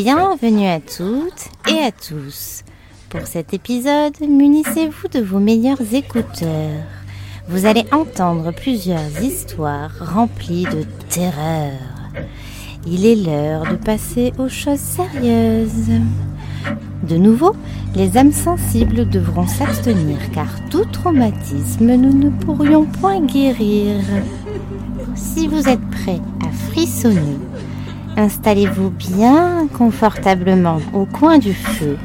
Bienvenue 0.00 0.68
à 0.68 0.78
toutes 0.78 1.48
et 1.68 1.80
à 1.80 1.90
tous. 1.90 2.62
Pour 3.08 3.26
cet 3.26 3.52
épisode, 3.52 4.14
munissez-vous 4.20 5.08
de 5.08 5.18
vos 5.18 5.40
meilleurs 5.40 5.92
écouteurs. 5.92 6.84
Vous 7.48 7.66
allez 7.66 7.84
entendre 7.90 8.52
plusieurs 8.52 9.20
histoires 9.20 9.90
remplies 9.98 10.66
de 10.66 10.84
terreur. 11.08 11.72
Il 12.86 13.06
est 13.06 13.16
l'heure 13.16 13.64
de 13.68 13.74
passer 13.74 14.32
aux 14.38 14.48
choses 14.48 14.78
sérieuses. 14.78 15.90
De 17.02 17.16
nouveau, 17.16 17.56
les 17.96 18.16
âmes 18.16 18.30
sensibles 18.30 19.08
devront 19.08 19.48
s'abstenir 19.48 20.18
car 20.32 20.68
tout 20.70 20.84
traumatisme 20.92 21.96
nous 21.96 22.16
ne 22.16 22.30
pourrions 22.30 22.84
point 22.84 23.20
guérir. 23.20 23.96
Si 25.16 25.48
vous 25.48 25.68
êtes 25.68 25.90
prêts 25.90 26.20
à 26.46 26.52
frissonner, 26.70 27.36
installez-vous 28.18 28.90
bien 28.90 29.68
confortablement 29.78 30.80
au 30.92 31.06
coin 31.06 31.38
du 31.38 31.54
feu. 31.54 31.96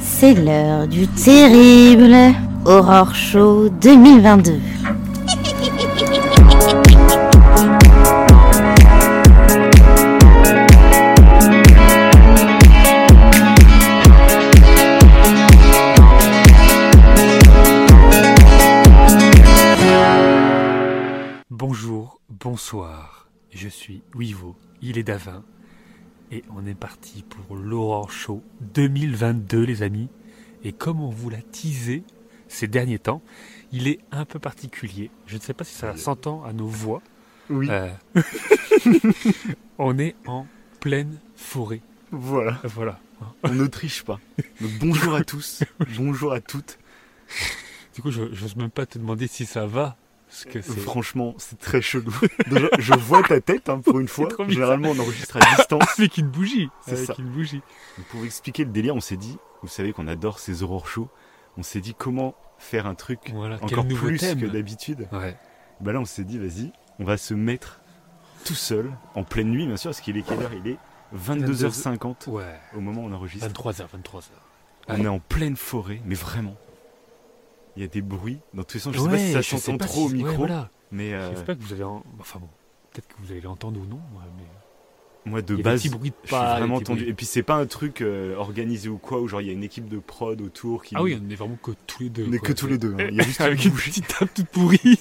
C'est 0.00 0.34
l'heure 0.34 0.88
du 0.88 1.06
terrible 1.06 2.34
Aurore 2.64 3.14
Show 3.14 3.68
2022. 3.68 4.58
Bonjour, 21.50 22.20
bonsoir, 22.28 23.28
je 23.50 23.68
suis 23.68 24.02
Wivo, 24.14 24.56
il 24.82 24.98
est 24.98 25.02
Davin, 25.02 25.42
et 26.30 26.42
on 26.54 26.66
est 26.66 26.74
parti 26.74 27.22
pour 27.28 27.56
l'Aurore 27.56 28.10
Show 28.12 28.42
2022 28.74 29.64
les 29.64 29.82
amis, 29.82 30.08
et 30.64 30.72
comme 30.72 31.00
on 31.00 31.10
vous 31.10 31.30
l'a 31.30 31.40
teasé 31.52 32.02
ces 32.48 32.66
derniers 32.68 32.98
temps, 32.98 33.22
il 33.72 33.88
est 33.88 33.98
un 34.10 34.24
peu 34.24 34.38
particulier, 34.38 35.10
je 35.26 35.36
ne 35.36 35.40
sais 35.40 35.54
pas 35.54 35.64
si 35.64 35.74
ça 35.74 35.96
s'entend 35.96 36.44
à 36.44 36.52
nos 36.52 36.68
voix, 36.68 37.02
Oui, 37.50 37.68
Euh, 37.70 37.88
on 39.78 39.98
est 39.98 40.14
en 40.26 40.46
pleine 40.80 41.18
forêt, 41.36 41.80
voilà. 42.10 42.58
voilà. 42.64 42.98
On 43.42 43.48
ne 43.52 43.66
triche 43.66 44.04
pas. 44.04 44.20
Donc, 44.60 44.70
bonjour 44.80 45.14
à 45.14 45.24
tous, 45.24 45.64
bonjour 45.96 46.32
à 46.32 46.40
toutes. 46.40 46.78
Du 47.94 48.00
coup 48.02 48.10
je 48.12 48.22
n'ose 48.22 48.54
même 48.56 48.70
pas 48.70 48.86
te 48.86 48.96
demander 48.98 49.26
si 49.26 49.44
ça 49.44 49.66
va, 49.66 49.96
parce 50.28 50.44
que 50.44 50.60
c'est... 50.60 50.78
Franchement, 50.80 51.34
c'est 51.38 51.58
très 51.58 51.80
chelou. 51.82 52.14
Déjà, 52.48 52.68
je 52.78 52.94
vois 52.94 53.22
ta 53.22 53.40
tête 53.40 53.68
hein, 53.68 53.80
pour 53.80 53.98
une 54.00 54.08
fois. 54.08 54.28
Généralement, 54.48 54.90
on 54.90 54.98
enregistre 54.98 55.36
à 55.38 55.56
distance. 55.56 55.82
Avec 55.98 56.18
une 56.18 56.28
bougie, 56.28 56.68
C'est 56.86 56.96
ça. 56.96 57.14
une 57.18 57.28
bougie. 57.30 57.60
Donc, 57.96 58.06
pour 58.08 58.24
expliquer 58.24 58.64
le 58.64 58.70
délire, 58.70 58.94
on 58.94 59.00
s'est 59.00 59.16
dit, 59.16 59.36
vous 59.62 59.68
savez 59.68 59.92
qu'on 59.92 60.06
adore 60.06 60.38
ces 60.38 60.62
aurores 60.62 60.86
shows, 60.88 61.08
on 61.56 61.62
s'est 61.62 61.80
dit 61.80 61.94
comment 61.94 62.34
faire 62.58 62.86
un 62.86 62.94
truc 62.94 63.30
Voilà, 63.32 63.56
encore 63.62 63.86
plus 63.88 64.18
thème. 64.18 64.40
que 64.40 64.46
d'habitude. 64.46 65.08
Ouais. 65.12 65.36
Bah 65.80 65.92
là, 65.92 66.00
on 66.00 66.04
s'est 66.04 66.24
dit, 66.24 66.38
vas-y, 66.38 66.72
on 66.98 67.04
va 67.04 67.16
se 67.16 67.34
mettre 67.34 67.80
tout 68.44 68.54
seul, 68.54 68.90
en 69.14 69.24
pleine 69.24 69.48
nuit, 69.48 69.66
bien 69.66 69.76
sûr, 69.76 69.90
parce 69.90 70.00
qu'il 70.00 70.16
est 70.16 70.22
quelle 70.22 70.42
heure? 70.42 70.52
Il 70.52 70.70
est 70.70 70.76
22h50 71.16 72.28
Ouais. 72.28 72.44
au 72.76 72.80
moment 72.80 73.02
où 73.02 73.06
on 73.06 73.12
enregistre. 73.12 73.48
23h, 73.48 73.86
23h. 73.88 74.22
On 74.88 74.94
Ouais. 74.94 75.02
est 75.02 75.08
en 75.08 75.18
pleine 75.18 75.56
forêt, 75.56 76.00
mais 76.04 76.14
vraiment. 76.14 76.56
Il 77.76 77.82
y 77.82 77.84
a 77.84 77.88
des 77.88 78.02
bruits. 78.02 78.38
Dans 78.54 78.64
tous 78.64 78.74
les 78.74 78.80
sens, 78.80 78.94
je 78.94 79.00
sais 79.00 79.08
pas 79.08 79.18
si 79.18 79.32
ça 79.32 79.42
s'entend 79.42 79.78
trop 79.78 80.04
au 80.06 80.08
si- 80.08 80.14
ouais, 80.16 80.22
micro, 80.22 80.36
voilà. 80.36 80.70
mais 80.90 81.14
euh, 81.14 81.30
J'espère 81.30 81.56
que 81.58 81.62
vous 81.62 81.72
avez. 81.72 81.84
en- 81.84 82.02
Enfin 82.20 82.38
bon, 82.40 82.48
peut-être 82.92 83.06
que 83.08 83.14
vous 83.22 83.30
allez 83.32 83.40
l'entendre 83.40 83.80
ou 83.80 83.86
non. 83.86 84.00
mais 84.36 84.44
moi 85.30 85.42
de 85.42 85.56
base, 85.56 85.82
de 85.84 85.88
je 85.90 85.96
suis 85.98 86.10
pas. 86.30 86.56
vraiment 86.58 86.76
petits 86.76 86.84
tendu. 86.86 87.00
bruits. 87.00 87.10
Et 87.10 87.14
puis 87.14 87.26
c'est 87.26 87.42
pas 87.42 87.56
un 87.56 87.66
truc 87.66 88.00
euh, 88.00 88.34
organisé 88.36 88.88
ou 88.88 88.96
quoi, 88.98 89.20
où 89.20 89.28
genre 89.28 89.40
il 89.42 89.46
y 89.46 89.50
a 89.50 89.52
une 89.52 89.62
équipe 89.64 89.86
de 89.88 89.98
prod 89.98 90.40
autour 90.40 90.82
qui. 90.82 90.94
Ah 90.96 91.02
oui, 91.02 91.20
on 91.22 91.28
est 91.30 91.34
vraiment 91.34 91.58
que 91.62 91.72
tous 91.86 92.04
les 92.04 92.08
deux. 92.10 92.26
on 92.28 92.32
est 92.32 92.38
que 92.38 92.52
tous 92.52 92.66
les 92.66 92.78
deux. 92.78 92.94
hein. 92.98 93.06
Il 93.10 93.16
y 93.16 93.20
a 93.20 93.24
juste 93.24 93.40
avec 93.42 93.62
une 93.64 93.72
petite 93.72 94.06
table 94.08 94.30
toute 94.34 94.46
pourrie. 94.48 94.80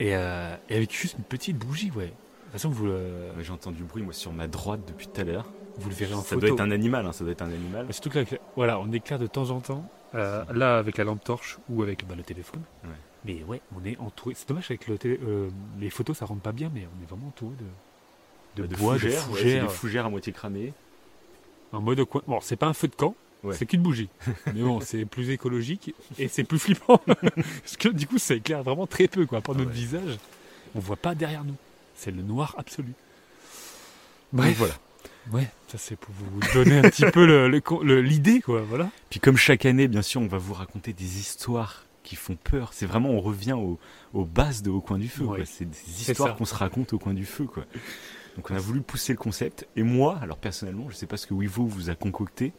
et, 0.00 0.14
euh, 0.16 0.56
et 0.68 0.76
avec 0.76 0.92
juste 0.94 1.16
une 1.18 1.24
petite 1.24 1.56
bougie, 1.58 1.90
ouais. 1.96 2.06
De 2.06 2.10
toute 2.10 2.52
façon, 2.52 2.68
vous, 2.70 2.86
Ouais, 2.86 3.30
J'ai 3.42 3.52
entendu 3.52 3.78
du 3.78 3.84
bruit 3.84 4.02
moi 4.02 4.12
sur 4.12 4.32
ma 4.32 4.46
droite 4.46 4.80
depuis 4.86 5.06
tout 5.08 5.20
à 5.20 5.24
l'heure. 5.24 5.50
Vous 5.78 5.88
le 5.88 5.94
verrez 5.94 6.14
en 6.14 6.18
Ça 6.22 6.30
photo. 6.34 6.40
doit 6.40 6.50
être 6.50 6.60
un 6.60 6.70
animal, 6.70 7.06
hein, 7.06 7.12
ça 7.12 7.24
doit 7.24 7.32
être 7.32 7.42
un 7.42 7.52
animal. 7.52 7.86
Mais 7.86 7.92
Surtout 7.92 8.10
que 8.10 8.18
là, 8.20 8.24
voilà, 8.56 8.78
on 8.80 8.90
éclaire 8.92 9.18
de 9.18 9.26
temps 9.26 9.50
en 9.50 9.60
temps. 9.60 9.88
euh, 10.14 10.44
là, 10.52 10.78
avec 10.78 10.98
la 10.98 11.04
lampe 11.04 11.24
torche 11.24 11.58
ou 11.70 11.82
avec 11.82 12.06
bah, 12.06 12.14
le 12.16 12.22
téléphone. 12.22 12.60
Ouais. 12.84 12.90
Mais 13.24 13.42
ouais, 13.44 13.60
on 13.74 13.84
est 13.86 13.96
entouré. 13.98 14.34
C'est 14.36 14.48
dommage 14.48 14.66
avec 14.70 14.86
le 14.88 14.98
télé- 14.98 15.18
euh, 15.22 15.48
les 15.80 15.90
photos, 15.90 16.18
ça 16.18 16.26
rentre 16.26 16.42
pas 16.42 16.52
bien, 16.52 16.70
mais 16.74 16.86
on 16.98 17.02
est 17.02 17.06
vraiment 17.08 17.28
entouré 17.28 17.54
de, 18.56 18.62
de, 18.62 18.66
de 18.68 18.76
bois, 18.76 18.94
fougères, 18.94 19.10
de 19.10 19.16
ouais, 19.16 19.36
c'est 19.36 19.42
fougères. 19.42 19.62
des 19.62 19.68
fougères 19.72 20.06
à 20.06 20.10
moitié 20.10 20.32
cramées. 20.32 20.72
En 21.72 21.80
mode 21.80 22.04
coin. 22.04 22.20
Bon, 22.26 22.40
c'est 22.42 22.56
pas 22.56 22.66
un 22.66 22.74
feu 22.74 22.88
de 22.88 22.94
camp, 22.94 23.14
Ouais. 23.42 23.54
c'est 23.56 23.64
qu'une 23.66 23.82
bougie. 23.82 24.08
Mais 24.54 24.62
bon, 24.62 24.80
c'est 24.80 25.04
plus 25.06 25.30
écologique 25.30 25.94
et 26.18 26.28
c'est 26.28 26.44
plus 26.44 26.58
flippant. 26.58 26.98
Parce 27.06 27.76
que 27.78 27.88
du 27.88 28.06
coup, 28.06 28.18
ça 28.18 28.34
éclaire 28.34 28.62
vraiment 28.62 28.86
très 28.86 29.08
peu, 29.08 29.24
quoi. 29.26 29.40
Pour 29.40 29.54
Ah 29.54 29.58
notre 29.58 29.70
ouais. 29.70 29.76
visage, 29.76 30.18
on 30.74 30.80
voit 30.80 30.96
pas 30.96 31.14
derrière 31.14 31.42
nous. 31.44 31.56
C'est 31.94 32.10
le 32.10 32.22
noir 32.22 32.54
absolu. 32.58 32.88
Donc 34.32 34.42
Bref, 34.42 34.56
voilà. 34.58 34.74
Ouais, 35.32 35.48
ça 35.68 35.78
c'est 35.78 35.96
pour 35.96 36.12
vous 36.14 36.40
donner 36.54 36.78
un 36.78 36.82
petit 36.82 37.04
peu 37.10 37.46
l'idée, 38.00 38.40
quoi. 38.40 38.62
Voilà. 38.62 38.90
Puis 39.10 39.20
comme 39.20 39.36
chaque 39.36 39.66
année, 39.66 39.88
bien 39.88 40.02
sûr, 40.02 40.20
on 40.20 40.26
va 40.26 40.38
vous 40.38 40.54
raconter 40.54 40.92
des 40.92 41.18
histoires 41.18 41.84
qui 42.02 42.16
font 42.16 42.36
peur. 42.36 42.70
C'est 42.72 42.86
vraiment, 42.86 43.10
on 43.10 43.20
revient 43.20 43.52
au- 43.52 43.78
aux 44.12 44.24
bases 44.24 44.62
de 44.62 44.70
Au 44.70 44.80
coin 44.80 44.98
du 44.98 45.08
feu. 45.08 45.24
Ouais. 45.24 45.44
C'est 45.44 45.66
des 45.66 46.10
histoires 46.10 46.36
qu'on 46.36 46.44
se 46.44 46.54
raconte 46.54 46.92
au 46.92 46.98
coin 46.98 47.14
du 47.14 47.24
feu. 47.24 47.44
Quoi. 47.44 47.64
Donc 48.36 48.50
on 48.50 48.54
a 48.56 48.58
voulu 48.58 48.80
pousser 48.80 49.12
le 49.12 49.18
concept. 49.18 49.68
Et 49.76 49.82
moi, 49.84 50.18
alors 50.22 50.36
personnellement, 50.38 50.88
je 50.90 50.96
sais 50.96 51.06
pas 51.06 51.16
ce 51.16 51.26
que 51.26 51.34
Wivo 51.34 51.64
vous 51.66 51.90
a 51.90 51.94
concocté, 51.94 52.52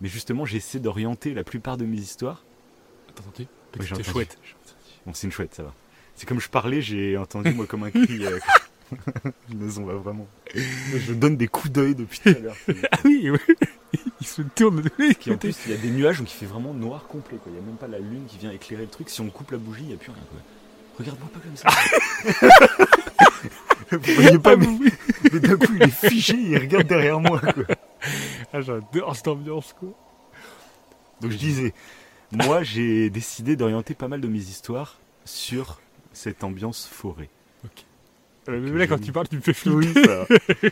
mais 0.00 0.08
justement, 0.08 0.46
j'essaie 0.46 0.78
d'orienter 0.78 1.34
la 1.34 1.44
plupart 1.44 1.76
de 1.76 1.84
mes 1.84 1.98
histoires. 1.98 2.44
T'as 3.14 3.22
entendu? 3.24 3.48
J'ai 3.80 3.94
entendu. 3.94 4.08
chouette. 4.10 4.38
Bon, 5.04 5.12
c'est 5.12 5.26
une 5.26 5.32
chouette, 5.32 5.54
ça 5.54 5.64
va. 5.64 5.74
C'est 6.14 6.26
comme 6.26 6.40
je 6.40 6.48
parlais, 6.48 6.80
j'ai 6.80 7.16
entendu 7.18 7.52
moi 7.52 7.66
comme 7.66 7.84
un 7.84 7.90
cri. 7.90 8.24
euh, 8.24 8.38
on 9.78 9.84
va 9.84 9.94
vraiment. 9.94 10.26
Je 10.54 11.12
donne 11.12 11.36
des 11.36 11.48
coups 11.48 11.70
d'œil 11.72 11.94
depuis 11.94 12.20
tout 12.20 12.28
à 12.30 12.38
l'heure. 12.38 12.56
Ah 12.92 12.98
oui, 13.04 13.30
oui. 13.30 13.38
Il 14.20 14.26
se 14.26 14.42
tourne 14.42 14.82
de 14.82 14.88
tous 14.88 15.30
en 15.30 15.36
plus, 15.38 15.56
il 15.66 15.70
y 15.70 15.74
a 15.74 15.78
des 15.78 15.90
nuages 15.90 16.18
donc 16.18 16.30
il 16.30 16.34
fait 16.36 16.44
vraiment 16.46 16.74
noir 16.74 17.06
complet. 17.06 17.38
quoi. 17.38 17.50
Il 17.50 17.52
n'y 17.52 17.58
a 17.58 17.62
même 17.62 17.76
pas 17.76 17.86
la 17.86 17.98
lune 17.98 18.24
qui 18.26 18.36
vient 18.36 18.50
éclairer 18.50 18.82
le 18.82 18.88
truc. 18.88 19.08
Si 19.08 19.20
on 19.20 19.30
coupe 19.30 19.50
la 19.52 19.58
bougie, 19.58 19.82
il 19.82 19.88
n'y 19.88 19.94
a 19.94 19.96
plus 19.96 20.10
rien. 20.10 20.22
quoi. 20.30 20.40
Regarde-moi 20.98 21.28
pas 21.32 21.40
comme 21.40 21.56
ça. 21.56 21.68
Vous 23.90 24.12
voyez 24.14 24.38
pas, 24.38 24.52
Ah, 24.52 24.56
mais, 24.56 24.66
oui. 24.66 24.90
mais 25.32 25.40
d'un 25.40 25.56
coup 25.56 25.72
il 25.74 25.82
est 25.84 25.90
figé, 26.08 26.34
il 26.34 26.58
regarde 26.58 26.86
derrière 26.86 27.20
moi. 27.20 27.40
Quoi. 27.40 27.64
Ah, 28.52 28.60
j'adore 28.60 29.16
cette 29.16 29.28
ambiance, 29.28 29.74
quoi. 29.78 29.88
Donc 31.20 31.30
je 31.30 31.36
disais, 31.36 31.72
moi 32.32 32.62
j'ai 32.62 33.08
décidé 33.10 33.56
d'orienter 33.56 33.94
pas 33.94 34.08
mal 34.08 34.20
de 34.20 34.28
mes 34.28 34.38
histoires 34.38 34.98
sur 35.24 35.80
cette 36.12 36.44
ambiance 36.44 36.86
forêt. 36.90 37.30
Euh, 38.48 38.78
là, 38.78 38.86
quand 38.86 38.98
tu 39.00 39.12
parles, 39.12 39.28
tu 39.28 39.36
me 39.36 39.40
fais 39.42 39.52
flipper. 39.52 39.76
Oui, 39.76 39.92
ça. 39.94 40.26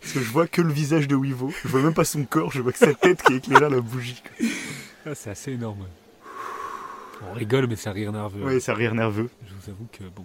Parce 0.00 0.12
que 0.12 0.20
je 0.20 0.30
vois 0.30 0.46
que 0.46 0.60
le 0.60 0.72
visage 0.72 1.08
de 1.08 1.14
Wivo. 1.14 1.52
Je 1.62 1.68
vois 1.68 1.80
même 1.82 1.94
pas 1.94 2.04
son 2.04 2.24
corps, 2.24 2.52
je 2.52 2.60
vois 2.60 2.72
que 2.72 2.78
sa 2.78 2.92
tête 2.94 3.22
qui 3.22 3.34
éclaire 3.34 3.70
la 3.70 3.80
bougie. 3.80 4.22
quoi. 4.38 4.46
Ah, 5.06 5.14
c'est 5.14 5.30
assez 5.30 5.52
énorme. 5.52 5.86
On 7.30 7.32
rigole, 7.32 7.66
mais 7.66 7.76
c'est 7.76 7.88
un 7.88 7.92
rire 7.92 8.12
nerveux. 8.12 8.44
Ouais, 8.44 8.60
ça 8.60 8.74
rire 8.74 8.94
nerveux. 8.94 9.30
Je 9.48 9.54
vous 9.54 9.70
avoue 9.70 9.86
que 9.92 10.04
bon. 10.14 10.24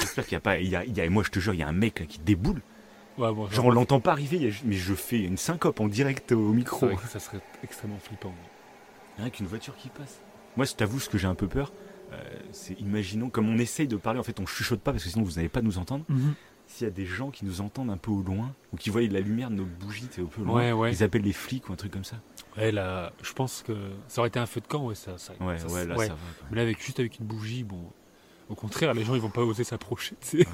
J'espère 0.00 0.24
qu'il 0.26 0.34
n'y 0.34 0.38
a 0.38 0.40
pas. 0.40 0.58
Il 0.58 0.68
y 0.68 0.76
a, 0.76 0.84
il 0.84 0.96
y 0.96 1.00
a- 1.00 1.08
moi 1.08 1.22
je 1.24 1.30
te 1.30 1.38
jure, 1.38 1.54
il 1.54 1.60
y 1.60 1.62
a 1.62 1.68
un 1.68 1.72
mec 1.72 2.00
là 2.00 2.06
qui 2.06 2.18
déboule. 2.18 2.60
Ouais, 3.18 3.32
bon, 3.32 3.48
Genre 3.50 3.66
on 3.66 3.70
l'entend 3.70 4.00
pas 4.00 4.12
arriver, 4.12 4.52
mais 4.64 4.76
je 4.76 4.94
fais 4.94 5.20
une 5.20 5.36
syncope 5.36 5.80
en 5.80 5.88
direct 5.88 6.32
au 6.32 6.50
c'est 6.50 6.56
micro. 6.56 6.86
vrai 6.86 6.96
que 6.96 7.08
ça 7.08 7.18
serait 7.18 7.40
extrêmement 7.62 7.98
flippant. 8.02 8.34
Rien 9.18 9.28
qu'une 9.30 9.46
voiture 9.46 9.76
qui 9.76 9.88
passe. 9.88 10.20
Moi, 10.56 10.64
je 10.66 10.72
t'avoue, 10.74 10.98
ce 11.00 11.08
que 11.10 11.18
j'ai 11.18 11.26
un 11.26 11.34
peu 11.34 11.46
peur, 11.46 11.72
c'est 12.52 12.78
imaginons, 12.80 13.30
comme 13.30 13.48
on 13.48 13.58
essaye 13.58 13.86
de 13.88 13.96
parler, 13.96 14.18
en 14.20 14.22
fait, 14.24 14.38
on 14.40 14.46
chuchote 14.46 14.80
pas 14.80 14.92
parce 14.92 15.04
que 15.04 15.10
sinon 15.10 15.24
vous 15.24 15.32
n'allez 15.32 15.48
pas 15.48 15.62
nous 15.62 15.78
entendre. 15.78 16.04
S'il 16.66 16.86
y 16.86 16.88
a 16.88 16.92
des 16.92 17.04
gens 17.06 17.30
qui 17.30 17.44
nous 17.44 17.60
entendent 17.62 17.90
un 17.90 17.96
peu 17.96 18.12
au 18.12 18.22
loin, 18.22 18.54
ou 18.72 18.76
qui 18.76 18.90
voient 18.90 19.02
la 19.02 19.18
lumière 19.20 19.50
de 19.50 19.56
nos 19.56 19.64
bougies, 19.64 20.06
c'est 20.12 20.20
un 20.22 20.26
peu 20.26 20.42
loin, 20.42 20.54
Ouais, 20.54 20.72
ouais. 20.72 20.92
ils 20.92 21.02
appellent 21.02 21.22
les 21.22 21.32
flics 21.32 21.68
ou 21.68 21.72
un 21.72 21.76
truc 21.76 21.90
comme 21.92 22.04
ça. 22.04 22.16
Ouais, 22.56 22.70
là, 22.70 23.12
je 23.22 23.32
pense 23.32 23.64
que 23.66 23.72
ça 24.06 24.20
aurait 24.20 24.28
été 24.28 24.38
un 24.38 24.46
feu 24.46 24.60
de 24.60 24.66
camp, 24.68 24.86
ouais, 24.86 24.94
ça. 24.94 25.18
ça 25.18 25.32
Ouais, 25.40 25.58
ça- 25.58 25.66
ouais, 25.66 25.84
là, 25.84 25.96
ouais. 25.96 26.06
ça 26.06 26.12
va. 26.14 26.18
quoi. 26.38 26.46
Mais 26.50 26.56
là, 26.58 26.62
avec, 26.62 26.80
juste 26.80 27.00
avec 27.00 27.18
une 27.18 27.26
bougie, 27.26 27.64
bon. 27.64 27.80
Au 28.48 28.54
contraire, 28.54 28.94
les 28.94 29.02
gens, 29.04 29.14
ils 29.16 29.20
vont 29.20 29.30
pas 29.30 29.42
oser 29.42 29.64
s'approcher, 29.64 30.14
tu 30.20 30.38
sais. 30.42 30.46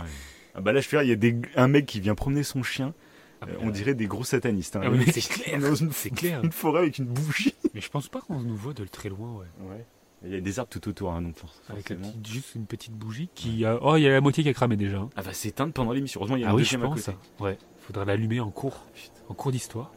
Ah 0.54 0.62
bah 0.62 0.72
là, 0.72 0.80
je 0.80 0.88
fais, 0.88 1.04
il 1.04 1.08
y 1.08 1.12
a 1.12 1.16
des, 1.16 1.36
un 1.54 1.68
mec 1.68 1.84
qui 1.84 2.00
vient 2.00 2.14
promener 2.14 2.42
son 2.44 2.62
chien, 2.62 2.94
Ah, 3.42 3.46
euh, 3.50 3.56
on 3.60 3.68
dirait 3.68 3.94
des 3.94 4.06
gros 4.06 4.24
satanistes. 4.24 4.76
hein. 4.76 4.80
Ah 4.84 5.10
c'est 5.12 5.20
clair, 5.20 5.58
une, 5.80 5.92
c'est 5.92 6.08
clair. 6.10 6.42
une 6.42 6.52
forêt 6.52 6.80
avec 6.80 6.96
une 6.98 7.04
bougie. 7.06 7.54
Mais 7.74 7.82
je 7.82 7.90
pense 7.90 8.08
pas 8.08 8.22
qu'on 8.22 8.40
nous 8.40 8.56
voit 8.56 8.72
de 8.72 8.84
très 8.86 9.10
loin, 9.10 9.34
ouais. 9.34 9.68
Ouais. 9.68 9.84
Il 10.26 10.32
y 10.34 10.36
a 10.36 10.40
des 10.40 10.58
arbres 10.58 10.70
tout 10.70 10.88
autour, 10.88 11.12
hein, 11.12 11.22
donc 11.22 11.36
Avec 11.68 11.88
la 11.90 11.96
forcément. 11.96 12.12
petite- 12.20 12.26
juste 12.26 12.54
une 12.54 12.66
petite 12.66 12.92
bougie 12.92 13.28
qui 13.34 13.64
a. 13.64 13.78
Oh, 13.82 13.96
il 13.96 14.02
y 14.02 14.06
a 14.08 14.10
la 14.10 14.20
moitié 14.20 14.42
qui 14.42 14.48
a 14.48 14.54
cramé 14.54 14.76
déjà. 14.76 14.98
hein. 14.98 15.10
Ah 15.16 15.22
va 15.22 15.32
s'éteindre 15.32 15.72
pendant 15.72 15.92
l'émission. 15.92 16.20
Heureusement, 16.20 16.36
il 16.36 16.42
y 16.42 16.44
a 16.44 16.48
Ah 16.48 16.50
une 16.50 16.56
oui, 16.56 16.64
je 16.64 16.70
deuxième 16.76 16.82
à 16.90 16.94
pense. 16.94 17.04
côté. 17.06 17.16
Ouais. 17.40 17.58
Faudra 17.86 18.04
l'allumer 18.04 18.40
en 18.40 18.50
cours. 18.50 18.82
En 19.28 19.34
cours 19.34 19.52
d'histoire. 19.52 19.92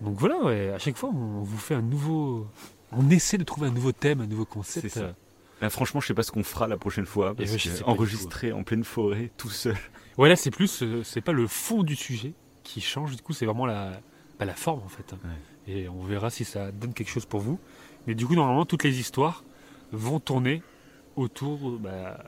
Donc 0.00 0.16
voilà, 0.18 0.38
ouais. 0.42 0.70
À 0.70 0.78
chaque 0.78 0.96
fois, 0.96 1.10
on 1.10 1.42
vous 1.42 1.58
fait 1.58 1.74
un 1.74 1.82
nouveau. 1.82 2.46
On 2.92 3.10
essaie 3.10 3.38
de 3.38 3.44
trouver 3.44 3.68
un 3.68 3.72
nouveau 3.72 3.92
thème, 3.92 4.20
un 4.20 4.26
nouveau 4.26 4.44
concept. 4.44 4.88
C'est 4.88 4.98
ça. 5.00 5.04
euh, 5.06 5.12
Là, 5.60 5.68
franchement, 5.70 6.00
je 6.00 6.06
sais 6.06 6.14
pas 6.14 6.22
ce 6.22 6.32
qu'on 6.32 6.42
fera 6.42 6.66
la 6.68 6.78
prochaine 6.78 7.04
fois. 7.06 7.34
Parce 7.34 7.50
ouais, 7.52 7.58
je 7.58 7.68
que 7.68 7.74
sais 7.76 7.82
pas 7.84 7.90
du 7.90 7.96
enregistrer 7.98 8.52
en 8.52 8.62
pleine 8.62 8.82
forêt, 8.84 9.30
tout 9.36 9.50
seul. 9.50 9.76
Ouais, 10.16 10.28
là, 10.28 10.36
c'est 10.36 10.50
plus, 10.50 10.82
euh, 10.82 11.02
c'est 11.04 11.20
pas 11.20 11.32
le 11.32 11.46
fond 11.46 11.82
du 11.82 11.96
sujet 11.96 12.32
qui 12.64 12.80
change, 12.80 13.14
du 13.16 13.22
coup, 13.22 13.32
c'est 13.32 13.44
vraiment 13.46 13.66
la, 13.66 14.00
bah, 14.38 14.44
la 14.46 14.54
forme, 14.54 14.80
en 14.82 14.88
fait. 14.88 15.14
Et 15.68 15.88
on 15.88 16.02
verra 16.02 16.30
si 16.30 16.44
ça 16.44 16.72
donne 16.72 16.94
quelque 16.94 17.10
chose 17.10 17.26
pour 17.26 17.40
vous. 17.40 17.58
Mais 18.06 18.14
du 18.14 18.26
coup, 18.26 18.34
normalement, 18.34 18.64
toutes 18.66 18.84
les 18.84 18.98
histoires 19.00 19.44
vont 19.92 20.20
tourner 20.20 20.62
autour 21.16 21.58
bah, 21.78 22.18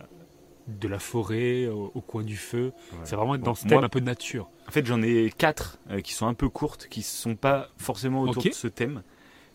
de 0.68 0.88
la 0.88 0.98
forêt, 0.98 1.66
au, 1.66 1.90
au 1.94 2.00
coin 2.00 2.22
du 2.22 2.36
feu. 2.36 2.72
C'est 3.04 3.16
vraiment 3.16 3.34
être 3.34 3.42
dans 3.42 3.52
Bon, 3.52 3.54
ce 3.54 3.62
thème 3.62 3.78
moi- 3.78 3.84
un 3.84 3.88
peu 3.88 4.00
de 4.00 4.06
nature. 4.06 4.48
En 4.68 4.70
fait, 4.70 4.84
j'en 4.86 5.02
ai 5.02 5.32
quatre 5.36 5.78
euh, 5.90 6.00
qui 6.00 6.12
sont 6.12 6.26
un 6.26 6.34
peu 6.34 6.48
courtes, 6.48 6.86
qui 6.88 7.02
sont 7.02 7.34
pas 7.36 7.68
forcément 7.76 8.22
autour 8.22 8.42
Ok. 8.44 8.50
de 8.50 8.54
ce 8.54 8.68
thème. 8.68 9.02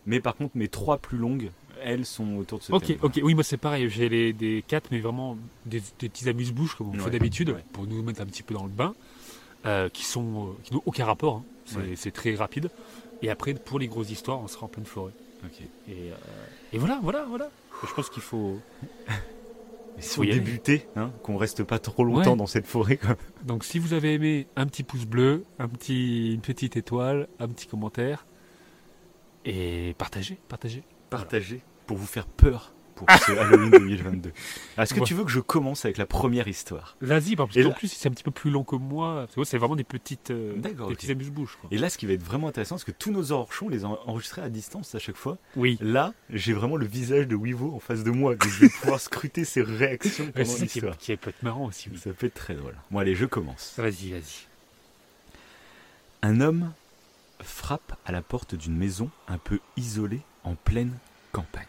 Mais 0.06 0.20
par 0.20 0.34
contre, 0.36 0.56
mes 0.56 0.68
trois 0.68 0.98
plus 0.98 1.18
longues, 1.18 1.50
elles 1.82 2.06
sont 2.06 2.36
autour 2.36 2.58
de 2.58 2.64
ce 2.64 2.72
Ok, 2.72 2.86
thème. 2.86 2.98
ok, 3.02 3.20
oui, 3.22 3.34
moi 3.34 3.44
c'est 3.44 3.56
pareil, 3.56 3.88
j'ai 3.88 4.08
les, 4.08 4.32
des 4.32 4.64
quatre, 4.66 4.90
mais 4.90 5.00
vraiment 5.00 5.36
des, 5.66 5.80
des 5.98 6.08
petits 6.08 6.28
amuse-bouches 6.28 6.74
comme 6.76 6.88
on 6.88 6.92
Ouais, 6.94 6.98
fait 6.98 7.10
d'habitude, 7.10 7.50
ouais. 7.50 7.64
pour 7.72 7.86
nous 7.86 8.02
mettre 8.02 8.20
un 8.22 8.26
petit 8.26 8.42
peu 8.42 8.54
dans 8.54 8.64
le 8.64 8.70
bain, 8.70 8.94
euh, 9.66 9.88
qui 9.88 10.04
sont 10.04 10.48
euh, 10.48 10.52
qui 10.64 10.74
n'ont 10.74 10.82
aucun 10.86 11.04
rapport, 11.04 11.36
hein. 11.36 11.44
c'est 11.66 11.76
Ouais. 11.78 11.92
c'est 11.96 12.10
très 12.10 12.34
rapide. 12.34 12.70
Et 13.22 13.30
après, 13.30 13.54
pour 13.54 13.78
les 13.78 13.86
grosses 13.88 14.10
histoires, 14.10 14.40
on 14.40 14.48
sera 14.48 14.66
en 14.66 14.68
pleine 14.68 14.86
forêt. 14.86 15.12
Et, 15.88 15.92
euh, 16.10 16.14
et 16.72 16.78
voilà, 16.78 16.98
voilà, 17.02 17.24
voilà. 17.28 17.50
Je 17.86 17.92
pense 17.94 18.10
qu'il 18.10 18.22
faut. 18.22 18.58
Débutait, 20.20 20.86
hein, 20.94 21.10
qu'on 21.24 21.36
reste 21.36 21.64
pas 21.64 21.80
trop 21.80 22.04
longtemps 22.04 22.30
Ouais. 22.32 22.36
dans 22.36 22.46
cette 22.46 22.66
forêt, 22.66 22.96
quoi. 22.98 23.16
Donc, 23.44 23.64
si 23.64 23.80
vous 23.80 23.94
avez 23.94 24.14
aimé, 24.14 24.46
un 24.54 24.66
petit 24.66 24.84
pouce 24.84 25.06
bleu, 25.06 25.44
un 25.58 25.66
petit, 25.68 26.34
une 26.34 26.40
petite 26.40 26.76
étoile, 26.76 27.26
un 27.40 27.48
petit 27.48 27.66
commentaire, 27.66 28.24
et 29.44 29.94
partagez, 29.98 30.38
partagez. 30.48 30.84
Partagez 31.10 31.62
pour 31.86 31.96
vous 31.96 32.06
faire 32.06 32.26
peur 32.26 32.74
pour 33.06 33.18
ce 33.18 33.32
Halloween 33.32 33.70
2022. 33.70 34.30
Alors, 34.76 34.82
Est-ce 34.84 34.94
que 34.94 35.00
Ouais. 35.00 35.06
tu 35.06 35.14
veux 35.14 35.24
que 35.24 35.30
je 35.30 35.40
commence 35.40 35.84
avec 35.84 35.96
la 35.98 36.06
première 36.06 36.48
histoire? 36.48 36.96
Vas-y, 37.00 37.36
parce 37.36 37.54
qu'en 37.54 37.60
là- 37.60 37.70
plus, 37.70 37.88
c'est 37.92 38.08
un 38.08 38.12
petit 38.12 38.22
peu 38.24 38.30
plus 38.30 38.50
long 38.50 38.64
que 38.64 38.76
moi. 38.76 39.22
Parce 39.22 39.34
que 39.34 39.40
moi, 39.40 39.44
c'est 39.46 39.58
vraiment 39.58 39.76
des 39.76 39.84
petites, 39.84 40.30
euh, 40.30 40.54
des 40.56 40.70
ok. 40.78 40.90
petits 40.94 41.10
amuse-bouches. 41.10 41.58
Et 41.70 41.78
là, 41.78 41.88
ce 41.90 41.98
qui 41.98 42.06
va 42.06 42.12
être 42.14 42.22
vraiment 42.22 42.48
intéressant, 42.48 42.78
c'est 42.78 42.86
que 42.86 42.90
tous 42.98 43.10
nos 43.12 43.32
hors 43.32 43.48
on 43.62 43.68
les 43.68 43.84
a 43.84 43.88
enregistrés 43.88 44.42
à 44.42 44.48
distance 44.48 44.94
à 44.94 44.98
chaque 44.98 45.16
fois. 45.16 45.38
Oui. 45.56 45.78
Là, 45.80 46.12
j'ai 46.30 46.52
vraiment 46.52 46.76
le 46.76 46.86
visage 46.86 47.26
de 47.28 47.34
Wivo 47.36 47.74
en 47.74 47.80
face 47.80 48.04
de 48.04 48.10
moi, 48.10 48.34
donc 48.34 48.48
je 48.48 48.60
vais 48.60 48.68
pouvoir 48.68 49.00
scruter 49.00 49.44
ses 49.44 49.62
réactions 49.62 50.24
Ouais, 50.26 50.32
pendant 50.44 50.54
qui, 50.54 50.62
l'histoire. 50.62 50.94
est- 50.94 50.98
qui 50.98 51.16
peut 51.16 51.30
être 51.30 51.42
marrant 51.42 51.66
aussi. 51.66 51.88
Oui. 51.90 51.98
Ça 51.98 52.10
peut 52.12 52.26
être 52.26 52.34
très 52.34 52.54
drôle. 52.54 52.74
Bon, 52.90 52.98
allez, 52.98 53.14
je 53.14 53.24
commence. 53.26 53.74
Vas-y, 53.78 54.10
vas-y. 54.12 54.46
Un 56.22 56.40
homme 56.40 56.72
frappe 57.42 57.96
à 58.04 58.12
la 58.12 58.22
porte 58.22 58.54
d'une 58.54 58.76
maison 58.76 59.10
un 59.28 59.38
peu 59.38 59.60
isolée 59.76 60.20
en 60.44 60.54
pleine 60.56 60.92
campagne. 61.32 61.66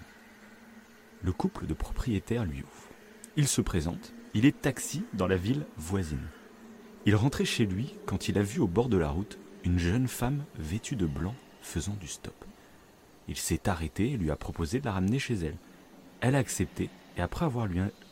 Le 1.22 1.32
couple 1.32 1.66
de 1.66 1.74
propriétaires 1.74 2.46
lui 2.46 2.62
ouvre. 2.62 2.90
Il 3.36 3.48
se 3.48 3.62
présente, 3.62 4.14
il 4.34 4.46
est 4.46 4.62
taxi 4.62 5.04
dans 5.14 5.28
la 5.28 5.38
ville 5.38 5.66
voisine. 5.78 6.28
Il 7.06 7.16
rentrait 7.16 7.46
chez 7.46 7.66
lui 7.66 7.96
quand 8.06 8.28
il 8.28 8.38
a 8.38 8.44
vu 8.44 8.60
au 8.60 8.68
bord 8.68 8.90
de 8.90 8.98
la 8.98 9.10
route 9.10 9.38
une 9.64 9.80
jeune 9.80 10.08
femme 10.08 10.46
vêtue 10.58 10.96
de 10.96 11.06
blanc 11.06 11.36
faisant 11.62 11.96
du 12.00 12.08
stop. 12.08 12.46
Il 13.28 13.36
s'est 13.36 13.68
arrêté 13.68 14.12
et 14.12 14.18
lui 14.18 14.32
a 14.32 14.36
proposé 14.36 14.80
de 14.80 14.86
la 14.86 14.94
ramener 14.94 15.20
chez 15.20 15.36
elle. 15.36 15.58
Elle 16.22 16.36
a 16.36 16.40
accepté 16.40 16.90
et 17.18 17.22
après, 17.22 17.46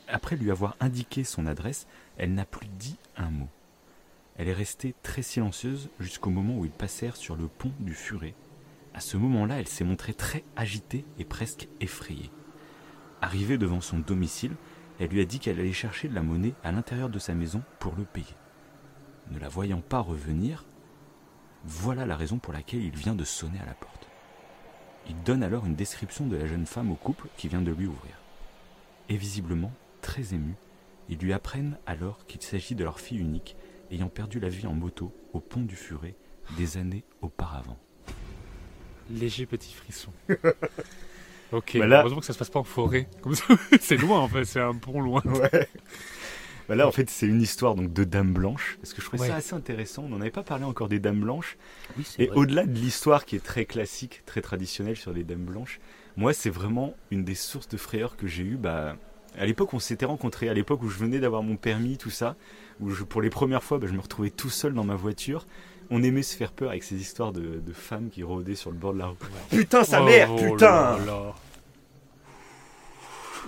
après 0.08 0.36
lui 0.36 0.52
avoir 0.52 0.76
indiqué 0.80 1.24
son 1.24 1.46
adresse, 1.46 1.88
elle 2.18 2.34
n'a 2.34 2.46
plus 2.46 2.68
dit 2.68 2.98
un 3.16 3.30
mot. 3.30 3.50
Elle 4.38 4.50
est 4.50 4.54
restée 4.54 4.94
très 5.02 5.22
silencieuse 5.22 5.90
jusqu'au 6.00 6.30
moment 6.30 6.58
où 6.58 6.66
ils 6.66 6.72
passèrent 6.72 7.16
sur 7.16 7.36
le 7.36 7.48
pont 7.48 7.72
du 7.80 7.94
Furet. 7.94 8.36
À 8.94 9.00
ce 9.00 9.18
moment-là, 9.18 9.60
elle 9.60 9.68
s'est 9.68 9.84
montrée 9.84 10.14
très 10.14 10.44
agitée 10.56 11.06
et 11.20 11.26
presque 11.26 11.68
effrayée. 11.80 12.30
Arrivée 13.22 13.58
devant 13.58 13.82
son 13.82 14.00
domicile, 14.00 14.56
elle 15.00 15.10
lui 15.10 15.22
a 15.22 15.26
dit 15.26 15.40
qu'elle 15.40 15.60
allait 15.60 15.74
chercher 15.74 16.08
de 16.08 16.16
la 16.16 16.22
monnaie 16.22 16.54
à 16.64 16.72
l'intérieur 16.72 17.10
de 17.10 17.20
sa 17.20 17.34
maison 17.34 17.64
pour 17.80 17.96
le 17.96 18.04
payer. 18.04 18.36
Ne 19.32 19.40
la 19.40 19.50
voyant 19.50 19.82
pas 19.82 20.00
revenir, 20.00 20.66
voilà 21.64 22.06
la 22.06 22.16
raison 22.16 22.38
pour 22.38 22.54
laquelle 22.54 22.84
il 22.84 22.96
vient 22.96 23.16
de 23.16 23.24
sonner 23.24 23.60
à 23.60 23.66
la 23.66 23.74
porte. 23.74 24.08
Il 25.10 25.22
donne 25.24 25.44
alors 25.44 25.66
une 25.66 25.76
description 25.76 26.28
de 26.28 26.36
la 26.36 26.48
jeune 26.48 26.66
femme 26.66 26.92
au 26.92 26.96
couple 26.96 27.28
qui 27.38 27.48
vient 27.48 27.62
de 27.62 27.72
lui 27.72 27.88
ouvrir. 27.88 28.14
Et 29.10 29.18
visiblement, 29.18 29.72
très 30.02 30.34
ému, 30.34 30.56
ils 31.10 31.18
lui 31.18 31.34
apprennent 31.34 31.78
alors 31.86 32.26
qu'il 32.26 32.42
s'agit 32.42 32.76
de 32.76 32.84
leur 32.84 33.00
fille 33.00 33.20
unique 33.20 33.56
ayant 33.92 34.10
perdu 34.10 34.40
la 34.40 34.50
vie 34.50 34.68
en 34.68 34.74
moto 34.74 35.14
au 35.34 35.40
pont 35.40 35.62
du 35.62 35.76
Furet 35.76 36.16
des 36.58 36.78
années 36.78 37.06
auparavant. 37.22 37.78
Léger 39.10 39.46
petit 39.46 39.74
frisson. 39.74 40.12
ok, 41.52 41.78
Bah 41.80 41.88
là- 41.88 42.00
heureusement 42.02 42.20
que 42.20 42.26
ça 42.26 42.34
se 42.34 42.40
passe 42.40 42.50
pas 42.50 42.60
en 42.60 42.64
forêt. 42.64 43.08
Comme 43.22 43.36
ça, 43.36 43.46
c'est 43.82 43.98
loin 43.98 44.20
en 44.20 44.28
fait, 44.28 44.46
c'est 44.46 44.60
un 44.62 44.74
pont 44.76 45.02
loin. 45.02 45.22
Ouais. 45.26 45.68
Bah 46.70 46.76
là, 46.76 46.86
en 46.86 46.92
fait, 46.92 47.10
c'est 47.10 47.28
une 47.28 47.42
histoire 47.42 47.76
donc 47.76 47.94
de 47.94 48.04
Dame 48.04 48.34
Blanche, 48.34 48.78
parce 48.82 48.94
que 48.94 49.02
je 49.02 49.08
trouvais 49.08 49.22
Ouais. 49.24 49.30
ça 49.30 49.36
assez 49.38 49.54
intéressant? 49.54 50.04
On 50.04 50.10
n'en 50.10 50.20
avait 50.20 50.32
pas 50.32 50.44
parlé 50.44 50.66
encore 50.66 50.90
des 50.90 51.00
Dames 51.00 51.22
Blanches. 51.22 51.58
Oui, 51.98 52.06
Et 52.20 52.30
au-delà 52.32 52.66
de 52.66 52.74
l'histoire 52.74 53.24
qui 53.24 53.38
est 53.38 53.44
très 53.44 53.64
classique, 53.64 54.24
très 54.26 54.42
traditionnelle 54.42 54.98
sur 54.98 55.14
les 55.14 55.24
Dames 55.24 55.46
Blanches, 55.46 55.80
moi, 56.18 56.34
c'est 56.34 56.50
vraiment 56.50 56.94
une 57.10 57.24
des 57.24 57.36
sources 57.36 57.70
de 57.70 57.78
frayeur 57.78 58.18
que 58.18 58.28
j'ai 58.28 58.44
eues. 58.44 58.58
Bah, 58.58 58.98
à 59.38 59.46
l'époque, 59.46 59.74
on 59.74 59.80
s'était 59.80 60.06
rencontrés, 60.06 60.50
à 60.50 60.54
l'époque 60.54 60.84
où 60.84 60.90
je 60.90 60.98
venais 60.98 61.20
d'avoir 61.20 61.42
mon 61.42 61.56
permis, 61.56 61.98
tout 61.98 62.10
ça, 62.10 62.36
où 62.82 62.90
je, 62.90 63.04
pour 63.06 63.22
les 63.22 63.30
premières 63.30 63.64
fois, 63.64 63.78
bah, 63.78 63.88
je 63.88 63.94
me 63.94 64.02
retrouvais 64.02 64.30
tout 64.32 64.50
seul 64.50 64.74
dans 64.74 64.84
ma 64.84 64.96
voiture. 64.96 65.46
On 65.90 66.04
aimait 66.04 66.24
se 66.24 66.36
faire 66.36 66.52
peur 66.52 66.70
avec 66.70 66.84
ces 66.84 66.96
histoires 66.96 67.32
de, 67.32 67.42
de 67.42 67.74
femmes 67.74 68.10
qui 68.10 68.24
rôdaient 68.24 68.56
sur 68.56 68.72
le 68.72 68.78
bord 68.78 68.94
de 68.94 69.00
la 69.00 69.08
route. 69.08 69.20
Putain, 69.50 69.84
sa 69.84 70.02
mère, 70.02 70.32
Oh 70.34 70.38
putain 70.38 70.98
là 70.98 71.00
là. 71.06 71.36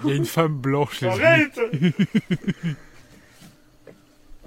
Il 0.04 0.10
y 0.10 0.14
a 0.14 0.16
une 0.16 0.26
femme 0.26 0.54
blanche. 0.54 1.04
Arrête 1.04 1.60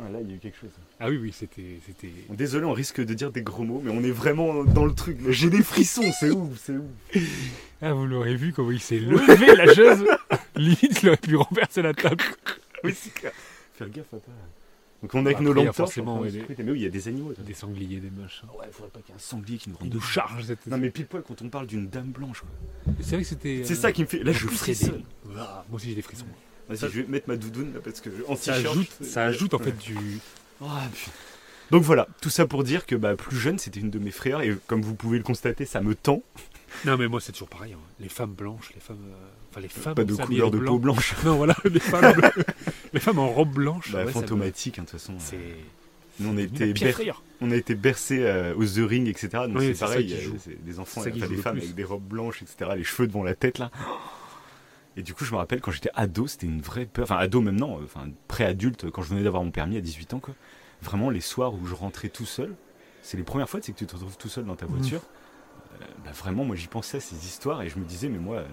Ah, 0.04 0.10
Là, 0.10 0.18
il 0.20 0.30
y 0.30 0.32
a 0.32 0.36
eu 0.36 0.38
quelque 0.38 0.58
chose. 0.58 0.70
Ah 0.98 1.08
oui, 1.08 1.18
oui, 1.20 1.32
c'était. 1.32 1.78
c'était... 1.86 2.10
Désolé, 2.30 2.64
on 2.64 2.72
risque 2.72 3.04
de 3.04 3.14
dire 3.14 3.30
des 3.30 3.42
gros 3.42 3.62
mots, 3.62 3.80
mais 3.84 3.92
on 3.92 4.02
est 4.02 4.10
vraiment 4.10 4.64
dans 4.64 4.84
le 4.84 4.94
truc. 4.94 5.18
J'ai 5.28 5.48
des 5.50 5.62
frissons, 5.62 6.10
c'est 6.18 6.30
ouf, 6.30 6.58
c'est 6.58 6.72
ouf. 6.76 7.22
Ah, 7.80 7.92
vous 7.92 8.06
l'aurez 8.06 8.34
vu 8.34 8.52
comment 8.52 8.72
il 8.72 8.80
s'est 8.80 8.98
levé 8.98 9.54
la 9.54 9.72
chaise. 9.72 10.04
Limite, 10.56 11.02
il 11.02 11.08
aurait 11.08 11.16
pu 11.18 11.36
renverser 11.36 11.82
la 11.82 11.94
table. 11.94 12.24
Oui, 12.82 12.94
c'est 13.00 13.14
clair. 13.14 13.32
Faire 13.74 13.90
gaffe 13.90 14.12
à 14.12 14.16
pas. 14.16 14.32
Donc 15.02 15.14
on 15.14 15.24
est 15.26 15.30
avec 15.30 15.40
nos 15.40 15.52
il 15.54 15.60
a 15.60 15.64
lampes 15.64 15.74
forcément, 15.74 16.20
ouais. 16.20 16.30
Mais 16.58 16.70
oui, 16.70 16.78
il 16.78 16.82
y 16.82 16.86
a 16.86 16.90
des 16.90 17.08
animaux. 17.08 17.32
Des 17.36 17.54
sangliers, 17.54 17.98
des 17.98 18.10
machins. 18.10 18.48
Ouais, 18.58 18.66
faudrait 18.70 18.90
pas 18.90 19.00
qu'il 19.00 19.08
y 19.10 19.12
ait 19.12 19.16
un 19.16 19.18
sanglier 19.18 19.58
qui 19.58 19.68
nous 19.70 19.76
Il 19.80 19.84
rende 19.84 19.88
de 19.90 20.00
charge 20.00 20.44
cette. 20.44 20.66
Non 20.68 20.78
mais 20.78 20.90
pile 20.90 21.06
poil 21.06 21.22
quand 21.26 21.42
on 21.42 21.48
parle 21.48 21.66
d'une 21.66 21.88
dame 21.88 22.10
blanche. 22.12 22.44
C'est 23.00 23.16
vrai 23.16 23.22
que 23.22 23.28
c'était. 23.28 23.62
C'est 23.64 23.72
euh, 23.72 23.76
ça 23.76 23.92
qui 23.92 24.02
me 24.02 24.06
fait. 24.06 24.22
Là 24.22 24.32
je 24.32 24.46
frissonne. 24.46 25.02
Ah, 25.36 25.64
moi 25.68 25.76
aussi 25.76 25.88
j'ai 25.88 25.96
des 25.96 26.02
frissons. 26.02 26.26
Vas-y, 26.68 26.78
Ça- 26.78 26.88
je 26.88 27.00
vais 27.00 27.08
mettre 27.08 27.28
ma 27.28 27.36
doudoune 27.36 27.74
là 27.74 27.80
parce 27.82 28.00
que 28.00 28.10
en 28.28 28.36
Ça 28.36 28.54
ajoute, 28.54 28.88
ça 29.02 29.24
ajoute 29.24 29.54
en 29.54 29.58
Ouais. 29.58 29.64
fait 29.64 29.72
du. 29.78 29.94
Putain. 30.60 30.90
Donc 31.72 31.82
voilà, 31.82 32.06
tout 32.20 32.30
ça 32.30 32.46
pour 32.46 32.62
dire 32.64 32.86
que 32.86 32.94
bah, 32.94 33.16
plus 33.16 33.36
jeune, 33.36 33.58
c'était 33.58 33.80
une 33.80 33.90
de 33.90 33.98
mes 33.98 34.10
frères 34.10 34.40
et 34.42 34.56
comme 34.66 34.82
vous 34.82 34.94
pouvez 34.94 35.16
le 35.18 35.24
constater, 35.24 35.64
ça 35.64 35.80
me 35.80 35.94
tend. 35.94 36.22
Non, 36.84 36.96
mais 36.96 37.08
moi 37.08 37.20
c'est 37.20 37.32
toujours 37.32 37.48
pareil. 37.48 37.72
hein. 37.72 37.78
Les 37.98 38.08
femmes 38.08 38.34
blanches, 38.34 38.70
les 38.74 38.80
femmes. 38.80 39.04
euh, 39.04 39.28
Enfin, 39.52 39.60
les 39.60 39.68
femmes. 39.68 39.94
Pas 39.94 40.04
de 40.04 40.14
couleur 40.14 40.50
de 40.50 40.58
blanc. 40.58 40.72
peau 40.72 40.78
blanche. 40.78 41.14
Non, 41.24 41.36
voilà, 41.36 41.54
les 41.64 41.78
femmes, 41.80 42.14
les 42.94 43.00
femmes 43.00 43.18
en 43.18 43.28
robe 43.28 43.52
blanche. 43.52 43.92
Bah, 43.92 43.98
ouais, 44.00 44.04
me- 44.06 44.10
fantomatique, 44.10 44.78
hein, 44.78 44.82
de 44.82 44.88
toute 44.88 44.98
façon. 44.98 45.14
C'est. 45.18 45.38
Nous, 46.20 46.28
on 46.28 46.36
a 46.36 46.40
été, 46.42 46.72
ber- 46.74 46.92
frayeur. 46.92 47.22
on 47.40 47.50
a 47.50 47.56
été 47.56 47.74
bercés 47.74 48.22
euh, 48.22 48.54
aux 48.54 48.64
The 48.66 48.86
Ring, 48.86 49.08
etc. 49.08 49.28
Donc 49.48 49.56
Oui, 49.56 49.74
c'est 49.74 49.80
pareil, 49.80 50.12
euh, 50.14 50.52
des 50.62 50.78
enfants, 50.78 51.00
enfin, 51.00 51.10
des 51.10 51.36
femmes 51.36 51.56
avec 51.56 51.74
des 51.74 51.84
robes 51.84 52.02
blanches, 52.06 52.42
etc. 52.42 52.72
Les 52.76 52.84
cheveux 52.84 53.06
devant 53.08 53.22
la 53.22 53.34
tête 53.34 53.58
là. 53.58 53.70
Et 54.96 55.02
du 55.02 55.14
coup, 55.14 55.24
je 55.24 55.32
me 55.32 55.36
rappelle 55.38 55.60
quand 55.62 55.70
j'étais 55.70 55.88
ado, 55.94 56.26
c'était 56.26 56.46
une 56.46 56.60
vraie 56.60 56.84
peur. 56.84 57.04
Enfin, 57.04 57.16
ado 57.16 57.40
maintenant, 57.40 57.78
euh, 57.78 57.84
enfin, 57.84 58.08
pré-adulte, 58.28 58.90
quand 58.90 59.00
je 59.02 59.08
venais 59.08 59.22
d'avoir 59.22 59.42
mon 59.42 59.50
permis 59.50 59.78
à 59.78 59.80
18 59.80 60.14
ans, 60.14 60.18
quoi. 60.20 60.34
Vraiment, 60.82 61.08
les 61.08 61.20
soirs 61.22 61.54
où 61.54 61.64
je 61.66 61.74
rentrais 61.74 62.08
tout 62.10 62.26
seul, 62.26 62.54
c'est 63.02 63.16
les 63.16 63.22
premières 63.22 63.48
fois 63.48 63.60
c'est 63.62 63.72
que 63.72 63.78
tu 63.78 63.86
te 63.86 63.94
retrouves 63.94 64.18
tout 64.18 64.28
seul 64.28 64.44
dans 64.44 64.54
ta 64.56 64.66
Mhm. 64.66 64.72
voiture. 64.76 65.00
Euh, 65.80 65.84
bah, 66.04 66.10
vraiment, 66.12 66.44
moi, 66.44 66.56
j'y 66.56 66.66
pensais 66.66 66.98
à 66.98 67.00
ces 67.00 67.16
histoires 67.26 67.62
et 67.62 67.70
je 67.70 67.78
me 67.78 67.84
disais, 67.86 68.08
mais 68.10 68.18
moi, 68.18 68.36
euh, 68.36 68.46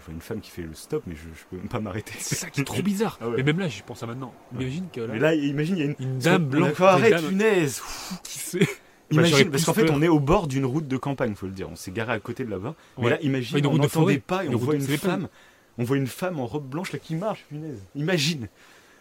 je 0.00 0.04
vois 0.04 0.14
une 0.14 0.20
femme 0.20 0.40
qui 0.40 0.50
fait 0.50 0.62
le 0.62 0.74
stop, 0.74 1.04
mais 1.06 1.14
je, 1.14 1.22
je 1.22 1.44
peux 1.50 1.56
même 1.56 1.68
pas 1.68 1.80
m'arrêter. 1.80 2.14
C'est 2.18 2.34
ça 2.34 2.50
qui 2.50 2.60
est 2.60 2.64
trop 2.72 2.82
bizarre. 2.82 3.18
Ah 3.20 3.28
ouais. 3.28 3.36
Mais 3.38 3.42
même 3.44 3.58
là, 3.58 3.68
je 3.68 3.82
pense 3.82 4.02
à 4.02 4.06
maintenant. 4.06 4.34
Imagine 4.52 4.88
que 4.92 5.00
là, 5.00 5.12
Mais 5.12 5.18
là, 5.18 5.34
imagine, 5.34 5.76
il 5.76 5.80
y 5.80 5.82
a 5.82 5.86
une, 5.86 5.96
une 5.98 6.18
dame 6.18 6.46
blanche. 6.46 6.80
Arrête, 6.80 7.12
dame 7.12 7.28
punaise 7.28 7.82
qui 8.24 8.38
sait. 8.38 8.68
Imagine, 9.10 9.50
parce 9.50 9.64
qu'en 9.64 9.74
fait, 9.74 9.84
peur. 9.84 9.96
on 9.96 10.02
est 10.02 10.08
au 10.08 10.20
bord 10.20 10.46
d'une 10.48 10.64
route 10.64 10.88
de 10.88 10.96
campagne, 10.96 11.34
faut 11.34 11.46
le 11.46 11.52
dire. 11.52 11.68
On 11.70 11.76
s'est 11.76 11.92
garé 11.92 12.12
à 12.12 12.20
côté 12.20 12.44
de 12.44 12.50
là-bas. 12.50 12.74
Mais 12.98 13.10
là, 13.10 13.20
imagine, 13.20 13.66
on 13.66 13.76
n'entendait 13.76 14.18
pas 14.18 14.44
et 14.44 14.48
Une 14.48 14.54
on 14.54 14.58
voit 14.58 14.74
une 14.74 14.80
femme. 14.80 15.28
On 15.76 15.84
voit 15.84 15.96
une 15.96 16.06
femme 16.06 16.38
en 16.38 16.46
robe 16.46 16.68
blanche 16.68 16.92
là 16.92 16.98
qui 17.00 17.16
marche, 17.16 17.44
punaise. 17.48 17.82
Imagine. 17.96 18.48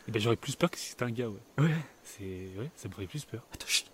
Eh 0.07 0.11
ben, 0.11 0.19
j'aurais 0.19 0.35
plus 0.35 0.55
peur 0.55 0.69
que 0.71 0.77
si 0.77 0.89
c'était 0.89 1.05
un 1.05 1.11
gars, 1.11 1.29
ouais. 1.29 1.63
Ouais. 1.63 1.69
C'est, 2.01 2.49
ouais, 2.57 2.69
ça 2.75 2.89
me 2.89 2.93
ferait 2.93 3.05
plus 3.05 3.23
peur. 3.25 3.45
Attends, 3.53 3.67
chut. 3.67 3.85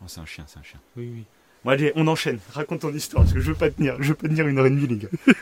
Oh, 0.00 0.04
c'est 0.08 0.20
un 0.20 0.26
chien, 0.26 0.44
c'est 0.48 0.58
un 0.58 0.62
chien. 0.62 0.80
Oui, 0.96 1.10
oui. 1.14 1.24
Bon, 1.64 1.70
allez, 1.70 1.92
on 1.94 2.06
enchaîne. 2.08 2.38
Raconte 2.52 2.80
ton 2.80 2.92
histoire, 2.92 3.22
parce 3.22 3.34
que 3.34 3.40
je 3.40 3.52
veux 3.52 3.58
pas 3.58 3.70
tenir. 3.70 3.96
Je 4.00 4.08
veux 4.08 4.14
pas 4.14 4.28
tenir 4.28 4.46
une 4.48 4.58
heure 4.58 4.66
et 4.66 4.70
demie, 4.70 4.86
les 4.86 4.96
gars. 4.96 5.08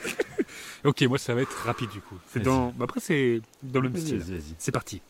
Ok, 0.83 1.03
moi 1.03 1.19
ça 1.19 1.35
va 1.35 1.43
être 1.43 1.53
rapide 1.53 1.91
du 1.91 2.01
coup. 2.01 2.17
C'est 2.33 2.41
dans. 2.41 2.69
bah, 2.71 2.85
après, 2.85 3.01
c'est 3.01 3.43
dans 3.63 3.81
le 3.81 3.91
même 3.91 4.01
style. 4.01 4.19
vas-y, 4.19 4.39
vas-y. 4.39 4.55
C'est 4.59 4.73
parti. 4.73 5.03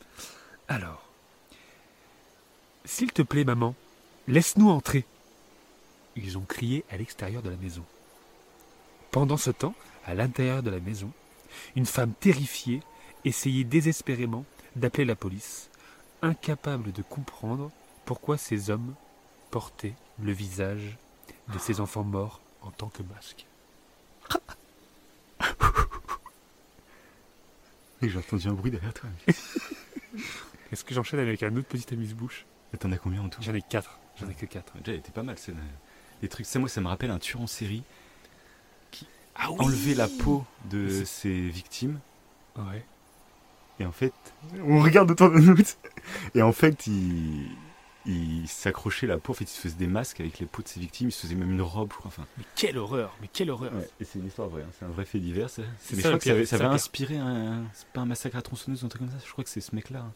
Alors. 0.67 1.09
S'il 2.85 3.13
te 3.13 3.23
plaît, 3.23 3.45
maman, 3.45 3.77
laisse-nous 4.27 4.69
entrer. 4.69 5.05
Ils 6.17 6.37
ont 6.37 6.43
crié 6.43 6.85
à 6.91 6.97
l'extérieur 6.97 7.41
de 7.41 7.51
la 7.51 7.57
maison. 7.57 7.85
Pendant 9.13 9.37
ce 9.37 9.53
temps, 9.53 9.75
à 10.07 10.15
l'intérieur 10.15 10.63
de 10.63 10.71
la 10.71 10.81
maison. 10.81 11.13
Une 11.77 11.87
femme 11.87 12.13
terrifiée 12.19 12.81
essayait 13.25 13.65
désespérément 13.65 14.45
d'appeler 14.77 15.05
la 15.05 15.17
police, 15.17 15.71
incapable 16.23 16.93
de 16.93 17.03
comprendre 17.03 17.71
pourquoi 18.05 18.39
ces 18.39 18.71
hommes 18.71 18.95
portaient 19.51 19.95
le 20.23 20.33
visage 20.33 20.97
de 21.53 21.59
ces 21.59 21.81
enfants 21.81 22.05
morts 22.05 22.41
en 22.63 22.71
tant 22.71 22.89
que 22.89 23.03
masque. 23.03 23.47
J'ai 28.03 28.19
entendu 28.19 28.49
un 28.49 28.53
bruit 28.53 28.71
derrière 28.71 28.95
toi. 28.95 29.11
Est-ce 30.73 30.85
que 30.85 30.95
j'enchaîne 30.95 31.21
avec 31.21 31.43
un 31.43 31.55
autre 31.57 31.69
petit 31.69 31.93
amuse-bouche? 31.93 32.47
T'en 32.79 32.93
as 32.93 32.99
combien 32.99 33.21
en 33.23 33.29
tout? 33.29 33.43
J'en 33.43 33.53
ai 33.55 33.63
quatre. 33.63 33.99
J'en 34.19 34.29
ai 34.29 34.35
que 34.35 34.47
quatre. 34.47 34.73
Déjà, 34.79 34.93
elle 34.93 34.99
était 35.01 35.11
pas 35.11 35.23
mal 35.23 35.37
Les 36.23 36.29
trucs, 36.29 36.47
ça, 36.47 36.59
moi, 36.59 36.69
ça 36.69 36.81
me 36.81 36.87
rappelle 36.87 37.11
un 37.11 37.19
tueur 37.19 37.43
en 37.43 37.47
série 37.47 37.83
qui 38.91 39.07
Ah 39.35 39.51
enlevait 39.51 39.95
la 39.95 40.09
peau 40.09 40.47
de 40.67 41.05
ses 41.05 41.49
victimes. 41.49 41.99
Ouais. 42.57 42.85
Et 43.81 43.87
en 43.87 43.93
fait, 43.93 44.13
on 44.63 44.81
regarde 44.81 45.11
autour 45.11 45.31
de 45.31 45.39
nous. 45.39 45.57
Et 46.35 46.43
en 46.43 46.53
fait, 46.53 46.87
il, 46.87 47.51
il 48.07 48.47
s'accrochait 48.49 49.07
la 49.07 49.19
peau. 49.19 49.33
En 49.33 49.35
fait, 49.35 49.45
il 49.45 49.49
se 49.49 49.61
faisait 49.61 49.77
des 49.77 49.87
masques 49.87 50.21
avec 50.21 50.39
les 50.39 50.47
peaux 50.47 50.63
de 50.63 50.69
ses 50.69 50.81
victimes. 50.81 51.09
Il 51.09 51.13
se 51.13 51.23
faisait 51.23 51.35
même 51.35 51.51
une 51.53 51.63
robe, 51.63 51.91
je 51.93 51.97
crois. 51.99 52.09
Enfin, 52.09 52.27
Mais 52.39 52.45
quelle 52.57 52.79
horreur 52.79 53.15
Mais 53.21 53.29
quelle 53.33 53.51
horreur 53.51 53.73
ouais. 53.75 53.89
Et 54.01 54.05
c'est 54.05 54.19
une 54.19 54.27
histoire 54.27 54.49
vraie. 54.49 54.63
hein. 54.63 54.71
C'est 54.79 54.85
un 54.85 54.89
vrai 54.89 55.05
fait 55.05 55.19
divers. 55.19 55.51
Ça. 55.51 55.63
C'est 55.79 55.97
Mais 55.97 56.03
ça, 56.03 56.11
je 56.13 56.17
crois 56.17 56.35
que 56.35 56.45
ça 56.45 56.57
ça 56.59 56.65
avait 56.65 56.75
inspiré 56.75 57.17
un. 57.19 57.65
C'est 57.75 57.87
pas 57.89 58.01
un 58.01 58.07
massacre 58.07 58.37
à 58.37 58.43
tronçonneuse 58.43 58.83
ou 58.83 58.87
un 58.87 58.89
truc 58.89 59.03
comme 59.03 59.11
ça. 59.11 59.25
Je 59.27 59.31
crois 59.33 59.45
que 59.45 59.51
c'est 59.51 59.61
ce 59.61 59.75
mec-là. 59.75 60.01
hein. 60.01 60.13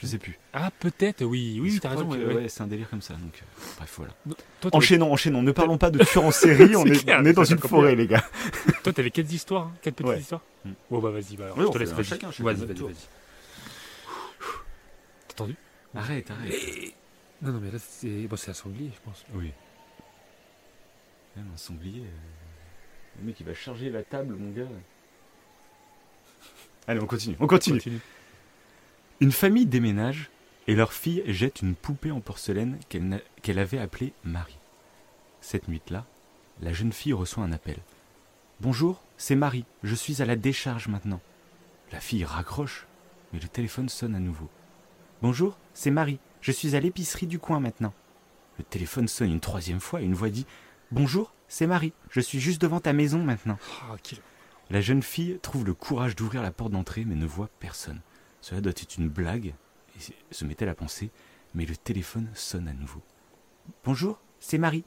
Je 0.00 0.06
sais 0.06 0.18
plus. 0.18 0.38
Ah, 0.52 0.70
peut-être, 0.78 1.24
oui. 1.24 1.58
Oui, 1.60 1.80
t'as 1.82 1.88
raison. 1.88 2.08
que, 2.08 2.16
ouais, 2.34 2.48
c'est 2.48 2.62
un 2.62 2.68
délire 2.68 2.88
comme 2.88 3.02
ça. 3.02 3.14
Donc, 3.14 3.34
euh, 3.42 3.60
bref, 3.78 3.92
voilà. 3.96 4.12
Toi, 4.60 4.70
Enchaînons, 4.72 5.12
enchaînons. 5.12 5.42
Ne 5.42 5.50
parlons 5.50 5.76
pas 5.76 5.90
de 5.90 5.98
tueurs 6.04 6.24
en 6.24 6.30
série. 6.30 6.76
on, 6.76 6.84
est, 6.86 7.02
clair, 7.02 7.18
on 7.20 7.24
est 7.24 7.32
dans 7.32 7.42
une 7.44 7.58
forêt, 7.58 7.96
les 7.96 8.06
gars. 8.06 8.24
toi, 8.84 8.92
t'avais 8.92 9.10
quatre 9.10 9.32
histoires 9.32 9.64
hein 9.64 9.72
Quatre 9.82 9.96
petites 9.96 10.20
histoires 10.20 10.42
Mm. 10.64 10.70
Bon, 10.90 10.98
bah, 11.00 11.10
vas-y. 11.10 11.36
Bah, 11.36 11.46
je 11.56 11.64
te 11.66 11.78
laisse. 11.78 12.02
chacun, 12.02 12.30
vas-y, 12.40 12.56
vas-y. 12.66 12.74
T'as 15.28 15.34
entendu 15.34 15.56
Arrête, 15.94 16.30
arrête. 16.30 16.52
Non, 17.42 17.52
non, 17.52 17.60
mais 17.60 17.70
là, 17.70 17.78
c'est 17.78 18.26
bon, 18.26 18.34
un 18.34 18.52
sanglier, 18.52 18.90
je 18.94 19.00
pense. 19.02 19.24
Oui. 19.34 19.52
Même 21.36 21.46
un 21.54 21.56
sanglier. 21.56 22.00
euh, 22.02 22.10
Le 23.20 23.26
mec, 23.26 23.38
il 23.40 23.46
va 23.46 23.54
charger 23.54 23.90
la 23.90 24.02
table, 24.02 24.34
mon 24.34 24.50
gars. 24.50 24.66
Allez, 26.86 27.00
on 27.00 27.06
continue. 27.06 27.36
On 27.38 27.46
continue. 27.46 27.78
Continue. 27.78 28.00
Une 29.20 29.32
famille 29.32 29.66
déménage 29.66 30.30
et 30.66 30.74
leur 30.74 30.92
fille 30.92 31.22
jette 31.26 31.62
une 31.62 31.74
poupée 31.74 32.10
en 32.10 32.20
porcelaine 32.20 32.78
qu'elle 32.88 33.58
avait 33.58 33.78
appelée 33.78 34.12
Marie. 34.24 34.58
Cette 35.40 35.68
nuit-là, 35.68 36.06
la 36.60 36.72
jeune 36.72 36.92
fille 36.92 37.12
reçoit 37.12 37.44
un 37.44 37.52
appel. 37.52 37.76
Bonjour, 38.60 39.02
c'est 39.16 39.36
Marie. 39.36 39.64
Je 39.82 39.94
suis 39.94 40.22
à 40.22 40.24
la 40.24 40.36
décharge 40.36 40.88
maintenant. 40.88 41.20
La 41.92 42.00
fille 42.00 42.24
raccroche, 42.24 42.86
mais 43.32 43.38
le 43.38 43.48
téléphone 43.48 43.88
sonne 43.88 44.14
à 44.14 44.20
nouveau. 44.20 44.48
Bonjour, 45.22 45.56
c'est 45.74 45.90
Marie. 45.90 46.18
Je 46.40 46.52
suis 46.52 46.76
à 46.76 46.80
l'épicerie 46.80 47.26
du 47.26 47.38
coin 47.38 47.60
maintenant. 47.60 47.92
Le 48.58 48.64
téléphone 48.64 49.08
sonne 49.08 49.30
une 49.30 49.40
troisième 49.40 49.80
fois 49.80 50.00
et 50.00 50.04
une 50.04 50.14
voix 50.14 50.30
dit 50.30 50.46
Bonjour, 50.90 51.34
c'est 51.48 51.66
Marie. 51.66 51.92
Je 52.10 52.20
suis 52.20 52.40
juste 52.40 52.60
devant 52.60 52.80
ta 52.80 52.92
maison 52.92 53.22
maintenant. 53.22 53.58
Ah, 53.82 53.96
quel- 54.02 54.18
La 54.70 54.80
jeune 54.80 55.02
fille 55.02 55.38
trouve 55.42 55.64
le 55.64 55.74
courage 55.74 56.16
d'ouvrir 56.16 56.42
la 56.42 56.50
porte 56.50 56.72
d'entrée 56.72 57.04
mais 57.04 57.14
ne 57.14 57.26
voit 57.26 57.48
personne. 57.60 58.00
Cela 58.40 58.60
doit 58.60 58.70
être 58.72 58.96
une 58.98 59.08
blague, 59.08 59.54
et 59.96 60.12
se 60.30 60.44
met-elle 60.44 60.68
à 60.68 60.74
penser, 60.74 61.10
mais 61.54 61.66
le 61.66 61.76
téléphone 61.76 62.28
sonne 62.34 62.68
à 62.68 62.72
nouveau. 62.72 63.02
Bonjour, 63.84 64.20
c'est 64.38 64.58
Marie. 64.58 64.84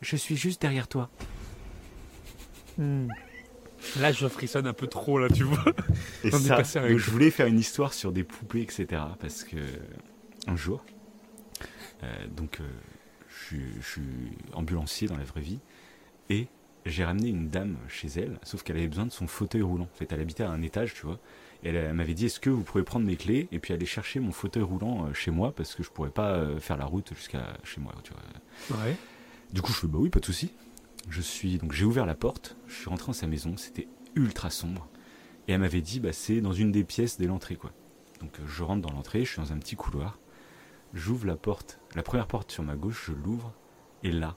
Je 0.00 0.16
suis 0.16 0.36
juste 0.36 0.60
derrière 0.62 0.88
toi. 0.88 1.10
Hmm. 2.78 3.08
Là, 4.00 4.12
je 4.12 4.26
frissonne 4.26 4.66
un 4.66 4.72
peu 4.72 4.86
trop, 4.86 5.18
là, 5.18 5.28
tu 5.28 5.44
vois. 5.44 5.62
Et 6.24 6.30
On 6.34 6.38
est 6.38 6.48
ça, 6.48 6.56
passé 6.56 6.78
avec 6.78 6.92
donc 6.92 7.00
ça. 7.00 7.06
je 7.06 7.10
voulais 7.10 7.30
faire 7.30 7.46
une 7.46 7.58
histoire 7.58 7.92
sur 7.92 8.12
des 8.12 8.24
poupées, 8.24 8.62
etc. 8.62 8.86
Parce 9.20 9.44
que 9.44 9.56
un 10.46 10.56
jour, 10.56 10.84
euh, 12.02 12.26
donc 12.28 12.60
euh, 12.60 12.68
je, 13.28 13.44
suis- 13.46 13.74
je 13.80 13.86
suis 13.88 14.02
ambulancier 14.52 15.08
dans 15.08 15.16
la 15.16 15.24
vraie 15.24 15.40
vie, 15.40 15.58
et 16.30 16.48
j'ai 16.84 17.04
ramené 17.04 17.28
une 17.28 17.48
dame 17.48 17.76
chez 17.88 18.08
elle, 18.16 18.38
sauf 18.42 18.62
qu'elle 18.62 18.76
avait 18.76 18.88
besoin 18.88 19.06
de 19.06 19.12
son 19.12 19.26
fauteuil 19.26 19.62
roulant. 19.62 19.84
En 19.92 19.96
fait, 19.96 20.12
elle 20.12 20.20
habitait 20.20 20.44
à 20.44 20.50
un 20.50 20.62
étage, 20.62 20.94
tu 20.94 21.04
vois. 21.06 21.18
Et 21.64 21.70
elle, 21.70 21.76
elle 21.76 21.94
m'avait 21.94 22.14
dit 22.14 22.26
est-ce 22.26 22.38
que 22.38 22.50
vous 22.50 22.62
pouvez 22.62 22.84
prendre 22.84 23.06
mes 23.06 23.16
clés 23.16 23.48
et 23.50 23.58
puis 23.58 23.72
aller 23.72 23.86
chercher 23.86 24.20
mon 24.20 24.30
fauteuil 24.30 24.62
roulant 24.62 25.06
euh, 25.06 25.12
chez 25.12 25.30
moi 25.32 25.52
parce 25.52 25.74
que 25.74 25.82
je 25.82 25.90
pourrais 25.90 26.10
pas 26.10 26.32
euh, 26.34 26.60
faire 26.60 26.76
la 26.76 26.84
route 26.84 27.12
jusqu'à 27.14 27.56
chez 27.64 27.80
moi, 27.80 27.92
tu 28.04 28.12
vois. 28.12 28.78
Ouais. 28.84 28.94
Du 29.52 29.62
coup, 29.62 29.72
je 29.72 29.78
fais 29.78 29.86
bah 29.88 29.98
oui, 30.00 30.10
pas 30.10 30.20
de 30.20 30.24
souci. 30.26 30.52
Je 31.08 31.20
suis 31.20 31.58
donc 31.58 31.72
j'ai 31.72 31.84
ouvert 31.84 32.04
la 32.06 32.14
porte, 32.14 32.56
je 32.68 32.74
suis 32.74 32.88
rentré 32.88 33.06
dans 33.06 33.12
sa 33.14 33.26
maison, 33.26 33.56
c'était 33.56 33.88
ultra 34.16 34.50
sombre 34.50 34.86
et 35.48 35.52
elle 35.52 35.60
m'avait 35.60 35.80
dit 35.80 35.98
bah 36.00 36.12
c'est 36.12 36.40
dans 36.40 36.52
une 36.52 36.72
des 36.72 36.84
pièces 36.84 37.16
dès 37.18 37.26
l'entrée 37.26 37.56
quoi. 37.56 37.72
Donc 38.20 38.38
euh, 38.38 38.42
je 38.46 38.62
rentre 38.62 38.82
dans 38.82 38.92
l'entrée, 38.92 39.24
je 39.24 39.30
suis 39.32 39.40
dans 39.40 39.52
un 39.52 39.58
petit 39.58 39.76
couloir, 39.76 40.18
j'ouvre 40.94 41.26
la 41.26 41.36
porte, 41.36 41.78
la 41.94 42.02
première 42.02 42.26
porte 42.26 42.50
sur 42.50 42.62
ma 42.62 42.76
gauche, 42.76 43.06
je 43.06 43.12
l'ouvre 43.12 43.52
et 44.02 44.12
là, 44.12 44.36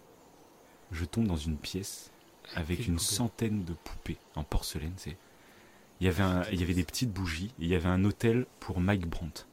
je 0.92 1.06
tombe 1.06 1.28
dans 1.28 1.36
une 1.36 1.58
pièce 1.58 2.12
avec 2.56 2.88
une 2.88 3.00
centaine 3.00 3.64
de 3.64 3.74
poupées 3.74 4.18
en 4.36 4.44
porcelaine, 4.44 4.94
c'est. 4.98 5.18
Il 6.02 6.06
y 6.06 6.08
avait 6.08 6.24
un, 6.24 6.44
il 6.52 6.60
y 6.60 6.64
avait 6.64 6.74
des 6.74 6.86
petites 6.86 7.12
bougies 7.12 7.54
et 7.60 7.64
il 7.64 7.68
y 7.68 7.76
avait 7.76 7.90
un 7.90 8.06
hôtel 8.06 8.46
pour 8.62 8.80
Mike 8.80 9.06
Brandt. 9.06 9.46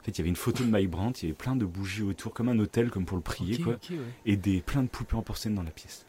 En 0.00 0.04
fait, 0.04 0.12
il 0.12 0.18
y 0.18 0.20
avait 0.20 0.28
une 0.28 0.36
photo 0.36 0.62
de 0.64 0.68
Mike 0.70 0.90
Brandt, 0.90 1.20
il 1.20 1.24
y 1.24 1.28
avait 1.28 1.36
plein 1.36 1.56
de 1.56 1.64
bougies 1.64 2.02
autour, 2.02 2.32
comme 2.32 2.48
un 2.48 2.58
hôtel, 2.60 2.90
comme 2.90 3.04
pour 3.04 3.16
le 3.16 3.22
prier, 3.22 3.58
quoi 3.58 3.74
ouais. 3.90 3.98
et 4.24 4.36
des 4.36 4.60
plein 4.60 4.84
de 4.84 4.88
poupées 4.88 5.16
en 5.16 5.22
porcelaine 5.22 5.56
dans 5.56 5.62
la 5.62 5.72
pièce. 5.72 6.06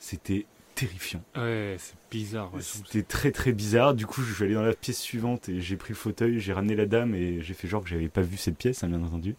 C'était 0.00 0.46
terrifiant. 0.74 1.22
Ouais, 1.36 1.76
c'est 1.78 1.94
bizarre. 2.10 2.52
Ouais, 2.54 2.60
C'était 2.62 3.02
très 3.02 3.30
très 3.30 3.52
bizarre. 3.52 3.94
Du 3.94 4.06
coup, 4.06 4.22
je 4.22 4.32
suis 4.34 4.44
allé 4.44 4.54
dans 4.54 4.62
la 4.62 4.74
pièce 4.74 5.00
suivante 5.00 5.48
et 5.48 5.60
j'ai 5.60 5.76
pris 5.76 5.90
le 5.90 5.96
fauteuil, 5.98 6.40
j'ai 6.40 6.52
ramené 6.52 6.74
la 6.76 6.86
dame 6.86 7.14
et 7.14 7.40
j'ai 7.42 7.54
fait 7.54 7.68
genre 7.68 7.82
que 7.82 7.88
j'avais 7.88 8.08
pas 8.08 8.22
vu 8.22 8.36
cette 8.36 8.56
pièce, 8.58 8.82
hein, 8.84 8.88
bien 8.88 9.02
entendu. 9.02 9.36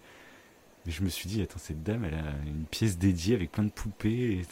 Mais 0.85 0.91
je 0.91 1.01
me 1.03 1.09
suis 1.09 1.27
dit, 1.29 1.41
attends, 1.41 1.59
cette 1.59 1.81
dame, 1.81 2.03
elle 2.05 2.15
a 2.15 2.33
une 2.45 2.65
pièce 2.65 2.97
dédiée 2.97 3.35
avec 3.35 3.51
plein 3.51 3.63
de 3.63 3.71
poupées. 3.71 4.39
et- 4.39 4.45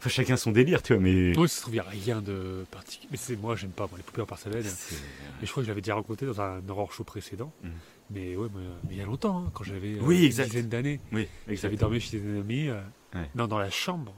Enfin, 0.00 0.10
chacun 0.10 0.36
son 0.36 0.52
délire, 0.52 0.80
tu 0.80 0.92
vois, 0.94 1.02
mais. 1.02 1.32
Moi, 1.34 1.48
je 1.48 1.54
trouve 1.56 1.72
qu'il 1.72 1.72
n'y 1.72 1.78
a 1.80 1.82
rien 1.90 2.22
de 2.22 2.64
particulier. 2.70 3.08
Mais 3.10 3.16
c'est 3.16 3.34
moi, 3.34 3.56
j'aime 3.56 3.70
pas 3.70 3.88
moi, 3.88 3.96
les 3.96 4.04
poupées 4.04 4.22
en 4.22 4.26
porcelaine. 4.26 4.62
Mais 4.62 5.46
je 5.46 5.50
crois 5.50 5.60
que 5.62 5.66
je 5.66 5.70
l'avais 5.72 5.80
déjà 5.80 5.94
rencontré 5.94 6.24
dans 6.24 6.40
un 6.40 6.60
horror 6.68 6.92
show 6.92 7.02
précédent. 7.02 7.52
Mhm. 7.64 7.70
Mais 8.10 8.36
ouais, 8.36 8.46
mais, 8.54 8.60
mais 8.84 8.90
il 8.94 8.96
y 8.98 9.00
a 9.00 9.04
longtemps, 9.04 9.38
hein, 9.46 9.50
quand 9.54 9.64
j'avais 9.64 9.94
euh, 9.94 10.00
Oui, 10.02 10.18
une 10.20 10.24
exact. 10.26 10.46
dizaine 10.50 10.68
d'années. 10.68 11.00
Oui, 11.12 11.26
J'avais 11.48 11.76
dormi 11.76 11.98
chez 12.00 12.18
des 12.20 12.38
amis. 12.38 12.68
euh, 12.68 12.80
Ouais. 13.14 13.28
Non, 13.34 13.48
dans 13.48 13.58
la 13.58 13.70
chambre. 13.70 14.14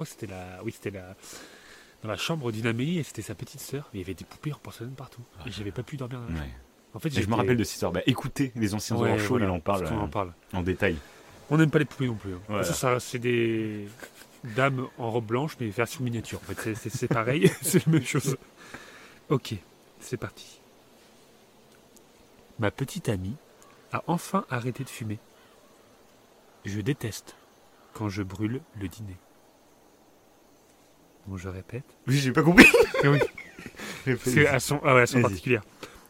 Je 0.00 0.04
crois 0.06 0.06
que 0.06 0.12
c'était 0.20 0.32
la. 0.32 0.62
Oui, 0.64 0.72
c'était 0.72 0.90
la. 0.90 1.14
Dans 2.02 2.08
la 2.08 2.16
chambre 2.16 2.50
d'une 2.52 2.66
amie 2.66 2.96
et 2.98 3.02
c'était 3.02 3.20
sa 3.20 3.34
petite 3.34 3.60
sœur. 3.60 3.86
Il 3.92 4.00
y 4.00 4.02
avait 4.02 4.14
des 4.14 4.24
poupées 4.24 4.52
en 4.54 4.56
porcelaine 4.58 4.92
partout. 4.94 5.20
Ah. 5.38 5.42
Et 5.46 5.50
j'avais 5.50 5.72
pas 5.72 5.82
pu 5.82 5.98
dormir 5.98 6.20
dans 6.20 6.24
la 6.26 6.30
chambre. 6.32 6.42
Ouais. 6.46 6.54
En 6.94 6.98
fait, 6.98 7.10
je 7.10 7.28
me 7.28 7.34
rappelle 7.34 7.56
de 7.58 7.64
cette 7.64 7.74
histoire. 7.74 7.92
Bah, 7.92 8.00
écoutez 8.06 8.50
les 8.56 8.74
anciens 8.74 8.96
Ouais, 8.96 9.18
shows, 9.18 9.28
voilà, 9.28 9.44
il 9.46 9.50
en 9.50 9.60
parle 9.60 9.86
en 9.88 10.04
euh, 10.04 10.06
parle. 10.08 10.32
en 10.54 10.62
détail. 10.62 10.96
On 11.50 11.58
n'aime 11.58 11.70
pas 11.70 11.78
les 11.78 11.84
poupées 11.84 12.06
non 12.06 12.14
plus. 12.14 12.32
hein. 12.34 12.40
Voilà. 12.48 12.64
Ça, 12.64 12.72
ça, 12.72 12.98
c'est 13.00 13.18
des 13.18 13.86
dames 14.56 14.88
en 14.96 15.10
robe 15.10 15.26
blanche, 15.26 15.56
mais 15.60 15.68
version 15.68 16.02
miniature. 16.02 16.40
En 16.40 16.54
fait, 16.54 16.60
c'est- 16.62 16.74
c'est 16.74 16.90
c'est 16.90 17.08
pareil, 17.08 17.50
c'est 17.62 17.84
la 17.86 17.92
même 17.92 18.04
chose. 18.04 18.36
Ok, 19.28 19.54
c'est 20.00 20.16
parti. 20.16 20.60
Ma 22.58 22.70
petite 22.70 23.08
amie 23.10 23.36
a 23.92 24.02
enfin 24.06 24.46
arrêté 24.50 24.82
de 24.84 24.88
fumer. 24.88 25.18
Je 26.64 26.80
déteste 26.80 27.36
quand 27.92 28.08
je 28.08 28.22
brûle 28.22 28.60
le 28.80 28.88
dîner. 28.88 29.16
Bon, 31.30 31.36
je 31.36 31.48
répète. 31.48 31.84
Oui, 32.08 32.16
j'ai 32.18 32.32
pas 32.32 32.42
compris. 32.42 32.66
C'est 34.24 34.48
à 34.48 34.58
son, 34.58 34.80
ah 34.84 34.96
ouais. 34.96 35.04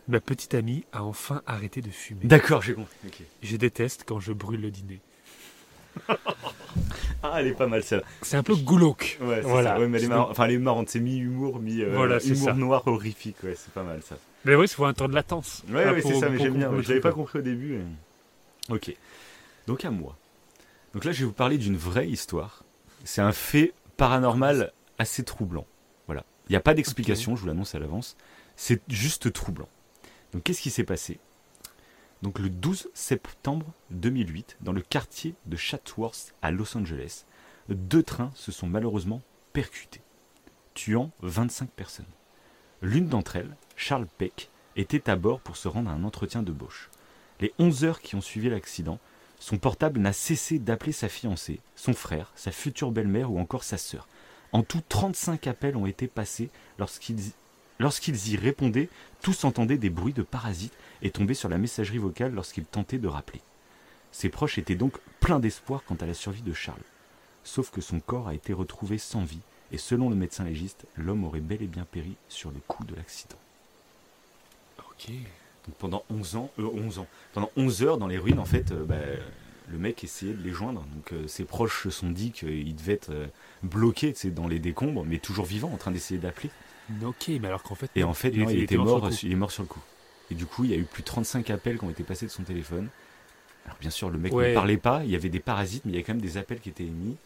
Ma 0.09 0.19
petite 0.19 0.55
amie 0.55 0.85
a 0.93 1.05
enfin 1.05 1.43
arrêté 1.47 1.83
de 1.83 1.91
fumer. 1.91 2.25
D'accord, 2.25 2.63
j'ai 2.63 2.73
compris. 2.73 2.97
Ok. 3.07 3.21
Je 3.43 3.57
déteste 3.57 4.05
quand 4.07 4.19
je 4.19 4.33
brûle 4.33 4.63
le 4.63 4.71
dîner. 4.71 5.01
Ah, 7.23 7.35
elle 7.41 7.49
est 7.49 7.53
pas 7.53 7.67
mal 7.67 7.83
celle-là. 7.83 8.05
C'est 8.23 8.39
un 8.39 8.43
peu 8.43 8.55
glauque. 8.55 9.19
Ouais, 9.21 9.43
Voilà. 9.43 9.75
ça. 9.75 9.81
Ouais, 9.81 9.89
mais 9.89 9.99
elle 9.99 10.05
est 10.05 10.09
marrante. 10.09 10.31
Enfin, 10.31 10.45
elle 10.47 10.53
est 10.53 10.59
marrante. 10.59 10.89
C'est 10.89 11.01
mi-humour, 11.01 11.59
mi 11.59 11.83
euh, 11.83 11.93
Voilà, 11.95 12.19
noir 12.55 12.87
horrifique. 12.87 13.37
Ouais, 13.43 13.55
c'est 13.55 13.73
pas 13.75 13.83
mal 13.83 14.01
ça. 14.03 14.17
Mais 14.47 14.55
oui, 14.55 14.65
il 14.65 14.69
faut 14.69 14.87
un 14.87 14.95
temps 14.95 15.09
de 15.09 15.15
latence. 15.15 15.63
Ouais, 15.69 15.85
ouais, 15.91 16.01
c'est 16.01 16.15
ça. 16.15 16.31
Mais 16.31 16.39
j'aime 16.39 16.55
bien. 16.55 16.71
Je 16.81 16.89
l'avais 16.89 17.01
pas 17.01 17.13
compris 17.13 17.41
au 17.41 17.43
début. 17.43 17.79
mais- 17.79 18.75
Ok. 18.77 18.95
Donc 19.67 19.85
à 19.85 19.91
moi. 19.91 20.17
Donc 20.95 21.05
là, 21.05 21.13
je 21.13 21.21
vais 21.21 21.27
vous 21.27 21.33
parler 21.33 21.59
d'une 21.59 21.77
vraie 21.77 22.09
histoire. 22.09 22.65
C'est 23.05 23.21
un 23.21 23.33
fait 23.33 23.75
paranormal 23.99 24.73
assez 25.01 25.25
troublant. 25.25 25.67
Voilà. 26.07 26.25
Il 26.49 26.53
n'y 26.53 26.57
a 26.57 26.61
pas 26.61 26.75
d'explication. 26.75 27.35
Je 27.35 27.41
vous 27.41 27.47
l'annonce 27.47 27.75
à 27.75 27.79
l'avance. 27.79 28.17
C'est 28.55 28.83
juste 28.89 29.33
troublant. 29.33 29.69
Donc 30.33 30.43
qu'est-ce 30.45 30.61
qui 30.61 30.71
s'est 30.71 30.85
passé? 30.85 31.19
Donc 32.23 32.39
le 32.39 32.51
12 32.51 32.91
septembre 32.93 33.73
2008, 33.91 34.59
dans 34.61 34.73
le 34.73 34.83
quartier 34.83 35.35
de 35.47 35.57
Chatsworth 35.57 36.35
à 36.43 36.51
Los 36.51 36.77
Angeles, 36.77 37.25
deux 37.71 38.03
trains 38.03 38.31
se 38.35 38.53
sont 38.53 38.67
malheureusement 38.67 39.23
percutés, 39.55 40.03
tuant 40.75 41.11
25 41.23 41.71
personnes. 41.71 42.05
L'une 42.83 43.07
d'entre 43.07 43.37
elles, 43.37 43.57
Charles 43.75 44.07
Peck, 44.19 44.51
était 44.77 45.09
à 45.09 45.17
bord 45.17 45.41
pour 45.41 45.57
se 45.57 45.67
rendre 45.67 45.89
à 45.89 45.95
un 45.95 46.05
entretien 46.05 46.43
de 46.43 46.53
Bosch. 46.53 46.91
Les 47.41 47.55
11 47.59 47.85
heures 47.85 48.01
qui 48.03 48.17
ont 48.17 48.21
suivi 48.21 48.51
l'accident, 48.51 48.99
son 49.39 49.57
portable 49.57 49.99
n'a 49.99 50.13
cessé 50.13 50.59
d'appeler 50.59 50.93
sa 50.93 51.09
fiancée, 51.09 51.61
son 51.75 51.95
frère, 51.95 52.33
sa 52.35 52.53
future 52.53 52.93
belle-mère 52.93 53.33
ou 53.33 53.39
encore 53.39 53.65
sa 53.65 53.79
sœur. 53.79 54.07
En 54.53 54.63
tout, 54.63 54.83
35 54.89 55.47
appels 55.47 55.77
ont 55.77 55.87
été 55.87 56.07
passés. 56.07 56.51
Lorsqu'ils 56.79 57.33
lorsqu'ils 57.79 58.29
y 58.29 58.37
répondaient, 58.37 58.89
tous 59.23 59.45
entendaient 59.45 59.79
des 59.79 59.91
bruits 59.91 60.13
de 60.13 60.23
parasites 60.23 60.75
et 61.03 61.11
tombaient 61.11 61.35
sur 61.35 61.49
la 61.49 61.59
messagerie 61.59 61.99
vocale 61.99 62.33
lorsqu'ils 62.33 62.65
tentaient 62.65 62.99
de 62.99 63.09
rappeler. 63.09 63.41
Ses 64.13 64.29
proches 64.29 64.59
étaient 64.59 64.75
donc 64.75 64.99
pleins 65.19 65.41
d'espoir 65.41 65.83
quant 65.87 65.97
à 65.97 66.07
la 66.07 66.15
survie 66.15 66.43
de 66.43 66.53
Charles. 66.53 66.83
Sauf 67.43 67.71
que 67.71 67.81
son 67.81 68.01
corps 68.01 68.29
a 68.29 68.35
été 68.35 68.53
retrouvé 68.53 68.99
sans 68.99 69.25
vie, 69.25 69.41
et 69.73 69.79
selon 69.79 70.11
le 70.11 70.17
médecin 70.17 70.45
légiste, 70.45 70.85
l'homme 70.97 71.25
aurait 71.25 71.41
bel 71.41 71.63
et 71.63 71.67
bien 71.67 71.85
péri 71.85 72.17
sur 72.29 72.51
le 72.51 72.61
coup 72.69 72.85
de 72.85 72.95
l'accident. 72.95 73.39
Ok. 74.79 75.11
Donc 75.67 75.77
pendant 75.79 76.05
11 76.11 76.37
ans, 76.37 76.51
euh, 76.59 76.69
11 76.75 76.99
ans, 76.99 77.07
pendant 77.33 77.51
11 77.57 77.83
heures 77.83 77.99
dans 77.99 78.09
les 78.09 78.19
ruines, 78.19 78.39
en 78.39 78.45
fait, 78.45 78.73
euh, 78.73 78.85
bah, 78.85 78.97
le 79.71 79.79
mec 79.79 80.03
essayait 80.05 80.33
de 80.33 80.43
les 80.43 80.51
joindre. 80.51 80.85
Donc 80.95 81.13
euh, 81.13 81.27
ses 81.27 81.45
proches 81.45 81.85
se 81.85 81.91
sont 81.91 82.11
dit 82.11 82.33
qu'il 82.33 82.75
devait 82.77 82.95
être 82.95 83.11
euh, 83.11 83.27
bloqué 83.63 84.15
dans 84.27 84.49
les 84.49 84.59
décombres, 84.59 85.05
mais 85.05 85.19
toujours 85.19 85.47
vivant, 85.47 85.71
en 85.73 85.77
train 85.77 85.91
d'essayer 85.91 86.19
d'appeler. 86.21 86.51
Ok, 87.05 87.29
mais 87.41 87.47
alors 87.49 87.63
qu'en 87.63 87.75
fait. 87.75 87.91
Et 87.95 88.03
en 88.03 88.15
fait, 88.15 88.31
non, 88.33 88.49
il, 88.51 88.63
était 88.63 88.77
mort, 88.77 89.01
coup. 89.09 89.15
il 89.23 89.33
est 89.33 89.37
mort 89.37 89.51
sur 89.53 89.63
le 89.63 89.69
coup. 89.69 89.81
Et 90.31 90.35
du 90.35 90.47
coup, 90.47 90.65
il 90.65 90.71
y 90.71 90.75
a 90.75 90.77
eu 90.77 90.85
plus 90.85 91.03
de 91.03 91.07
35 91.07 91.51
appels 91.51 91.79
qui 91.79 91.85
ont 91.85 91.91
été 91.91 92.03
passés 92.03 92.27
de 92.27 92.31
son 92.31 92.43
téléphone. 92.43 92.89
Alors 93.67 93.77
bien 93.81 93.91
sûr, 93.91 94.11
le 94.11 94.19
mec 94.19 94.33
Ouais. 94.33 94.51
ne 94.51 94.55
parlait 94.55 94.77
pas, 94.77 95.03
il 95.05 95.11
y 95.11 95.17
avait 95.17 95.29
des 95.29 95.41
parasites, 95.41 95.85
mais 95.85 95.93
il 95.93 95.97
y 95.97 95.99
a 95.99 96.03
quand 96.03 96.15
même 96.15 96.23
des 96.23 96.37
appels 96.37 96.61
qui 96.61 96.69
étaient 96.71 96.85
émis. 96.85 97.17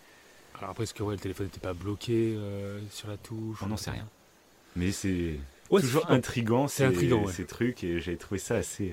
Alors 0.59 0.71
après, 0.71 0.85
est-ce 0.85 0.95
que 0.95 1.03
ouais, 1.03 1.15
le 1.15 1.21
téléphone 1.21 1.47
n'était 1.47 1.61
pas 1.61 1.75
bloqué 1.75 2.35
euh, 2.37 2.81
sur 2.91 3.09
la 3.09 3.17
touche 3.17 3.59
On 3.63 3.67
n'en 3.67 3.77
sait 3.77 3.91
rien. 3.91 4.07
Mais 4.77 4.93
c'est 4.93 5.39
Ouais, 5.71 5.81
toujours 5.81 6.11
intriguant, 6.11 6.69
C'est 6.69 6.83
ces, 6.83 6.85
intriguant, 6.85 7.27
ces 7.27 7.47
trucs, 7.47 7.85
et 7.85 8.01
j'avais 8.01 8.17
trouvé 8.19 8.39
ça 8.39 8.57
assez... 8.57 8.93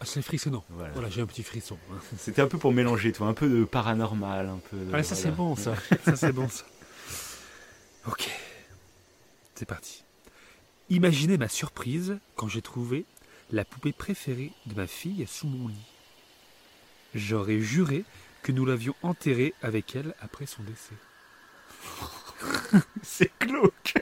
Ah, 0.00 0.04
c'est 0.06 0.22
frissonnant. 0.22 0.64
voilà. 0.70 0.92
Voilà, 0.92 1.10
j'ai 1.10 1.20
un 1.20 1.26
petit 1.26 1.42
frisson. 1.42 1.76
hein. 1.92 1.98
C'était 2.18 2.40
un 2.40 2.46
peu 2.48 2.56
pour 2.58 2.72
mélanger, 2.72 3.12
toi, 3.12 3.26
un 3.26 3.34
peu 3.34 3.48
de 3.50 3.64
paranormal, 3.64 4.46
un 4.48 4.60
peu... 4.70 4.76
de- 4.78 4.90
Ah, 4.94 5.02
ça 5.02 5.14
c'est 5.14 5.30
bon, 5.30 5.56
ça. 5.56 5.74
ça 6.04 6.16
c'est 6.16 6.32
bon, 6.32 6.48
ça. 6.48 6.64
Ok. 8.06 8.30
C'est 9.54 9.66
parti. 9.66 10.02
Imaginez 10.88 11.36
ma 11.36 11.48
surprise 11.48 12.18
quand 12.34 12.48
j'ai 12.48 12.62
trouvé 12.62 13.04
la 13.52 13.64
poupée 13.64 13.92
préférée 13.92 14.52
de 14.66 14.74
ma 14.74 14.86
fille 14.86 15.26
sous 15.28 15.46
mon 15.46 15.68
lit. 15.68 15.74
J'aurais 17.14 17.60
juré 17.60 18.04
que 18.42 18.52
nous 18.52 18.64
l'avions 18.64 18.94
enterrée 19.02 19.52
avec 19.60 19.94
elle 19.96 20.14
après 20.20 20.46
son 20.46 20.62
décès. 20.62 20.94
C'est 23.02 23.30
glauque 23.40 23.94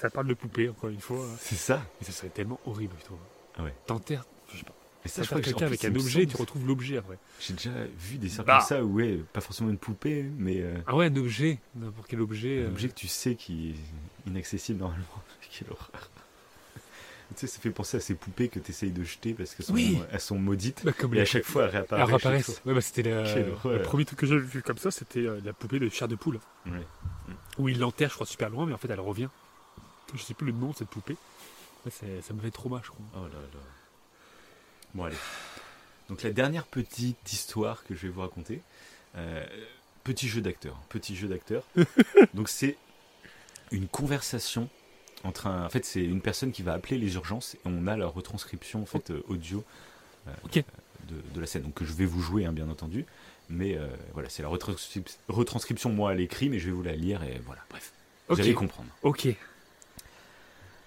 ça 0.00 0.10
parle 0.10 0.26
de 0.26 0.34
poupée, 0.34 0.68
encore 0.68 0.90
une 0.90 1.00
fois. 1.00 1.24
C'est 1.38 1.54
ça 1.54 1.80
Mais 2.00 2.06
ça 2.06 2.12
serait 2.12 2.28
tellement 2.30 2.58
horrible, 2.66 2.94
je 2.98 3.04
trouve. 3.04 3.18
Ah 3.58 3.62
ouais. 3.64 3.74
T'enterres, 3.86 4.24
je 4.52 4.58
sais 4.58 4.64
pas. 4.64 4.72
Et 5.04 5.08
ça, 5.08 5.22
je 5.22 5.26
crois 5.28 5.40
que 5.40 5.44
quelqu'un 5.44 5.66
avec 5.66 5.84
un 5.84 5.94
objet, 5.94 6.24
tu 6.26 6.36
retrouves 6.36 6.66
l'objet 6.66 6.96
après. 6.96 7.18
J'ai 7.38 7.52
déjà 7.52 7.70
vu 7.98 8.16
des 8.16 8.28
cercles 8.30 8.46
Bah. 8.46 8.58
comme 8.58 8.66
ça 8.68 8.82
où, 8.84 8.94
ouais, 8.94 9.20
pas 9.34 9.42
forcément 9.42 9.68
une 9.70 9.76
poupée, 9.78 10.24
mais 10.38 10.60
euh, 10.62 10.74
Ah 10.86 10.96
ouais, 10.96 11.06
un 11.06 11.16
objet. 11.16 11.58
N'importe 11.74 12.06
quel 12.08 12.22
objet. 12.22 12.60
un 12.62 12.66
euh, 12.66 12.68
objet 12.68 12.88
que 12.88 12.94
tu 12.94 13.06
sais 13.08 13.34
qui 13.34 13.70
est 13.70 14.28
inaccessible 14.30 14.78
normalement. 14.80 15.04
Quelle 15.56 15.70
horreur. 15.70 15.90
Tu 17.36 17.40
sais, 17.40 17.46
ça 17.46 17.58
fait 17.58 17.70
penser 17.70 17.96
à 17.96 18.00
ces 18.00 18.14
poupées 18.14 18.48
que 18.48 18.58
tu 18.60 18.70
essayes 18.70 18.92
de 18.92 19.02
jeter 19.02 19.32
parce 19.32 19.54
qu'elles 19.54 19.66
sont, 19.66 19.72
Oui. 19.72 19.98
elles 20.12 20.20
sont 20.20 20.38
maudites. 20.38 20.82
bah, 20.84 20.92
comme 20.92 21.14
Et 21.14 21.20
à 21.20 21.24
chaque 21.24 21.42
fois, 21.44 21.64
elles 21.64 21.70
réapparaissent. 21.70 22.02
Elle 22.04 22.10
réapparaissent. 22.14 22.62
Ouais, 22.66 22.74
bah, 22.74 22.80
c'était 22.80 23.02
le 23.02 23.80
premier 23.82 24.04
truc 24.04 24.18
que 24.20 24.26
j'ai 24.26 24.38
vu 24.38 24.62
comme 24.62 24.76
ça, 24.78 24.90
c'était 24.90 25.20
euh, 25.26 25.40
la 25.44 25.52
poupée 25.52 25.78
de 25.80 25.88
chair 25.88 26.06
de 26.06 26.14
poule. 26.16 26.38
Ouais. 26.66 26.72
Où 27.58 27.68
il 27.68 27.78
l'enterre, 27.80 28.10
je 28.10 28.14
crois, 28.14 28.26
super 28.26 28.50
loin, 28.50 28.66
mais 28.66 28.74
en 28.74 28.78
fait, 28.78 28.88
elle 28.90 29.00
revient. 29.00 29.28
Je 30.14 30.22
sais 30.22 30.34
plus 30.34 30.46
le 30.48 30.52
nom 30.52 30.70
de 30.70 30.76
cette 30.76 30.88
poupée. 30.88 31.16
Ouais, 31.84 31.90
ça 32.22 32.34
me 32.34 32.40
fait 32.40 32.50
trop 32.50 32.68
mal, 32.68 32.80
je 32.84 32.88
crois. 32.90 33.04
Oh 33.16 33.22
là 33.24 33.28
là. 33.34 33.60
Bon, 34.94 35.04
allez. 35.04 35.16
Donc, 36.08 36.22
la 36.22 36.30
dernière 36.32 36.66
petite 36.66 37.32
histoire 37.32 37.84
que 37.84 37.94
je 37.94 38.02
vais 38.02 38.08
vous 38.08 38.20
raconter. 38.20 38.60
euh, 39.16 39.44
petit 40.02 40.28
jeu 40.28 40.40
d'acteur. 40.40 40.76
Petit 40.88 41.16
jeu 41.16 41.28
d'acteur. 41.28 41.62
Donc, 42.34 42.48
c'est 42.48 42.76
une 43.72 43.88
conversation 43.88 44.68
entre 45.24 45.46
un. 45.46 45.64
En 45.66 45.68
fait, 45.70 45.84
c'est 45.84 46.04
une 46.04 46.20
personne 46.20 46.52
qui 46.52 46.62
va 46.62 46.74
appeler 46.74 46.98
les 46.98 47.14
urgences 47.14 47.54
et 47.54 47.60
on 47.64 47.86
a 47.86 47.96
la 47.96 48.06
retranscription 48.06 48.82
en 48.82 48.86
fait, 48.86 49.12
audio 49.28 49.64
euh, 50.28 50.32
de, 51.08 51.16
de 51.34 51.40
la 51.40 51.46
scène. 51.46 51.62
Donc, 51.62 51.74
que 51.74 51.84
je 51.84 51.92
vais 51.92 52.06
vous 52.06 52.20
jouer, 52.20 52.44
hein, 52.44 52.52
bien 52.52 52.68
entendu. 52.68 53.06
Mais 53.50 53.76
euh, 53.76 53.88
voilà, 54.14 54.28
c'est 54.30 54.42
la 54.42 54.48
retranscrip- 54.48 55.18
retranscription, 55.28 55.90
moi, 55.90 56.10
à 56.10 56.14
l'écrit, 56.14 56.48
mais 56.48 56.58
je 56.58 56.66
vais 56.66 56.72
vous 56.72 56.82
la 56.82 56.94
lire 56.96 57.22
et 57.24 57.40
voilà, 57.44 57.62
bref. 57.68 57.92
Vous 58.28 58.40
allez 58.40 58.54
comprendre. 58.54 58.88
Ok. 59.02 59.28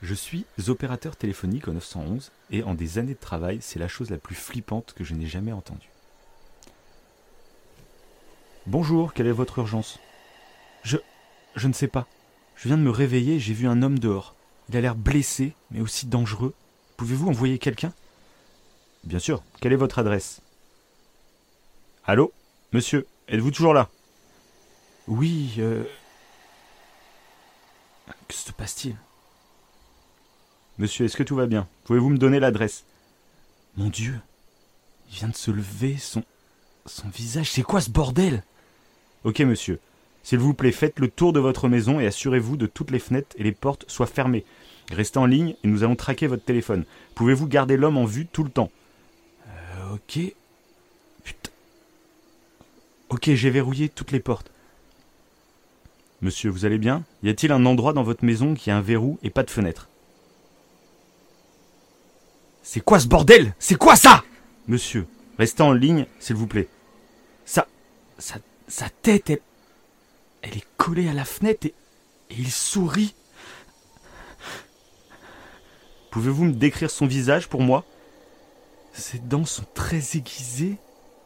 Je 0.01 0.13
suis 0.13 0.45
opérateur 0.67 1.15
téléphonique 1.15 1.67
au 1.67 1.73
911 1.73 2.31
et 2.51 2.63
en 2.63 2.75
des 2.75 2.99
années 2.99 3.15
de 3.15 3.19
travail, 3.19 3.59
c'est 3.61 3.79
la 3.79 3.87
chose 3.87 4.11
la 4.11 4.17
plus 4.17 4.35
flippante 4.35 4.93
que 4.95 5.03
je 5.03 5.15
n'ai 5.15 5.25
jamais 5.25 5.51
entendue. 5.51 5.89
Bonjour, 8.67 9.13
quelle 9.13 9.27
est 9.27 9.31
votre 9.31 9.59
urgence? 9.59 9.99
Je. 10.83 10.97
Je 11.55 11.67
ne 11.67 11.73
sais 11.73 11.87
pas. 11.87 12.05
Je 12.55 12.67
viens 12.67 12.77
de 12.77 12.83
me 12.83 12.91
réveiller 12.91 13.39
j'ai 13.39 13.53
vu 13.53 13.67
un 13.67 13.81
homme 13.81 13.97
dehors. 13.97 14.35
Il 14.69 14.77
a 14.77 14.81
l'air 14.81 14.95
blessé, 14.95 15.53
mais 15.71 15.81
aussi 15.81 16.05
dangereux. 16.05 16.53
Pouvez-vous 16.97 17.29
envoyer 17.29 17.57
quelqu'un? 17.57 17.93
Bien 19.03 19.19
sûr. 19.19 19.41
Quelle 19.61 19.73
est 19.73 19.77
votre 19.77 19.99
adresse? 19.99 20.41
Allô? 22.05 22.33
Monsieur, 22.73 23.07
êtes-vous 23.29 23.51
toujours 23.51 23.73
là? 23.73 23.89
Oui, 25.07 25.55
euh. 25.59 25.83
Que 28.27 28.33
se 28.33 28.51
passe-t-il? 28.51 28.95
Monsieur, 30.79 31.05
est-ce 31.05 31.17
que 31.17 31.23
tout 31.23 31.35
va 31.35 31.47
bien? 31.47 31.67
Pouvez-vous 31.85 32.09
me 32.09 32.17
donner 32.17 32.39
l'adresse? 32.39 32.85
Mon 33.77 33.89
Dieu, 33.89 34.19
il 35.09 35.15
vient 35.15 35.27
de 35.29 35.35
se 35.35 35.51
lever, 35.51 35.97
son. 35.97 36.23
son 36.85 37.09
visage, 37.09 37.51
c'est 37.51 37.63
quoi 37.63 37.81
ce 37.81 37.89
bordel? 37.89 38.43
Ok, 39.23 39.39
monsieur. 39.39 39.79
S'il 40.23 40.39
vous 40.39 40.53
plaît, 40.53 40.71
faites 40.71 40.99
le 40.99 41.07
tour 41.07 41.33
de 41.33 41.39
votre 41.39 41.67
maison 41.67 41.99
et 41.99 42.05
assurez-vous 42.05 42.57
de 42.57 42.65
toutes 42.67 42.91
les 42.91 42.99
fenêtres 42.99 43.35
et 43.37 43.43
les 43.43 43.53
portes 43.53 43.85
soient 43.87 44.05
fermées. 44.07 44.45
Restez 44.91 45.19
en 45.19 45.25
ligne 45.25 45.55
et 45.63 45.67
nous 45.67 45.83
allons 45.83 45.95
traquer 45.95 46.27
votre 46.27 46.43
téléphone. 46.43 46.85
Pouvez-vous 47.15 47.47
garder 47.47 47.77
l'homme 47.77 47.97
en 47.97 48.05
vue 48.05 48.27
tout 48.27 48.43
le 48.43 48.49
temps? 48.49 48.71
Euh, 49.47 49.95
ok. 49.95 50.33
Putain. 51.23 51.51
Ok, 53.09 53.31
j'ai 53.33 53.49
verrouillé 53.49 53.89
toutes 53.89 54.11
les 54.11 54.19
portes. 54.19 54.51
Monsieur, 56.21 56.49
vous 56.49 56.65
allez 56.65 56.77
bien? 56.77 57.03
Y 57.23 57.29
a-t-il 57.29 57.51
un 57.51 57.65
endroit 57.65 57.93
dans 57.93 58.03
votre 58.03 58.25
maison 58.25 58.53
qui 58.53 58.69
a 58.69 58.77
un 58.77 58.81
verrou 58.81 59.17
et 59.23 59.29
pas 59.29 59.43
de 59.43 59.51
fenêtre? 59.51 59.87
C'est 62.69 62.81
quoi 62.81 62.99
ce 62.99 63.07
bordel? 63.07 63.53
C'est 63.59 63.75
quoi 63.77 63.95
ça? 63.95 64.25
Monsieur, 64.67 65.07
restez 65.39 65.63
en 65.63 65.71
ligne, 65.71 66.05
s'il 66.19 66.35
vous 66.35 66.47
plaît. 66.47 66.67
Sa, 67.45 67.65
sa, 68.17 68.39
sa 68.67 68.89
tête, 68.89 69.29
elle, 69.29 69.39
elle 70.41 70.57
est 70.57 70.67
collée 70.75 71.07
à 71.07 71.13
la 71.13 71.23
fenêtre 71.23 71.65
et, 71.65 71.73
et 72.29 72.35
il 72.37 72.51
sourit. 72.51 73.15
Pouvez-vous 76.11 76.43
me 76.43 76.51
décrire 76.51 76.91
son 76.91 77.07
visage 77.07 77.47
pour 77.47 77.61
moi? 77.61 77.85
Ses 78.91 79.19
dents 79.19 79.45
sont 79.45 79.65
très 79.73 80.17
aiguisées 80.17 80.75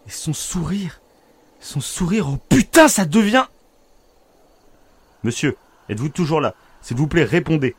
et 0.06 0.12
son 0.12 0.34
sourire, 0.34 1.02
son 1.60 1.82
sourire, 1.82 2.30
oh 2.30 2.38
putain, 2.50 2.88
ça 2.88 3.06
devient... 3.06 3.48
Monsieur, 5.24 5.58
êtes-vous 5.90 6.10
toujours 6.10 6.40
là? 6.40 6.54
S'il 6.84 6.98
vous 6.98 7.08
plaît, 7.08 7.24
répondez. 7.24 7.76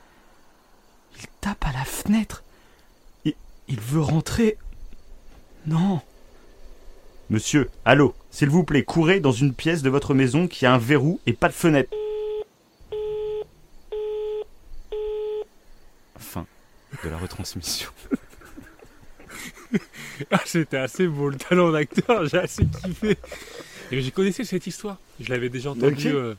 Il 1.17 1.29
tape 1.41 1.65
à 1.65 1.73
la 1.73 1.85
fenêtre. 1.85 2.42
Il, 3.73 3.81
veut 3.81 4.01
rentrer. 4.01 4.57
Non. 5.67 6.01
Monsieur, 7.31 7.71
allô, 7.85 8.15
s'il 8.31 8.51
vous 8.51 8.65
plaît, 8.65 8.85
courez 8.85 9.19
dans 9.21 9.33
une 9.33 9.55
pièce 9.55 9.83
de 9.83 9.89
votre 9.91 10.13
maison 10.15 10.47
qui 10.47 10.67
a 10.67 10.73
un 10.75 10.79
verrou 10.79 11.21
et 11.27 11.33
pas 11.33 11.49
de 11.49 11.55
fenêtre. 11.55 11.91
Fin 16.19 16.47
de 17.05 17.09
la 17.09 17.17
retransmission. 17.19 17.91
Ah, 20.31 20.41
c'était 20.45 20.77
assez 20.77 21.07
beau 21.09 21.31
le 21.31 21.37
talent 21.37 21.73
d'acteur, 21.73 22.27
j'ai 22.27 22.39
assez 22.39 22.67
kiffé. 22.67 23.17
Et 23.91 24.03
j'ai 24.03 24.11
connaissé 24.11 24.45
cette 24.45 24.67
histoire. 24.67 24.99
Je 25.19 25.31
l'avais 25.31 25.49
déjà 25.49 25.71
entendue. 25.71 26.15
Euh, 26.15 26.35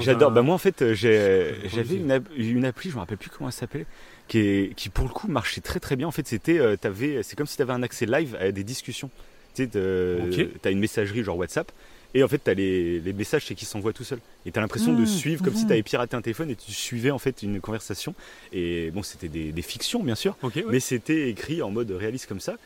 J'adore. 0.00 0.30
un- 0.32 0.34
Bah 0.34 0.42
moi 0.42 0.56
en 0.56 0.58
fait 0.58 0.82
euh, 0.82 0.94
j'avais 0.94 1.94
une, 1.94 2.20
une 2.36 2.64
appli, 2.64 2.90
je 2.90 2.96
me 2.96 3.00
rappelle 3.00 3.16
plus 3.16 3.30
comment 3.30 3.48
elle 3.48 3.54
s'appelait, 3.54 3.86
qui 4.28 4.38
est, 4.38 4.74
qui 4.76 4.88
pour 4.88 5.04
le 5.06 5.10
coup 5.12 5.28
marchait 5.28 5.60
très 5.60 5.80
très 5.80 5.96
bien. 5.96 6.06
En 6.08 6.12
fait 6.12 6.26
c'était 6.26 6.58
euh, 6.58 6.76
t'avais 6.76 7.22
c'est 7.22 7.36
comme 7.36 7.46
si 7.46 7.56
tu 7.56 7.62
avais 7.62 7.72
un 7.72 7.82
accès 7.82 8.06
live 8.06 8.36
à 8.40 8.50
des 8.52 8.64
discussions. 8.64 9.10
Tu 9.54 9.64
sais 9.64 9.68
t'as- 9.68 10.24
Ok. 10.26 10.48
t'as 10.62 10.70
une 10.70 10.80
messagerie 10.80 11.22
genre 11.24 11.36
WhatsApp 11.38 11.70
et 12.14 12.22
en 12.22 12.28
fait 12.28 12.38
t'as 12.38 12.54
les, 12.54 13.00
les 13.00 13.12
messages 13.12 13.46
c'est 13.46 13.54
qui 13.54 13.64
s'envoient 13.64 13.92
tout 13.92 14.04
seul. 14.04 14.18
Et 14.44 14.52
t'as 14.52 14.60
l'impression 14.60 14.92
de 14.94 15.02
Mmh, 15.02 15.06
suivre 15.06 15.44
comme 15.44 15.54
si 15.54 15.64
mmh. 15.64 15.68
t'avais 15.68 15.82
piraté 15.82 16.16
un 16.16 16.22
téléphone 16.22 16.50
et 16.50 16.56
tu 16.56 16.72
suivais 16.72 17.10
en 17.10 17.18
fait 17.18 17.42
une 17.42 17.60
conversation. 17.60 18.14
Et 18.52 18.90
bon 18.92 19.02
c'était 19.02 19.28
des, 19.28 19.52
des 19.52 19.62
fictions 19.62 20.02
bien 20.02 20.14
sûr, 20.14 20.36
ouais. 20.42 20.64
mais 20.70 20.80
c'était 20.80 21.28
écrit 21.30 21.62
en 21.62 21.70
mode 21.70 21.90
réaliste 21.90 22.26
comme 22.26 22.40
ça. 22.40 22.56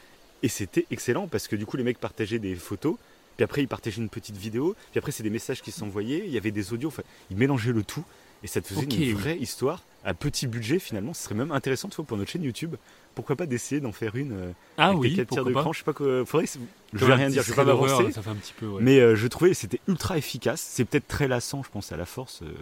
Et 0.42 0.48
c'était 0.48 0.86
excellent 0.90 1.26
parce 1.28 1.48
que 1.48 1.56
du 1.56 1.66
coup 1.66 1.76
les 1.76 1.84
mecs 1.84 1.98
partageaient 1.98 2.38
des 2.38 2.54
photos, 2.54 2.96
puis 3.36 3.44
après 3.44 3.60
ils 3.62 3.68
partageaient 3.68 4.00
une 4.00 4.08
petite 4.08 4.36
vidéo, 4.38 4.74
puis 4.90 4.98
après 4.98 5.12
c'est 5.12 5.22
des 5.22 5.28
messages 5.30 5.60
qui 5.60 5.70
s'envoyaient, 5.70 6.22
il 6.26 6.32
y 6.32 6.38
avait 6.38 6.50
des 6.50 6.72
audios, 6.72 6.88
enfin 6.88 7.02
ils 7.30 7.36
mélangeaient 7.36 7.72
le 7.72 7.82
tout 7.82 8.04
et 8.42 8.46
ça 8.46 8.60
te 8.60 8.68
faisait 8.68 8.82
une 8.86 9.14
vraie 9.16 9.38
histoire. 9.38 9.82
à 10.04 10.14
petit 10.14 10.46
budget 10.46 10.78
finalement, 10.78 11.12
ce 11.14 11.22
serait 11.24 11.34
même 11.34 11.52
intéressant 11.52 11.88
tu 11.88 11.96
vois, 11.96 12.04
pour 12.04 12.16
notre 12.16 12.30
chaîne 12.30 12.42
YouTube. 12.42 12.76
Pourquoi 13.14 13.34
pas 13.36 13.46
d'essayer 13.46 13.80
d'en 13.80 13.90
faire 13.92 14.14
une 14.16 14.32
euh, 14.32 14.52
Ah 14.78 14.86
avec 14.90 15.00
des 15.00 15.08
oui, 15.08 15.16
captures 15.16 15.26
pourquoi 15.44 15.52
pas. 15.52 15.58
d'écran 15.60 15.72
Je 15.72 15.78
sais 15.78 15.84
pas 15.84 15.92
quoi. 15.92 16.24
Faudrait. 16.24 16.46
Je 16.92 17.04
vais 17.04 17.14
rien 17.14 17.28
dire, 17.28 17.42
je 17.42 17.50
vais 17.50 17.56
pas 17.56 17.64
m'avancer. 17.64 18.12
Ça 18.12 18.22
fait 18.22 18.30
un 18.30 18.36
petit 18.36 18.54
peu. 18.56 18.66
ouais. 18.68 18.80
Mais 18.82 19.00
euh, 19.00 19.16
je 19.16 19.26
trouvais 19.26 19.50
que 19.50 19.56
c'était 19.56 19.80
ultra 19.88 20.16
efficace. 20.16 20.60
C'est 20.60 20.84
peut-être 20.84 21.08
très 21.08 21.26
lassant, 21.28 21.62
je 21.64 21.70
pense, 21.70 21.90
à 21.92 21.96
la 21.96 22.06
force. 22.06 22.42
euh, 22.42 22.52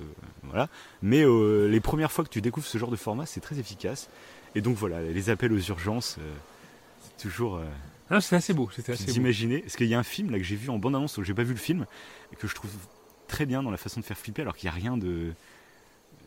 voilà. 0.44 0.68
Mais 1.02 1.22
les 1.24 1.80
premières 1.80 2.10
fois 2.10 2.24
que 2.24 2.30
tu 2.30 2.40
découvres 2.40 2.66
ce 2.66 2.78
genre 2.78 2.90
de 2.90 2.96
format, 2.96 3.26
c'est 3.26 3.40
très 3.40 3.58
efficace. 3.58 4.08
Et 4.54 4.62
donc 4.62 4.76
voilà, 4.76 5.02
les 5.02 5.28
appels 5.30 5.52
aux 5.52 5.58
urgences, 5.60 6.16
c'est 7.02 7.22
toujours. 7.28 7.56
euh, 7.56 7.64
Ah, 8.08 8.20
c'était 8.22 8.36
assez 8.36 8.54
beau. 8.54 8.70
C'était 8.74 8.92
assez 8.92 9.04
beau. 9.04 9.12
d'imaginer. 9.12 9.58
Parce 9.60 9.76
qu'il 9.76 9.86
y 9.86 9.94
a 9.94 9.98
un 9.98 10.02
film 10.02 10.30
là 10.30 10.38
que 10.38 10.44
j'ai 10.44 10.56
vu 10.56 10.70
en 10.70 10.78
bande-annonce, 10.78 11.18
où 11.18 11.22
j'ai 11.24 11.34
pas 11.34 11.42
vu 11.44 11.52
le 11.52 11.58
film, 11.60 11.84
et 12.32 12.36
que 12.36 12.48
je 12.48 12.54
trouve 12.54 12.70
très 13.28 13.44
bien 13.44 13.62
dans 13.62 13.70
la 13.70 13.76
façon 13.76 14.00
de 14.00 14.04
faire 14.06 14.16
flipper, 14.18 14.40
alors 14.42 14.56
qu'il 14.56 14.68
n'y 14.70 14.74
a 14.74 14.80
rien 14.80 14.96
de. 14.96 15.32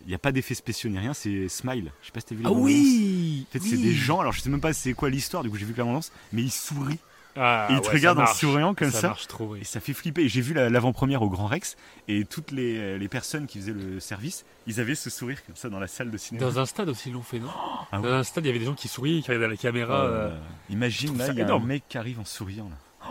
Il 0.06 0.10
n'y 0.10 0.16
a 0.16 0.20
pas 0.20 0.32
d'effets 0.32 0.56
spéciaux 0.56 0.90
ni 0.90 0.98
rien, 1.00 1.14
c'est 1.14 1.48
Smile. 1.50 1.92
Je 2.02 2.08
sais 2.08 2.12
pas 2.12 2.20
si 2.22 2.26
t'as 2.28 2.36
vu 2.36 2.42
les 2.44 2.48
Ah 2.50 2.52
oui. 2.52 3.46
En 3.50 3.52
fait, 3.54 3.60
c'est 3.60 3.78
des 3.78 3.94
gens, 3.94 4.20
alors 4.20 4.34
je 4.34 4.42
sais 4.42 4.50
même 4.50 4.62
pas 4.62 4.74
c'est 4.74 4.94
quoi 4.94 5.10
l'histoire, 5.10 5.44
du 5.44 5.50
coup 5.50 5.58
j'ai 5.58 5.66
vu 5.66 5.74
que 5.74 5.78
la 5.78 5.84
bande-annonce, 5.84 6.12
mais 6.34 6.42
ils 6.42 6.52
sourient. 6.52 7.00
Ah, 7.38 7.68
Et 7.70 7.76
ils 7.76 7.80
te 7.82 7.90
regardent 7.90 8.20
en 8.20 8.28
souriant 8.28 8.74
comme 8.74 8.92
ça. 8.92 9.00
ça. 9.00 9.08
marche 9.08 9.28
trop. 9.28 9.54
oui. 9.54 9.60
Et 9.62 9.64
ça 9.64 9.80
fait 9.80 9.94
flipper. 9.94 10.28
J'ai 10.28 10.42
vu 10.42 10.54
la- 10.54 10.70
l'avant-première 10.70 11.22
au 11.22 11.30
Grand 11.30 11.46
Rex, 11.48 11.78
et 12.10 12.26
toutes 12.26 12.52
les, 12.52 12.98
les 12.98 13.08
personnes 13.08 13.48
qui 13.48 13.58
faisaient 13.60 13.72
le 13.72 14.02
service, 14.02 14.44
ils 14.68 14.82
avaient 14.82 14.96
ce 14.96 15.10
sourire 15.10 15.42
comme 15.46 15.56
ça 15.56 15.70
dans 15.70 15.80
la 15.80 15.88
salle 15.88 16.12
de 16.12 16.18
cinéma. 16.18 16.46
Dans 16.46 16.60
un 16.60 16.66
stade 16.66 16.90
aussi, 16.90 17.08
ils 17.10 17.14
l'ont 17.14 17.22
fait, 17.22 17.40
non 17.40 17.48
Ah 17.94 18.00
Dans 18.00 18.12
un 18.12 18.24
stade, 18.24 18.44
il 18.44 18.48
y 18.48 18.50
avait 18.50 18.60
des 18.60 18.66
gens 18.66 18.74
qui 18.76 18.90
souriaient, 18.90 19.22
qui 19.22 19.28
regardaient 19.32 19.48
la 19.48 19.56
caméra. 19.56 20.04
Euh, 20.04 20.28
euh, 20.32 20.38
imagine 20.70 21.18
là, 21.18 21.30
il 21.30 21.38
y 21.38 21.42
a 21.42 21.46
énorme. 21.46 21.64
un 21.64 21.68
mec 21.68 21.84
qui 21.88 21.98
arrive 21.98 22.20
en 22.20 22.26
souriant 22.26 22.70
là. 22.70 23.08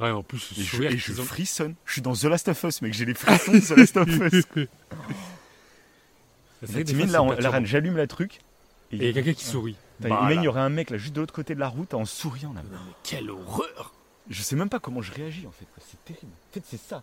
Ouais, 0.00 0.10
en 0.10 0.24
plus, 0.24 0.50
Et 0.58 0.62
je, 0.62 0.82
et 0.82 0.98
je 0.98 1.12
ont- 1.20 1.24
frissonne. 1.24 1.76
Je 1.84 1.92
suis 1.92 2.02
dans 2.02 2.14
The 2.14 2.24
Last 2.24 2.48
of 2.48 2.60
Us, 2.64 2.82
mec, 2.82 2.92
j'ai 2.92 3.04
les 3.04 3.14
frissons 3.14 3.52
de 3.52 3.60
The 3.60 3.70
Last 3.76 3.96
of 3.96 4.08
Us. 4.08 4.44
C'est 6.66 6.94
fois, 6.94 7.06
là, 7.06 7.22
on- 7.22 7.30
là, 7.30 7.36
perturbant. 7.36 7.64
j'allume 7.66 7.96
la 7.96 8.06
truc. 8.06 8.40
Et 8.92 8.96
il 8.96 9.04
y 9.04 9.08
a 9.08 9.12
quelqu'un 9.12 9.32
qui 9.34 9.44
sourit. 9.44 9.76
Bah, 10.00 10.28
il 10.32 10.42
y 10.42 10.48
aurait 10.48 10.60
un 10.60 10.68
mec 10.68 10.90
là 10.90 10.98
juste 10.98 11.14
de 11.14 11.20
l'autre 11.20 11.34
côté 11.34 11.54
de 11.54 11.60
la 11.60 11.68
route 11.68 11.94
en 11.94 12.04
souriant 12.04 12.52
là. 12.52 12.62
Mais 12.70 12.76
Quelle 13.02 13.30
horreur 13.30 13.92
Je 14.30 14.42
sais 14.42 14.56
même 14.56 14.68
pas 14.68 14.78
comment 14.80 15.02
je 15.02 15.12
réagis 15.12 15.46
en 15.46 15.52
fait. 15.52 15.66
C'est 15.88 16.04
terrible. 16.04 16.32
En 16.50 16.54
fait, 16.54 16.62
c'est 16.68 16.80
ça. 16.80 17.02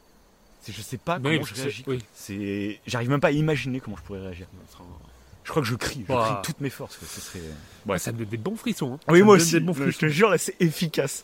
C'est 0.62 0.71
je 0.74 0.82
sais 0.82 0.97
pas 0.97 1.19
comment 1.19 1.43
je 1.43 1.54
réagis. 1.56 1.84
oui. 1.88 2.04
C'est 2.13 2.80
j'arrive 2.86 3.10
même 3.10 3.19
pas 3.19 3.30
à 3.30 3.32
imaginer 3.32 3.80
comment 3.80 3.97
je 3.97 4.04
pourrais 4.04 4.19
réagir. 4.21 4.45
Je 5.43 5.50
crois 5.50 5.63
que 5.63 5.67
je 5.67 5.76
crie, 5.76 6.04
je 6.08 6.13
Bah. 6.13 6.34
crie 6.43 6.52
toutes 6.52 6.62
mes 6.62 6.69
forces. 6.69 6.97
quoi. 6.97 7.08
Ce 7.12 7.19
serait. 7.19 7.39
Ouais, 7.88 7.97
ça 7.97 8.12
me 8.12 8.19
donne 8.19 8.28
des 8.28 8.38
bons 8.38 8.56
frissons. 8.56 8.93
hein. 8.93 9.00
Oui, 9.08 9.19
Ça 9.19 9.26
moi 9.26 9.36
aussi. 9.36 9.52
Des 9.54 9.60
bons 9.62 9.74
je 9.74 9.82
frissons. 9.84 10.00
te 10.02 10.06
jure, 10.08 10.30
là, 10.30 10.38
c'est 10.38 10.56
efficace. 10.62 11.24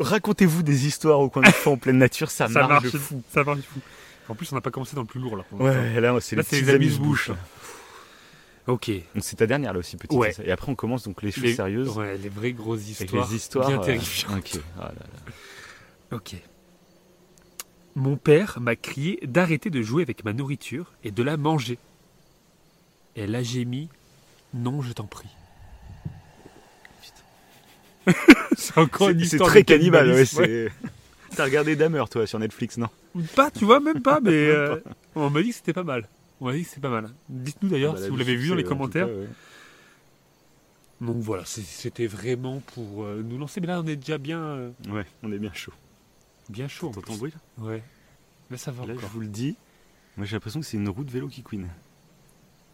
Racontez-vous 0.00 0.62
des 0.62 0.86
histoires 0.86 1.20
au 1.20 1.28
coin 1.28 1.42
du 1.42 1.50
feu 1.52 1.70
en 1.70 1.76
pleine 1.76 1.98
nature, 1.98 2.30
ça, 2.30 2.46
Ça 2.48 2.60
marche, 2.60 2.68
marche, 2.84 2.92
de 2.92 2.98
fou. 2.98 3.22
ça 3.32 3.44
marche 3.44 3.58
de 3.58 3.62
fou. 3.62 3.80
En 4.28 4.34
plus, 4.34 4.50
on 4.52 4.54
n'a 4.54 4.60
pas 4.60 4.70
commencé 4.70 4.94
dans 4.96 5.02
le 5.02 5.06
plus 5.06 5.20
lourd 5.20 5.36
là. 5.36 5.44
Ouais, 5.52 6.00
là, 6.00 6.16
c'est 6.20 6.36
Là, 6.36 6.42
les 6.50 6.60
les 6.62 6.70
amuse-bouches. 6.70 7.30
Ok. 8.66 8.90
C'est 9.20 9.36
ta 9.36 9.46
dernière 9.46 9.72
là 9.74 9.78
aussi, 9.80 9.96
petite. 9.96 10.16
Ouais. 10.18 10.34
Et 10.42 10.50
après, 10.50 10.72
on 10.72 10.74
commence 10.74 11.02
donc 11.04 11.22
les 11.22 11.30
choses 11.30 11.44
Les, 11.44 11.54
sérieuses. 11.54 11.90
ouais, 11.90 12.16
les 12.16 12.30
vraies 12.30 12.52
grosses 12.52 12.80
Avec 12.80 13.00
histoires. 13.02 13.28
les 13.28 13.36
histoires. 13.36 13.68
Bien 13.68 13.80
euh, 13.80 13.84
terrifiantes. 13.84 14.36
Ok. 14.38 14.60
Ah 14.80 14.84
là 14.86 14.94
là. 14.94 16.16
Ok. 16.16 16.34
Mon 17.94 18.16
père 18.16 18.58
m'a 18.60 18.74
crié 18.74 19.20
d'arrêter 19.24 19.68
de 19.70 19.82
jouer 19.82 20.02
avec 20.02 20.24
ma 20.24 20.32
nourriture 20.32 20.92
et 21.04 21.10
de 21.10 21.22
la 21.22 21.36
manger. 21.36 21.78
Elle 23.16 23.34
a 23.34 23.42
gémi. 23.42 23.88
Non, 24.54 24.80
je 24.82 24.92
t'en 24.92 25.04
prie. 25.06 25.28
c'est 28.56 28.78
encore 28.78 29.10
une 29.10 29.18
C'est- 29.20 29.24
C'est 29.26 29.36
histoire 29.36 29.50
très 29.50 29.64
cannibale, 29.64 30.10
ouais. 30.10 30.70
T'as 31.36 31.44
regardé 31.44 31.76
Dahmer, 31.76 32.04
toi, 32.10 32.26
sur 32.26 32.38
Netflix, 32.38 32.76
non? 32.78 32.88
Pas, 33.34 33.50
tu 33.50 33.64
vois, 33.64 33.80
même 33.80 34.02
pas, 34.02 34.20
mais 34.20 34.30
euh, 34.48 34.80
on 35.14 35.30
m'a 35.30 35.42
dit 35.42 35.50
que 35.50 35.54
c'était 35.56 35.72
pas 35.72 35.84
mal. 35.84 36.08
On 36.40 36.46
m'a 36.46 36.52
dit 36.52 36.62
que 36.62 36.68
c'était 36.68 36.80
pas 36.80 36.88
mal. 36.90 37.10
Dites-nous 37.28 37.68
d'ailleurs 37.68 37.94
Bah, 37.94 38.02
si 38.02 38.08
vous 38.08 38.16
l'avez 38.16 38.36
vu 38.36 38.48
dans 38.48 38.54
les 38.54 38.64
commentaires. 38.64 39.06
cas, 39.06 39.12
ouais. 39.12 39.28
Donc 41.00 41.16
voilà, 41.18 41.44
c'était 41.44 42.06
vraiment 42.06 42.60
pour 42.74 43.04
euh, 43.04 43.22
nous 43.24 43.36
lancer. 43.38 43.60
Mais 43.60 43.66
là, 43.66 43.80
on 43.80 43.86
est 43.86 43.96
déjà 43.96 44.16
bien, 44.18 44.40
euh, 44.40 44.70
Ouais, 44.88 45.04
on 45.22 45.32
est 45.32 45.38
bien 45.38 45.52
chaud. 45.52 45.72
bien 46.48 46.68
chaud. 46.68 46.88
en 46.88 46.92
T'entends 46.92 47.12
le 47.14 47.18
bruit 47.18 47.32
là? 47.58 47.64
Ouais. 47.64 47.82
Là, 48.50 48.56
ça 48.56 48.70
va 48.70 48.86
Là, 48.86 48.94
je 48.98 49.06
vous 49.06 49.20
le 49.20 49.26
dis. 49.26 49.56
Moi, 50.16 50.26
j'ai 50.26 50.36
l'impression 50.36 50.60
que 50.60 50.66
c'est 50.66 50.76
une 50.76 50.88
roue 50.88 51.04
de 51.04 51.10
vélo 51.10 51.28
qui 51.28 51.42
couine. 51.42 51.68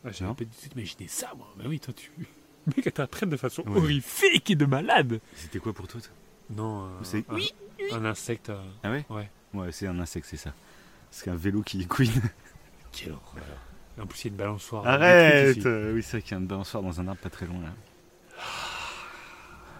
Ah, 0.04 0.10
J'avais 0.12 0.32
pas 0.34 0.44
du 0.44 0.50
tout 0.50 0.76
imaginé 0.76 1.08
ça, 1.08 1.32
moi. 1.36 1.46
Bah 1.58 1.64
oui, 1.66 1.80
toi, 1.80 1.92
tu. 1.94 2.10
Mec, 2.66 2.86
elle 2.86 2.92
t'apprenne 2.92 3.30
de 3.30 3.36
façon 3.36 3.62
Ouais. 3.62 3.78
horrifique 3.78 4.50
et 4.50 4.54
de 4.54 4.66
malade. 4.66 5.20
C'était 5.34 5.58
quoi 5.58 5.72
pour 5.72 5.88
toi 5.88 6.00
toi 6.00 6.10
Non, 6.50 6.84
euh, 6.84 6.88
C'est- 7.02 7.24
un, 7.92 7.96
un 8.04 8.04
insecte. 8.10 8.50
euh, 8.50 8.62
Ah 8.82 8.90
ouais 8.90 9.04
Ouais. 9.10 9.28
Ouais, 9.54 9.72
c'est 9.72 9.86
un 9.86 9.98
insecte, 9.98 10.26
c'est 10.30 10.36
ça. 10.36 10.52
C'est 11.10 11.24
qu'un 11.24 11.34
vélo 11.34 11.62
qui 11.62 11.84
couine. 11.86 12.10
Quelle 12.92 13.12
horreur. 13.12 13.44
En 14.00 14.06
plus, 14.06 14.20
il 14.20 14.24
y 14.24 14.28
a 14.28 14.30
une 14.30 14.36
balançoire. 14.36 14.86
Arrête 14.86 15.46
des 15.46 15.52
trucs 15.52 15.56
ici. 15.58 15.68
Euh, 15.68 15.94
Oui, 15.94 16.02
c'est 16.02 16.10
vrai 16.12 16.22
qu'il 16.22 16.32
y 16.32 16.34
a 16.34 16.38
une 16.38 16.46
balançoire 16.46 16.82
dans 16.82 17.00
un 17.00 17.08
arbre 17.08 17.20
pas 17.20 17.30
très 17.30 17.46
loin 17.46 17.60
là. 17.60 17.72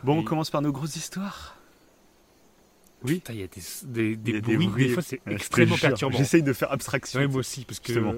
Bon, 0.02 0.18
on 0.18 0.22
commence 0.24 0.50
par 0.50 0.62
nos 0.62 0.72
grosses 0.72 0.96
histoires. 0.96 1.56
Oui. 3.02 3.14
Putain, 3.16 3.32
il 3.34 3.40
y 3.40 3.42
a 3.42 3.46
des, 3.46 3.62
des, 3.84 4.16
des 4.16 4.30
Il 4.30 4.34
y 4.34 4.38
a 4.38 4.40
des 4.40 4.56
bruits. 4.56 4.66
bruits. 4.68 4.88
Des 4.88 4.94
fois, 4.94 5.02
c'est 5.02 5.16
Ouais, 5.16 5.20
je 5.26 5.30
te 5.30 5.34
extrêmement 5.36 5.76
jure, 5.76 5.88
perturbant. 5.88 6.16
J'essaye 6.18 6.42
de 6.42 6.52
faire 6.52 6.70
abstraction. 6.72 7.20
Ouais, 7.20 7.26
moi 7.26 7.40
aussi, 7.40 7.64
parce 7.64 7.80
que. 7.80 7.86
Justement. 7.92 8.14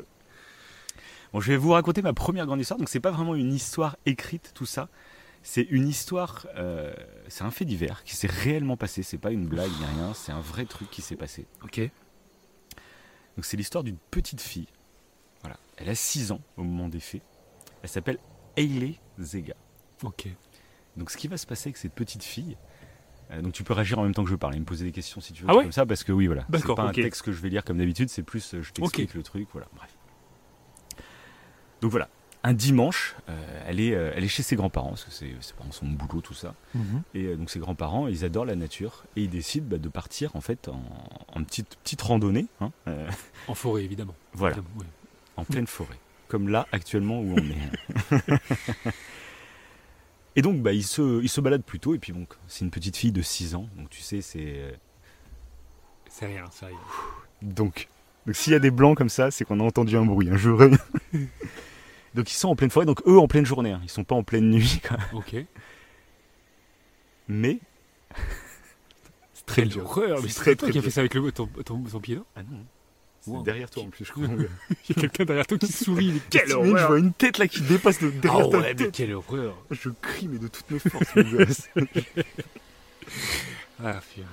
Bon, 1.33 1.41
je 1.41 1.49
vais 1.53 1.57
vous 1.57 1.71
raconter 1.71 2.03
ma 2.03 2.13
première 2.13 2.47
grande 2.47 2.61
histoire. 2.61 2.79
Donc, 2.79 2.89
c'est 2.89 3.01
pas 3.01 3.11
vraiment 3.11 3.35
une 3.35 3.53
histoire 3.53 3.97
écrite, 4.07 4.53
tout 4.55 4.67
ça. 4.67 4.89
C'est 5.43 5.63
une 5.63 5.89
histoire. 5.89 6.47
euh, 6.57 6.95
c'est 7.29 7.43
un 7.45 7.51
fait 7.51 7.65
divers 7.65 8.05
qui 8.05 8.15
s'est 8.17 8.29
réellement 8.29 8.77
passé. 8.77 9.03
C'est 9.03 9.19
pas 9.19 9.31
une 9.33 9.47
blague 9.47 9.71
ni 9.79 9.85
rien. 9.85 10.15
C'est 10.15 10.33
un 10.33 10.41
vrai 10.41 10.65
truc 10.65 10.89
qui 10.91 11.03
s'est 11.03 11.17
passé. 11.17 11.47
Ok. 11.65 11.81
Donc, 13.37 13.45
c'est 13.45 13.57
l'histoire 13.57 13.83
d'une 13.83 13.97
petite 14.11 14.41
fille. 14.41 14.69
Voilà. 15.41 15.57
Elle 15.79 15.89
a 15.89 15.95
6 15.95 16.33
ans 16.33 16.41
au 16.57 16.63
moment 16.63 16.89
des 16.89 17.01
faits. 17.01 17.23
Elle 17.83 17.89
s'appelle 17.89 18.19
Hailey 18.57 18.95
Zega. 19.19 19.55
Ok. 20.05 20.29
Donc, 20.97 21.11
ce 21.11 21.17
qui 21.17 21.27
va 21.29 21.37
se 21.37 21.47
passer 21.47 21.69
avec 21.69 21.77
cette 21.79 21.95
petite 21.95 22.23
fille. 22.23 22.57
euh, 23.33 23.41
donc, 23.43 23.53
tu 23.55 23.65
peux 23.65 23.73
réagir 23.73 23.99
en 23.99 24.03
même 24.05 24.15
temps 24.15 24.25
que 24.25 24.31
je 24.31 24.37
parle 24.37 24.55
et 24.55 24.61
me 24.61 24.65
poser 24.65 24.85
des 24.85 24.93
questions 24.93 25.21
si 25.21 25.33
tu 25.33 25.43
veux. 25.43 25.51
Ah 25.51 25.57
ouais 25.57 25.63
comme 25.65 25.73
ça, 25.73 25.87
parce 25.87 26.05
que 26.05 26.13
oui, 26.13 26.27
voilà. 26.27 26.47
C'est 26.53 26.75
pas 26.75 26.83
un 26.83 26.93
texte 26.93 27.23
que 27.23 27.33
je 27.33 27.41
vais 27.41 27.49
lire 27.49 27.65
comme 27.65 27.79
d'habitude. 27.79 28.11
C'est 28.11 28.23
plus, 28.23 28.55
euh, 28.55 28.63
je 28.63 28.71
t'explique 28.73 29.15
le 29.15 29.23
truc. 29.23 29.49
Voilà. 29.53 29.67
Bref. 29.75 29.91
Donc, 31.81 31.91
voilà. 31.91 32.09
Un 32.45 32.55
dimanche, 32.55 33.15
euh, 33.29 33.63
elle, 33.69 33.79
est, 33.79 33.95
euh, 33.95 34.13
elle 34.17 34.25
est 34.25 34.29
chez 34.29 34.43
ses 34.43 34.57
grands-parents, 34.57 34.91
parce 34.91 35.05
que 35.05 35.13
ses, 35.13 35.37
ses 35.41 35.53
parents 35.55 35.71
sont 35.71 35.87
au 35.87 35.91
boulot, 35.91 36.21
tout 36.21 36.35
ça. 36.35 36.55
Et 37.15 37.27
euh, 37.27 37.37
donc 37.37 37.51
ses 37.51 37.61
grands-parents, 37.61 38.09
ils 38.09 38.25
adorent 38.25 38.47
la 38.47 38.57
nature 38.57 39.05
et 39.15 39.23
ils 39.23 39.31
décident 39.31 39.67
bah, 39.71 39.79
de 39.79 39.89
partir 39.89 40.35
en 40.35 40.41
fait 40.41 40.67
en, 40.67 40.83
en 41.33 41.45
petite, 41.45 41.77
petite 41.85 42.03
randonnée, 42.03 42.47
hein, 42.61 42.73
En 43.47 43.55
forêt, 43.55 43.85
évidemment. 43.85 44.17
voilà, 44.33 44.57
Évidemment, 44.57 44.85
en 45.37 45.45
pleine 45.45 45.69
forêt, 45.69 45.99
comme 46.27 46.49
là 46.49 46.67
actuellement 46.73 47.21
où 47.21 47.33
on 47.35 47.39
est. 47.39 48.41
et 50.37 50.43
donc 50.43 50.61
bah, 50.63 50.73
ils, 50.73 50.83
se, 50.83 51.23
ils 51.23 51.29
se 51.29 51.41
baladent 51.41 51.63
plutôt 51.65 51.95
et 51.95 51.99
puis 51.99 52.13
bon, 52.13 52.27
c'est 52.49 52.65
une 52.65 52.73
petite 52.73 52.97
fille 52.97 53.13
de 53.13 53.23
6 53.23 53.55
ans, 53.55 53.69
donc 53.77 53.89
tu 53.89 54.03
sais 54.03 54.21
c'est... 54.21 54.79
C'est 56.11 56.27
rien, 56.27 56.45
c'est 56.51 56.67
rien. 56.67 56.77
Donc, 57.41 57.89
donc 58.27 58.35
s'il 58.35 58.53
y 58.53 58.57
a 58.57 58.59
des 58.59 58.71
blancs 58.73 58.99
comme 58.99 59.09
ça, 59.09 59.31
c'est 59.31 59.45
qu'on 59.45 59.61
a 59.61 59.63
entendu 59.63 59.97
un 59.97 60.05
bruit, 60.05 60.29
un 60.29 60.37
juré. 60.37 60.71
donc 62.15 62.31
ils 62.31 62.35
sont 62.37 62.49
en 62.49 62.57
pleine 62.57 62.71
forêt, 62.71 62.87
donc 62.87 63.01
eux 63.07 63.19
en 63.19 63.27
pleine 63.29 63.47
journée, 63.47 63.73
hein, 63.73 63.81
ils 63.83 63.89
sont 63.91 64.05
pas 64.05 64.15
en 64.15 64.23
pleine 64.23 64.51
nuit, 64.51 64.81
quoi. 64.87 64.97
Ok. 65.13 65.35
mais... 67.29 67.59
c'est 69.35 69.47
très 69.47 69.63
Quelle 69.63 69.71
dur. 69.71 69.85
horreur, 69.85 70.21
mais 70.23 70.29
C'est 70.29 70.41
très, 70.41 70.57
toi 70.57 70.69
très 70.69 70.73
qui 70.73 70.79
a 70.79 70.83
fait 70.83 70.91
ça 70.91 71.01
avec 71.01 71.15
le, 71.15 71.33
ton, 71.33 71.47
ton, 71.65 71.83
ton 71.83 72.01
pied, 72.01 72.17
non? 72.17 72.25
Ah 72.37 72.43
non, 72.43 72.59
c'est 73.21 73.31
Wow. 73.31 73.43
derrière 73.45 73.71
toi 73.71 73.85
en 73.85 73.87
plus, 73.91 74.05
je 74.05 74.11
crois. 74.13 74.25
Il 74.89 74.97
y 74.97 74.99
a 74.99 75.01
quelqu'un 75.03 75.25
derrière 75.25 75.47
toi 75.47 75.57
qui 75.57 75.71
sourit. 75.73 76.13
mais 76.15 76.21
Quelle 76.29 76.49
T'imagines, 76.49 76.65
Je 76.67 76.73
horreur 76.73 76.89
vois 76.89 76.99
une 76.99 77.13
tête 77.13 77.39
là 77.39 77.47
qui 77.47 77.61
dépasse 77.63 78.01
de 78.01 78.09
Ah 78.15 78.21
derrière 78.21 78.51
ta 78.51 78.59
ouais, 78.59 78.63
mais 78.71 78.75
tête. 78.75 78.93
quelle 78.93 79.13
horreur 79.15 79.57
Je 79.71 79.91
crie 79.91 80.27
mais 80.29 80.39
de 80.39 80.49
toutes 80.49 80.71
mes 80.73 80.79
forces. 80.81 81.15
mon 81.15 81.23
gosse. 81.31 81.69
Ah, 83.83 84.01
purée. 84.13 84.27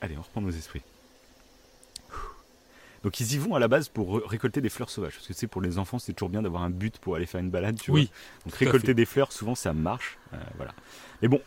Allez, 0.00 0.16
on 0.16 0.22
reprend 0.22 0.40
nos 0.40 0.50
esprits. 0.50 0.82
Donc 3.02 3.18
ils 3.20 3.34
y 3.34 3.38
vont 3.38 3.54
à 3.54 3.58
la 3.58 3.68
base 3.68 3.88
pour 3.88 4.22
récolter 4.28 4.60
des 4.60 4.68
fleurs 4.68 4.90
sauvages. 4.90 5.14
Parce 5.14 5.26
que 5.26 5.32
sais, 5.34 5.46
pour 5.46 5.60
les 5.62 5.78
enfants, 5.78 5.98
c'est 5.98 6.12
toujours 6.12 6.28
bien 6.30 6.42
d'avoir 6.42 6.62
un 6.62 6.70
but 6.70 6.98
pour 6.98 7.16
aller 7.16 7.26
faire 7.26 7.40
une 7.40 7.50
balade. 7.50 7.78
Tu 7.80 7.90
Oui, 7.90 8.10
vois. 8.44 8.50
Donc 8.52 8.58
récolter 8.58 8.94
des 8.94 9.04
fleurs, 9.04 9.32
souvent 9.32 9.54
ça 9.54 9.72
marche. 9.72 10.18
euh, 10.32 10.36
voilà. 10.56 10.72
Mais 11.20 11.28
bon, 11.28 11.40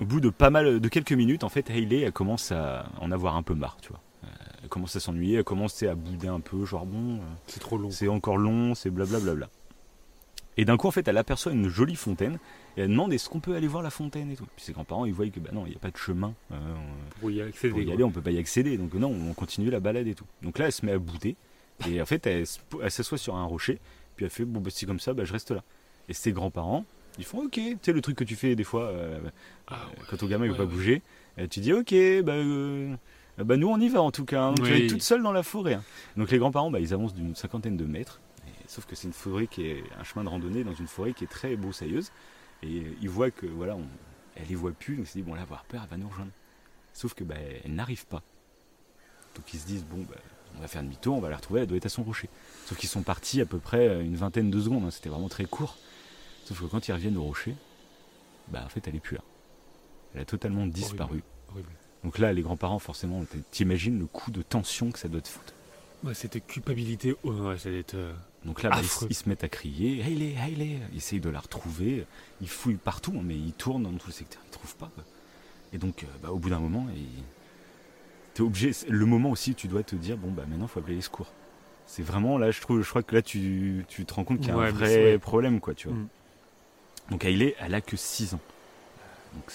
au 0.00 0.04
bout 0.04 0.20
de 0.20 0.30
pas 0.30 0.50
mal 0.50 0.80
de 0.80 0.88
quelques 0.88 1.12
minutes, 1.12 1.44
en 1.44 1.48
fait, 1.48 1.70
Hailey, 1.70 2.00
elle 2.00 2.12
commence 2.12 2.52
à 2.52 2.86
en 3.00 3.10
avoir 3.12 3.36
un 3.36 3.42
peu 3.42 3.54
marre, 3.54 3.76
tu 3.80 3.88
vois. 3.90 4.00
Euh, 4.24 4.28
Elle 4.62 4.68
commence 4.68 4.94
à 4.96 5.00
s'ennuyer, 5.00 5.38
elle 5.38 5.44
commence 5.44 5.82
à 5.82 5.94
bouder 5.94 6.28
un 6.28 6.40
peu, 6.40 6.64
genre 6.64 6.86
bon, 6.86 7.16
euh, 7.16 7.18
c'est 7.46 7.60
trop 7.60 7.78
long. 7.78 7.90
c'est 7.90 8.08
encore 8.08 8.36
long, 8.36 8.74
c'est 8.74 8.90
blablabla. 8.90 9.48
Et 10.58 10.64
d'un 10.66 10.76
coup, 10.76 10.86
en 10.86 10.90
fait, 10.90 11.08
elle 11.08 11.16
aperçoit 11.16 11.52
une 11.52 11.68
jolie 11.68 11.96
fontaine 11.96 12.38
et 12.76 12.82
elle 12.82 12.88
demande 12.90 13.12
est-ce 13.12 13.28
qu'on 13.30 13.40
peut 13.40 13.54
aller 13.56 13.66
voir 13.68 13.82
la 13.82 13.88
fontaine 13.90 14.30
et 14.30 14.36
tout. 14.36 14.46
Puis 14.56 14.64
ses 14.66 14.72
grands-parents, 14.72 15.06
ils 15.06 15.14
voient 15.14 15.26
que 15.28 15.40
bah 15.40 15.50
non, 15.52 15.64
il 15.66 15.70
n'y 15.70 15.76
a 15.76 15.78
pas 15.78 15.90
de 15.90 15.96
chemin 15.96 16.34
euh, 16.52 16.56
Pour 17.20 17.30
y 17.30 17.40
accéder. 17.40 17.70
pour 17.72 17.80
y 17.80 17.90
aller, 17.92 18.04
on 18.04 18.10
peut 18.10 18.20
pas 18.20 18.30
y 18.32 18.38
accéder. 18.38 18.76
Donc 18.76 18.92
non, 18.94 19.08
on 19.30 19.32
continue 19.32 19.70
la 19.70 19.80
balade 19.80 20.06
et 20.06 20.14
tout. 20.14 20.26
Donc 20.42 20.58
là, 20.58 20.66
elle 20.66 20.72
se 20.72 20.84
met 20.84 20.92
à 20.92 20.98
bouder 20.98 21.36
et 21.88 22.02
en 22.02 22.06
fait, 22.06 22.26
elle, 22.26 22.44
elle 22.82 22.90
s'assoit 22.90 23.16
sur 23.18 23.34
un 23.36 23.44
rocher. 23.44 23.78
Puis 24.16 24.26
elle 24.26 24.30
fait 24.30 24.44
bon, 24.44 24.60
bah, 24.60 24.68
c'est 24.72 24.84
comme 24.84 25.00
ça, 25.00 25.14
bah, 25.14 25.24
je 25.24 25.32
reste 25.32 25.52
là. 25.52 25.62
Et 26.08 26.12
ses 26.12 26.32
grands-parents, 26.32 26.84
ils 27.18 27.24
font 27.24 27.44
ok, 27.44 27.52
tu 27.52 27.78
sais 27.80 27.92
le 27.92 28.00
truc 28.02 28.16
que 28.16 28.24
tu 28.24 28.36
fais 28.36 28.54
des 28.54 28.64
fois 28.64 28.84
euh, 28.84 29.18
Ah, 29.68 29.74
euh, 29.74 29.86
ouais. 29.86 30.06
quand 30.10 30.16
ton 30.18 30.26
gamin 30.26 30.44
il 30.44 30.50
veut 30.50 30.56
pas 30.58 30.64
ouais. 30.64 30.68
bouger. 30.68 31.02
Tu 31.50 31.60
dis 31.60 31.72
ok, 31.72 31.94
bah, 32.24 32.32
euh, 32.34 32.94
bah 33.38 33.56
nous 33.56 33.68
on 33.68 33.78
y 33.80 33.88
va 33.88 34.02
en 34.02 34.10
tout 34.10 34.26
cas. 34.26 34.42
hein. 34.42 34.52
Donc 34.52 34.66
Oui. 34.66 34.82
être 34.84 34.90
toute 34.90 35.02
seule 35.02 35.22
dans 35.22 35.32
la 35.32 35.42
forêt. 35.42 35.74
hein. 35.74 35.82
Donc 36.18 36.30
les 36.30 36.36
grands-parents, 36.38 36.70
bah, 36.70 36.78
ils 36.80 36.92
avancent 36.92 37.14
d'une 37.14 37.34
cinquantaine 37.34 37.78
de 37.78 37.84
mètres. 37.86 38.20
Sauf 38.72 38.86
que 38.86 38.96
c'est 38.96 39.06
une 39.06 39.12
forêt 39.12 39.48
qui 39.48 39.66
est 39.66 39.84
un 40.00 40.02
chemin 40.02 40.24
de 40.24 40.30
randonnée 40.30 40.64
dans 40.64 40.72
une 40.72 40.86
forêt 40.86 41.12
qui 41.12 41.24
est 41.24 41.30
très 41.30 41.56
broussailleuse. 41.56 42.10
Et 42.62 42.86
il 43.02 43.08
voit 43.10 43.30
que 43.30 43.44
voilà, 43.44 43.76
on, 43.76 43.84
elle 44.34 44.46
les 44.48 44.54
voit 44.54 44.72
plus, 44.72 44.96
donc 44.96 45.04
il 45.04 45.08
se 45.10 45.18
dit 45.18 45.22
bon 45.22 45.34
là, 45.34 45.42
avoir 45.42 45.64
peur, 45.64 45.82
elle 45.84 45.90
va 45.90 45.98
nous 45.98 46.08
rejoindre. 46.08 46.30
Sauf 46.94 47.12
que 47.12 47.22
bah, 47.22 47.34
elle 47.64 47.74
n'arrive 47.74 48.06
pas. 48.06 48.22
Donc 49.36 49.52
ils 49.52 49.60
se 49.60 49.66
disent 49.66 49.84
bon, 49.84 50.06
bah, 50.08 50.16
on 50.56 50.60
va 50.62 50.68
faire 50.68 50.82
demi-tour, 50.82 51.14
on 51.14 51.20
va 51.20 51.28
la 51.28 51.36
retrouver, 51.36 51.60
elle 51.60 51.66
doit 51.66 51.76
être 51.76 51.84
à 51.84 51.90
son 51.90 52.02
rocher. 52.02 52.30
Sauf 52.64 52.78
qu'ils 52.78 52.88
sont 52.88 53.02
partis 53.02 53.42
à 53.42 53.44
peu 53.44 53.58
près 53.58 54.02
une 54.02 54.16
vingtaine 54.16 54.50
de 54.50 54.58
secondes, 54.58 54.84
hein, 54.86 54.90
c'était 54.90 55.10
vraiment 55.10 55.28
très 55.28 55.44
court. 55.44 55.76
Sauf 56.46 56.58
que 56.58 56.64
quand 56.64 56.88
ils 56.88 56.92
reviennent 56.92 57.18
au 57.18 57.24
rocher, 57.24 57.54
bah 58.48 58.62
en 58.64 58.70
fait 58.70 58.88
elle 58.88 58.96
est 58.96 59.00
plus 59.00 59.16
là. 59.16 59.22
Elle 60.14 60.22
a 60.22 60.24
totalement 60.24 60.66
disparu. 60.66 61.22
Donc 62.04 62.18
là, 62.18 62.32
les 62.32 62.40
grands-parents, 62.40 62.78
forcément, 62.78 63.22
t'imagines 63.50 63.98
le 63.98 64.06
coup 64.06 64.30
de 64.30 64.40
tension 64.40 64.90
que 64.90 64.98
ça 64.98 65.08
doit 65.08 65.20
te 65.20 65.28
foutre. 65.28 65.52
Ouais, 66.04 66.14
cette 66.14 66.46
culpabilité, 66.46 67.14
oh, 67.22 67.32
ouais, 67.32 67.58
ça 67.58 67.68
doit 67.68 67.78
être. 67.78 67.94
Euh, 67.94 68.14
Donc 68.44 68.62
là, 68.62 68.70
bah, 68.70 68.80
ils, 69.08 69.14
se 69.14 69.28
mettent 69.28 69.44
à 69.44 69.48
crier, 69.48 70.02
Hayley, 70.02 70.34
Hayley 70.36 70.80
Ils 70.92 70.96
essayent 70.96 71.20
de 71.20 71.30
la 71.30 71.38
retrouver. 71.38 72.06
Ils 72.40 72.48
fouillent 72.48 72.74
partout, 72.74 73.12
hein, 73.16 73.22
mais 73.24 73.36
ils 73.36 73.52
tournent 73.52 73.84
dans 73.84 73.92
tout 73.92 74.08
le 74.08 74.12
secteur, 74.12 74.40
ils 74.44 74.48
ne 74.48 74.52
trouvent 74.52 74.76
pas. 74.76 74.90
Et 75.72 75.78
donc, 75.78 76.02
euh, 76.02 76.06
bah, 76.22 76.30
au 76.30 76.38
bout 76.38 76.50
d'un 76.50 76.58
moment, 76.58 76.86
t'es 78.34 78.42
obligé. 78.42 78.72
Le 78.88 79.06
moment 79.06 79.30
aussi 79.30 79.54
tu 79.54 79.68
dois 79.68 79.82
te 79.82 79.94
dire, 79.94 80.16
bon, 80.16 80.30
bah 80.30 80.42
maintenant, 80.48 80.66
il 80.66 80.68
faut 80.68 80.80
appeler 80.80 80.96
les 80.96 81.02
secours. 81.02 81.30
C'est 81.86 82.02
vraiment 82.02 82.38
là, 82.38 82.50
je 82.50 82.60
trouve, 82.60 82.82
je 82.82 82.88
crois 82.88 83.02
que 83.02 83.14
là, 83.14 83.22
tu, 83.22 83.84
tu 83.88 84.04
te 84.04 84.14
rends 84.14 84.24
compte 84.24 84.40
qu'il 84.40 84.48
y 84.48 84.50
a 84.50 84.56
un 84.56 84.70
vrai 84.70 85.18
problème, 85.18 85.60
quoi, 85.60 85.74
tu 85.74 85.88
vois. 85.88 85.96
Mm. 85.96 86.08
Donc 87.10 87.24
Hayley, 87.24 87.54
elle 87.60 87.74
a 87.74 87.80
que 87.80 87.96
6 87.96 88.34
ans. 88.34 88.40
Donc 89.34 89.52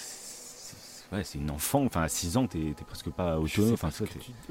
ouais, 1.12 1.24
c'est 1.24 1.38
une 1.38 1.50
enfant, 1.50 1.84
enfin 1.84 2.02
à 2.02 2.08
6 2.08 2.36
ans, 2.36 2.46
t'es 2.46 2.74
presque 2.86 3.10
pas 3.10 3.38
autonome. 3.38 3.74
Enfin, 3.74 3.90
tu, 3.90 4.02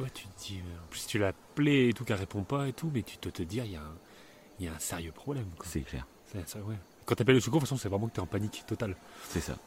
ouais, 0.02 0.10
tu 0.14 0.26
te 0.26 0.40
dis, 0.40 0.58
euh, 0.58 0.84
en 0.84 0.88
plus 0.90 1.06
tu 1.06 1.20
l'appelais 1.20 1.90
et 1.90 1.94
tout, 1.94 2.04
qu'elle 2.04 2.18
répond 2.18 2.44
pas 2.44 2.68
et 2.68 2.74
tout, 2.74 2.92
mais 2.94 3.04
tu 3.04 3.18
dois 3.22 3.32
te 3.32 3.44
dire, 3.44 3.66
il 3.66 3.72
y, 3.72 3.76
a 3.76 3.82
un, 3.82 3.96
y 4.66 4.68
a 4.68 4.74
un 4.74 4.80
sérieux 4.80 5.12
problème. 5.12 5.48
C'est 5.64 5.82
clair. 5.82 6.06
Ça, 6.46 6.60
ouais. 6.60 6.76
Quand 7.06 7.16
t'appelles 7.16 7.36
le 7.36 7.42
secours, 7.42 7.60
de 7.60 7.66
toute 7.66 7.70
façon, 7.70 7.82
c'est 7.82 7.90
vraiment 7.90 8.08
que 8.08 8.16
t'es 8.16 8.22
en 8.22 8.26
panique 8.26 8.64
totale. 8.68 8.96
C'est 9.30 9.40
ça. 9.40 9.58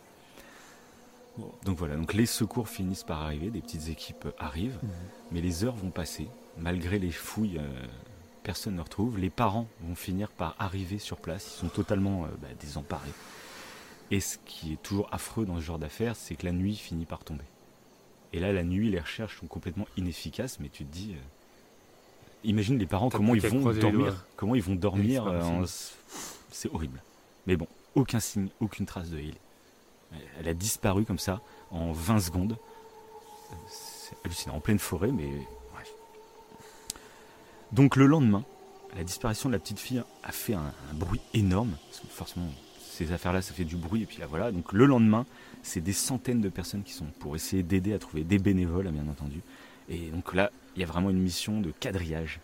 Donc 1.64 1.78
voilà, 1.78 1.96
donc 1.96 2.12
les 2.12 2.26
secours 2.26 2.68
finissent 2.68 3.04
par 3.04 3.22
arriver, 3.22 3.50
des 3.50 3.60
petites 3.60 3.88
équipes 3.88 4.28
arrivent, 4.38 4.78
mhm. 4.82 4.90
mais 5.32 5.40
les 5.40 5.64
heures 5.64 5.76
vont 5.76 5.90
passer, 5.90 6.28
malgré 6.58 6.98
les 6.98 7.10
fouilles, 7.10 7.58
euh, 7.58 7.86
personne 8.42 8.74
ne 8.74 8.82
retrouve. 8.82 9.18
Les 9.18 9.30
parents 9.30 9.66
vont 9.80 9.94
finir 9.94 10.30
par 10.30 10.54
arriver 10.58 10.98
sur 10.98 11.16
place, 11.16 11.46
ils 11.54 11.58
sont 11.58 11.68
totalement 11.68 12.24
euh, 12.24 12.28
bah, 12.42 12.48
désemparés. 12.60 13.12
Et 14.10 14.20
ce 14.20 14.38
qui 14.44 14.72
est 14.72 14.82
toujours 14.82 15.08
affreux 15.12 15.46
dans 15.46 15.56
ce 15.56 15.60
genre 15.60 15.78
d'affaires, 15.78 16.16
c'est 16.16 16.34
que 16.34 16.44
la 16.44 16.52
nuit 16.52 16.74
finit 16.74 17.06
par 17.06 17.24
tomber. 17.24 17.44
Et 18.32 18.40
là, 18.40 18.52
la 18.52 18.64
nuit, 18.64 18.90
les 18.90 19.00
recherches 19.00 19.38
sont 19.38 19.46
complètement 19.46 19.86
inefficaces, 19.96 20.58
mais 20.60 20.68
tu 20.68 20.84
te 20.84 20.92
dis, 20.92 21.12
euh, 21.14 21.22
imagine 22.44 22.78
les 22.78 22.86
parents 22.86 23.10
comment 23.10 23.34
ils 23.34 23.46
vont 23.46 23.72
dormir, 23.72 24.26
comment 24.36 24.54
ils 24.54 24.62
vont 24.62 24.74
dormir, 24.74 25.32
c'est 26.50 26.72
horrible. 26.72 27.02
Mais 27.46 27.56
bon, 27.56 27.66
aucun 27.94 28.20
signe, 28.20 28.48
aucune 28.60 28.86
trace 28.86 29.10
de 29.10 29.18
Hailey. 29.18 29.34
Elle 30.38 30.48
a 30.48 30.54
disparu 30.54 31.04
comme 31.04 31.18
ça 31.18 31.40
en 31.70 31.92
20 31.92 32.20
secondes. 32.20 32.56
C'est 33.68 34.16
hallucinant, 34.24 34.56
en 34.56 34.60
pleine 34.60 34.78
forêt, 34.78 35.12
mais 35.12 35.28
bref. 35.72 35.92
Donc 37.72 37.96
le 37.96 38.06
lendemain, 38.06 38.44
la 38.96 39.04
disparition 39.04 39.48
de 39.48 39.54
la 39.54 39.60
petite 39.60 39.78
fille 39.78 40.02
a 40.24 40.32
fait 40.32 40.54
un, 40.54 40.72
un 40.90 40.94
bruit 40.94 41.20
énorme, 41.34 41.76
parce 41.88 42.00
que 42.00 42.06
forcément 42.08 42.48
ces 42.80 43.12
affaires-là, 43.12 43.40
ça 43.40 43.54
fait 43.54 43.64
du 43.64 43.76
bruit, 43.76 44.02
et 44.02 44.06
puis 44.06 44.18
là 44.18 44.26
voilà. 44.26 44.52
Donc 44.52 44.72
le 44.72 44.84
lendemain, 44.84 45.24
c'est 45.62 45.80
des 45.80 45.92
centaines 45.92 46.40
de 46.40 46.48
personnes 46.48 46.82
qui 46.82 46.92
sont 46.92 47.06
pour 47.18 47.34
essayer 47.34 47.62
d'aider 47.62 47.94
à 47.94 47.98
trouver 47.98 48.24
des 48.24 48.38
bénévoles, 48.38 48.88
bien 48.90 49.08
entendu. 49.08 49.40
Et 49.88 50.10
donc 50.10 50.34
là, 50.34 50.50
il 50.80 50.84
y 50.84 50.84
a 50.84 50.86
vraiment 50.86 51.10
une 51.10 51.20
mission 51.20 51.60
de 51.60 51.72
quadrillage. 51.78 52.40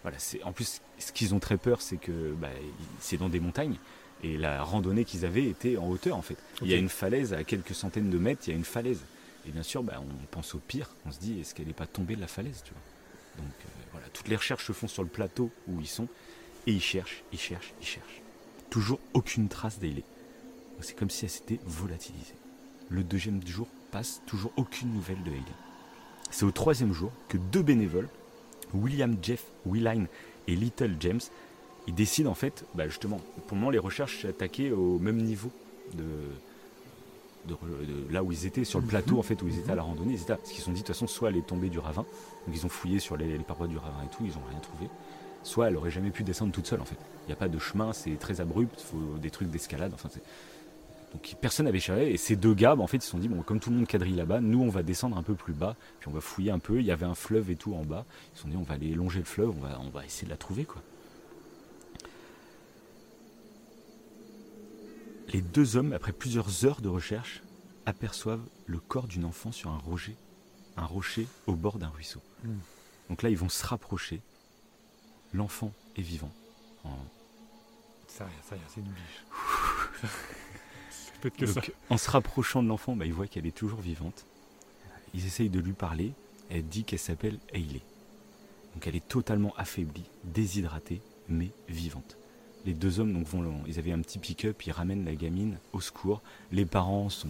voilà, 0.00 0.16
en 0.44 0.52
plus 0.52 0.80
ce 0.98 1.12
qu'ils 1.12 1.34
ont 1.34 1.40
très 1.40 1.58
peur, 1.58 1.82
c'est 1.82 1.98
que 1.98 2.32
bah, 2.32 2.48
c'est 3.00 3.18
dans 3.18 3.28
des 3.28 3.38
montagnes 3.38 3.76
et 4.22 4.38
la 4.38 4.62
randonnée 4.62 5.04
qu'ils 5.04 5.26
avaient 5.26 5.44
était 5.44 5.76
en 5.76 5.90
hauteur 5.90 6.16
en 6.16 6.22
fait. 6.22 6.38
Il 6.62 6.68
y 6.68 6.74
a 6.74 6.78
une 6.78 6.88
falaise 6.88 7.34
à 7.34 7.44
quelques 7.44 7.74
centaines 7.74 8.08
de 8.08 8.16
mètres, 8.16 8.44
il 8.46 8.50
y 8.50 8.52
a 8.54 8.56
une 8.56 8.64
falaise. 8.64 9.04
Et 9.46 9.50
bien 9.50 9.62
sûr, 9.62 9.82
bah, 9.82 10.00
on 10.00 10.26
pense 10.30 10.54
au 10.54 10.58
pire. 10.58 10.88
On 11.04 11.12
se 11.12 11.18
dit, 11.18 11.38
est-ce 11.38 11.54
qu'elle 11.54 11.66
n'est 11.66 11.74
pas 11.74 11.86
tombée 11.86 12.16
de 12.16 12.22
la 12.22 12.28
falaise, 12.28 12.62
tu 12.64 12.72
vois? 12.72 13.44
Donc 13.44 13.54
euh, 13.60 13.68
voilà, 13.92 14.06
toutes 14.14 14.28
les 14.28 14.36
recherches 14.36 14.66
se 14.66 14.72
font 14.72 14.88
sur 14.88 15.02
le 15.02 15.10
plateau 15.10 15.50
où 15.68 15.78
ils 15.80 15.86
sont 15.86 16.08
et 16.66 16.72
ils 16.72 16.80
cherchent, 16.80 17.24
ils 17.30 17.38
cherchent, 17.38 17.74
ils 17.82 17.86
cherchent 17.86 18.22
toujours 18.70 19.00
aucune 19.12 19.48
trace 19.48 19.78
d'Ailey. 19.78 20.02
C'est 20.80 20.96
comme 20.96 21.10
si 21.10 21.26
elle 21.26 21.30
s'était 21.30 21.60
volatilisée. 21.66 22.34
Le 22.88 23.04
deuxième 23.04 23.46
jour 23.46 23.68
passe, 23.90 24.22
toujours 24.26 24.52
aucune 24.56 24.92
nouvelle 24.94 25.22
de. 25.22 25.30
C'est 26.34 26.44
au 26.44 26.50
troisième 26.50 26.92
jour 26.92 27.12
que 27.28 27.38
deux 27.38 27.62
bénévoles, 27.62 28.08
William 28.74 29.16
Jeff 29.22 29.44
Willine 29.66 30.08
et 30.48 30.56
Little 30.56 30.96
James, 30.98 31.20
ils 31.86 31.94
décident 31.94 32.28
en 32.28 32.34
fait, 32.34 32.64
bah 32.74 32.88
justement, 32.88 33.20
pour 33.46 33.54
le 33.54 33.60
moment 33.60 33.70
les 33.70 33.78
recherches 33.78 34.22
s'attaquaient 34.22 34.72
au 34.72 34.98
même 34.98 35.18
niveau 35.18 35.52
de, 35.92 36.02
de, 37.46 37.56
là 38.10 38.24
où 38.24 38.32
ils 38.32 38.46
étaient, 38.46 38.64
sur 38.64 38.80
le 38.80 38.86
plateau 38.86 39.20
en 39.20 39.22
fait 39.22 39.40
où 39.42 39.46
ils 39.46 39.60
étaient 39.60 39.70
à 39.70 39.76
la 39.76 39.82
randonnée. 39.82 40.14
Ils 40.14 40.22
étaient, 40.22 40.34
parce 40.34 40.48
qu'ils 40.48 40.58
se 40.58 40.64
sont 40.64 40.72
dit 40.72 40.80
de 40.80 40.86
toute 40.86 40.96
façon 40.96 41.06
soit 41.06 41.28
elle 41.28 41.36
est 41.36 41.46
tombée 41.46 41.68
du 41.68 41.78
ravin, 41.78 42.02
donc 42.02 42.56
ils 42.56 42.66
ont 42.66 42.68
fouillé 42.68 42.98
sur 42.98 43.16
les, 43.16 43.38
les 43.38 43.44
parois 43.44 43.68
du 43.68 43.78
ravin 43.78 44.02
et 44.04 44.16
tout, 44.16 44.24
ils 44.24 44.32
n'ont 44.32 44.46
rien 44.50 44.58
trouvé 44.58 44.88
soit 45.44 45.68
elle 45.68 45.76
aurait 45.76 45.90
jamais 45.90 46.10
pu 46.10 46.24
descendre 46.24 46.52
toute 46.52 46.66
seule 46.66 46.80
en 46.80 46.84
fait. 46.84 46.96
Il 47.24 47.26
n'y 47.28 47.32
a 47.32 47.36
pas 47.36 47.48
de 47.48 47.58
chemin, 47.58 47.92
c'est 47.92 48.18
très 48.18 48.40
abrupt, 48.40 48.74
il 48.78 48.84
faut 48.84 49.18
des 49.18 49.30
trucs 49.30 49.50
d'escalade. 49.50 49.92
Enfin, 49.94 50.08
donc 51.14 51.36
personne 51.40 51.66
n'avait 51.66 51.78
cherché 51.78 52.12
et 52.12 52.16
ces 52.16 52.34
deux 52.34 52.54
gars, 52.54 52.74
bah, 52.74 52.82
en 52.82 52.88
fait, 52.88 52.96
ils 52.98 53.02
se 53.02 53.10
sont 53.10 53.18
dit 53.18 53.28
bon, 53.28 53.40
comme 53.42 53.60
tout 53.60 53.70
le 53.70 53.76
monde 53.76 53.86
quadrille 53.86 54.16
là-bas, 54.16 54.40
nous 54.40 54.60
on 54.60 54.68
va 54.68 54.82
descendre 54.82 55.16
un 55.16 55.22
peu 55.22 55.34
plus 55.34 55.54
bas, 55.54 55.76
puis 56.00 56.08
on 56.08 56.12
va 56.12 56.20
fouiller 56.20 56.50
un 56.50 56.58
peu. 56.58 56.80
Il 56.80 56.86
y 56.86 56.90
avait 56.90 57.06
un 57.06 57.14
fleuve 57.14 57.50
et 57.50 57.56
tout 57.56 57.74
en 57.74 57.84
bas. 57.84 58.04
Ils 58.32 58.36
se 58.36 58.42
sont 58.42 58.48
dit 58.48 58.56
on 58.56 58.64
va 58.64 58.74
aller 58.74 58.94
longer 58.94 59.20
le 59.20 59.24
fleuve, 59.24 59.50
on 59.50 59.60
va, 59.60 59.80
on 59.80 59.90
va 59.90 60.04
essayer 60.04 60.26
de 60.26 60.30
la 60.30 60.36
trouver 60.36 60.64
quoi. 60.64 60.82
Les 65.28 65.40
deux 65.40 65.76
hommes, 65.76 65.92
après 65.92 66.12
plusieurs 66.12 66.64
heures 66.64 66.80
de 66.80 66.88
recherche, 66.88 67.42
aperçoivent 67.86 68.46
le 68.66 68.78
corps 68.78 69.06
d'une 69.06 69.24
enfant 69.24 69.52
sur 69.52 69.70
un 69.70 69.78
rocher, 69.78 70.16
un 70.76 70.84
rocher 70.84 71.26
au 71.46 71.54
bord 71.54 71.78
d'un 71.78 71.88
ruisseau. 71.88 72.20
Hmm. 72.44 72.58
Donc 73.08 73.22
là, 73.22 73.30
ils 73.30 73.36
vont 73.36 73.48
se 73.48 73.64
rapprocher 73.64 74.20
l'enfant 75.32 75.72
est 75.96 76.02
vivant. 76.02 76.30
En... 76.84 76.96
Ça 78.08 78.26
ça 78.48 78.56
c'est 78.68 78.80
une 78.80 78.86
biche. 78.86 79.24
peut-être 81.30 81.36
que 81.36 81.46
ça. 81.46 81.60
En 81.90 81.96
se 81.96 82.10
rapprochant 82.10 82.62
de 82.62 82.68
l'enfant, 82.68 82.96
bah, 82.96 83.06
il 83.06 83.12
voit 83.12 83.26
qu'elle 83.26 83.46
est 83.46 83.56
toujours 83.56 83.80
vivante. 83.80 84.26
Ils 85.14 85.26
essayent 85.26 85.50
de 85.50 85.60
lui 85.60 85.72
parler. 85.72 86.12
Elle 86.50 86.66
dit 86.66 86.84
qu'elle 86.84 86.98
s'appelle 86.98 87.38
Hayley. 87.52 87.80
Donc 88.74 88.86
elle 88.86 88.96
est 88.96 89.08
totalement 89.08 89.54
affaiblie, 89.56 90.04
déshydratée, 90.24 91.00
mais 91.28 91.50
vivante. 91.68 92.16
Les 92.66 92.74
deux 92.74 92.98
hommes 92.98 93.12
donc 93.12 93.26
vont, 93.26 93.60
ils 93.66 93.78
avaient 93.78 93.92
un 93.92 94.00
petit 94.00 94.18
pick-up, 94.18 94.62
ils 94.66 94.72
ramènent 94.72 95.04
la 95.04 95.14
gamine 95.14 95.58
au 95.72 95.80
secours. 95.80 96.22
Les 96.50 96.64
parents 96.64 97.08
sont 97.08 97.28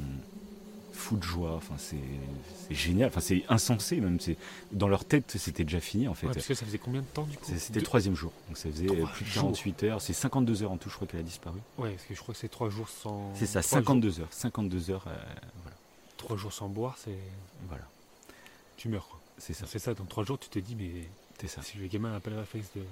fou 0.95 1.17
de 1.17 1.23
joie. 1.23 1.55
Enfin, 1.55 1.75
c'est 1.77 1.97
génial. 2.71 3.09
Enfin, 3.09 3.21
c'est 3.21 3.45
insensé 3.49 3.97
même. 4.01 4.21
C'est 4.21 4.37
dans 4.73 4.89
leur 4.89 5.05
tête, 5.05 5.35
c'était 5.37 5.65
déjà 5.65 5.81
fini 5.81 6.09
en 6.09 6.15
fait. 6.15 6.27
parce 6.27 6.47
que 6.47 6.55
ça 6.55 6.65
faisait 6.65 6.79
combien 6.79 7.03
de 7.03 7.07
temps 7.07 7.25
du 7.25 7.37
coup 7.37 7.45
C'était 7.57 7.81
le 7.81 7.85
troisième 7.85 8.15
jour. 8.15 8.33
Donc 8.49 8.57
ça 8.57 8.71
faisait 8.71 8.87
plus 8.87 9.25
de 9.25 9.35
48 9.35 9.83
heures. 9.85 10.01
C'est 10.01 10.13
52 10.13 10.63
heures 10.63 10.73
en 10.73 10.79
tout. 10.79 10.89
Je 10.89 10.95
crois 10.95 11.07
qu'elle 11.07 11.21
a 11.21 11.25
disparu. 11.25 11.59
Ouais, 11.79 11.91
parce 11.91 12.05
que 12.05 12.15
je 12.15 12.21
crois 12.21 12.35
que 12.35 12.41
c'est 12.41 12.49
trois 12.49 12.71
jours 12.71 12.89
sans. 12.89 13.35
C'est 13.35 13.47
ça, 13.47 13.63
52 13.63 14.21
heures. 14.21 14.29
52 14.31 14.91
heures. 14.91 15.05
Euh, 15.07 15.17
voilà. 15.63 15.77
Trois 16.17 16.37
jours 16.37 16.53
sans 16.53 16.69
boire, 16.69 16.97
c'est. 16.99 17.19
Voilà. 17.69 17.85
Tu 18.77 18.89
meurs 18.89 19.09
quoi. 19.09 19.21
C'est 19.39 19.53
ça. 19.53 19.67
C'est 19.69 19.79
ça. 19.79 19.95
Dans 19.95 20.05
trois 20.05 20.25
jours, 20.25 20.39
tu 20.39 20.49
te 20.49 20.59
dis 20.59 20.77
mais. 20.77 20.91
C'est 21.41 21.49
ça. 21.49 21.63
Si 21.63 21.77
le 21.79 21.87
gamin 21.89 22.13
n'a 22.13 22.21
pas 22.21 22.31
le 22.31 22.39
réflexe 22.39 22.69
de, 22.77 22.83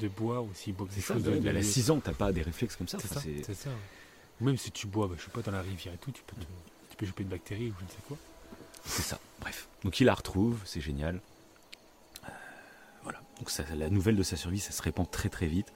de 0.00 0.08
boire 0.08 0.44
ou 0.44 0.50
s'il 0.54 0.74
boit 0.74 0.86
quelque 0.86 1.02
chose. 1.02 1.22
de, 1.22 1.32
elle 1.44 1.56
a 1.56 1.62
6 1.62 1.90
ans, 1.90 2.00
t'as 2.00 2.12
pas 2.12 2.32
des 2.32 2.42
réflexes 2.42 2.76
comme 2.76 2.88
ça. 2.88 2.98
C'est 3.00 3.54
ça. 3.54 3.70
Même 4.40 4.56
si 4.56 4.70
tu 4.70 4.86
bois, 4.86 5.06
bah, 5.06 5.16
je 5.18 5.24
sais 5.24 5.30
pas, 5.30 5.42
dans 5.42 5.52
la 5.52 5.60
rivière 5.60 5.92
et 5.92 5.98
tout, 5.98 6.10
tu 6.12 6.22
peux 6.26 6.34
te 6.36 6.46
peux 7.00 7.06
choper 7.06 7.22
une 7.22 7.30
bactérie 7.30 7.70
ou 7.70 7.74
je 7.78 7.84
ne 7.84 7.88
sais 7.88 7.96
quoi. 8.06 8.16
C'est 8.84 9.02
ça, 9.02 9.18
bref. 9.40 9.68
Donc 9.84 10.00
il 10.00 10.04
la 10.04 10.14
retrouve, 10.14 10.60
c'est 10.64 10.80
génial. 10.80 11.20
Euh, 12.24 12.28
voilà. 13.02 13.20
Donc 13.38 13.50
ça, 13.50 13.64
la 13.74 13.88
nouvelle 13.88 14.16
de 14.16 14.22
sa 14.22 14.36
survie, 14.36 14.60
ça 14.60 14.72
se 14.72 14.82
répand 14.82 15.10
très 15.10 15.28
très 15.28 15.46
vite. 15.46 15.72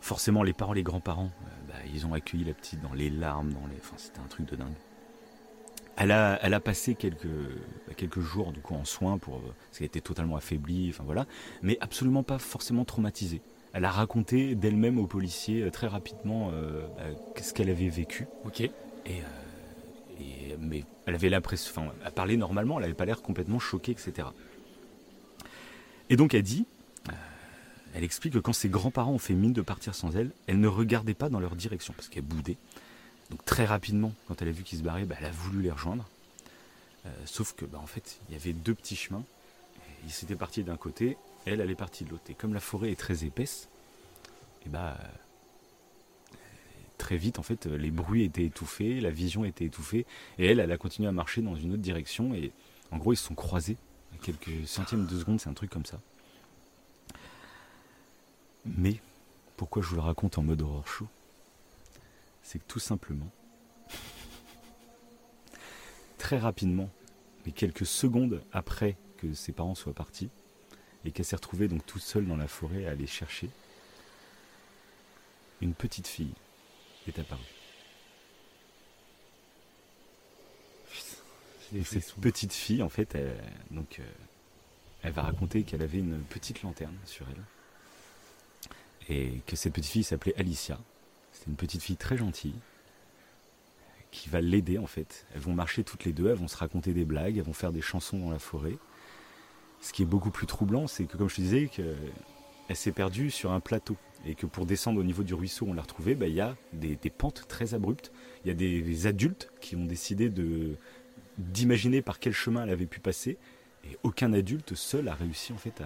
Forcément, 0.00 0.42
les 0.42 0.52
parents, 0.52 0.72
les 0.72 0.82
grands-parents, 0.82 1.30
euh, 1.42 1.68
bah, 1.68 1.74
ils 1.92 2.06
ont 2.06 2.14
accueilli 2.14 2.44
la 2.44 2.54
petite 2.54 2.80
dans 2.80 2.92
les 2.92 3.10
larmes, 3.10 3.52
dans 3.52 3.66
les. 3.66 3.76
Enfin, 3.80 3.96
c'était 3.96 4.20
un 4.20 4.28
truc 4.28 4.46
de 4.46 4.56
dingue. 4.56 4.74
Elle 5.96 6.10
a, 6.10 6.38
elle 6.42 6.54
a 6.54 6.60
passé 6.60 6.94
quelques, 6.94 7.26
bah, 7.26 7.94
quelques 7.96 8.20
jours 8.20 8.52
du 8.52 8.60
coup 8.60 8.74
en 8.74 8.84
soins 8.84 9.18
pour 9.18 9.36
euh, 9.36 9.54
parce 9.68 9.78
qu'elle 9.78 9.86
était 9.86 10.00
totalement 10.00 10.36
affaiblie, 10.36 10.88
enfin 10.90 11.04
voilà, 11.04 11.26
mais 11.60 11.76
absolument 11.80 12.22
pas 12.22 12.38
forcément 12.38 12.84
traumatisée. 12.84 13.42
Elle 13.74 13.84
a 13.84 13.90
raconté 13.90 14.54
d'elle-même 14.54 14.98
aux 14.98 15.06
policiers 15.06 15.70
très 15.70 15.86
rapidement 15.86 16.50
bah, 16.50 17.04
ce 17.40 17.54
qu'elle 17.54 17.70
avait 17.70 17.88
vécu. 17.88 18.26
Ok. 18.44 18.60
Et 18.60 19.22
mais 20.58 20.84
elle 21.06 21.14
avait 21.14 21.28
l'impression, 21.28 21.72
enfin, 21.74 22.10
parler 22.10 22.36
normalement, 22.36 22.76
elle 22.76 22.82
n'avait 22.82 22.94
pas 22.94 23.04
l'air 23.04 23.22
complètement 23.22 23.58
choquée, 23.58 23.92
etc. 23.92 24.28
Et 26.10 26.16
donc 26.16 26.34
elle 26.34 26.42
dit, 26.42 26.66
euh, 27.08 27.12
elle 27.94 28.04
explique 28.04 28.34
que 28.34 28.38
quand 28.38 28.52
ses 28.52 28.68
grands-parents 28.68 29.12
ont 29.12 29.18
fait 29.18 29.34
mine 29.34 29.52
de 29.52 29.62
partir 29.62 29.94
sans 29.94 30.16
elle, 30.16 30.30
elle 30.46 30.60
ne 30.60 30.68
regardait 30.68 31.14
pas 31.14 31.28
dans 31.28 31.40
leur 31.40 31.56
direction 31.56 31.94
parce 31.94 32.08
qu'elle 32.08 32.24
boudait. 32.24 32.58
Donc 33.30 33.44
très 33.44 33.64
rapidement, 33.64 34.12
quand 34.28 34.42
elle 34.42 34.48
a 34.48 34.52
vu 34.52 34.62
qu'ils 34.62 34.78
se 34.78 34.84
barraient, 34.84 35.04
bah, 35.04 35.16
elle 35.18 35.26
a 35.26 35.30
voulu 35.30 35.62
les 35.62 35.70
rejoindre. 35.70 36.08
Euh, 37.06 37.10
sauf 37.24 37.54
que, 37.54 37.64
bah, 37.64 37.78
en 37.82 37.86
fait, 37.86 38.18
il 38.28 38.34
y 38.34 38.36
avait 38.36 38.52
deux 38.52 38.74
petits 38.74 38.96
chemins. 38.96 39.24
Ils 40.04 40.12
s'étaient 40.12 40.36
partis 40.36 40.64
d'un 40.64 40.76
côté, 40.76 41.16
elle, 41.46 41.60
elle 41.60 41.70
est 41.70 41.76
partie 41.76 42.04
de 42.04 42.10
l'autre. 42.10 42.24
Et 42.28 42.34
comme 42.34 42.54
la 42.54 42.60
forêt 42.60 42.90
est 42.90 42.98
très 42.98 43.24
épaisse, 43.24 43.68
et 44.66 44.68
bah 44.68 44.96
très 47.02 47.16
vite 47.16 47.40
en 47.40 47.42
fait 47.42 47.66
les 47.66 47.90
bruits 47.90 48.22
étaient 48.22 48.44
étouffés, 48.44 49.00
la 49.00 49.10
vision 49.10 49.44
était 49.44 49.64
étouffée 49.64 50.06
et 50.38 50.46
elle 50.46 50.60
elle 50.60 50.70
a 50.70 50.76
continué 50.76 51.08
à 51.08 51.12
marcher 51.12 51.42
dans 51.42 51.56
une 51.56 51.72
autre 51.72 51.82
direction 51.82 52.32
et 52.32 52.52
en 52.92 52.98
gros 52.98 53.12
ils 53.12 53.16
se 53.16 53.24
sont 53.24 53.34
croisés 53.34 53.76
à 54.14 54.24
quelques 54.24 54.68
centièmes 54.68 55.06
de 55.06 55.18
seconde, 55.18 55.40
c'est 55.40 55.48
un 55.48 55.54
truc 55.54 55.68
comme 55.68 55.84
ça. 55.84 56.00
Mais 58.64 59.00
pourquoi 59.56 59.82
je 59.82 59.88
vous 59.88 59.96
le 59.96 60.02
raconte 60.02 60.38
en 60.38 60.44
mode 60.44 60.62
horror 60.62 60.86
show 60.86 61.08
C'est 62.44 62.60
que 62.60 62.64
tout 62.68 62.78
simplement 62.78 63.28
très 66.18 66.38
rapidement, 66.38 66.88
mais 67.44 67.50
quelques 67.50 67.86
secondes 67.86 68.44
après 68.52 68.96
que 69.16 69.34
ses 69.34 69.50
parents 69.50 69.74
soient 69.74 69.92
partis 69.92 70.30
et 71.04 71.10
qu'elle 71.10 71.26
s'est 71.26 71.34
retrouvée 71.34 71.66
donc 71.66 71.84
toute 71.84 72.02
seule 72.02 72.28
dans 72.28 72.36
la 72.36 72.46
forêt 72.46 72.86
à 72.86 72.90
aller 72.90 73.08
chercher, 73.08 73.50
une 75.60 75.74
petite 75.74 76.06
fille 76.06 76.34
est 77.08 77.18
apparue. 77.18 77.40
Et 81.74 81.84
cette 81.84 82.12
petite 82.14 82.52
fille, 82.52 82.82
en 82.82 82.90
fait, 82.90 83.14
elle, 83.14 83.34
donc, 83.70 83.98
euh, 83.98 84.02
elle 85.02 85.12
va 85.12 85.22
raconter 85.22 85.62
qu'elle 85.62 85.82
avait 85.82 85.98
une 85.98 86.20
petite 86.20 86.62
lanterne 86.62 86.96
sur 87.06 87.26
elle. 87.30 87.42
Et 89.08 89.40
que 89.46 89.56
cette 89.56 89.72
petite 89.72 89.90
fille 89.90 90.04
s'appelait 90.04 90.34
Alicia. 90.38 90.78
C'était 91.32 91.50
une 91.50 91.56
petite 91.56 91.82
fille 91.82 91.96
très 91.96 92.16
gentille 92.16 92.54
qui 94.10 94.28
va 94.28 94.40
l'aider 94.40 94.78
en 94.78 94.86
fait. 94.86 95.26
Elles 95.34 95.40
vont 95.40 95.54
marcher 95.54 95.82
toutes 95.82 96.04
les 96.04 96.12
deux, 96.12 96.28
elles 96.28 96.36
vont 96.36 96.46
se 96.46 96.56
raconter 96.56 96.92
des 96.92 97.04
blagues, 97.04 97.38
elles 97.38 97.44
vont 97.44 97.52
faire 97.52 97.72
des 97.72 97.80
chansons 97.80 98.18
dans 98.18 98.30
la 98.30 98.38
forêt. 98.38 98.76
Ce 99.80 99.92
qui 99.92 100.02
est 100.02 100.06
beaucoup 100.06 100.30
plus 100.30 100.46
troublant, 100.46 100.86
c'est 100.86 101.04
que 101.06 101.16
comme 101.16 101.28
je 101.28 101.36
te 101.36 101.40
disais, 101.40 101.68
qu'elle 101.68 102.76
s'est 102.76 102.92
perdue 102.92 103.30
sur 103.30 103.50
un 103.50 103.60
plateau 103.60 103.96
et 104.26 104.34
que 104.34 104.46
pour 104.46 104.66
descendre 104.66 105.00
au 105.00 105.04
niveau 105.04 105.22
du 105.22 105.34
ruisseau, 105.34 105.66
on 105.68 105.74
l'a 105.74 105.82
retrouvée, 105.82 106.14
bah, 106.14 106.26
il 106.26 106.34
y 106.34 106.40
a 106.40 106.56
des, 106.72 106.96
pentes 107.10 107.44
très 107.48 107.74
abruptes. 107.74 108.12
Il 108.44 108.48
y 108.48 108.50
a 108.50 108.54
des, 108.54 109.06
adultes 109.06 109.50
qui 109.60 109.76
ont 109.76 109.84
décidé 109.84 110.28
de 110.28 110.76
d'imaginer 111.38 112.02
par 112.02 112.18
quel 112.18 112.34
chemin 112.34 112.64
elle 112.64 112.70
avait 112.70 112.86
pu 112.86 113.00
passer, 113.00 113.38
et 113.90 113.96
aucun 114.02 114.34
adulte 114.34 114.74
seul 114.74 115.08
a 115.08 115.14
réussi 115.14 115.54
en 115.54 115.56
fait 115.56 115.82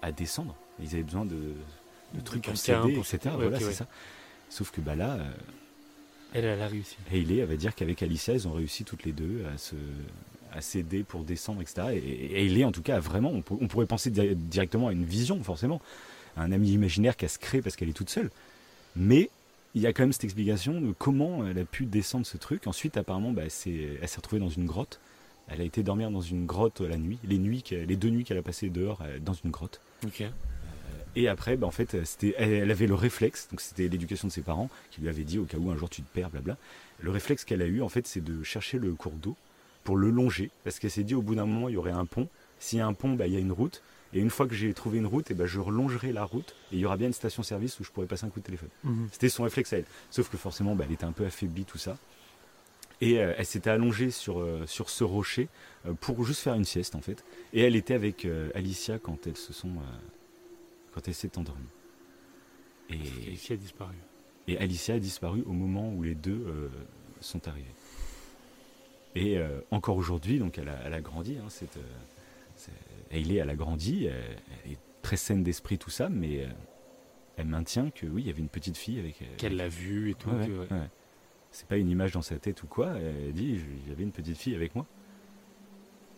à, 0.00 0.12
descendre. 0.12 0.54
Ils 0.80 0.94
avaient 0.94 1.02
besoin 1.02 1.24
de, 1.24 1.54
trucs 2.24 2.44
pour 2.44 2.56
s'aider, 2.56 2.96
etc. 2.96 3.34
voilà, 3.34 3.58
c'est 3.58 3.72
ça. 3.72 3.88
Sauf 4.48 4.70
que 4.70 4.80
bah 4.80 4.94
là, 4.94 5.14
euh, 5.14 5.32
elle, 6.32 6.44
elle 6.44 6.62
a 6.62 6.68
réussi. 6.68 6.96
Et 7.10 7.20
est, 7.20 7.36
elle 7.38 7.46
va 7.46 7.56
dire 7.56 7.74
qu'avec 7.74 8.00
Alicia, 8.04 8.34
elles 8.34 8.46
ont 8.46 8.52
réussi 8.52 8.84
toutes 8.84 9.02
les 9.02 9.10
deux 9.10 9.44
à 9.52 9.58
se 9.58 9.74
à 10.52 10.60
s'aider 10.60 11.02
pour 11.02 11.24
descendre, 11.24 11.60
etc. 11.60 11.88
Et, 11.92 12.46
il 12.46 12.58
est 12.58 12.64
en 12.64 12.72
tout 12.72 12.82
cas 12.82 12.98
vraiment, 12.98 13.30
on, 13.30 13.42
pourrait 13.42 13.86
penser 13.86 14.10
directement 14.10 14.88
à 14.88 14.92
une 14.92 15.04
vision, 15.04 15.42
forcément, 15.42 15.80
un 16.36 16.52
ami 16.52 16.72
imaginaire 16.72 17.16
qui 17.16 17.24
a 17.24 17.28
se 17.28 17.38
créé 17.38 17.62
parce 17.62 17.76
qu'elle 17.76 17.88
est 17.88 17.94
toute 17.94 18.10
seule. 18.10 18.30
Mais 18.94 19.30
il 19.74 19.82
y 19.82 19.86
a 19.86 19.92
quand 19.92 20.02
même 20.02 20.12
cette 20.12 20.24
explication 20.24 20.80
de 20.80 20.92
comment 20.92 21.46
elle 21.46 21.58
a 21.58 21.64
pu 21.64 21.84
descendre 21.84 22.26
ce 22.26 22.36
truc. 22.38 22.66
Ensuite, 22.66 22.96
apparemment, 22.96 23.32
bah, 23.32 23.42
elle 23.44 23.50
s'est 23.50 24.16
retrouvée 24.16 24.40
dans 24.40 24.48
une 24.48 24.66
grotte. 24.66 25.00
Elle 25.48 25.60
a 25.60 25.64
été 25.64 25.82
dormir 25.82 26.10
dans 26.10 26.22
une 26.22 26.46
grotte 26.46 26.80
la 26.80 26.96
nuit, 26.96 27.18
les, 27.24 27.38
nuits, 27.38 27.62
les 27.70 27.96
deux 27.96 28.08
nuits 28.08 28.24
qu'elle 28.24 28.38
a 28.38 28.42
passées 28.42 28.68
dehors 28.68 29.00
euh, 29.02 29.18
dans 29.20 29.34
une 29.34 29.50
grotte. 29.50 29.80
Ok. 30.04 30.24
Et 31.14 31.28
après, 31.28 31.56
bah, 31.56 31.66
en 31.66 31.70
fait, 31.70 32.04
c'était, 32.04 32.34
elle, 32.36 32.70
avait 32.70 32.86
le 32.86 32.94
réflexe, 32.94 33.48
donc 33.50 33.60
c'était 33.60 33.88
l'éducation 33.88 34.28
de 34.28 34.32
ses 34.32 34.42
parents 34.42 34.68
qui 34.90 35.00
lui 35.00 35.08
avaient 35.08 35.24
dit 35.24 35.38
au 35.38 35.44
cas 35.44 35.56
où 35.56 35.70
un 35.70 35.76
jour 35.76 35.88
tu 35.88 36.02
te 36.02 36.12
perds, 36.12 36.30
blabla. 36.30 36.56
Le 37.00 37.10
réflexe 37.10 37.44
qu'elle 37.44 37.62
a 37.62 37.66
eu, 37.66 37.80
en 37.80 37.88
fait, 37.88 38.06
c'est 38.06 38.22
de 38.22 38.42
chercher 38.42 38.78
le 38.78 38.92
cours 38.92 39.12
d'eau 39.12 39.36
pour 39.82 39.96
le 39.96 40.10
longer, 40.10 40.50
parce 40.64 40.78
qu'elle 40.78 40.90
s'est 40.90 41.04
dit 41.04 41.14
au 41.14 41.22
bout 41.22 41.34
d'un 41.34 41.46
moment, 41.46 41.68
il 41.68 41.74
y 41.74 41.78
aurait 41.78 41.90
un 41.90 42.04
pont. 42.06 42.28
S'il 42.58 42.78
y 42.78 42.82
a 42.82 42.86
un 42.86 42.92
pont, 42.92 43.14
bah, 43.14 43.26
il 43.26 43.32
y 43.32 43.36
a 43.36 43.40
une 43.40 43.52
route. 43.52 43.82
Et 44.12 44.20
une 44.20 44.30
fois 44.30 44.46
que 44.46 44.54
j'ai 44.54 44.72
trouvé 44.72 44.98
une 44.98 45.06
route, 45.06 45.30
et 45.30 45.34
bah, 45.34 45.46
je 45.46 45.60
relongerai 45.60 46.12
la 46.12 46.24
route 46.24 46.54
et 46.72 46.76
il 46.76 46.78
y 46.78 46.86
aura 46.86 46.96
bien 46.96 47.08
une 47.08 47.12
station-service 47.12 47.80
où 47.80 47.84
je 47.84 47.90
pourrais 47.90 48.06
passer 48.06 48.24
un 48.24 48.30
coup 48.30 48.40
de 48.40 48.44
téléphone. 48.44 48.68
Mhm. 48.84 49.08
C'était 49.12 49.28
son 49.28 49.42
réflexe 49.42 49.72
à 49.72 49.78
elle. 49.78 49.84
Sauf 50.10 50.28
que 50.28 50.36
forcément, 50.36 50.74
bah, 50.74 50.84
elle 50.86 50.94
était 50.94 51.04
un 51.04 51.12
peu 51.12 51.26
affaiblie, 51.26 51.64
tout 51.64 51.78
ça. 51.78 51.96
Et 53.00 53.18
euh, 53.18 53.34
elle 53.36 53.46
s'était 53.46 53.70
allongée 53.70 54.10
sur, 54.10 54.40
euh, 54.40 54.64
sur 54.66 54.88
ce 54.90 55.04
rocher 55.04 55.48
euh, 55.86 55.92
pour 55.92 56.24
juste 56.24 56.40
faire 56.40 56.54
une 56.54 56.64
sieste, 56.64 56.94
en 56.94 57.00
fait. 57.00 57.24
Et 57.52 57.60
elle 57.60 57.76
était 57.76 57.94
avec 57.94 58.26
Alicia 58.54 58.98
quand 58.98 59.26
elles 59.26 59.36
se 59.36 59.52
sont 59.52 59.72
quand 60.92 61.06
elle 61.06 61.14
s'est 61.14 61.36
endormie. 61.36 61.64
Et 62.88 63.00
Alicia 63.26 63.54
a 63.54 63.58
disparu. 63.58 63.94
Et 64.48 64.58
Alicia 64.58 64.94
a 64.94 64.98
disparu 64.98 65.42
au 65.46 65.52
moment 65.52 65.92
où 65.92 66.02
les 66.02 66.14
deux 66.14 66.70
sont 67.20 67.46
arrivés. 67.48 67.66
Et 69.14 69.38
encore 69.70 69.96
aujourd'hui, 69.96 70.38
donc 70.38 70.58
elle 70.58 70.68
a, 70.68 71.00
grandi. 71.00 71.36
Hein, 71.38 71.48
cette, 71.48 71.78
euh, 73.12 73.40
elle 73.40 73.50
a 73.50 73.56
grandi. 73.56 74.06
Elle, 74.06 74.72
est 74.72 74.78
très 75.02 75.16
saine 75.16 75.42
d'esprit, 75.42 75.78
tout 75.78 75.90
ça, 75.90 76.08
mais 76.08 76.46
elle 77.36 77.46
maintient 77.46 77.90
que 77.90 78.06
oui, 78.06 78.22
il 78.22 78.26
y 78.26 78.30
avait 78.30 78.40
une 78.40 78.48
petite 78.48 78.76
fille 78.76 78.98
avec. 78.98 79.22
Qu'elle 79.36 79.56
l'a 79.56 79.68
vue 79.68 80.10
et 80.10 80.14
tout. 80.14 80.30
C'est 81.52 81.68
pas 81.68 81.76
une 81.76 81.88
image 81.88 82.12
dans 82.12 82.22
sa 82.22 82.38
tête 82.38 82.62
ou 82.64 82.66
quoi. 82.66 82.94
Elle 82.98 83.32
dit 83.32 83.60
il 83.84 83.88
y 83.88 83.92
avait 83.92 84.02
une 84.02 84.12
petite 84.12 84.36
fille 84.36 84.54
avec 84.54 84.74
moi. 84.74 84.86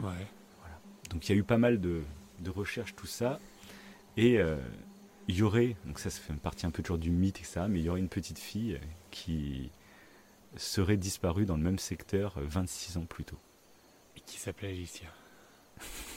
Ouais. 0.00 0.26
Voilà. 0.60 0.80
Donc 1.10 1.28
il 1.28 1.32
y 1.32 1.34
a 1.34 1.38
eu 1.38 1.44
pas 1.44 1.58
mal 1.58 1.80
de, 1.80 2.02
de 2.40 2.50
recherches, 2.50 2.94
tout 2.96 3.06
ça. 3.06 3.38
Et 4.16 4.38
euh, 4.38 4.56
il 5.28 5.36
y 5.36 5.42
aurait, 5.42 5.76
donc 5.84 5.98
ça, 5.98 6.10
ça 6.10 6.20
fait 6.20 6.32
partie 6.34 6.66
un 6.66 6.70
peu 6.70 6.82
toujours 6.82 6.98
du 6.98 7.10
mythe 7.10 7.40
et 7.40 7.44
ça, 7.44 7.68
mais 7.68 7.78
il 7.78 7.84
y 7.84 7.88
aurait 7.88 8.00
une 8.00 8.08
petite 8.08 8.38
fille 8.38 8.80
qui 9.10 9.70
serait 10.56 10.96
disparue 10.96 11.44
dans 11.44 11.56
le 11.56 11.62
même 11.62 11.78
secteur 11.78 12.34
26 12.40 12.96
ans 12.96 13.04
plus 13.04 13.24
tôt. 13.24 13.38
Et 14.16 14.20
qui 14.20 14.38
s'appelait 14.38 14.70
Alicia 14.70 15.08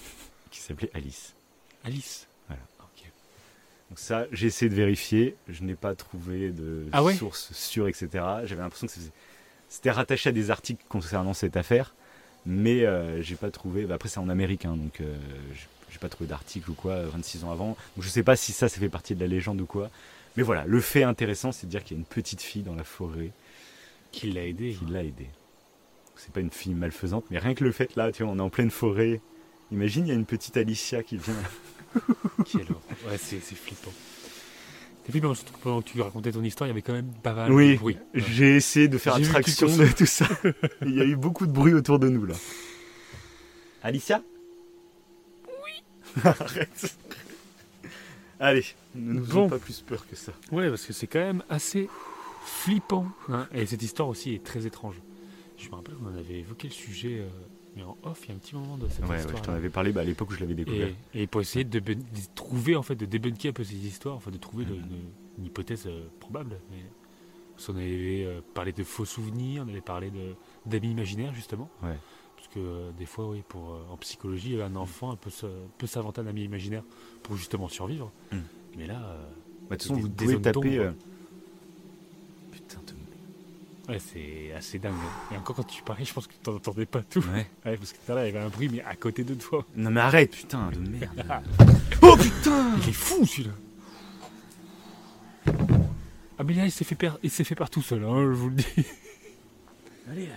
Qui 0.51 0.59
s'appelait 0.59 0.91
Alice. 0.93 1.33
Alice 1.83 2.27
Voilà. 2.47 2.61
Ok. 2.79 3.09
Donc 3.89 3.99
ça, 3.99 4.27
j'ai 4.31 4.47
essayé 4.47 4.69
de 4.69 4.75
vérifier, 4.75 5.35
je 5.47 5.63
n'ai 5.63 5.75
pas 5.75 5.95
trouvé 5.95 6.51
de 6.51 6.85
ah 6.91 7.01
source 7.17 7.51
sûre, 7.53 7.87
etc. 7.87 8.09
J'avais 8.43 8.61
l'impression 8.61 8.87
que 8.87 8.93
c'était 9.69 9.91
rattaché 9.91 10.29
à 10.29 10.31
des 10.31 10.51
articles 10.51 10.83
concernant 10.89 11.33
cette 11.33 11.57
affaire, 11.57 11.95
mais 12.45 12.85
euh, 12.85 13.21
j'ai 13.21 13.35
pas 13.35 13.49
trouvé. 13.49 13.85
Bah, 13.85 13.95
après, 13.95 14.09
c'est 14.09 14.19
en 14.19 14.29
américain, 14.29 14.75
donc 14.75 15.01
euh, 15.01 15.15
j'ai 15.89 15.99
pas 15.99 16.09
trouvé 16.09 16.27
d'article 16.27 16.71
ou 16.71 16.73
quoi 16.73 17.01
26 17.03 17.43
ans 17.45 17.51
avant. 17.51 17.77
Donc 17.95 18.03
je 18.03 18.09
sais 18.09 18.23
pas 18.23 18.35
si 18.35 18.51
ça, 18.51 18.69
ça 18.69 18.79
fait 18.79 18.89
partie 18.89 19.15
de 19.15 19.19
la 19.19 19.27
légende 19.27 19.61
ou 19.61 19.65
quoi. 19.65 19.89
Mais 20.37 20.43
voilà, 20.43 20.65
le 20.65 20.79
fait 20.79 21.03
intéressant, 21.03 21.51
c'est 21.51 21.67
de 21.67 21.71
dire 21.71 21.83
qu'il 21.83 21.97
y 21.97 21.99
a 21.99 22.01
une 22.01 22.05
petite 22.05 22.41
fille 22.41 22.63
dans 22.63 22.75
la 22.75 22.83
forêt 22.83 23.31
qui 24.11 24.31
l'a 24.31 24.45
aidé. 24.45 24.73
Qui 24.77 24.91
l'a 24.91 25.03
aidé. 25.03 25.27
C'est 26.15 26.31
pas 26.31 26.39
une 26.39 26.51
fille 26.51 26.73
malfaisante, 26.73 27.25
mais 27.31 27.39
rien 27.39 27.55
que 27.55 27.63
le 27.63 27.71
fait 27.71 27.95
là, 27.95 28.11
tu 28.11 28.23
vois, 28.23 28.31
on 28.31 28.37
est 28.37 28.41
en 28.41 28.49
pleine 28.49 28.71
forêt. 28.71 29.19
Imagine, 29.71 30.05
il 30.05 30.09
y 30.09 30.11
a 30.11 30.15
une 30.15 30.25
petite 30.25 30.57
Alicia 30.57 31.03
qui 31.03 31.17
vient. 31.17 31.33
Quelle 32.45 32.67
Ouais, 33.07 33.17
c'est 33.17 33.39
flippant. 33.39 33.91
C'est 35.05 35.11
flippant, 35.11 35.33
surtout 35.33 35.53
que 35.53 35.59
pendant 35.59 35.81
que 35.81 35.89
tu 35.89 36.01
racontais 36.01 36.31
ton 36.31 36.43
histoire, 36.43 36.67
il 36.67 36.71
y 36.71 36.73
avait 36.73 36.81
quand 36.81 36.93
même 36.93 37.11
pas 37.23 37.33
mal 37.33 37.51
oui, 37.51 37.73
de 37.73 37.79
bruit. 37.79 37.97
J'ai 38.13 38.55
essayé 38.55 38.87
de 38.87 38.97
faire 38.97 39.15
abstraction 39.15 39.67
de 39.67 39.87
tout 39.87 40.05
ça. 40.05 40.27
il 40.81 40.95
y 40.95 41.01
a 41.01 41.05
eu 41.05 41.15
beaucoup 41.15 41.47
de 41.47 41.51
bruit 41.51 41.73
autour 41.73 41.99
de 41.99 42.09
nous 42.09 42.25
là. 42.25 42.35
Alicia? 43.83 44.21
Arrête. 46.23 46.95
Allez, 48.39 48.65
ne 48.95 49.13
nous 49.13 49.25
faisons 49.25 49.49
pas 49.49 49.59
plus 49.59 49.81
peur 49.81 50.05
que 50.07 50.15
ça. 50.15 50.33
Ouais, 50.51 50.69
parce 50.69 50.85
que 50.85 50.93
c'est 50.93 51.07
quand 51.07 51.19
même 51.19 51.43
assez 51.49 51.87
flippant. 52.43 53.07
Hein. 53.29 53.47
Et 53.53 53.65
cette 53.65 53.83
histoire 53.83 54.09
aussi 54.09 54.33
est 54.33 54.43
très 54.43 54.65
étrange. 54.65 54.95
Je 55.57 55.69
me 55.69 55.75
rappelle 55.75 55.95
qu'on 55.95 56.17
avait 56.17 56.39
évoqué 56.39 56.67
le 56.67 56.73
sujet, 56.73 57.19
euh, 57.19 57.29
mais 57.75 57.83
en 57.83 57.97
off, 58.03 58.21
il 58.25 58.29
y 58.29 58.31
a 58.31 58.35
un 58.35 58.37
petit 58.37 58.55
moment 58.55 58.77
de 58.77 58.87
cette 58.89 59.05
ouais, 59.05 59.17
histoire. 59.17 59.35
Ouais, 59.35 59.41
je 59.41 59.45
t'en 59.45 59.53
avais 59.53 59.69
parlé 59.69 59.91
bah, 59.91 60.01
à 60.01 60.03
l'époque 60.03 60.31
où 60.31 60.33
je 60.33 60.41
l'avais 60.41 60.53
découvert. 60.53 60.89
Et, 61.13 61.27
pour 61.27 61.41
essayer 61.41 61.63
de, 61.63 61.81
trouver, 62.35 62.75
en 62.75 62.83
fait, 62.83 62.95
de 62.95 63.05
débunker 63.05 63.49
un 63.49 63.53
peu 63.53 63.63
ces 63.63 63.75
histoires, 63.75 64.15
enfin, 64.15 64.31
de 64.31 64.37
trouver 64.37 64.65
une, 64.65 65.45
hypothèse 65.45 65.85
euh, 65.87 66.07
probable. 66.19 66.59
Mais, 66.69 66.83
on 67.69 67.75
avait 67.75 68.25
euh, 68.25 68.41
parlé 68.55 68.71
de 68.71 68.83
faux 68.83 69.05
souvenirs, 69.05 69.63
on 69.65 69.69
avait 69.69 69.81
parlé 69.81 70.11
d'amis 70.65 70.89
imaginaires, 70.89 71.33
justement. 71.33 71.69
Ouais. 71.83 71.95
Parce 72.35 72.47
que 72.47 72.59
euh, 72.59 72.91
des 72.97 73.05
fois, 73.05 73.29
oui, 73.29 73.43
pour, 73.47 73.77
en 73.89 73.97
psychologie, 73.97 74.59
un 74.61 74.75
enfant 74.75 75.15
peut, 75.15 75.29
peut 75.77 75.87
s'inventer 75.87 76.21
un 76.21 76.27
ami 76.27 76.43
imaginaire 76.43 76.83
pour 77.23 77.37
justement 77.37 77.69
survivre. 77.69 78.11
Hmm. 78.31 78.39
Mais 78.77 78.87
là, 78.87 78.99
bah, 79.69 79.75
de 79.77 79.81
toute 79.81 79.81
façon, 79.83 79.95
vous 79.95 80.09
pouvez 80.09 80.41
taper. 80.41 80.89
Ouais, 83.91 83.99
c'est 83.99 84.53
assez 84.55 84.79
dingue. 84.79 84.93
Et 85.33 85.37
encore 85.37 85.57
quand 85.57 85.63
tu 85.67 85.83
parlais, 85.83 86.05
je 86.05 86.13
pense 86.13 86.25
que 86.25 86.33
tu 86.41 86.49
n'entendais 86.49 86.85
pas 86.85 87.01
tout. 87.01 87.21
Ouais. 87.33 87.45
parce 87.77 87.91
que 87.91 87.97
tout 87.97 88.11
à 88.13 88.15
l'heure, 88.15 88.23
il 88.23 88.33
y 88.33 88.37
avait 88.37 88.45
un 88.45 88.47
bruit, 88.47 88.69
mais 88.71 88.81
à 88.83 88.95
côté 88.95 89.25
de 89.25 89.33
toi. 89.33 89.65
Non, 89.75 89.91
mais 89.91 89.99
arrête, 89.99 90.31
putain, 90.31 90.71
de 90.71 90.79
merde. 90.79 91.43
oh 92.01 92.15
putain 92.15 92.77
Il 92.83 92.89
est 92.89 92.93
fou 92.93 93.25
celui-là 93.25 93.51
Ah, 96.39 96.43
mais 96.45 96.53
là, 96.53 96.65
il 96.65 96.71
s'est 96.71 96.85
fait, 96.85 96.97
il 97.21 97.29
s'est 97.29 97.43
fait 97.43 97.55
par 97.55 97.69
tout 97.69 97.81
seul, 97.81 98.05
hein, 98.05 98.21
je 98.21 98.31
vous 98.31 98.49
le 98.49 98.55
dis. 98.55 98.85
Allez, 100.09 100.27
là, 100.27 100.35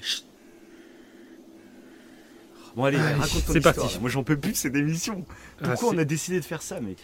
Bon 2.74 2.84
allez, 2.84 2.98
raconte 2.98 3.46
ton 3.46 3.52
C'est 3.52 3.60
parti. 3.60 4.00
Moi 4.00 4.10
j'en 4.10 4.24
peux 4.24 4.36
plus 4.36 4.50
de 4.50 4.56
cette 4.56 4.74
émission. 4.74 5.24
Ah, 5.60 5.68
Pourquoi 5.68 5.90
on 5.90 5.98
a 5.98 6.04
décidé 6.04 6.40
de 6.40 6.44
faire 6.44 6.60
ça, 6.60 6.80
mec 6.80 6.98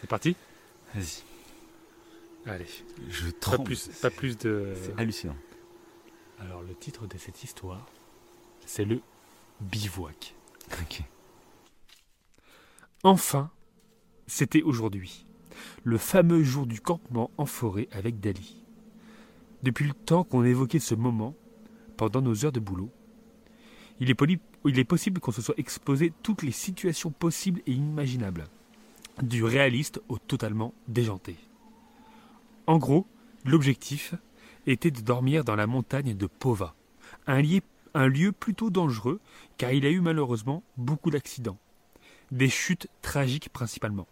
C'est 0.00 0.08
parti? 0.08 0.34
Vas-y. 0.94 1.25
Allez. 2.46 2.66
Je 3.10 3.30
Pas 3.30 3.58
plus, 3.58 3.88
pas 4.00 4.10
plus 4.10 4.38
de. 4.38 4.72
C'est 4.80 5.00
hallucinant. 5.00 5.36
Alors 6.38 6.62
le 6.62 6.74
titre 6.74 7.06
de 7.06 7.18
cette 7.18 7.42
histoire, 7.42 7.86
c'est 8.64 8.84
le 8.84 9.00
bivouac. 9.60 10.34
Ok. 10.80 11.02
Enfin, 13.02 13.50
C'était 14.26 14.62
aujourd'hui, 14.62 15.24
le 15.84 15.98
fameux 15.98 16.42
jour 16.42 16.66
du 16.66 16.80
campement 16.80 17.30
en 17.38 17.46
forêt 17.46 17.88
avec 17.92 18.18
Dali. 18.18 18.64
Depuis 19.62 19.86
le 19.86 19.94
temps 19.94 20.24
qu'on 20.24 20.44
évoquait 20.44 20.80
ce 20.80 20.96
moment, 20.96 21.34
pendant 21.96 22.20
nos 22.20 22.44
heures 22.44 22.52
de 22.52 22.60
boulot, 22.60 22.90
il 24.00 24.10
est, 24.10 24.16
il 24.64 24.78
est 24.78 24.84
possible 24.84 25.20
qu'on 25.20 25.32
se 25.32 25.42
soit 25.42 25.58
exposé 25.58 26.12
toutes 26.22 26.42
les 26.42 26.50
situations 26.50 27.10
possibles 27.10 27.62
et 27.66 27.72
imaginables, 27.72 28.48
du 29.22 29.44
réaliste 29.44 30.00
au 30.08 30.18
totalement 30.18 30.74
déjanté. 30.88 31.36
En 32.66 32.78
gros, 32.78 33.06
l'objectif 33.44 34.14
était 34.66 34.90
de 34.90 35.00
dormir 35.00 35.44
dans 35.44 35.54
la 35.54 35.66
montagne 35.66 36.14
de 36.14 36.26
Pova, 36.26 36.74
un, 37.26 37.40
un 37.94 38.08
lieu 38.08 38.32
plutôt 38.32 38.70
dangereux 38.70 39.20
car 39.56 39.72
il 39.72 39.86
a 39.86 39.90
eu 39.90 40.00
malheureusement 40.00 40.64
beaucoup 40.76 41.10
d'accidents, 41.10 41.58
des 42.32 42.48
chutes 42.48 42.88
tragiques 43.02 43.50
principalement. 43.50 44.08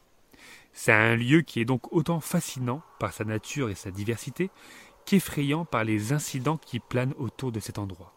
C'est 0.72 0.92
un 0.92 1.16
lieu 1.16 1.42
qui 1.42 1.60
est 1.60 1.64
donc 1.64 1.92
autant 1.92 2.20
fascinant 2.20 2.82
par 2.98 3.12
sa 3.12 3.24
nature 3.24 3.70
et 3.70 3.74
sa 3.74 3.90
diversité 3.90 4.50
qu'effrayant 5.04 5.64
par 5.64 5.84
les 5.84 6.12
incidents 6.12 6.56
qui 6.56 6.80
planent 6.80 7.14
autour 7.18 7.52
de 7.52 7.60
cet 7.60 7.78
endroit. 7.78 8.14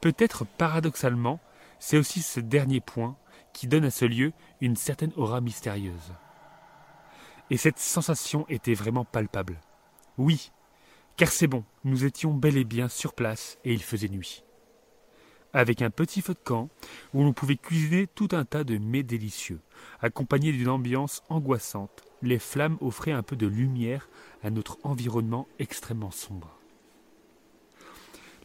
Peut-être 0.00 0.44
paradoxalement, 0.44 1.40
c'est 1.78 1.96
aussi 1.96 2.22
ce 2.22 2.40
dernier 2.40 2.80
point 2.80 3.16
qui 3.52 3.68
donne 3.68 3.84
à 3.84 3.90
ce 3.90 4.04
lieu 4.04 4.32
une 4.60 4.76
certaine 4.76 5.12
aura 5.16 5.40
mystérieuse. 5.40 6.12
Et 7.50 7.56
cette 7.56 7.78
sensation 7.78 8.46
était 8.48 8.74
vraiment 8.74 9.04
palpable. 9.04 9.60
Oui, 10.16 10.50
car 11.16 11.30
c'est 11.30 11.46
bon, 11.46 11.64
nous 11.84 12.04
étions 12.04 12.32
bel 12.32 12.56
et 12.56 12.64
bien 12.64 12.88
sur 12.88 13.12
place 13.12 13.58
et 13.64 13.72
il 13.72 13.82
faisait 13.82 14.08
nuit. 14.08 14.42
Avec 15.52 15.82
un 15.82 15.90
petit 15.90 16.20
feu 16.20 16.34
de 16.34 16.38
camp 16.42 16.68
où 17.12 17.22
l'on 17.22 17.32
pouvait 17.32 17.56
cuisiner 17.56 18.08
tout 18.08 18.28
un 18.32 18.44
tas 18.44 18.64
de 18.64 18.78
mets 18.78 19.04
délicieux, 19.04 19.60
accompagnés 20.00 20.50
d'une 20.50 20.68
ambiance 20.68 21.22
angoissante, 21.28 22.02
les 22.22 22.40
flammes 22.40 22.78
offraient 22.80 23.12
un 23.12 23.22
peu 23.22 23.36
de 23.36 23.46
lumière 23.46 24.08
à 24.42 24.50
notre 24.50 24.78
environnement 24.82 25.46
extrêmement 25.60 26.10
sombre. 26.10 26.58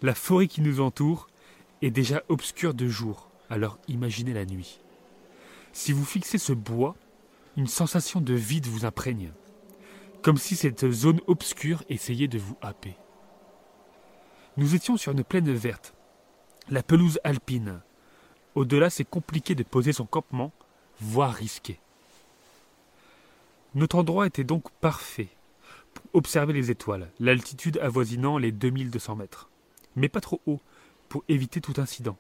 La 0.01 0.13
forêt 0.13 0.47
qui 0.47 0.61
nous 0.61 0.81
entoure 0.81 1.27
est 1.81 1.91
déjà 1.91 2.21
obscure 2.29 2.73
de 2.73 2.87
jour, 2.87 3.29
alors 3.49 3.79
imaginez 3.87 4.33
la 4.33 4.45
nuit. 4.45 4.79
Si 5.73 5.91
vous 5.91 6.05
fixez 6.05 6.37
ce 6.37 6.53
bois, 6.53 6.95
une 7.57 7.67
sensation 7.67 8.21
de 8.21 8.33
vide 8.33 8.67
vous 8.67 8.85
imprègne 8.85 9.31
comme 10.21 10.37
si 10.37 10.55
cette 10.55 10.89
zone 10.91 11.21
obscure 11.27 11.83
essayait 11.89 12.27
de 12.27 12.39
vous 12.39 12.57
happer. 12.61 12.95
Nous 14.57 14.75
étions 14.75 14.97
sur 14.97 15.11
une 15.11 15.23
plaine 15.23 15.51
verte, 15.53 15.93
la 16.69 16.83
pelouse 16.83 17.19
alpine. 17.23 17.81
Au-delà, 18.55 18.89
c'est 18.89 19.05
compliqué 19.05 19.55
de 19.55 19.63
poser 19.63 19.93
son 19.93 20.05
campement, 20.05 20.51
voire 20.99 21.33
risqué. 21.33 21.79
Notre 23.75 23.97
endroit 23.97 24.27
était 24.27 24.43
donc 24.43 24.69
parfait 24.81 25.29
pour 25.93 26.05
observer 26.13 26.53
les 26.53 26.71
étoiles, 26.71 27.09
l'altitude 27.19 27.77
avoisinant 27.77 28.37
les 28.37 28.51
2200 28.51 29.15
mètres, 29.15 29.49
mais 29.95 30.09
pas 30.09 30.21
trop 30.21 30.41
haut 30.45 30.59
pour 31.07 31.23
éviter 31.29 31.61
tout 31.61 31.79
incident. 31.79 32.17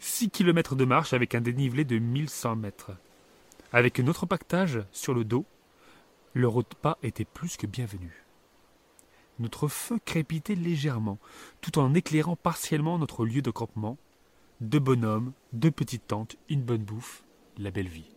6 0.00 0.30
km 0.30 0.76
de 0.76 0.84
marche 0.84 1.12
avec 1.12 1.34
un 1.34 1.42
dénivelé 1.42 1.84
de 1.84 1.98
1100 1.98 2.56
mètres. 2.56 2.92
Avec 3.72 4.00
notre 4.00 4.26
pactage 4.26 4.82
sur 4.90 5.14
le 5.14 5.24
dos, 5.24 5.46
le 6.32 6.48
repas 6.48 6.98
était 7.02 7.24
plus 7.24 7.56
que 7.56 7.66
bienvenu. 7.66 8.24
Notre 9.38 9.68
feu 9.68 9.98
crépitait 10.04 10.54
légèrement, 10.54 11.18
tout 11.60 11.78
en 11.78 11.94
éclairant 11.94 12.36
partiellement 12.36 12.98
notre 12.98 13.24
lieu 13.24 13.42
de 13.42 13.50
campement. 13.50 13.96
Deux 14.60 14.80
bonhommes, 14.80 15.32
deux 15.52 15.70
petites 15.70 16.06
tentes, 16.08 16.36
une 16.48 16.62
bonne 16.62 16.82
bouffe, 16.82 17.22
la 17.58 17.70
belle 17.70 17.88
vie. 17.88 18.10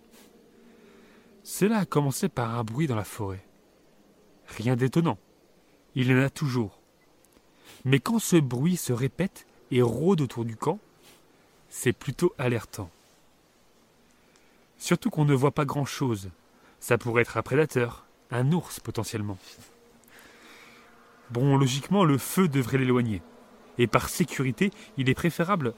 Cela 1.43 1.79
a 1.79 1.85
commencé 1.85 2.29
par 2.29 2.57
un 2.57 2.63
bruit 2.63 2.87
dans 2.87 2.95
la 2.95 3.03
forêt. 3.03 3.45
Rien 4.47 4.75
d'étonnant. 4.75 5.17
Il 5.95 6.09
y 6.09 6.13
en 6.13 6.23
a 6.23 6.29
toujours. 6.29 6.81
Mais 7.85 7.99
quand 7.99 8.19
ce 8.19 8.37
bruit 8.37 8.75
se 8.75 8.91
répète 8.91 9.45
et 9.71 9.81
rôde 9.81 10.21
autour 10.21 10.45
du 10.45 10.55
camp, 10.55 10.79
c'est 11.69 11.93
plutôt 11.93 12.33
alertant. 12.37 12.89
Surtout 14.83 15.09
qu'on 15.09 15.23
ne 15.23 15.33
voit 15.33 15.53
pas 15.53 15.63
grand-chose, 15.63 16.29
ça 16.81 16.97
pourrait 16.97 17.21
être 17.21 17.37
un 17.37 17.41
prédateur, 17.41 18.05
un 18.31 18.51
ours 18.51 18.81
potentiellement. 18.81 19.37
Bon, 21.29 21.55
logiquement, 21.55 22.03
le 22.03 22.17
feu 22.17 22.49
devrait 22.49 22.79
l'éloigner. 22.79 23.21
Et 23.77 23.87
par 23.87 24.09
sécurité, 24.09 24.71
il 24.97 25.07
est 25.07 25.13
préférable 25.13 25.73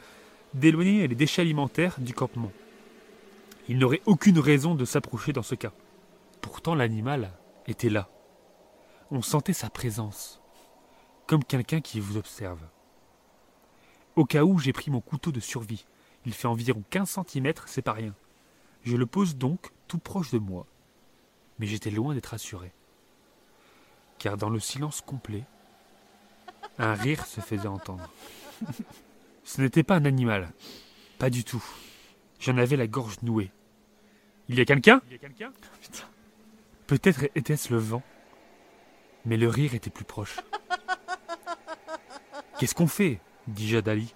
d'éloigner 0.55 1.07
les 1.07 1.13
déchets 1.13 1.43
alimentaires 1.43 1.99
du 1.99 2.15
campement. 2.15 2.51
Il 3.69 3.77
n'aurait 3.77 4.01
aucune 4.07 4.39
raison 4.39 4.73
de 4.73 4.85
s'approcher 4.85 5.33
dans 5.33 5.43
ce 5.43 5.53
cas. 5.53 5.71
Pourtant, 6.41 6.73
l'animal 6.73 7.31
était 7.67 7.91
là. 7.91 8.09
On 9.11 9.21
sentait 9.21 9.53
sa 9.53 9.69
présence, 9.69 10.41
comme 11.27 11.43
quelqu'un 11.43 11.79
qui 11.79 11.99
vous 11.99 12.17
observe. 12.17 12.65
Au 14.15 14.25
cas 14.25 14.45
où, 14.45 14.57
j'ai 14.57 14.73
pris 14.73 14.89
mon 14.89 14.99
couteau 14.99 15.31
de 15.31 15.39
survie. 15.39 15.85
Il 16.25 16.33
fait 16.33 16.47
environ 16.47 16.83
15 16.89 17.19
cm, 17.27 17.53
c'est 17.67 17.83
pas 17.83 17.93
rien. 17.93 18.15
Je 18.85 18.95
le 18.95 19.05
pose 19.05 19.35
donc 19.35 19.71
tout 19.87 19.99
proche 19.99 20.31
de 20.31 20.39
moi 20.39 20.65
mais 21.59 21.67
j'étais 21.67 21.91
loin 21.91 22.13
d'être 22.13 22.33
assuré. 22.33 22.71
Car 24.17 24.37
dans 24.37 24.49
le 24.49 24.59
silence 24.59 25.01
complet, 25.01 25.43
un 26.77 26.93
rire 26.93 27.25
se 27.25 27.41
faisait 27.41 27.67
entendre. 27.67 28.11
Ce 29.43 29.61
n'était 29.61 29.83
pas 29.83 29.95
un 29.95 30.05
animal, 30.05 30.51
pas 31.19 31.29
du 31.29 31.43
tout. 31.43 31.63
J'en 32.39 32.57
avais 32.57 32.75
la 32.75 32.87
gorge 32.87 33.21
nouée. 33.21 33.51
Il 34.49 34.55
y 34.55 34.61
a 34.61 34.65
quelqu'un? 34.65 35.01
Peut-être 36.87 37.25
était-ce 37.35 37.73
le 37.73 37.79
vent, 37.79 38.03
mais 39.25 39.37
le 39.37 39.47
rire 39.47 39.73
était 39.73 39.89
plus 39.89 40.05
proche. 40.05 40.39
Qu'est-ce 42.59 42.75
qu'on 42.75 42.87
fait? 42.87 43.19
dit 43.47 43.67
Jadali. 43.67 44.15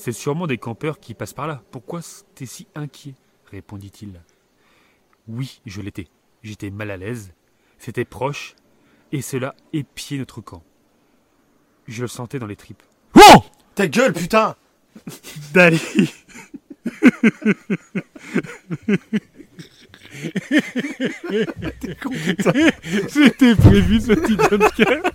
C'est 0.00 0.12
sûrement 0.12 0.46
des 0.46 0.56
campeurs 0.56 0.98
qui 0.98 1.12
passent 1.12 1.34
par 1.34 1.46
là. 1.46 1.62
Pourquoi 1.70 2.00
t'es 2.34 2.46
si 2.46 2.66
inquiet? 2.74 3.12
répondit-il. 3.50 4.22
Oui, 5.28 5.60
je 5.66 5.82
l'étais. 5.82 6.06
J'étais 6.42 6.70
mal 6.70 6.90
à 6.90 6.96
l'aise. 6.96 7.34
C'était 7.76 8.06
proche, 8.06 8.54
et 9.12 9.20
cela 9.20 9.54
épiait 9.74 10.16
notre 10.16 10.40
camp. 10.40 10.62
Je 11.86 12.00
le 12.00 12.08
sentais 12.08 12.38
dans 12.38 12.46
les 12.46 12.56
tripes. 12.56 12.82
Oh 13.14 13.44
Ta 13.74 13.88
gueule, 13.88 14.14
putain 14.14 14.56
Dali 15.52 15.78
C'était 23.10 23.54
prévu 23.54 24.00
ce 24.00 24.14
petit 24.14 24.38
jumpscare 24.48 25.12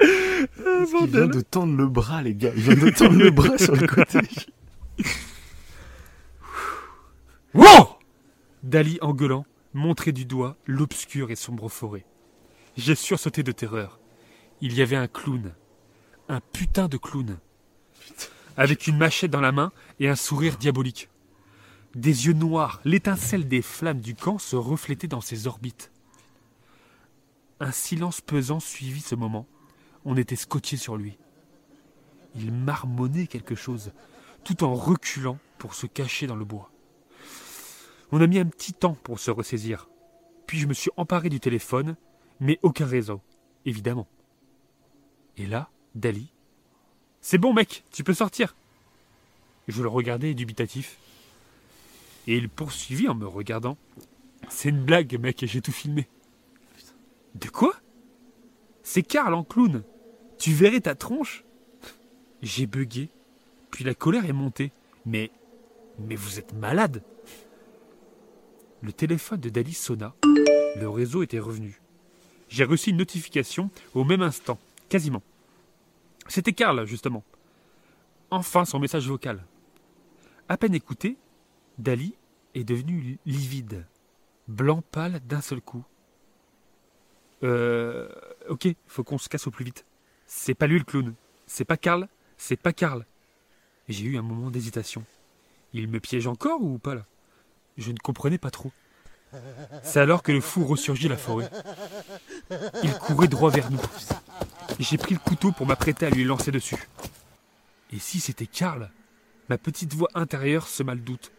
Il 0.00 1.06
vient 1.08 1.26
de 1.26 1.40
tendre 1.40 1.76
le 1.76 1.88
bras, 1.88 2.22
les 2.22 2.34
gars. 2.34 2.52
Il 2.54 2.62
vient 2.62 2.76
de 2.76 2.90
tendre 2.90 3.16
le 3.18 3.30
bras 3.30 3.58
sur 3.58 3.76
le 3.76 3.86
côté. 3.86 4.20
Wow 7.54 7.96
Dali, 8.62 8.98
en 9.00 9.14
gueulant, 9.14 9.46
montrait 9.72 10.12
du 10.12 10.26
doigt 10.26 10.56
l'obscure 10.66 11.30
et 11.30 11.36
sombre 11.36 11.70
forêt. 11.70 12.04
J'ai 12.76 12.94
sursauté 12.94 13.42
de 13.42 13.52
terreur. 13.52 13.98
Il 14.60 14.74
y 14.74 14.82
avait 14.82 14.96
un 14.96 15.08
clown. 15.08 15.54
Un 16.28 16.40
putain 16.40 16.88
de 16.88 16.98
clown. 16.98 17.38
Avec 18.56 18.86
une 18.86 18.98
machette 18.98 19.30
dans 19.30 19.40
la 19.40 19.52
main 19.52 19.72
et 19.98 20.08
un 20.08 20.14
sourire 20.14 20.58
diabolique. 20.58 21.08
Des 21.94 22.26
yeux 22.26 22.34
noirs, 22.34 22.80
l'étincelle 22.84 23.48
des 23.48 23.62
flammes 23.62 24.00
du 24.00 24.14
camp 24.14 24.38
se 24.38 24.56
reflétait 24.56 25.08
dans 25.08 25.22
ses 25.22 25.46
orbites. 25.46 25.90
Un 27.60 27.72
silence 27.72 28.20
pesant 28.20 28.60
suivit 28.60 29.00
ce 29.00 29.14
moment. 29.14 29.46
On 30.04 30.16
était 30.16 30.36
scotché 30.36 30.76
sur 30.76 30.96
lui. 30.96 31.18
Il 32.34 32.52
marmonnait 32.52 33.26
quelque 33.26 33.54
chose, 33.54 33.92
tout 34.44 34.64
en 34.64 34.74
reculant 34.74 35.38
pour 35.58 35.74
se 35.74 35.86
cacher 35.86 36.26
dans 36.26 36.36
le 36.36 36.44
bois. 36.44 36.70
On 38.12 38.20
a 38.20 38.26
mis 38.26 38.38
un 38.38 38.46
petit 38.46 38.72
temps 38.72 38.96
pour 39.02 39.18
se 39.18 39.30
ressaisir. 39.30 39.88
Puis 40.46 40.58
je 40.58 40.66
me 40.66 40.74
suis 40.74 40.90
emparé 40.96 41.28
du 41.28 41.40
téléphone, 41.40 41.96
mais 42.40 42.58
aucun 42.62 42.86
réseau, 42.86 43.20
évidemment. 43.66 44.06
Et 45.36 45.46
là, 45.46 45.70
Dali. 45.94 46.32
C'est 47.20 47.38
bon, 47.38 47.52
mec, 47.52 47.84
tu 47.90 48.04
peux 48.04 48.14
sortir. 48.14 48.56
Je 49.66 49.82
le 49.82 49.88
regardais 49.88 50.34
dubitatif. 50.34 50.98
Et 52.26 52.36
il 52.36 52.48
poursuivit 52.48 53.08
en 53.08 53.14
me 53.14 53.26
regardant. 53.26 53.76
C'est 54.48 54.70
une 54.70 54.82
blague, 54.82 55.18
mec, 55.20 55.44
j'ai 55.46 55.60
tout 55.60 55.72
filmé. 55.72 56.08
De 57.34 57.48
quoi? 57.48 57.74
C'est 58.90 59.02
Karl 59.02 59.34
en 59.34 59.44
clown. 59.44 59.82
Tu 60.38 60.54
verrais 60.54 60.80
ta 60.80 60.94
tronche 60.94 61.44
J'ai 62.40 62.64
bugué, 62.64 63.10
puis 63.70 63.84
la 63.84 63.92
colère 63.92 64.24
est 64.24 64.32
montée. 64.32 64.72
Mais. 65.04 65.30
Mais 65.98 66.14
vous 66.14 66.38
êtes 66.38 66.54
malade 66.54 67.02
le 68.80 68.90
téléphone 68.90 69.40
de 69.40 69.50
Dali 69.50 69.74
sonna. 69.74 70.14
Le 70.22 70.88
réseau 70.88 71.22
était 71.22 71.38
revenu. 71.38 71.82
J'ai 72.48 72.64
reçu 72.64 72.88
une 72.88 72.96
notification 72.96 73.70
au 73.92 74.04
même 74.04 74.22
instant, 74.22 74.58
quasiment. 74.88 75.22
C'était 76.26 76.54
Karl, 76.54 76.86
justement. 76.86 77.24
Enfin 78.30 78.64
son 78.64 78.78
message 78.78 79.06
vocal. 79.06 79.44
À 80.48 80.56
peine 80.56 80.74
écouté, 80.74 81.18
Dali 81.76 82.14
est 82.54 82.64
devenu 82.64 83.18
livide, 83.26 83.84
blanc 84.46 84.82
pâle 84.92 85.20
d'un 85.26 85.42
seul 85.42 85.60
coup. 85.60 85.84
Euh. 87.42 88.08
Ok, 88.48 88.68
faut 88.86 89.04
qu'on 89.04 89.18
se 89.18 89.28
casse 89.28 89.46
au 89.46 89.50
plus 89.50 89.64
vite. 89.64 89.84
C'est 90.26 90.54
pas 90.54 90.66
lui 90.66 90.78
le 90.78 90.84
clown. 90.84 91.14
C'est 91.46 91.64
pas 91.64 91.76
Karl. 91.76 92.08
C'est 92.36 92.60
pas 92.60 92.72
Karl. 92.72 93.04
J'ai 93.88 94.04
eu 94.04 94.18
un 94.18 94.22
moment 94.22 94.50
d'hésitation. 94.50 95.04
Il 95.72 95.88
me 95.88 96.00
piège 96.00 96.26
encore 96.26 96.62
ou 96.62 96.78
pas 96.78 96.94
là? 96.94 97.04
Je 97.76 97.92
ne 97.92 97.98
comprenais 97.98 98.38
pas 98.38 98.50
trop. 98.50 98.72
C'est 99.82 100.00
alors 100.00 100.22
que 100.22 100.32
le 100.32 100.40
fou 100.40 100.64
ressurgit 100.64 101.08
la 101.08 101.16
forêt. 101.16 101.50
Il 102.82 102.92
courait 102.94 103.28
droit 103.28 103.50
vers 103.50 103.70
nous. 103.70 103.80
J'ai 104.78 104.96
pris 104.96 105.14
le 105.14 105.20
couteau 105.20 105.52
pour 105.52 105.66
m'apprêter 105.66 106.06
à 106.06 106.10
lui 106.10 106.24
lancer 106.24 106.50
dessus. 106.50 106.88
Et 107.92 107.98
si 107.98 108.20
c'était 108.20 108.46
Karl? 108.46 108.90
Ma 109.48 109.58
petite 109.58 109.94
voix 109.94 110.08
intérieure 110.14 110.68
sema 110.68 110.94
le 110.94 111.00
doute. 111.00 111.32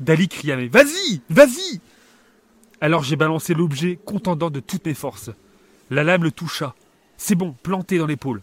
Dali 0.00 0.28
cria 0.28 0.56
Mais 0.56 0.68
vas-y 0.68 1.20
Vas-y 1.28 1.80
Alors 2.80 3.02
j'ai 3.02 3.16
balancé 3.16 3.54
l'objet, 3.54 3.98
contendant 4.04 4.50
de 4.50 4.60
toutes 4.60 4.86
mes 4.86 4.94
forces. 4.94 5.30
La 5.90 6.04
lame 6.04 6.22
le 6.22 6.30
toucha. 6.30 6.74
C'est 7.16 7.34
bon, 7.34 7.52
planté 7.62 7.98
dans 7.98 8.06
l'épaule. 8.06 8.40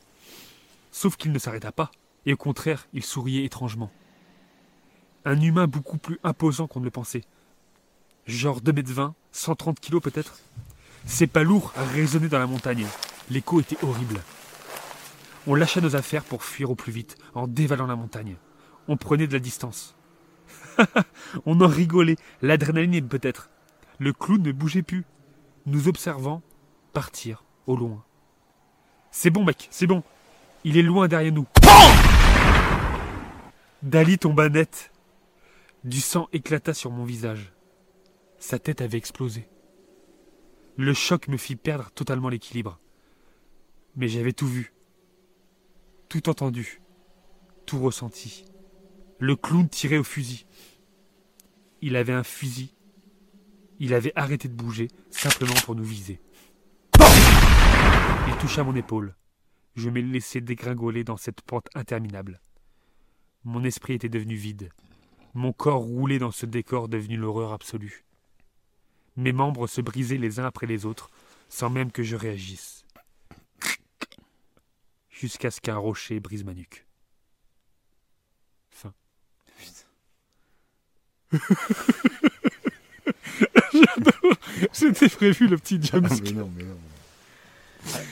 Sauf 0.92 1.16
qu'il 1.16 1.32
ne 1.32 1.40
s'arrêta 1.40 1.72
pas, 1.72 1.90
et 2.26 2.34
au 2.34 2.38
contraire, 2.38 2.88
il 2.94 3.04
souriait 3.04 3.46
étrangement. 3.46 3.92
Un 5.24 5.40
humain 5.40 5.68
beaucoup 5.68 5.98
plus 5.98 6.20
imposant 6.24 6.68
qu'on 6.68 6.82
ne 6.82 6.86
le 6.86 6.92
pensait. 6.92 7.24
Genre 8.28 8.60
2 8.60 8.74
mètres 8.74 8.92
20, 8.92 9.16
130 9.32 9.80
kilos 9.80 10.02
peut-être. 10.02 10.38
Ses 11.06 11.28
pas 11.28 11.44
lourds 11.44 11.72
résonnaient 11.94 12.28
dans 12.28 12.40
la 12.40 12.48
montagne. 12.48 12.88
L'écho 13.30 13.62
était 13.62 13.78
horrible. 13.84 14.20
On 15.48 15.56
lâcha 15.56 15.80
nos 15.80 15.96
affaires 15.96 16.24
pour 16.24 16.44
fuir 16.44 16.72
au 16.72 16.76
plus 16.76 16.92
vite, 16.92 17.18
en 17.36 17.48
dévalant 17.48 17.88
la 17.88 17.96
montagne. 17.96 18.36
On 18.88 18.98
prenait 18.98 19.28
de 19.28 19.34
la 19.34 19.40
distance. 19.40 19.96
on 21.46 21.62
en 21.62 21.68
rigolait, 21.68 22.18
l'adrénaline 22.42 23.08
peut-être. 23.08 23.50
Le 24.00 24.12
clown 24.14 24.42
ne 24.42 24.52
bougeait 24.52 24.82
plus, 24.82 25.06
nous 25.66 25.88
observant 25.88 26.42
partir 26.94 27.44
au 27.66 27.76
loin. 27.76 28.04
C'est 29.12 29.30
bon, 29.30 29.44
mec, 29.44 29.68
c'est 29.72 29.88
bon. 29.88 30.04
Il 30.64 30.78
est 30.78 30.82
loin 30.82 31.08
derrière 31.08 31.32
nous. 31.32 31.48
Dali 33.82 34.18
tomba 34.18 34.50
net. 34.50 34.92
Du 35.84 36.02
sang 36.02 36.28
éclata 36.34 36.74
sur 36.74 36.92
mon 36.92 37.06
visage. 37.06 37.54
Sa 38.40 38.60
tête 38.60 38.82
avait 38.82 38.98
explosé. 38.98 39.48
Le 40.78 40.94
choc 40.94 41.28
me 41.28 41.38
fit 41.38 41.56
perdre 41.56 41.92
totalement 41.92 42.30
l'équilibre. 42.30 42.80
Mais 43.96 44.10
j'avais 44.10 44.34
tout 44.34 44.48
vu, 44.48 44.74
tout 46.10 46.28
entendu, 46.28 46.82
tout 47.66 47.80
ressenti. 47.80 48.44
Le 49.20 49.38
clown 49.38 49.70
tirait 49.70 49.98
au 49.98 50.04
fusil. 50.04 50.46
Il 51.82 51.96
avait 51.96 52.14
un 52.14 52.24
fusil. 52.24 52.75
Il 53.80 53.94
avait 53.94 54.14
arrêté 54.16 54.48
de 54.48 54.54
bouger, 54.54 54.88
simplement 55.10 55.60
pour 55.66 55.76
nous 55.76 55.84
viser. 55.84 56.20
Il 57.00 58.38
toucha 58.40 58.64
mon 58.64 58.76
épaule. 58.76 59.16
Je 59.76 59.90
me 59.90 60.00
laissais 60.00 60.40
dégringoler 60.40 61.04
dans 61.04 61.18
cette 61.18 61.42
pente 61.42 61.68
interminable. 61.76 62.40
Mon 63.44 63.64
esprit 63.64 63.94
était 63.94 64.10
devenu 64.10 64.36
vide. 64.36 64.70
Mon 65.34 65.52
corps 65.52 65.82
roulait 65.82 66.20
dans 66.20 66.32
ce 66.32 66.46
décor 66.46 66.88
devenu 66.88 67.18
l'horreur 67.18 67.52
absolue. 67.52 68.06
Mes 69.18 69.34
membres 69.34 69.68
se 69.68 69.82
brisaient 69.82 70.18
les 70.18 70.40
uns 70.40 70.46
après 70.46 70.66
les 70.68 70.86
autres, 70.86 71.10
sans 71.50 71.70
même 71.70 71.92
que 71.92 72.04
je 72.04 72.16
réagisse. 72.16 72.86
Jusqu'à 75.10 75.52
ce 75.52 75.62
qu'un 75.62 75.78
rocher 75.78 76.20
brise 76.20 76.44
ma 76.44 76.54
nuque. 76.54 76.86
Fin. 78.70 78.94
C'était 84.72 85.10
prévu 85.10 85.48
le 85.48 85.58
petit 85.58 85.80
jump. 85.82 86.08
Ah, 86.10 86.16
mais 86.24 86.32
non, 86.32 86.52
mais 86.56 86.64
non. 86.64 86.78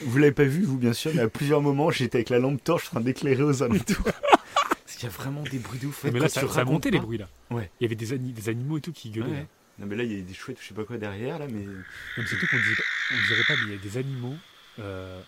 Vous 0.05 0.17
l'avez 0.17 0.31
pas 0.31 0.43
vu, 0.43 0.63
vous, 0.63 0.77
bien 0.77 0.93
sûr, 0.93 1.11
mais 1.15 1.21
à 1.21 1.27
plusieurs 1.29 1.61
moments, 1.61 1.89
j'étais 1.89 2.17
avec 2.19 2.29
la 2.29 2.39
lampe 2.39 2.63
torche 2.63 2.87
en 2.87 2.91
train 2.91 3.01
d'éclairer 3.01 3.41
aux 3.43 3.63
alentours. 3.63 4.03
Parce 4.53 4.95
qu'il 4.97 5.03
y 5.03 5.07
a 5.07 5.09
vraiment 5.15 5.41
des 5.43 5.57
bruits 5.57 5.79
de 5.79 5.87
ouf. 5.87 6.03
mais 6.03 6.19
là, 6.19 6.29
ça, 6.29 6.47
ça 6.47 6.63
montait 6.65 6.91
les 6.91 6.99
bruits 6.99 7.17
là. 7.17 7.27
Ouais. 7.49 7.69
Il 7.79 7.83
y 7.83 7.85
avait 7.87 7.95
des, 7.95 8.13
ani- 8.13 8.33
des 8.33 8.49
animaux 8.49 8.77
et 8.77 8.81
tout 8.81 8.91
qui 8.93 9.09
gueulaient. 9.09 9.27
Ouais. 9.27 9.37
là. 9.37 9.45
Non, 9.79 9.87
mais 9.87 9.95
là, 9.95 10.03
il 10.03 10.13
y 10.13 10.19
a 10.19 10.21
des 10.21 10.33
chouettes, 10.35 10.57
je 10.61 10.67
sais 10.67 10.73
pas 10.75 10.83
quoi 10.83 10.97
derrière, 10.97 11.39
là, 11.39 11.47
mais. 11.47 11.65
Même 11.65 12.27
surtout 12.27 12.45
qu'on 12.47 12.57
dirait, 12.57 12.83
on 13.11 13.27
dirait 13.27 13.43
pas, 13.47 13.53
mais 13.55 13.73
il 13.73 13.75
y 13.75 13.79
a 13.79 13.81
des 13.91 13.97
animaux 13.97 14.35
euh, 14.79 15.19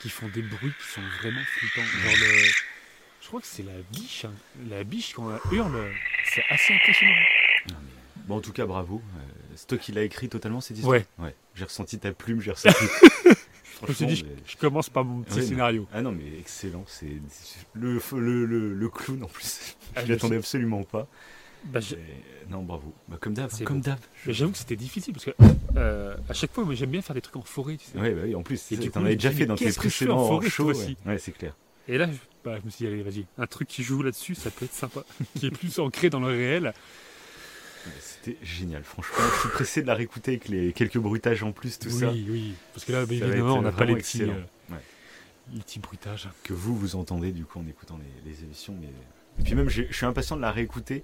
qui 0.00 0.08
font 0.08 0.28
des 0.28 0.40
bruits 0.42 0.72
qui 0.80 0.88
sont 0.88 1.02
vraiment 1.20 1.42
flippants. 1.58 1.82
Genre 1.82 2.16
le. 2.18 2.38
Je 3.20 3.26
crois 3.28 3.40
que 3.42 3.46
c'est 3.46 3.62
la 3.64 3.72
biche. 3.92 4.24
hein. 4.24 4.32
La 4.70 4.82
biche, 4.84 5.12
quand 5.14 5.30
elle 5.30 5.54
hurle, 5.54 5.90
c'est 6.32 6.42
assez 6.48 6.72
impressionnant. 6.72 7.12
Bon, 8.26 8.36
en 8.36 8.40
tout 8.40 8.52
cas, 8.52 8.66
bravo. 8.66 9.00
Euh, 9.16 9.20
c'est 9.56 9.66
toi 9.66 9.78
qui 9.78 9.92
l'as 9.92 10.02
écrit 10.04 10.28
totalement, 10.28 10.60
cette 10.60 10.76
histoire 10.76 10.92
Ouais. 10.96 11.06
Ouais. 11.18 11.34
J'ai 11.54 11.64
ressenti 11.64 11.98
ta 11.98 12.12
plume, 12.12 12.40
j'ai 12.40 12.50
ressenti. 12.52 12.84
Je 13.82 13.88
me 13.88 13.92
suis 13.94 14.06
dit, 14.06 14.16
je, 14.16 14.24
mais- 14.24 14.30
je 14.46 14.56
commence 14.56 14.88
par 14.88 15.04
mon 15.04 15.22
petit 15.22 15.34
Ouais, 15.36 15.42
non. 15.42 15.48
scénario. 15.48 15.88
Ah 15.92 16.02
non, 16.02 16.12
mais 16.12 16.38
excellent. 16.38 16.84
C'est 16.86 17.08
le, 17.74 18.00
le, 18.16 18.44
le, 18.46 18.74
le 18.74 18.88
clown 18.88 19.22
en 19.24 19.26
plus. 19.26 19.76
Ah, 19.96 20.00
je 20.02 20.06
je 20.06 20.12
l'attendais 20.12 20.36
absolument 20.36 20.84
pas. 20.84 21.08
Bah, 21.64 21.80
Et- 21.92 22.50
Non, 22.50 22.62
bravo. 22.62 22.92
Bah, 23.08 23.16
comme 23.20 23.34
d'hab. 23.34 23.50
Comme 23.64 23.80
d'hab. 23.80 23.98
J'avoue 24.26 24.52
que 24.52 24.58
c'était 24.58 24.76
difficile 24.76 25.12
parce 25.14 25.24
que 25.26 25.30
euh, 25.76 26.16
à 26.28 26.32
chaque 26.32 26.52
fois, 26.52 26.64
j'aime 26.72 26.90
bien 26.90 27.02
faire 27.02 27.14
des 27.14 27.20
trucs 27.20 27.36
en 27.36 27.42
forêt. 27.42 27.76
Tu 27.76 27.86
sais. 27.86 27.98
Ouais, 27.98 28.12
bah 28.12 28.22
oui, 28.24 28.34
en 28.36 28.42
plus, 28.42 28.60
t'en 28.68 28.76
coup, 28.76 28.98
avais 29.00 29.14
déjà 29.16 29.30
fait 29.32 29.46
dans 29.46 29.56
tes 29.56 29.68
en 29.70 29.74
précédents 29.74 30.40
cette 30.40 30.58
Ouais. 30.60 30.74
fois-ci 30.74 30.96
ouais, 31.06 31.18
c'est 31.18 31.32
clair. 31.32 31.56
Et 31.88 31.98
là, 31.98 32.06
je, 32.10 32.16
bah, 32.44 32.58
je 32.60 32.64
me 32.64 32.70
suis 32.70 32.84
dit, 32.86 32.92
allez, 32.92 33.02
vas-y, 33.02 33.26
un 33.38 33.46
truc 33.48 33.66
qui 33.66 33.82
joue 33.82 34.02
là-dessus, 34.02 34.36
ça 34.36 34.50
peut 34.52 34.64
être 34.64 34.74
sympa, 34.74 35.02
qui 35.38 35.46
est 35.46 35.50
plus 35.50 35.80
ancré 35.80 36.10
dans 36.10 36.20
le 36.20 36.28
réel. 36.28 36.72
C'était 38.00 38.36
génial. 38.42 38.84
Franchement, 38.84 39.16
je 39.34 39.40
suis 39.40 39.48
pressé 39.48 39.82
de 39.82 39.86
la 39.86 39.94
réécouter 39.94 40.32
avec 40.32 40.48
les 40.48 40.72
quelques 40.72 40.98
bruitages 40.98 41.42
en 41.42 41.52
plus, 41.52 41.78
tout 41.78 41.88
oui, 41.88 41.98
ça. 42.00 42.10
oui. 42.12 42.54
Parce 42.74 42.84
que 42.84 42.92
là, 42.92 43.04
va 43.04 43.12
évidemment, 43.14 43.54
on 43.58 43.62
n'a 43.62 43.72
pas 43.72 43.84
les 43.84 43.96
petits, 43.96 44.22
euh, 44.22 44.32
Ouais. 44.70 44.76
les 45.52 45.60
petits 45.60 45.80
bruitages. 45.80 46.28
Que 46.44 46.52
vous, 46.52 46.76
vous 46.76 46.96
entendez 46.96 47.32
du 47.32 47.44
coup 47.44 47.58
en 47.58 47.66
écoutant 47.66 47.98
les, 47.98 48.30
les 48.30 48.42
émissions. 48.44 48.76
Mais... 48.80 48.88
Et 49.40 49.42
puis 49.44 49.54
même, 49.54 49.68
je 49.68 49.82
suis 49.90 50.06
impatient 50.06 50.36
de 50.36 50.42
la 50.42 50.52
réécouter 50.52 51.02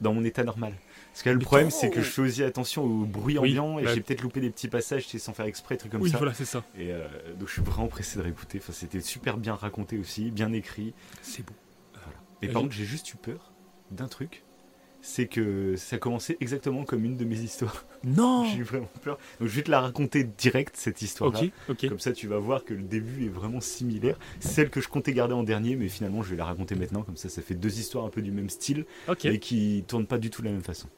dans 0.00 0.12
mon 0.14 0.24
état 0.24 0.44
normal. 0.44 0.74
Parce 1.12 1.22
que 1.22 1.28
là, 1.28 1.32
le 1.34 1.38
Mais 1.38 1.44
problème, 1.44 1.70
c'est 1.70 1.90
que 1.90 2.00
je 2.00 2.08
fais 2.08 2.22
aussi 2.22 2.42
attention 2.42 2.84
au 2.84 3.04
bruit 3.04 3.38
Oui, 3.38 3.58
ambiant 3.58 3.78
et 3.78 3.84
bah- 3.84 3.94
j'ai 3.94 4.00
peut-être 4.00 4.22
loupé 4.22 4.40
des 4.40 4.50
petits 4.50 4.68
passages 4.68 5.06
sans 5.06 5.32
faire 5.32 5.46
exprès, 5.46 5.76
trucs 5.76 5.92
comme 5.92 6.02
oui, 6.02 6.10
ça. 6.10 6.16
voilà, 6.18 6.34
c'est 6.34 6.44
ça. 6.44 6.64
Et 6.76 6.90
euh, 6.92 7.06
donc 7.38 7.48
je 7.48 7.52
suis 7.52 7.62
vraiment 7.62 7.88
pressé 7.88 8.16
de 8.18 8.22
réécouter. 8.22 8.58
Enfin, 8.58 8.72
c'était 8.72 9.00
super 9.00 9.36
bien 9.36 9.54
raconté 9.54 9.98
aussi, 9.98 10.30
bien 10.30 10.52
écrit. 10.52 10.94
C'est 11.20 11.44
beau. 11.44 11.52
Et 12.40 12.46
Et 12.46 12.48
par 12.48 12.62
contre, 12.62 12.74
j'ai 12.74 12.84
juste 12.84 13.12
eu 13.12 13.16
peur 13.16 13.52
d'un 13.90 14.08
truc. 14.08 14.42
C'est 15.04 15.26
que 15.26 15.74
ça 15.76 15.98
commençait 15.98 16.36
exactement 16.40 16.84
comme 16.84 17.04
une 17.04 17.16
de 17.16 17.24
mes 17.24 17.40
histoires. 17.40 17.84
Non 18.04 18.44
J'ai 18.52 18.58
eu 18.58 18.62
vraiment 18.62 18.88
peur. 19.02 19.18
Donc 19.40 19.48
je 19.48 19.54
vais 19.56 19.62
te 19.62 19.70
la 19.70 19.80
raconter 19.80 20.22
direct, 20.22 20.76
cette 20.76 21.02
histoire-là. 21.02 21.40
Ok, 21.40 21.50
ok. 21.70 21.88
Comme 21.88 21.98
ça, 21.98 22.12
tu 22.12 22.28
vas 22.28 22.38
voir 22.38 22.64
que 22.64 22.72
le 22.72 22.84
début 22.84 23.26
est 23.26 23.28
vraiment 23.28 23.60
similaire. 23.60 24.16
Celle 24.38 24.70
que 24.70 24.80
je 24.80 24.86
comptais 24.88 25.12
garder 25.12 25.34
en 25.34 25.42
dernier, 25.42 25.74
mais 25.74 25.88
finalement, 25.88 26.22
je 26.22 26.30
vais 26.30 26.36
la 26.36 26.44
raconter 26.44 26.76
maintenant. 26.76 27.02
Comme 27.02 27.16
ça, 27.16 27.28
ça 27.28 27.42
fait 27.42 27.56
deux 27.56 27.80
histoires 27.80 28.04
un 28.04 28.10
peu 28.10 28.22
du 28.22 28.30
même 28.30 28.48
style, 28.48 28.86
mais 29.24 29.38
qui 29.40 29.84
tournent 29.88 30.06
pas 30.06 30.18
du 30.18 30.30
tout 30.30 30.40
de 30.40 30.46
la 30.46 30.52
même 30.52 30.62
façon. 30.62 30.88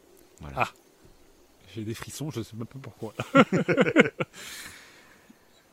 Voilà. 0.42 0.56
Ah. 0.58 0.68
J'ai 1.74 1.82
des 1.82 1.94
frissons, 1.94 2.30
je 2.30 2.42
sais 2.42 2.54
même 2.56 2.66
pas 2.66 2.78
pourquoi. 2.80 3.14
en 3.34 3.40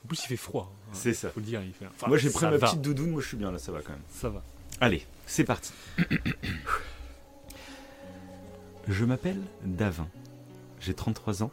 plus, 0.07 0.23
il 0.23 0.27
fait 0.27 0.37
froid. 0.37 0.73
hein. 0.73 0.89
C'est 0.93 1.13
ça. 1.13 1.29
Faut 1.31 1.41
le 1.41 1.45
dire, 1.45 1.61
il 1.63 1.73
fait. 1.73 1.85
enfin, 1.85 2.07
moi, 2.07 2.17
j'ai 2.17 2.29
pris 2.29 2.45
ma 2.45 2.57
va, 2.57 2.67
petite 2.67 2.81
doudoune. 2.81 3.11
Moi, 3.11 3.21
je 3.21 3.27
suis 3.27 3.37
bien 3.37 3.51
là, 3.51 3.59
ça 3.59 3.71
va 3.73 3.81
quand 3.81 3.91
même. 3.91 4.01
Ça 4.09 4.29
va. 4.29 4.41
Allez, 4.79 5.05
c'est 5.27 5.43
parti. 5.43 5.73
je 8.87 9.05
m'appelle 9.05 9.41
Davin. 9.63 10.07
J'ai 10.79 10.93
33 10.93 11.43
ans 11.43 11.51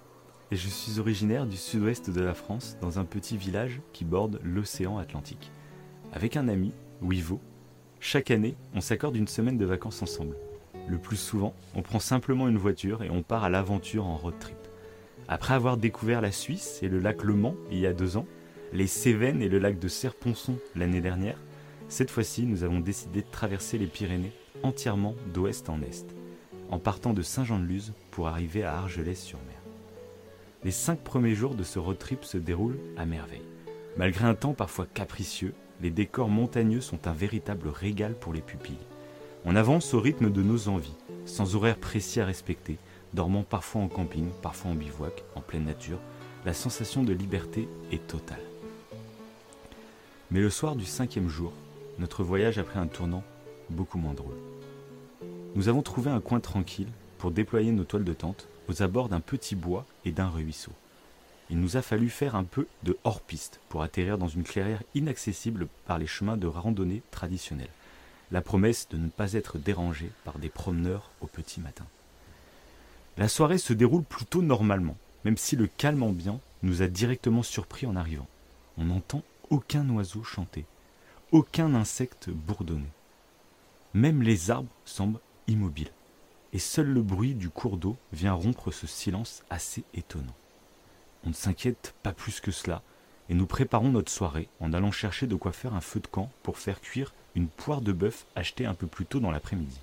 et 0.51 0.57
je 0.57 0.68
suis 0.68 0.99
originaire 0.99 1.47
du 1.47 1.57
sud-ouest 1.57 2.11
de 2.11 2.20
la 2.20 2.33
France, 2.33 2.79
dans 2.81 2.99
un 2.99 3.05
petit 3.05 3.37
village 3.37 3.81
qui 3.93 4.05
borde 4.05 4.41
l'océan 4.43 4.97
Atlantique. 4.97 5.51
Avec 6.12 6.37
un 6.37 6.49
ami, 6.49 6.72
Wivo, 7.03 7.41
chaque 8.01 8.31
année, 8.31 8.57
on 8.74 8.81
s'accorde 8.81 9.16
une 9.16 9.29
semaine 9.29 9.59
de 9.59 9.66
vacances 9.66 10.01
ensemble. 10.03 10.37
Le 10.89 10.97
plus 10.97 11.18
souvent, 11.18 11.55
on 11.74 11.83
prend 11.83 11.99
simplement 11.99 12.49
une 12.49 12.57
voiture 12.57 13.03
et 13.03 13.11
on 13.11 13.22
part 13.22 13.45
à 13.45 13.51
l'aventure 13.51 14.07
en 14.07 14.16
road 14.16 14.39
trip. 14.41 14.57
Après 15.29 15.53
avoir 15.53 15.76
découvert 15.76 16.22
la 16.22 16.33
Suisse 16.33 16.79
et 16.83 16.89
le 16.89 16.99
lac 16.99 17.22
Le 17.22 17.35
Mans 17.35 17.57
il 17.70 17.79
y 17.79 17.87
a 17.87 17.93
deux 17.93 18.16
ans, 18.16 18.26
les 18.72 18.87
Cévennes 18.87 19.43
et 19.43 19.51
le 19.51 19.59
lac 19.59 19.79
de 19.79 19.89
Serponçon 19.89 20.57
l'année 20.74 21.03
dernière, 21.03 21.39
cette 21.89 22.11
fois-ci, 22.11 22.45
nous 22.45 22.64
avons 22.64 22.81
décidé 22.81 23.20
de 23.20 23.31
traverser 23.31 23.76
les 23.76 23.87
Pyrénées 23.87 24.33
entièrement 24.62 25.14
d'ouest 25.33 25.68
en 25.68 25.83
est, 25.83 26.18
en 26.71 26.79
partant 26.79 27.12
de 27.12 27.23
Saint-Jean-de-Luz 27.23 27.93
pour 28.11 28.29
arriver 28.29 28.64
à 28.64 28.77
Argelès-sur-Mer. 28.77 29.57
Les 30.64 30.71
cinq 30.71 30.99
premiers 31.01 31.35
jours 31.35 31.55
de 31.55 31.62
ce 31.62 31.79
road 31.79 31.99
trip 31.99 32.25
se 32.25 32.37
déroulent 32.37 32.81
à 32.97 33.07
merveille. 33.07 33.43
Malgré 33.97 34.27
un 34.27 34.35
temps 34.35 34.55
parfois 34.55 34.87
capricieux, 34.87 35.55
les 35.81 35.91
décors 35.91 36.29
montagneux 36.29 36.81
sont 36.81 37.07
un 37.07 37.12
véritable 37.12 37.69
régal 37.69 38.14
pour 38.14 38.33
les 38.33 38.41
pupilles. 38.41 38.77
On 39.45 39.57
avance 39.57 39.95
au 39.95 40.01
rythme 40.01 40.31
de 40.31 40.43
nos 40.43 40.69
envies, 40.69 40.97
sans 41.27 41.55
horaire 41.55 41.79
précis 41.79 42.21
à 42.21 42.27
respecter, 42.27 42.79
dormant 43.14 43.45
parfois 43.45 43.83
en 43.83 43.89
camping, 43.89 44.29
parfois 44.43 44.73
en 44.73 44.75
bivouac, 44.75 45.23
en 45.37 45.41
pleine 45.41 45.64
nature. 45.64 46.01
La 46.45 46.55
sensation 46.55 47.05
de 47.05 47.12
liberté 47.12 47.69
est 47.93 48.07
totale. 48.07 48.43
Mais 50.31 50.41
le 50.41 50.51
soir 50.51 50.77
du 50.77 50.85
cinquième 50.85 51.29
jour, 51.29 51.53
notre 51.99 52.23
voyage 52.23 52.59
a 52.59 52.64
pris 52.64 52.79
un 52.79 52.87
tournant 52.87 53.25
beaucoup 53.71 53.99
moins 53.99 54.14
drôle. 54.14 54.37
Nous 55.55 55.69
avons 55.69 55.83
trouvé 55.83 56.11
un 56.11 56.21
coin 56.21 56.41
tranquille 56.41 56.89
pour 57.19 57.31
déployer 57.31 57.73
nos 57.73 57.85
toiles 57.85 58.05
de 58.05 58.13
tente 58.13 58.47
aux 58.69 58.83
abords 58.83 59.09
d'un 59.09 59.21
petit 59.21 59.57
bois 59.57 59.87
et 60.05 60.13
d'un 60.13 60.29
ruisseau. 60.29 60.73
Il 61.51 61.59
nous 61.59 61.77
a 61.77 61.83
fallu 61.83 62.11
faire 62.11 62.37
un 62.37 62.45
peu 62.45 62.67
de 62.83 62.99
hors-piste 63.05 63.61
pour 63.69 63.83
atterrir 63.83 64.19
dans 64.19 64.29
une 64.29 64.45
clairière 64.45 64.83
inaccessible 64.95 65.67
par 65.87 65.99
les 65.99 66.07
chemins 66.07 66.37
de 66.37 66.47
randonnée 66.47 67.03
traditionnels. 67.11 67.71
La 68.31 68.43
promesse 68.43 68.89
de 68.91 68.99
ne 68.99 69.09
pas 69.09 69.33
être 69.33 69.57
dérangé 69.57 70.11
par 70.25 70.39
des 70.39 70.51
promeneurs 70.51 71.11
au 71.23 71.27
petit 71.27 71.61
matin. 71.61 71.87
La 73.17 73.29
soirée 73.29 73.59
se 73.59 73.73
déroule 73.73 74.05
plutôt 74.05 74.43
normalement, 74.43 74.97
même 75.25 75.39
si 75.39 75.57
le 75.57 75.67
calme 75.67 76.03
ambiant 76.03 76.41
nous 76.63 76.83
a 76.83 76.87
directement 76.87 77.43
surpris 77.43 77.87
en 77.87 77.97
arrivant. 77.97 78.29
On 78.77 78.85
n'entend 78.85 79.23
aucun 79.49 79.89
oiseau 79.89 80.23
chanter, 80.23 80.67
aucun 81.33 81.75
insecte 81.75 82.29
bourdonner. 82.29 82.91
Même 83.95 84.23
les 84.23 84.51
arbres 84.51 84.69
semblent 84.85 85.21
immobiles, 85.49 85.91
et 86.53 86.59
seul 86.59 86.87
le 86.87 87.03
bruit 87.03 87.35
du 87.35 87.51
cours 87.51 87.77
d'eau 87.77 87.97
vient 88.13 88.33
rompre 88.33 88.71
ce 88.71 88.87
silence 88.87 89.43
assez 89.51 89.83
étonnant. 89.95 90.35
On 91.25 91.31
ne 91.31 91.35
s'inquiète 91.35 91.95
pas 92.03 92.13
plus 92.13 92.41
que 92.41 92.53
cela, 92.53 92.83
et 93.29 93.35
nous 93.35 93.47
préparons 93.47 93.91
notre 93.91 94.13
soirée 94.13 94.49
en 94.61 94.73
allant 94.73 94.93
chercher 94.93 95.27
de 95.27 95.35
quoi 95.35 95.53
faire 95.53 95.75
un 95.75 95.81
feu 95.81 96.01
de 96.01 96.07
camp 96.07 96.31
pour 96.43 96.59
faire 96.59 96.81
cuire 96.81 97.13
une 97.35 97.49
poire 97.49 97.81
de 97.81 97.93
bœuf 97.93 98.27
achetée 98.37 98.67
un 98.67 98.75
peu 98.75 98.87
plus 98.87 99.05
tôt 99.05 99.21
dans 99.21 99.31
l'après-midi. 99.31 99.81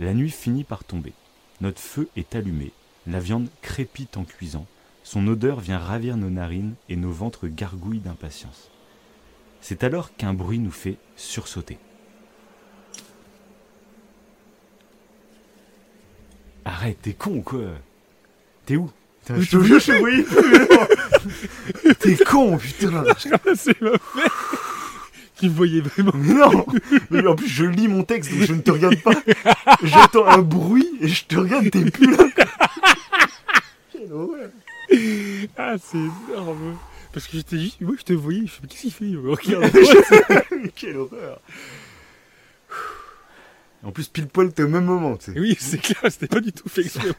La 0.00 0.14
nuit 0.14 0.30
finit 0.30 0.64
par 0.64 0.84
tomber. 0.84 1.12
Notre 1.60 1.80
feu 1.80 2.08
est 2.16 2.34
allumé, 2.34 2.72
la 3.06 3.20
viande 3.20 3.48
crépite 3.62 4.16
en 4.16 4.24
cuisant, 4.24 4.66
son 5.04 5.26
odeur 5.28 5.60
vient 5.60 5.78
ravir 5.78 6.16
nos 6.16 6.30
narines 6.30 6.74
et 6.88 6.96
nos 6.96 7.12
ventres 7.12 7.46
gargouillent 7.46 8.00
d'impatience. 8.00 8.70
C'est 9.60 9.84
alors 9.84 10.16
qu'un 10.16 10.34
bruit 10.34 10.58
nous 10.58 10.70
fait 10.70 10.96
sursauter. 11.16 11.78
Arrête, 16.64 16.98
t'es 17.02 17.12
con 17.12 17.36
ou 17.36 17.42
quoi? 17.42 17.60
T'es 18.66 18.76
où? 18.76 18.90
Putain, 19.20 19.40
je 19.40 19.50
te 19.50 19.62
jure, 19.62 19.80
je 19.80 19.92
voyais 19.92 20.22
plus. 20.22 21.94
T'es 21.96 22.16
con, 22.24 22.58
putain 22.58 23.04
C'est 23.54 23.80
ma 23.80 23.90
mère 23.90 24.00
qui 25.36 25.48
me 25.48 25.54
voyait 25.54 25.80
vraiment. 25.80 26.12
Non 26.14 26.66
Mais 27.10 27.26
en 27.26 27.34
plus, 27.34 27.48
je 27.48 27.64
lis 27.64 27.88
mon 27.88 28.04
texte, 28.04 28.30
donc 28.32 28.46
je 28.46 28.52
ne 28.54 28.60
te 28.60 28.70
regarde 28.70 29.00
pas. 29.02 29.14
J'entends 29.82 30.26
un 30.26 30.38
bruit 30.38 30.88
et 31.00 31.08
je 31.08 31.24
te 31.24 31.36
regarde, 31.36 31.70
t'es 31.70 31.90
plus 31.90 32.10
là. 32.10 32.24
Quelle 33.92 34.12
horreur 34.12 34.50
Ah, 35.56 35.74
c'est 35.82 35.98
énorme. 35.98 36.78
Parce 37.12 37.26
que 37.26 37.36
j'étais 37.36 37.58
juste. 37.58 37.80
Moi, 37.80 37.94
je 37.98 38.04
te 38.04 38.12
voyais. 38.12 38.42
Je 38.46 38.52
fais, 38.52 38.60
mais 38.62 38.68
qu'est-ce 38.68 38.82
qu'il 38.82 38.92
fait? 38.92 39.16
Regarde. 39.16 40.70
Quelle 40.76 40.96
horreur 40.96 41.40
En 43.84 43.92
plus, 43.92 44.08
pile 44.08 44.28
poil, 44.28 44.52
t'es 44.52 44.62
au 44.62 44.68
même 44.68 44.86
moment, 44.86 45.16
tu 45.16 45.32
sais. 45.32 45.38
Oui, 45.38 45.56
c'est 45.60 45.78
clair, 45.78 46.00
c'était 46.10 46.26
pas 46.26 46.40
du 46.40 46.52
tout 46.52 46.68
fait 46.68 46.82
exprès. 46.82 47.10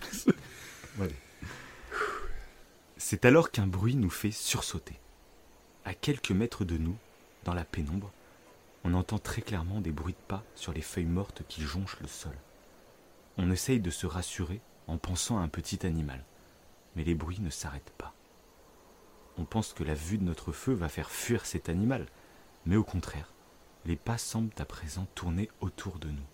C'est 2.97 3.26
alors 3.26 3.51
qu'un 3.51 3.68
bruit 3.68 3.95
nous 3.95 4.09
fait 4.09 4.32
sursauter. 4.32 4.99
À 5.84 5.93
quelques 5.93 6.32
mètres 6.32 6.66
de 6.66 6.78
nous, 6.78 6.95
dans 7.43 7.53
la 7.53 7.63
pénombre, 7.63 8.11
on 8.84 8.95
entend 8.95 9.20
très 9.20 9.43
clairement 9.43 9.80
des 9.80 9.91
bruits 9.91 10.13
de 10.13 10.28
pas 10.28 10.43
sur 10.55 10.74
les 10.74 10.82
feuilles 10.82 11.05
mortes 11.05 11.43
qui 11.47 11.61
jonchent 11.61 11.99
le 12.01 12.07
sol. 12.07 12.36
On 13.38 13.51
essaye 13.51 13.80
de 13.80 13.91
se 13.91 14.07
rassurer 14.07 14.59
en 14.88 14.97
pensant 14.97 15.38
à 15.38 15.41
un 15.41 15.49
petit 15.49 15.86
animal, 15.86 16.24
mais 16.95 17.03
les 17.03 17.13
bruits 17.13 17.41
ne 17.41 17.51
s'arrêtent 17.51 17.93
pas. 17.99 18.16
On 19.38 19.45
pense 19.45 19.74
que 19.74 19.84
la 19.84 19.93
vue 19.93 20.18
de 20.18 20.24
notre 20.24 20.51
feu 20.51 20.74
va 20.74 20.89
faire 20.89 21.11
fuir 21.11 21.45
cet 21.45 21.70
animal, 21.70 22.07
mais 22.66 22.76
au 22.76 22.84
contraire, 22.84 23.34
les 23.86 23.97
pas 23.97 24.18
semblent 24.18 24.49
à 24.57 24.66
présent 24.66 25.05
tourner 25.13 25.51
autour 25.61 25.99
de 25.99 26.09
nous. 26.09 26.26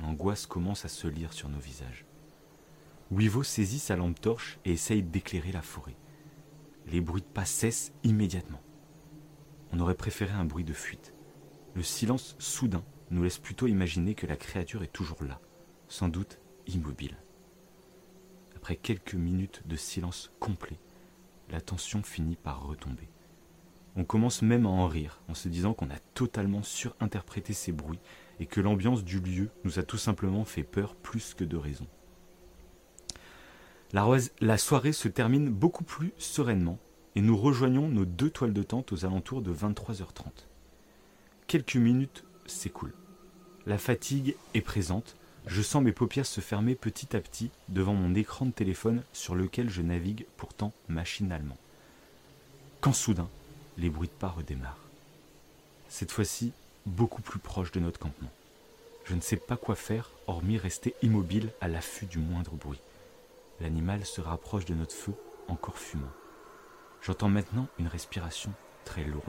L'angoisse 0.00 0.46
commence 0.46 0.84
à 0.84 0.88
se 0.88 1.08
lire 1.08 1.32
sur 1.32 1.48
nos 1.48 1.58
visages. 1.58 2.04
Wivo 3.10 3.42
saisit 3.42 3.78
sa 3.78 3.96
lampe 3.96 4.20
torche 4.20 4.58
et 4.64 4.72
essaye 4.72 5.02
d'éclairer 5.02 5.52
la 5.52 5.62
forêt. 5.62 5.96
Les 6.86 7.00
bruits 7.00 7.22
de 7.22 7.26
pas 7.26 7.44
cessent 7.44 7.92
immédiatement. 8.04 8.60
On 9.72 9.80
aurait 9.80 9.94
préféré 9.94 10.32
un 10.32 10.44
bruit 10.44 10.64
de 10.64 10.72
fuite. 10.72 11.14
Le 11.74 11.82
silence 11.82 12.36
soudain 12.38 12.84
nous 13.10 13.22
laisse 13.22 13.38
plutôt 13.38 13.66
imaginer 13.66 14.14
que 14.14 14.26
la 14.26 14.36
créature 14.36 14.82
est 14.82 14.92
toujours 14.92 15.22
là, 15.22 15.40
sans 15.88 16.08
doute 16.08 16.38
immobile. 16.66 17.16
Après 18.56 18.76
quelques 18.76 19.14
minutes 19.14 19.62
de 19.66 19.76
silence 19.76 20.32
complet, 20.40 20.78
la 21.50 21.60
tension 21.60 22.02
finit 22.02 22.36
par 22.36 22.66
retomber. 22.66 23.08
On 23.94 24.04
commence 24.04 24.42
même 24.42 24.66
à 24.66 24.70
en 24.70 24.88
rire 24.88 25.22
en 25.28 25.34
se 25.34 25.48
disant 25.48 25.72
qu'on 25.72 25.90
a 25.90 25.98
totalement 26.14 26.62
surinterprété 26.62 27.52
ces 27.52 27.72
bruits 27.72 28.00
et 28.40 28.46
que 28.46 28.60
l'ambiance 28.60 29.04
du 29.04 29.20
lieu 29.20 29.50
nous 29.64 29.78
a 29.78 29.82
tout 29.82 29.98
simplement 29.98 30.44
fait 30.44 30.62
peur 30.62 30.94
plus 30.94 31.34
que 31.34 31.44
de 31.44 31.56
raison. 31.56 31.86
La, 34.40 34.58
soirée 34.58 34.92
se 34.92 35.08
termine 35.08 35.48
beaucoup 35.48 35.84
plus 35.84 36.12
sereinement 36.18 36.78
et 37.14 37.22
nous 37.22 37.36
rejoignons 37.36 37.88
nos 37.88 38.04
deux 38.04 38.30
toiles 38.30 38.52
de 38.52 38.62
tente 38.62 38.92
aux 38.92 39.04
alentours 39.04 39.40
de 39.40 39.54
23h30. 39.54 40.24
Quelques 41.46 41.76
minutes 41.76 42.24
s'écoulent. 42.46 42.94
La 43.64 43.78
fatigue 43.78 44.36
est 44.54 44.60
présente, 44.60 45.16
je 45.46 45.62
sens 45.62 45.82
mes 45.82 45.92
paupières 45.92 46.26
se 46.26 46.40
fermer 46.40 46.74
petit 46.74 47.16
à 47.16 47.20
petit 47.20 47.50
devant 47.68 47.94
mon 47.94 48.14
écran 48.14 48.46
de 48.46 48.50
téléphone 48.50 49.02
sur 49.12 49.34
lequel 49.34 49.70
je 49.70 49.82
navigue 49.82 50.26
pourtant 50.36 50.72
machinalement. 50.88 51.56
Quand 52.80 52.92
soudain, 52.92 53.28
les 53.78 53.88
bruits 53.88 54.08
de 54.08 54.12
pas 54.12 54.28
redémarrent. 54.28 54.86
Cette 55.88 56.12
fois-ci, 56.12 56.52
beaucoup 56.86 57.20
plus 57.20 57.40
proche 57.40 57.72
de 57.72 57.80
notre 57.80 57.98
campement. 57.98 58.30
Je 59.04 59.14
ne 59.14 59.20
sais 59.20 59.36
pas 59.36 59.56
quoi 59.56 59.74
faire 59.74 60.10
hormis 60.26 60.58
rester 60.58 60.94
immobile 61.02 61.52
à 61.60 61.68
l'affût 61.68 62.06
du 62.06 62.18
moindre 62.18 62.54
bruit. 62.54 62.80
L'animal 63.60 64.04
se 64.04 64.20
rapproche 64.20 64.64
de 64.64 64.74
notre 64.74 64.94
feu, 64.94 65.14
encore 65.48 65.78
fumant. 65.78 66.10
J'entends 67.02 67.28
maintenant 67.28 67.68
une 67.78 67.88
respiration 67.88 68.52
très 68.84 69.04
lourde. 69.04 69.24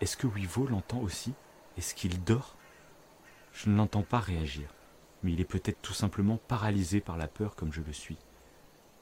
Est-ce 0.00 0.16
que 0.16 0.26
Wivo 0.26 0.66
l'entend 0.66 1.00
aussi? 1.00 1.32
Est-ce 1.76 1.94
qu'il 1.94 2.22
dort? 2.24 2.56
Je 3.52 3.70
ne 3.70 3.76
l'entends 3.76 4.02
pas 4.02 4.18
réagir, 4.18 4.74
mais 5.22 5.32
il 5.32 5.40
est 5.40 5.44
peut-être 5.44 5.80
tout 5.82 5.92
simplement 5.92 6.38
paralysé 6.48 7.00
par 7.00 7.16
la 7.16 7.28
peur 7.28 7.54
comme 7.54 7.72
je 7.72 7.80
le 7.80 7.92
suis. 7.92 8.18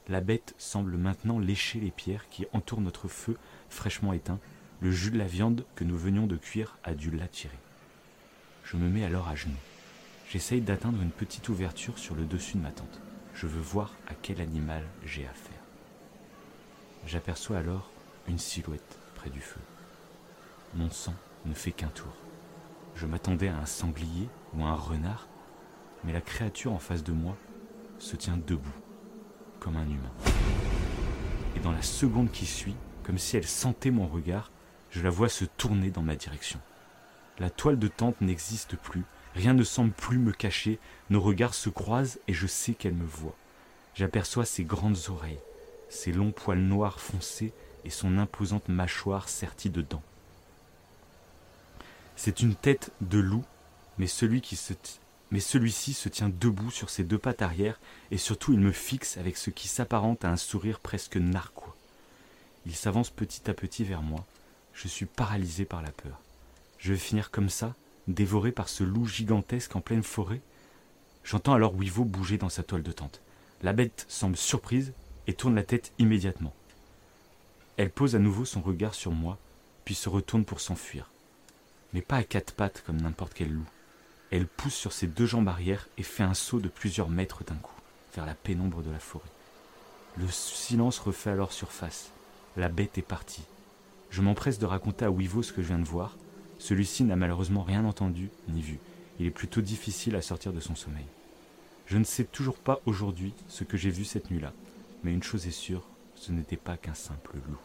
La 0.08 0.20
bête 0.20 0.54
semble 0.58 0.96
maintenant 0.96 1.38
lécher 1.38 1.80
les 1.80 1.90
pierres 1.90 2.28
qui 2.28 2.46
entourent 2.52 2.80
notre 2.80 3.08
feu 3.08 3.38
fraîchement 3.68 4.12
éteint. 4.12 4.38
Le 4.82 4.90
jus 4.90 5.12
de 5.12 5.18
la 5.18 5.28
viande 5.28 5.64
que 5.76 5.84
nous 5.84 5.96
venions 5.96 6.26
de 6.26 6.36
cuire 6.36 6.76
a 6.82 6.94
dû 6.94 7.12
l'attirer. 7.12 7.56
Je 8.64 8.76
me 8.76 8.88
mets 8.88 9.04
alors 9.04 9.28
à 9.28 9.36
genoux. 9.36 9.54
J'essaye 10.28 10.60
d'atteindre 10.60 11.00
une 11.00 11.12
petite 11.12 11.48
ouverture 11.48 11.98
sur 11.98 12.16
le 12.16 12.24
dessus 12.24 12.56
de 12.56 12.62
ma 12.62 12.72
tente. 12.72 13.00
Je 13.32 13.46
veux 13.46 13.60
voir 13.60 13.94
à 14.08 14.14
quel 14.20 14.40
animal 14.40 14.82
j'ai 15.04 15.24
affaire. 15.24 15.60
J'aperçois 17.06 17.58
alors 17.58 17.92
une 18.26 18.40
silhouette 18.40 18.98
près 19.14 19.30
du 19.30 19.40
feu. 19.40 19.60
Mon 20.74 20.90
sang 20.90 21.14
ne 21.46 21.54
fait 21.54 21.70
qu'un 21.70 21.86
tour. 21.86 22.16
Je 22.96 23.06
m'attendais 23.06 23.48
à 23.50 23.58
un 23.58 23.66
sanglier 23.66 24.28
ou 24.52 24.64
à 24.64 24.70
un 24.70 24.74
renard, 24.74 25.28
mais 26.02 26.12
la 26.12 26.20
créature 26.20 26.72
en 26.72 26.80
face 26.80 27.04
de 27.04 27.12
moi 27.12 27.36
se 28.00 28.16
tient 28.16 28.36
debout, 28.48 28.80
comme 29.60 29.76
un 29.76 29.86
humain. 29.86 30.12
Et 31.54 31.60
dans 31.60 31.70
la 31.70 31.82
seconde 31.82 32.32
qui 32.32 32.46
suit, 32.46 32.74
comme 33.04 33.18
si 33.18 33.36
elle 33.36 33.46
sentait 33.46 33.92
mon 33.92 34.08
regard, 34.08 34.50
je 34.92 35.02
la 35.02 35.10
vois 35.10 35.28
se 35.28 35.44
tourner 35.44 35.90
dans 35.90 36.02
ma 36.02 36.16
direction. 36.16 36.60
La 37.38 37.50
toile 37.50 37.78
de 37.78 37.88
tente 37.88 38.20
n'existe 38.20 38.76
plus, 38.76 39.02
rien 39.34 39.54
ne 39.54 39.64
semble 39.64 39.92
plus 39.92 40.18
me 40.18 40.32
cacher, 40.32 40.78
nos 41.10 41.20
regards 41.20 41.54
se 41.54 41.70
croisent 41.70 42.18
et 42.28 42.34
je 42.34 42.46
sais 42.46 42.74
qu'elle 42.74 42.94
me 42.94 43.06
voit. 43.06 43.36
J'aperçois 43.94 44.44
ses 44.44 44.64
grandes 44.64 44.98
oreilles, 45.08 45.40
ses 45.88 46.12
longs 46.12 46.30
poils 46.30 46.60
noirs 46.60 47.00
foncés 47.00 47.52
et 47.84 47.90
son 47.90 48.18
imposante 48.18 48.68
mâchoire 48.68 49.28
sertie 49.28 49.70
de 49.70 49.82
dents. 49.82 50.02
C'est 52.16 52.40
une 52.40 52.54
tête 52.54 52.92
de 53.00 53.18
loup, 53.18 53.44
mais 53.98 54.06
celui 54.06 54.40
qui 54.40 54.56
se 54.56 54.74
mais 55.30 55.40
celui-ci 55.40 55.94
se 55.94 56.10
tient 56.10 56.28
debout 56.28 56.70
sur 56.70 56.90
ses 56.90 57.04
deux 57.04 57.16
pattes 57.16 57.40
arrière 57.40 57.80
et 58.10 58.18
surtout 58.18 58.52
il 58.52 58.60
me 58.60 58.70
fixe 58.70 59.16
avec 59.16 59.38
ce 59.38 59.48
qui 59.48 59.66
s'apparente 59.66 60.26
à 60.26 60.30
un 60.30 60.36
sourire 60.36 60.78
presque 60.78 61.16
narquois. 61.16 61.74
Il 62.66 62.76
s'avance 62.76 63.08
petit 63.08 63.48
à 63.50 63.54
petit 63.54 63.82
vers 63.82 64.02
moi. 64.02 64.26
Je 64.74 64.88
suis 64.88 65.06
paralysé 65.06 65.64
par 65.64 65.82
la 65.82 65.90
peur. 65.90 66.20
Je 66.78 66.92
vais 66.92 66.98
finir 66.98 67.30
comme 67.30 67.48
ça, 67.48 67.74
dévoré 68.08 68.52
par 68.52 68.68
ce 68.68 68.84
loup 68.84 69.06
gigantesque 69.06 69.76
en 69.76 69.80
pleine 69.80 70.02
forêt. 70.02 70.40
J'entends 71.24 71.54
alors 71.54 71.74
Wivo 71.74 72.04
bouger 72.04 72.38
dans 72.38 72.48
sa 72.48 72.62
toile 72.62 72.82
de 72.82 72.92
tente. 72.92 73.20
La 73.62 73.72
bête 73.72 74.04
semble 74.08 74.36
surprise 74.36 74.92
et 75.26 75.34
tourne 75.34 75.54
la 75.54 75.62
tête 75.62 75.92
immédiatement. 75.98 76.52
Elle 77.76 77.90
pose 77.90 78.16
à 78.16 78.18
nouveau 78.18 78.44
son 78.44 78.60
regard 78.60 78.94
sur 78.94 79.12
moi, 79.12 79.38
puis 79.84 79.94
se 79.94 80.08
retourne 80.08 80.44
pour 80.44 80.60
s'enfuir. 80.60 81.10
Mais 81.92 82.02
pas 82.02 82.16
à 82.16 82.24
quatre 82.24 82.54
pattes 82.54 82.82
comme 82.84 83.00
n'importe 83.00 83.34
quel 83.34 83.52
loup. 83.52 83.66
Elle 84.30 84.46
pousse 84.46 84.74
sur 84.74 84.92
ses 84.92 85.06
deux 85.06 85.26
jambes 85.26 85.48
arrière 85.48 85.88
et 85.98 86.02
fait 86.02 86.22
un 86.22 86.34
saut 86.34 86.58
de 86.58 86.68
plusieurs 86.68 87.08
mètres 87.08 87.44
d'un 87.44 87.56
coup, 87.56 87.78
vers 88.14 88.26
la 88.26 88.34
pénombre 88.34 88.82
de 88.82 88.90
la 88.90 88.98
forêt. 88.98 89.28
Le 90.16 90.28
silence 90.28 90.98
refait 90.98 91.30
alors 91.30 91.52
surface. 91.52 92.10
La 92.56 92.68
bête 92.68 92.98
est 92.98 93.02
partie. 93.02 93.42
Je 94.12 94.20
m'empresse 94.20 94.58
de 94.58 94.66
raconter 94.66 95.06
à 95.06 95.10
Wivo 95.10 95.42
ce 95.42 95.54
que 95.54 95.62
je 95.62 95.68
viens 95.68 95.78
de 95.78 95.84
voir. 95.88 96.18
Celui-ci 96.58 97.02
n'a 97.02 97.16
malheureusement 97.16 97.62
rien 97.62 97.84
entendu 97.86 98.28
ni 98.50 98.60
vu. 98.60 98.78
Il 99.18 99.26
est 99.26 99.30
plutôt 99.30 99.62
difficile 99.62 100.16
à 100.16 100.22
sortir 100.22 100.52
de 100.52 100.60
son 100.60 100.74
sommeil. 100.74 101.06
Je 101.86 101.96
ne 101.96 102.04
sais 102.04 102.24
toujours 102.24 102.56
pas 102.56 102.80
aujourd'hui 102.84 103.32
ce 103.48 103.64
que 103.64 103.78
j'ai 103.78 103.88
vu 103.88 104.04
cette 104.04 104.30
nuit-là. 104.30 104.52
Mais 105.02 105.12
une 105.14 105.22
chose 105.22 105.46
est 105.46 105.50
sûre, 105.50 105.88
ce 106.14 106.30
n'était 106.30 106.58
pas 106.58 106.76
qu'un 106.76 106.92
simple 106.94 107.36
loup. 107.48 107.58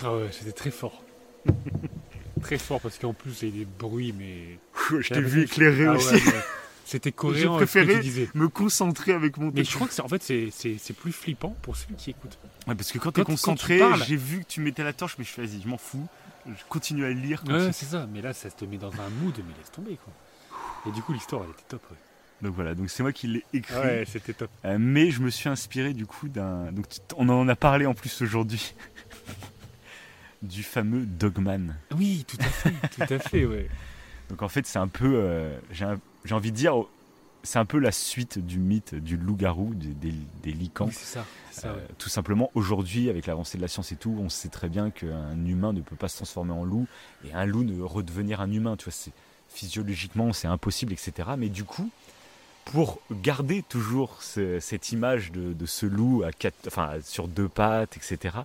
Ah 0.00 0.16
ouais, 0.16 0.30
c'était 0.32 0.52
très 0.52 0.70
fort. 0.70 1.02
très 2.40 2.56
fort 2.58 2.80
parce 2.80 2.98
qu'en 2.98 3.12
plus 3.12 3.42
il 3.42 3.48
y 3.50 3.52
a 3.52 3.64
des 3.64 3.66
bruits, 3.66 4.14
mais. 4.16 4.58
je 5.00 5.12
t'ai 5.12 5.20
vu 5.20 5.42
éclairer 5.42 5.86
Ah 5.88 5.92
ouais, 5.92 5.98
aussi. 5.98 6.22
C'était 6.90 7.12
cohérent. 7.12 7.58
Je 7.58 7.64
préférais 7.66 8.00
me 8.34 8.48
concentrer 8.48 9.12
avec 9.12 9.36
mon 9.36 9.50
Mais 9.54 9.62
je 9.62 9.74
crois 9.74 9.86
que 9.86 9.92
c'est 9.92 10.00
en 10.00 10.08
fait 10.08 10.22
c'est- 10.22 10.92
plus 10.94 11.12
flippant 11.12 11.54
pour 11.60 11.76
celui 11.76 11.96
qui 11.96 12.10
écoute. 12.10 12.38
Ouais, 12.66 12.74
parce 12.74 12.90
que 12.90 12.98
quand 12.98 13.10
Quand- 13.12 13.20
tu 13.22 13.26
concentré, 13.26 13.78
j'ai 14.06 14.16
vu 14.16 14.40
que 14.40 14.46
tu 14.48 14.60
mettais 14.62 14.82
la 14.82 14.94
torche, 14.94 15.16
mais 15.18 15.24
je 15.24 15.28
fais 15.30 15.42
vas-y, 15.44 15.60
je 15.62 15.68
m'en 15.68 15.76
fous. 15.76 16.06
Je 16.46 16.64
continue 16.70 17.04
à 17.04 17.10
lire. 17.10 17.44
Ouais, 17.46 17.72
c'est 17.72 17.84
ça. 17.84 18.08
Mais 18.10 18.22
là, 18.22 18.32
ça 18.32 18.50
te 18.50 18.64
met 18.64 18.78
dans 18.78 18.90
un 18.92 19.10
mood, 19.22 19.34
mais 19.36 19.52
laisse 19.58 19.70
tomber 19.70 19.98
quoi. 20.02 20.14
Et 20.86 20.92
du 20.94 21.02
coup, 21.02 21.12
l'histoire 21.12 21.42
elle 21.44 21.50
était 21.50 21.64
top. 21.68 21.82
Ouais, 21.90 21.96
Donc 22.40 22.54
voilà, 22.54 22.74
donc 22.74 22.88
c'est 22.88 23.02
moi 23.02 23.12
qui 23.12 23.26
l'ai 23.26 23.44
écrit. 23.52 23.74
ouais 23.76 24.04
c'était 24.10 24.32
top. 24.32 24.50
Euh, 24.64 24.78
mais 24.80 25.10
je 25.10 25.20
me 25.20 25.28
suis 25.28 25.50
inspiré 25.50 25.92
du 25.92 26.06
coup 26.06 26.28
d'un. 26.28 26.72
Donc 26.72 26.86
on 27.18 27.28
en 27.28 27.46
a 27.48 27.56
parlé 27.56 27.84
en 27.84 27.92
plus 27.92 28.22
aujourd'hui. 28.22 28.74
du 30.42 30.62
fameux 30.62 31.04
Dogman. 31.04 31.76
Oui, 31.96 32.24
tout 32.26 32.36
à 32.40 32.44
fait, 32.44 32.72
tout 32.94 33.12
à 33.12 33.18
fait, 33.18 33.44
ouais. 33.44 33.68
Donc 34.30 34.42
en 34.42 34.48
fait, 34.48 34.66
c'est 34.66 34.78
un 34.78 34.88
peu. 34.88 35.12
euh, 35.16 35.58
j'ai 35.70 35.84
un- 35.84 36.00
j'ai 36.28 36.34
envie 36.34 36.52
de 36.52 36.56
dire. 36.56 36.74
C'est 37.44 37.60
un 37.60 37.64
peu 37.64 37.78
la 37.78 37.92
suite 37.92 38.44
du 38.44 38.58
mythe 38.58 38.96
du 38.96 39.16
loup-garou, 39.16 39.72
des, 39.74 39.88
des, 39.94 40.12
des 40.42 40.52
licans. 40.52 40.86
Oui, 40.86 40.92
ça. 41.52 41.68
Euh, 41.68 41.86
tout 41.96 42.08
simplement, 42.08 42.50
aujourd'hui, 42.54 43.08
avec 43.08 43.26
l'avancée 43.26 43.56
de 43.58 43.62
la 43.62 43.68
science 43.68 43.92
et 43.92 43.96
tout, 43.96 44.14
on 44.20 44.28
sait 44.28 44.48
très 44.48 44.68
bien 44.68 44.90
qu'un 44.90 45.46
humain 45.46 45.72
ne 45.72 45.80
peut 45.80 45.94
pas 45.94 46.08
se 46.08 46.16
transformer 46.16 46.52
en 46.52 46.64
loup 46.64 46.86
et 47.24 47.32
un 47.32 47.46
loup 47.46 47.62
ne 47.62 47.80
redevenir 47.80 48.40
un 48.40 48.50
humain. 48.50 48.76
Tu 48.76 48.86
vois, 48.86 48.92
c'est 48.92 49.12
physiologiquement, 49.48 50.32
c'est 50.32 50.48
impossible, 50.48 50.92
etc. 50.92 51.30
Mais 51.38 51.48
du 51.48 51.62
coup, 51.64 51.90
pour 52.64 52.98
garder 53.10 53.62
toujours 53.62 54.20
ce- 54.22 54.60
cette 54.60 54.90
image 54.92 55.30
de, 55.32 55.52
de 55.52 55.66
ce 55.66 55.86
loup 55.86 56.24
à 56.24 56.32
quatre, 56.32 56.66
enfin, 56.66 56.94
sur 57.04 57.28
deux 57.28 57.48
pattes, 57.48 57.96
etc. 57.96 58.36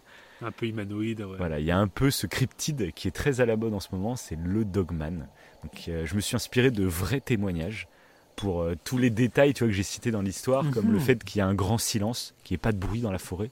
Un 0.45 0.51
peu 0.51 0.65
humanoïde, 0.67 1.21
ouais. 1.21 1.37
Voilà, 1.37 1.59
il 1.59 1.65
y 1.65 1.71
a 1.71 1.77
un 1.77 1.87
peu 1.87 2.11
ce 2.11 2.27
cryptide 2.27 2.91
qui 2.93 3.07
est 3.07 3.11
très 3.11 3.39
à 3.41 3.45
la 3.45 3.55
mode 3.55 3.73
en 3.73 3.79
ce 3.79 3.89
moment, 3.93 4.15
c'est 4.15 4.37
le 4.37 4.65
Dogman. 4.65 5.27
Donc, 5.63 5.85
euh, 5.87 6.05
je 6.05 6.15
me 6.15 6.21
suis 6.21 6.35
inspiré 6.35 6.69
de 6.71 6.83
vrais 6.85 7.21
témoignages 7.21 7.87
pour 8.35 8.61
euh, 8.61 8.73
tous 8.83 8.97
les 8.97 9.09
détails 9.09 9.53
tu 9.53 9.63
vois, 9.63 9.69
que 9.69 9.73
j'ai 9.75 9.83
cités 9.83 10.11
dans 10.11 10.21
l'histoire, 10.21 10.69
comme 10.71 10.87
Mhm. 10.87 10.93
le 10.93 10.99
fait 10.99 11.23
qu'il 11.23 11.39
y 11.39 11.41
a 11.41 11.47
un 11.47 11.53
grand 11.53 11.77
silence, 11.77 12.33
qu'il 12.43 12.53
n'y 12.53 12.55
ait 12.55 12.65
pas 12.65 12.71
de 12.71 12.77
bruit 12.77 13.01
dans 13.01 13.11
la 13.11 13.19
forêt. 13.19 13.51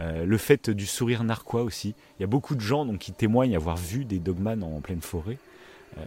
Euh, 0.00 0.24
le 0.24 0.38
fait 0.38 0.70
du 0.70 0.86
sourire 0.86 1.24
narquois 1.24 1.62
aussi. 1.62 1.94
Il 2.18 2.22
y 2.22 2.24
a 2.24 2.28
beaucoup 2.28 2.54
de 2.54 2.60
gens 2.60 2.84
donc, 2.84 2.98
qui 2.98 3.12
témoignent 3.12 3.56
avoir 3.56 3.76
vu 3.76 4.04
des 4.04 4.18
Dogman 4.20 4.62
en, 4.62 4.80
pleine 4.80 5.00
forêt. 5.00 5.38
Euh, 5.98 6.02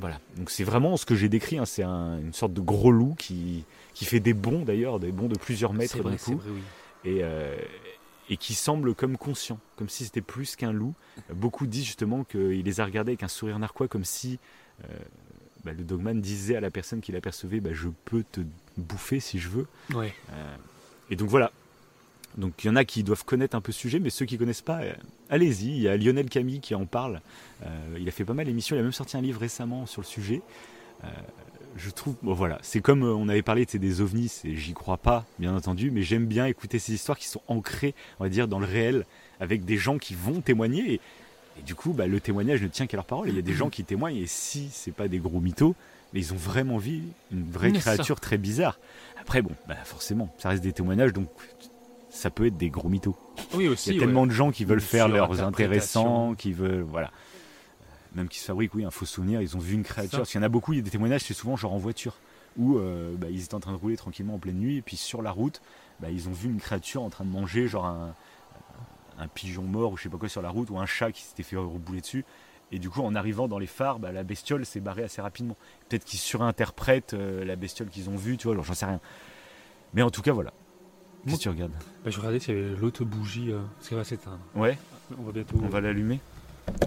voilà, 0.00 0.18
donc 0.36 0.50
c'est 0.50 0.64
vraiment 0.64 0.96
ce 0.96 1.06
que 1.06 1.14
j'ai 1.14 1.28
décrit. 1.28 1.58
hein. 1.58 1.66
C'est 1.66 1.84
un- 1.84 2.18
une 2.18 2.32
sorte 2.32 2.52
de 2.52 2.60
gros 2.60 2.90
loup 2.90 3.14
qui, 3.16 3.64
qui 3.94 4.04
fait 4.04 4.18
des 4.20 4.34
bonds 4.34 4.62
d'ailleurs, 4.64 4.98
des 4.98 5.12
bonds 5.12 5.28
de 5.28 5.38
plusieurs 5.38 5.72
mètres 5.72 6.02
d'un 6.02 6.16
coup 6.16 6.36
vrai, 6.36 6.50
oui. 6.50 7.10
et, 7.10 7.18
euh, 7.22 7.56
et 8.30 8.36
qui 8.36 8.54
semble 8.54 8.94
comme 8.94 9.16
conscient, 9.16 9.58
comme 9.76 9.88
si 9.88 10.04
c'était 10.04 10.20
plus 10.20 10.56
qu'un 10.56 10.72
loup. 10.72 10.94
Beaucoup 11.32 11.66
disent 11.66 11.84
justement 11.84 12.24
qu'il 12.24 12.62
les 12.62 12.80
a 12.80 12.84
regardés 12.84 13.12
avec 13.12 13.22
un 13.22 13.28
sourire 13.28 13.58
narquois, 13.58 13.88
comme 13.88 14.04
si 14.04 14.38
euh, 14.82 14.86
bah, 15.64 15.72
le 15.72 15.84
dogman 15.84 16.20
disait 16.20 16.56
à 16.56 16.60
la 16.60 16.70
personne 16.70 17.00
qui 17.00 17.12
l'apercevait 17.12 17.60
bah, 17.60 17.70
Je 17.72 17.88
peux 18.04 18.24
te 18.30 18.40
bouffer 18.76 19.20
si 19.20 19.38
je 19.38 19.48
veux. 19.48 19.66
Ouais. 19.94 20.14
Euh, 20.32 20.56
et 21.10 21.16
donc 21.16 21.28
voilà. 21.28 21.52
Donc 22.36 22.64
il 22.64 22.66
y 22.66 22.70
en 22.70 22.76
a 22.76 22.84
qui 22.84 23.04
doivent 23.04 23.24
connaître 23.24 23.54
un 23.54 23.60
peu 23.60 23.70
ce 23.70 23.78
sujet, 23.78 24.00
mais 24.00 24.10
ceux 24.10 24.26
qui 24.26 24.38
connaissent 24.38 24.62
pas, 24.62 24.80
euh, 24.80 24.92
allez-y. 25.30 25.68
Il 25.68 25.82
y 25.82 25.88
a 25.88 25.96
Lionel 25.96 26.28
Camille 26.28 26.60
qui 26.60 26.74
en 26.74 26.86
parle. 26.86 27.20
Il 27.98 28.06
a 28.06 28.10
fait 28.10 28.24
pas 28.24 28.34
mal 28.34 28.46
d'émissions. 28.46 28.76
Il 28.76 28.80
a 28.80 28.82
même 28.82 28.92
sorti 28.92 29.16
un 29.16 29.22
livre 29.22 29.40
récemment 29.40 29.86
sur 29.86 30.02
le 30.02 30.06
sujet. 30.06 30.42
Je 31.76 31.90
trouve, 31.90 32.14
bon 32.22 32.34
voilà, 32.34 32.58
c'est 32.62 32.80
comme 32.80 33.02
euh, 33.02 33.14
on 33.14 33.28
avait 33.28 33.42
parlé, 33.42 33.64
c'est 33.68 33.78
des 33.78 34.00
ovnis, 34.00 34.32
et 34.44 34.54
j'y 34.54 34.74
crois 34.74 34.96
pas, 34.96 35.24
bien 35.38 35.56
entendu, 35.56 35.90
mais 35.90 36.02
j'aime 36.02 36.26
bien 36.26 36.46
écouter 36.46 36.78
ces 36.78 36.94
histoires 36.94 37.18
qui 37.18 37.26
sont 37.26 37.42
ancrées, 37.48 37.94
on 38.20 38.24
va 38.24 38.30
dire, 38.30 38.46
dans 38.46 38.60
le 38.60 38.66
réel, 38.66 39.06
avec 39.40 39.64
des 39.64 39.76
gens 39.76 39.98
qui 39.98 40.14
vont 40.14 40.40
témoigner. 40.40 40.94
Et, 40.94 41.00
et 41.58 41.62
du 41.62 41.74
coup, 41.74 41.92
bah, 41.92 42.06
le 42.06 42.20
témoignage 42.20 42.62
ne 42.62 42.68
tient 42.68 42.86
qu'à 42.86 42.96
leur 42.96 43.06
parole. 43.06 43.28
Il 43.28 43.34
y 43.34 43.38
a 43.38 43.42
des 43.42 43.54
gens 43.54 43.70
qui 43.70 43.82
témoignent, 43.82 44.18
et 44.18 44.26
si 44.26 44.68
c'est 44.72 44.92
pas 44.92 45.08
des 45.08 45.18
gros 45.18 45.40
mythos, 45.40 45.74
mais 46.12 46.20
ils 46.20 46.32
ont 46.32 46.36
vraiment 46.36 46.78
vu 46.78 47.02
une 47.32 47.50
vraie 47.50 47.70
Mais 47.70 47.80
ça. 47.80 47.94
créature 47.94 48.20
très 48.20 48.38
bizarre. 48.38 48.78
Après, 49.20 49.42
bon, 49.42 49.50
bah, 49.66 49.74
forcément, 49.84 50.32
ça 50.38 50.50
reste 50.50 50.62
des 50.62 50.72
témoignages, 50.72 51.12
donc 51.12 51.28
ça 52.08 52.30
peut 52.30 52.46
être 52.46 52.56
des 52.56 52.70
gros 52.70 52.88
mythos. 52.88 53.16
Oui, 53.54 53.66
aussi. 53.66 53.90
Il 53.90 53.94
y 53.94 53.98
a 53.98 54.00
ouais. 54.00 54.06
tellement 54.06 54.26
de 54.26 54.32
gens 54.32 54.52
qui 54.52 54.64
veulent 54.64 54.80
faire 54.80 55.08
leurs 55.08 55.42
intéressants, 55.42 56.34
qui 56.34 56.52
veulent. 56.52 56.86
Voilà. 56.88 57.10
Euh, 58.14 58.18
Même 58.18 58.28
qui 58.28 58.38
se 58.38 58.44
fabriquent, 58.46 58.74
oui, 58.74 58.84
un 58.84 58.90
faux 58.90 59.06
souvenir, 59.06 59.40
ils 59.42 59.56
ont 59.56 59.60
vu 59.60 59.74
une 59.74 59.82
créature. 59.82 60.18
Parce 60.18 60.30
qu'il 60.30 60.40
y 60.40 60.42
en 60.42 60.46
a 60.46 60.48
beaucoup, 60.48 60.72
il 60.72 60.76
y 60.76 60.78
a 60.80 60.82
des 60.82 60.90
témoignages, 60.90 61.22
c'est 61.22 61.34
souvent 61.34 61.56
genre 61.56 61.72
en 61.72 61.78
voiture, 61.78 62.16
où 62.56 62.78
euh, 62.78 63.14
bah, 63.16 63.28
ils 63.30 63.42
étaient 63.44 63.54
en 63.54 63.60
train 63.60 63.72
de 63.72 63.76
rouler 63.78 63.96
tranquillement 63.96 64.34
en 64.34 64.38
pleine 64.38 64.58
nuit, 64.58 64.76
et 64.78 64.82
puis 64.82 64.96
sur 64.96 65.22
la 65.22 65.30
route, 65.30 65.60
bah, 66.00 66.10
ils 66.10 66.28
ont 66.28 66.32
vu 66.32 66.48
une 66.48 66.60
créature 66.60 67.02
en 67.02 67.10
train 67.10 67.24
de 67.24 67.30
manger, 67.30 67.66
genre 67.68 67.86
un, 67.86 68.14
un 69.18 69.28
pigeon 69.28 69.62
mort 69.62 69.92
ou 69.92 69.96
je 69.96 70.04
sais 70.04 70.08
pas 70.08 70.18
quoi 70.18 70.28
sur 70.28 70.42
la 70.42 70.50
route, 70.50 70.70
ou 70.70 70.78
un 70.78 70.86
chat 70.86 71.12
qui 71.12 71.22
s'était 71.22 71.42
fait 71.42 71.56
rebouler 71.56 72.00
dessus. 72.00 72.24
Et 72.72 72.78
du 72.78 72.90
coup, 72.90 73.02
en 73.02 73.14
arrivant 73.14 73.46
dans 73.46 73.58
les 73.58 73.66
phares, 73.66 73.98
bah, 73.98 74.10
la 74.10 74.22
bestiole 74.24 74.64
s'est 74.66 74.80
barrée 74.80 75.04
assez 75.04 75.20
rapidement. 75.20 75.56
Peut-être 75.88 76.04
qu'ils 76.04 76.18
surinterprètent 76.18 77.14
euh, 77.14 77.44
la 77.44 77.56
bestiole 77.56 77.88
qu'ils 77.88 78.10
ont 78.10 78.16
vue, 78.16 78.36
tu 78.36 78.44
vois, 78.44 78.54
alors 78.54 78.64
j'en 78.64 78.74
sais 78.74 78.86
rien. 78.86 79.00
Mais 79.92 80.02
en 80.02 80.10
tout 80.10 80.22
cas, 80.22 80.32
voilà. 80.32 80.52
Qu'est-ce 81.24 81.36
que 81.36 81.42
tu 81.42 81.48
regardes? 81.48 81.72
Bah, 82.04 82.10
je 82.10 82.18
regardais 82.18 82.40
s'il 82.40 82.54
y 82.54 82.58
avait 82.58 82.76
l'autre 82.76 83.04
bougie, 83.04 83.52
euh, 83.52 83.60
parce 83.76 83.88
qu'elle 83.88 83.98
va 83.98 84.04
s'éteindre. 84.04 84.40
Ouais 84.54 84.76
On 85.18 85.22
va 85.22 85.32
bientôt. 85.32 85.56
On 85.62 85.68
va 85.68 85.80
l'allumer 85.80 86.20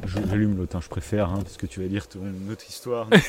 J'allume 0.05 0.57
l'autre, 0.57 0.75
hein, 0.75 0.81
je 0.81 0.87
préfère, 0.89 1.29
hein, 1.29 1.39
parce 1.41 1.57
que 1.57 1.65
tu 1.67 1.81
vas 1.81 1.87
lire 1.87 2.07
ton- 2.07 2.21
une 2.21 2.51
autre 2.51 2.65
histoire. 2.67 3.07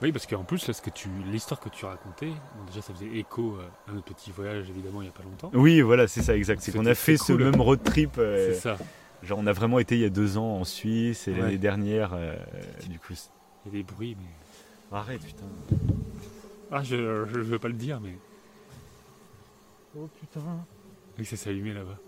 Oui, 0.00 0.12
parce 0.12 0.26
qu'en 0.28 0.44
plus, 0.44 0.64
là, 0.68 0.72
ce 0.74 0.80
que 0.80 0.90
tu... 0.90 1.08
l'histoire 1.26 1.58
que 1.58 1.68
tu 1.68 1.84
racontais, 1.84 2.28
bon, 2.28 2.64
déjà, 2.68 2.80
ça 2.80 2.94
faisait 2.94 3.10
écho 3.18 3.56
euh, 3.56 3.66
à 3.90 3.92
notre 3.94 4.14
petit 4.14 4.30
voyage, 4.30 4.70
évidemment, 4.70 5.00
il 5.02 5.06
n'y 5.06 5.08
a 5.08 5.12
pas 5.12 5.24
longtemps. 5.24 5.50
oui, 5.54 5.80
voilà, 5.80 6.06
c'est 6.06 6.22
ça, 6.22 6.36
exact. 6.36 6.62
C'est 6.62 6.70
qu'on 6.70 6.86
a 6.86 6.94
fait 6.94 7.16
cool. 7.16 7.26
ce 7.26 7.32
même 7.50 7.60
road 7.60 7.82
trip. 7.82 8.12
euh, 8.16 8.52
C'est 8.54 8.60
ça. 8.60 8.76
genre, 9.24 9.40
on 9.40 9.46
a 9.48 9.52
vraiment 9.52 9.80
été 9.80 9.96
il 9.96 10.02
y 10.02 10.04
a 10.04 10.08
deux 10.08 10.38
ans 10.38 10.58
en 10.60 10.62
Suisse 10.64 11.26
et 11.26 11.32
Ouais. 11.32 11.40
l'année 11.40 11.58
dernière. 11.58 12.12
euh, 12.14 12.36
du 12.88 13.00
coup, 13.00 13.12
Il 13.66 13.72
y 13.72 13.74
a 13.74 13.78
des 13.78 13.82
bruits, 13.82 14.16
mais. 14.20 14.96
arrête, 14.96 15.20
putain. 15.20 15.46
Ah, 16.70 16.84
je 16.84 16.94
ne 16.94 17.42
veux 17.42 17.58
pas 17.58 17.66
le 17.66 17.74
dire, 17.74 17.98
mais. 18.00 18.16
Oh 19.98 20.08
putain, 20.20 20.40
Oui, 21.18 21.24
ça 21.24 21.36
s'est 21.36 21.50
allumé 21.50 21.74
là-bas. 21.74 21.98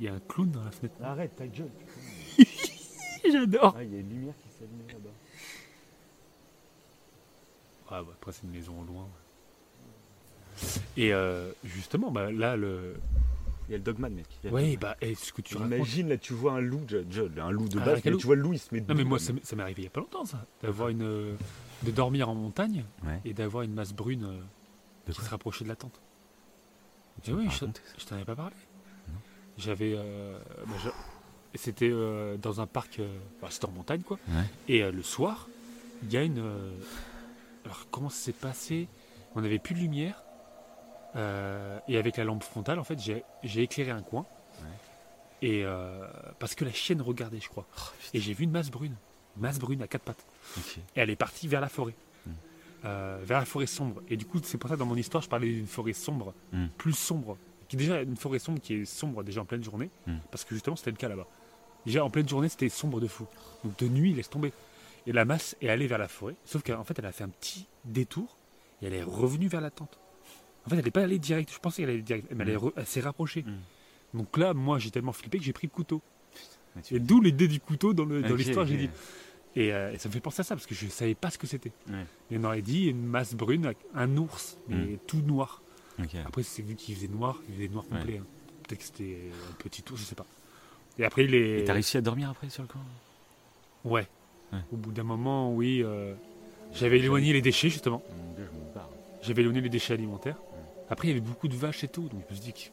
Il 0.00 0.06
y 0.06 0.08
a 0.08 0.14
un 0.14 0.20
clown 0.28 0.50
dans 0.50 0.64
la 0.64 0.72
fenêtre. 0.72 0.96
arrête 1.00 1.36
ta 1.36 1.46
gueule. 1.46 1.70
J'adore. 3.32 3.74
Ah, 3.76 3.82
il 3.84 3.92
y 3.92 3.96
a 3.96 4.00
une 4.00 4.08
lumière 4.10 4.34
qui 4.42 4.48
s'allume 4.58 4.86
là-bas. 4.88 5.10
Ah, 7.90 8.02
bah, 8.02 8.12
après, 8.14 8.32
c'est 8.32 8.42
une 8.44 8.50
maison 8.52 8.80
au 8.80 8.84
loin. 8.84 9.06
Et 10.96 11.12
euh, 11.12 11.50
justement, 11.64 12.10
bah, 12.10 12.30
là, 12.32 12.56
le. 12.56 12.94
Il 13.68 13.72
y 13.72 13.74
a 13.74 13.78
le 13.78 13.84
dogman, 13.84 14.10
mec. 14.12 14.26
Il 14.42 14.46
y 14.46 14.48
a 14.48 14.50
le 14.50 14.56
Oui, 14.56 14.62
dogman. 14.76 14.80
bah, 14.80 14.96
et 15.00 15.14
ce 15.14 15.32
que 15.32 15.40
tu 15.42 15.56
racontes. 15.56 15.72
Imagine, 15.74 16.08
là, 16.08 16.16
tu 16.18 16.32
vois 16.34 16.52
un 16.52 16.60
loup, 16.60 16.82
un 17.38 17.50
loup 17.50 17.68
de 17.68 17.78
Ah, 17.80 17.84
base, 17.84 18.00
quel 18.02 18.10
mais 18.12 18.14
loup 18.14 18.18
tu 18.20 18.26
vois 18.26 18.36
le 18.36 18.42
loup, 18.42 18.52
il 18.52 18.58
se 18.58 18.74
met 18.74 18.80
Non, 18.80 18.94
mais 18.94 19.04
moi, 19.04 19.18
ça, 19.18 19.32
m'est- 19.32 19.60
arrivé 19.60 19.82
il 19.82 19.84
y 19.84 19.88
a 19.88 19.90
pas 19.90 20.00
longtemps, 20.00 20.24
ça. 20.24 20.44
D'avoir 20.62 20.88
une. 20.88 21.02
euh, 21.02 21.34
de 21.82 21.90
dormir 21.90 22.28
en 22.28 22.34
montagne 22.34 22.84
Ouais. 23.04 23.20
et 23.24 23.34
d'avoir 23.34 23.62
une 23.64 23.74
masse 23.74 23.92
brune 23.92 24.24
euh, 24.24 24.40
De 25.08 25.12
qui 25.12 25.20
se 25.20 25.28
rapprochait 25.30 25.64
de 25.64 25.68
la 25.68 25.76
tente. 25.76 26.00
Tu 27.22 27.30
Eh 27.30 27.34
oui, 27.34 27.48
je, 27.50 28.04
t'en 28.04 28.14
avais 28.16 28.24
pas 28.24 28.36
parlé. 28.36 28.54
J'avais. 29.58 29.94
euh, 29.96 30.38
bah, 30.66 30.74
C'était 31.54 31.90
euh, 31.90 32.36
dans 32.36 32.60
un 32.60 32.66
parc. 32.66 32.98
euh, 32.98 33.18
bah, 33.40 33.48
C'était 33.50 33.66
en 33.66 33.72
montagne, 33.72 34.00
quoi. 34.02 34.18
Ouais. 34.28 34.44
Et 34.68 34.82
euh, 34.82 34.90
le 34.92 35.02
soir, 35.02 35.48
il 36.02 36.12
y 36.12 36.16
a 36.16 36.22
une. 36.22 36.42
Alors, 37.64 37.86
comment 37.90 38.08
ça 38.08 38.16
s'est 38.16 38.32
passé? 38.32 38.88
On 39.34 39.40
n'avait 39.40 39.58
plus 39.58 39.74
de 39.74 39.80
lumière. 39.80 40.22
et 41.88 41.96
avec 41.96 42.16
la 42.16 42.24
lampe 42.24 42.42
frontale, 42.42 42.78
en 42.78 42.84
fait, 42.84 42.98
j'ai 43.42 43.62
éclairé 43.62 43.90
un 43.90 44.02
coin. 44.02 44.26
Et 45.42 45.64
parce 46.38 46.54
que 46.54 46.64
la 46.64 46.72
chienne 46.72 47.02
regardait, 47.02 47.40
je 47.40 47.48
crois. 47.48 47.66
Oh. 47.78 47.80
Et 48.14 48.20
j'ai 48.20 48.32
vu 48.34 48.44
une 48.44 48.50
masse 48.50 48.70
brune. 48.70 48.94
Une 49.36 49.42
masse 49.42 49.58
brune 49.58 49.82
à 49.82 49.86
quatre 49.88 50.02
pattes. 50.02 50.24
Et 50.96 51.00
elle 51.00 51.10
est 51.10 51.16
partie 51.16 51.48
vers 51.48 51.60
la 51.60 51.68
forêt. 51.68 51.94
Mm. 52.26 52.30
Euh, 52.84 53.18
vers 53.24 53.38
la 53.38 53.44
forêt 53.46 53.66
sombre. 53.66 54.02
Et 54.08 54.16
du 54.16 54.26
coup, 54.26 54.38
c'est 54.42 54.58
pour 54.58 54.68
ça 54.68 54.74
que 54.76 54.78
dans 54.80 54.86
mon 54.86 54.96
histoire, 54.96 55.22
je 55.22 55.28
parlais 55.28 55.48
d'une 55.48 55.66
forêt 55.66 55.94
sombre, 55.94 56.34
Mm. 56.52 56.66
plus 56.76 56.92
sombre. 56.92 57.38
Qui 57.68 57.76
déjà 57.76 58.02
une 58.02 58.16
forêt 58.16 58.38
sombre 58.38 58.60
qui 58.60 58.74
est 58.74 58.84
sombre 58.84 59.22
déjà 59.24 59.40
en 59.40 59.44
pleine 59.46 59.64
journée. 59.64 59.88
Mm. 60.06 60.16
Parce 60.30 60.44
que 60.44 60.54
justement, 60.54 60.76
c'était 60.76 60.90
le 60.90 60.96
cas 60.98 61.08
là-bas. 61.08 61.26
Déjà 61.86 62.04
en 62.04 62.10
pleine 62.10 62.28
journée, 62.28 62.48
c'était 62.48 62.68
sombre 62.68 63.00
de 63.00 63.06
fou. 63.08 63.26
Donc 63.64 63.76
de 63.78 63.88
nuit, 63.88 64.12
laisse 64.14 64.30
tomber. 64.30 64.52
Et 65.06 65.12
la 65.12 65.24
masse 65.24 65.56
est 65.60 65.68
allée 65.68 65.86
vers 65.88 65.98
la 65.98 66.08
forêt. 66.08 66.36
Sauf 66.44 66.62
qu'en 66.62 66.84
fait, 66.84 66.98
elle 66.98 67.06
a 67.06 67.12
fait 67.12 67.24
un 67.24 67.28
petit 67.28 67.66
détour 67.84 68.36
et 68.80 68.86
elle 68.86 68.94
est 68.94 69.02
revenue 69.02 69.48
vers 69.48 69.60
la 69.60 69.70
tente. 69.70 69.98
En 70.64 70.70
fait, 70.70 70.76
elle 70.76 70.84
n'est 70.84 70.90
pas 70.92 71.02
allée 71.02 71.18
direct. 71.18 71.52
Je 71.52 71.58
pensais 71.58 71.82
qu'elle 71.82 71.90
allait 71.90 72.02
direct. 72.02 72.28
Mais 72.34 72.44
elle, 72.44 72.58
elle 72.76 72.86
s'est 72.86 73.00
rapprochée. 73.00 73.42
Mm. 73.42 74.18
Donc 74.18 74.36
là, 74.36 74.54
moi, 74.54 74.78
j'ai 74.78 74.90
tellement 74.92 75.12
flippé 75.12 75.38
que 75.38 75.44
j'ai 75.44 75.52
pris 75.52 75.66
le 75.66 75.72
couteau. 75.72 76.00
Et 76.90 77.00
d'où 77.00 77.20
l'idée 77.20 77.48
du 77.48 77.58
couteau 77.60 77.92
dans 77.94 78.04
l'histoire, 78.04 78.64
j'ai 78.66 78.76
dit. 78.76 78.90
Et, 79.54 79.72
euh, 79.72 79.92
et 79.92 79.98
ça 79.98 80.08
me 80.08 80.14
fait 80.14 80.20
penser 80.20 80.40
à 80.40 80.44
ça 80.44 80.54
parce 80.54 80.66
que 80.66 80.74
je 80.74 80.86
savais 80.86 81.14
pas 81.14 81.30
ce 81.30 81.36
que 81.36 81.46
c'était. 81.46 81.72
Ouais. 81.90 82.06
Et 82.30 82.38
on 82.38 82.44
aurait 82.44 82.62
dit 82.62 82.86
une 82.86 83.04
masse 83.04 83.34
brune, 83.34 83.66
avec 83.66 83.78
un 83.94 84.16
ours, 84.16 84.56
mais 84.68 84.76
Mm. 84.94 84.98
tout 85.06 85.20
noir. 85.22 85.62
Après, 86.24 86.42
c'est 86.42 86.62
vu 86.62 86.74
qu'il 86.74 86.94
faisait 86.94 87.08
noir, 87.08 87.38
il 87.48 87.54
faisait 87.56 87.68
noir 87.68 87.84
Ouais. 87.90 87.98
complet. 87.98 88.18
hein. 88.18 88.26
Peut-être 88.66 88.78
que 88.78 88.84
c'était 88.84 89.18
un 89.50 89.54
petit 89.62 89.82
ours, 89.90 90.00
je 90.00 90.06
sais 90.06 90.14
pas. 90.14 90.24
Et 90.98 91.04
après, 91.04 91.24
il 91.24 91.34
Et 91.34 91.60
est. 91.60 91.64
t'as 91.64 91.72
réussi 91.72 91.96
à 91.96 92.00
dormir 92.00 92.30
après 92.30 92.48
sur 92.50 92.62
le 92.62 92.68
camp? 92.68 92.78
Ouais. 93.84 94.06
Ouais. 94.52 94.58
Au 94.72 94.76
bout 94.76 94.92
d'un 94.92 95.02
moment, 95.04 95.52
oui. 95.54 95.82
euh, 95.82 96.14
J'avais 96.74 96.98
éloigné 96.98 97.32
les 97.32 97.42
déchets 97.42 97.70
justement. 97.70 98.02
Mon 98.10 98.34
Dieu, 98.34 98.48
je 98.52 98.58
me 98.58 98.74
barre. 98.74 98.88
J'avais 99.22 99.42
éloigné 99.42 99.60
les 99.60 99.68
déchets 99.68 99.94
alimentaires. 99.94 100.36
Après, 100.90 101.08
il 101.08 101.10
y 101.10 101.14
avait 101.14 101.26
beaucoup 101.26 101.48
de 101.48 101.56
vaches 101.56 101.84
et 101.84 101.88
tout, 101.88 102.02
donc 102.08 102.22
je 102.28 102.34
me 102.34 102.40
suis 102.40 102.52
dit 102.52 102.52
que. 102.52 102.68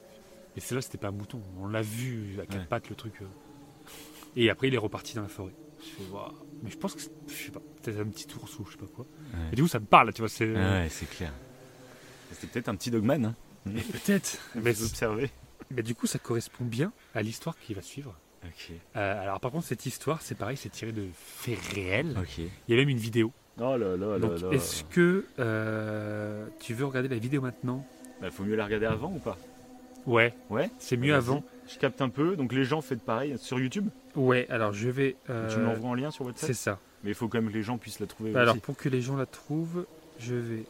Et 0.57 0.59
celle-là, 0.59 0.81
c'était 0.81 0.97
pas 0.97 1.07
un 1.07 1.11
mouton. 1.11 1.39
On 1.61 1.67
l'a 1.67 1.81
vu 1.81 2.37
à 2.41 2.45
quatre 2.45 2.59
Ouais. 2.61 2.65
pattes 2.67 2.89
le 2.89 2.95
truc. 2.95 3.13
euh. 3.21 3.25
Et 4.35 4.49
après, 4.49 4.67
il 4.67 4.73
est 4.73 4.77
reparti 4.79 5.15
dans 5.15 5.21
la 5.21 5.27
forêt. 5.29 5.53
Je 5.81 5.85
fais. 5.85 6.03
Mais 6.61 6.69
je 6.69 6.77
pense 6.77 6.93
que 6.95 7.01
c'est- 7.01 7.11
je 7.29 7.33
sais 7.45 7.51
pas, 7.51 7.61
peut-être 7.81 7.99
un 8.01 8.05
petit 8.05 8.27
ours 8.35 8.59
ou 8.59 8.65
je 8.65 8.71
sais 8.71 8.77
pas 8.77 8.85
quoi. 8.93 9.05
Ouais. 9.33 9.39
Et 9.53 9.55
du 9.55 9.61
coup, 9.61 9.67
ça 9.69 9.79
me 9.79 9.85
parle, 9.85 10.11
tu 10.13 10.21
vois. 10.21 10.27
C'est 10.29 10.51
Ouais, 10.53 10.87
c'est 10.89 11.09
clair. 11.09 11.31
C'était 12.33 12.47
peut-être 12.47 12.67
un 12.69 12.75
petit 12.75 12.91
dogman, 12.91 13.25
hein. 13.25 13.35
peut-être. 13.65 14.37
Mais, 14.55 14.71
Vous 14.73 14.83
observez. 14.85 15.29
Mais 15.71 15.83
du 15.83 15.95
coup, 15.95 16.07
ça 16.07 16.19
correspond 16.19 16.65
bien 16.65 16.91
à 17.15 17.21
l'histoire 17.21 17.57
qui 17.59 17.73
va 17.73 17.81
suivre. 17.81 18.15
Euh, 18.95 19.21
alors, 19.23 19.39
par 19.39 19.51
contre, 19.51 19.65
cette 19.65 19.85
histoire, 19.85 20.21
c'est 20.21 20.35
pareil, 20.35 20.55
c'est 20.57 20.69
tiré 20.69 20.91
de 20.91 21.05
faits 21.13 21.59
réels. 21.73 22.15
Il 22.37 22.49
y 22.69 22.73
a 22.73 22.77
même 22.81 22.89
une 22.89 22.97
vidéo. 22.97 23.31
Oh 23.59 23.75
là 23.75 23.97
là 23.97 23.97
là 23.97 24.19
Donc, 24.19 24.39
là. 24.41 24.49
est-ce 24.51 24.83
que 24.85 25.25
euh, 25.39 26.47
tu 26.61 26.73
veux 26.73 26.85
regarder 26.85 27.09
la 27.09 27.17
vidéo 27.17 27.41
maintenant? 27.41 27.85
Bah, 28.21 28.31
faut 28.31 28.43
mieux 28.43 28.55
la 28.55 28.63
regarder 28.65 28.85
avant 28.85 29.11
ou 29.13 29.19
pas? 29.19 29.37
Ouais, 30.05 30.33
Ouais. 30.49 30.69
c'est 30.79 30.95
mieux 30.95 31.13
avant. 31.13 31.43
Je 31.67 31.77
capte 31.77 32.01
un 32.01 32.07
peu. 32.09 32.37
Donc 32.37 32.53
les 32.53 32.63
gens 32.63 32.79
faites 32.81 33.01
pareil 33.03 33.37
sur 33.37 33.59
YouTube? 33.59 33.89
Ouais, 34.15 34.47
alors 34.49 34.71
je 34.71 34.87
vais. 34.89 35.17
euh, 35.29 35.49
Tu 35.53 35.59
me 35.59 35.65
l'envoies 35.65 35.89
en 35.89 35.93
lien 35.93 36.09
sur 36.09 36.23
C'est 36.23 36.29
WhatsApp. 36.47 36.53
ça. 36.55 36.79
Mais 37.03 37.11
il 37.11 37.15
faut 37.15 37.27
quand 37.27 37.39
même 37.41 37.49
que 37.51 37.53
les 37.57 37.63
gens 37.63 37.77
puissent 37.77 37.99
la 37.99 38.07
trouver 38.07 38.33
Alors 38.35 38.55
aussi. 38.55 38.61
pour 38.61 38.77
que 38.77 38.87
les 38.89 39.01
gens 39.01 39.17
la 39.17 39.25
trouvent, 39.25 39.85
je 40.19 40.35
vais. 40.35 40.63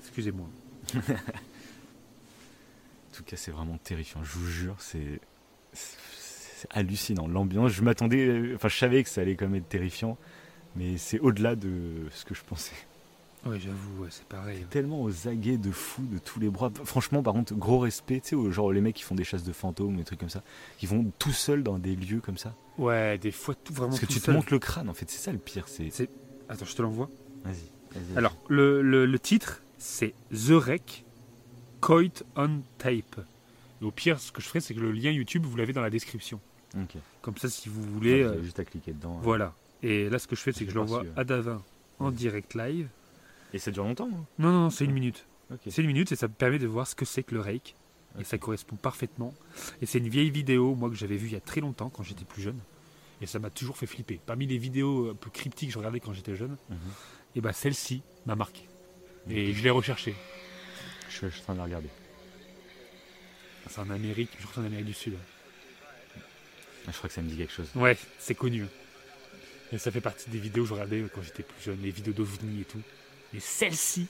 Excusez-moi. 0.00 0.46
Tout 3.20 3.26
cas, 3.26 3.36
c'est 3.36 3.50
vraiment 3.50 3.76
terrifiant. 3.76 4.24
Je 4.24 4.32
vous 4.38 4.46
jure, 4.46 4.76
c'est 4.78 5.20
hallucinant. 6.70 7.28
L'ambiance, 7.28 7.70
je 7.72 7.82
m'attendais. 7.82 8.52
Enfin, 8.54 8.68
je 8.68 8.78
savais 8.78 9.02
que 9.02 9.10
ça 9.10 9.20
allait 9.20 9.36
quand 9.36 9.44
même 9.46 9.56
être 9.56 9.68
terrifiant, 9.68 10.16
mais 10.74 10.96
c'est 10.96 11.18
au-delà 11.18 11.54
de 11.54 12.06
ce 12.12 12.24
que 12.24 12.34
je 12.34 12.42
pensais. 12.42 12.72
Ouais, 13.44 13.58
j'avoue, 13.60 14.02
ouais, 14.02 14.08
c'est 14.10 14.24
pareil. 14.26 14.64
Tellement 14.70 15.02
aux 15.02 15.28
aguets 15.28 15.58
de 15.58 15.70
fou 15.70 16.02
de 16.02 16.18
tous 16.18 16.40
les 16.40 16.48
bras. 16.48 16.70
Franchement, 16.84 17.22
par 17.22 17.34
contre, 17.34 17.54
gros 17.54 17.78
respect. 17.78 18.20
Tu 18.20 18.36
sais, 18.42 18.50
genre 18.52 18.72
les 18.72 18.80
mecs 18.80 18.96
qui 18.96 19.02
font 19.02 19.14
des 19.14 19.24
chasses 19.24 19.44
de 19.44 19.52
fantômes, 19.52 19.96
des 19.96 20.04
trucs 20.04 20.20
comme 20.20 20.28
ça, 20.30 20.42
qui 20.78 20.86
vont 20.86 21.10
tout 21.18 21.32
seuls 21.32 21.62
dans 21.62 21.78
des 21.78 21.96
lieux 21.96 22.20
comme 22.20 22.38
ça. 22.38 22.54
Ouais, 22.78 23.18
des 23.18 23.32
fois 23.32 23.54
tout 23.54 23.74
vraiment. 23.74 23.90
Parce 23.90 24.00
que 24.00 24.06
tout 24.06 24.12
tu 24.14 24.20
te 24.20 24.24
seul. 24.26 24.34
montes 24.34 24.50
le 24.50 24.58
crâne. 24.58 24.88
En 24.88 24.94
fait, 24.94 25.10
c'est 25.10 25.18
ça 25.18 25.32
le 25.32 25.38
pire. 25.38 25.64
C'est. 25.68 25.90
Attends, 26.48 26.64
je 26.64 26.74
te 26.74 26.80
l'envoie. 26.82 27.10
Vas-y. 27.44 28.16
Alors, 28.16 28.34
le, 28.48 28.80
le- 28.82 29.04
le 29.06 29.18
titre, 29.18 29.62
c'est 29.78 30.14
The 30.32 30.50
Wreck 30.52 31.04
Coit 31.80 32.22
on 32.36 32.60
Tape. 32.78 33.20
Et 33.80 33.84
au 33.84 33.90
pire, 33.90 34.20
ce 34.20 34.32
que 34.32 34.40
je 34.42 34.46
ferai, 34.46 34.60
c'est 34.60 34.74
que 34.74 34.80
le 34.80 34.92
lien 34.92 35.10
YouTube, 35.10 35.44
vous 35.46 35.56
l'avez 35.56 35.72
dans 35.72 35.80
la 35.80 35.90
description. 35.90 36.40
Comme 37.22 37.36
ça, 37.36 37.48
si 37.48 37.68
vous 37.68 37.82
Vous 37.82 37.92
voulez. 37.94 38.22
euh, 38.22 38.42
juste 38.42 38.60
à 38.60 38.64
cliquer 38.64 38.92
dedans. 38.92 39.18
voilà. 39.22 39.54
Et 39.82 40.08
là, 40.10 40.18
ce 40.18 40.28
que 40.28 40.36
je 40.36 40.42
fais, 40.42 40.52
c'est 40.52 40.64
que 40.66 40.70
je 40.70 40.76
l'envoie 40.76 41.04
à 41.16 41.24
Davin 41.24 41.62
en 41.98 42.10
direct 42.10 42.54
live. 42.54 42.88
Et 43.52 43.58
ça 43.58 43.70
dure 43.70 43.84
longtemps. 43.84 44.08
hein 44.12 44.24
Non, 44.38 44.52
non, 44.52 44.60
non, 44.64 44.70
c'est 44.70 44.84
une 44.84 44.92
minute. 44.92 45.26
C'est 45.68 45.80
une 45.82 45.88
minute 45.88 46.12
et 46.12 46.16
ça 46.16 46.28
me 46.28 46.32
permet 46.32 46.58
de 46.60 46.66
voir 46.68 46.86
ce 46.86 46.94
que 46.94 47.04
c'est 47.04 47.22
que 47.24 47.34
le 47.34 47.40
rake. 47.40 47.74
Et 48.20 48.24
ça 48.24 48.38
correspond 48.38 48.76
parfaitement. 48.76 49.34
Et 49.82 49.86
c'est 49.86 49.98
une 49.98 50.08
vieille 50.08 50.30
vidéo, 50.30 50.74
moi, 50.74 50.90
que 50.90 50.94
j'avais 50.96 51.16
vue 51.16 51.28
il 51.28 51.32
y 51.32 51.36
a 51.36 51.40
très 51.40 51.60
longtemps, 51.60 51.88
quand 51.90 52.02
j'étais 52.02 52.24
plus 52.24 52.42
jeune. 52.42 52.58
Et 53.22 53.26
ça 53.26 53.38
m'a 53.38 53.50
toujours 53.50 53.76
fait 53.76 53.86
flipper. 53.86 54.20
Parmi 54.26 54.46
les 54.46 54.58
vidéos 54.58 55.10
un 55.10 55.14
peu 55.14 55.30
cryptiques 55.30 55.68
que 55.70 55.72
je 55.72 55.78
regardais 55.78 56.00
quand 56.00 56.12
j'étais 56.12 56.36
jeune, 56.36 56.56
Mhm. 56.70 56.76
et 57.36 57.40
bah 57.40 57.52
celle-ci 57.52 58.02
m'a 58.26 58.34
marqué. 58.36 58.62
Et 59.28 59.52
je 59.52 59.62
l'ai 59.62 59.70
recherchée. 59.70 60.14
Je, 61.10 61.14
suis- 61.16 61.26
je 61.28 61.32
suis 61.32 61.40
en 61.42 61.44
train 61.44 61.52
de 61.54 61.58
la 61.58 61.64
regarder. 61.64 61.88
C'est 63.68 63.78
en 63.80 63.90
Amérique, 63.90 64.30
je 64.38 64.46
crois 64.46 64.48
que 64.48 64.54
c'est 64.54 64.60
en 64.60 64.64
Amérique 64.66 64.86
du 64.86 64.94
Sud. 64.94 65.14
Je 66.86 66.92
crois 66.96 67.08
que 67.08 67.14
ça 67.14 67.22
me 67.22 67.28
dit 67.28 67.36
quelque 67.36 67.52
chose. 67.52 67.68
Ouais, 67.74 67.96
c'est 68.18 68.34
connu. 68.34 68.64
Et 69.70 69.78
ça 69.78 69.90
fait 69.92 70.00
partie 70.00 70.28
des 70.30 70.38
vidéos 70.38 70.64
que 70.64 70.68
je 70.70 70.74
regardais 70.74 71.04
quand 71.14 71.22
j'étais 71.22 71.42
plus 71.44 71.62
jeune, 71.62 71.80
les 71.82 71.90
vidéos 71.90 72.12
d'OVNI 72.14 72.62
et 72.62 72.64
tout. 72.64 72.80
Et 73.34 73.38
celle-ci. 73.38 74.08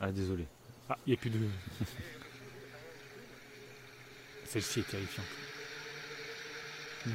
Ah, 0.00 0.12
désolé. 0.12 0.46
ah, 0.88 0.96
il 1.06 1.10
n'y 1.10 1.14
a 1.16 1.20
plus 1.20 1.30
de. 1.30 1.38
celle-ci 4.46 4.80
est 4.80 4.88
terrifiante. 4.90 5.26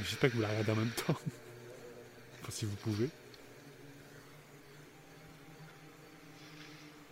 J'espère 0.03 0.29
que 0.31 0.35
vous 0.35 0.41
la 0.41 0.49
regardez 0.49 0.71
en 0.71 0.75
même 0.75 0.91
temps. 0.91 1.15
Enfin, 2.41 2.51
si 2.51 2.65
vous 2.65 2.75
pouvez. 2.77 3.07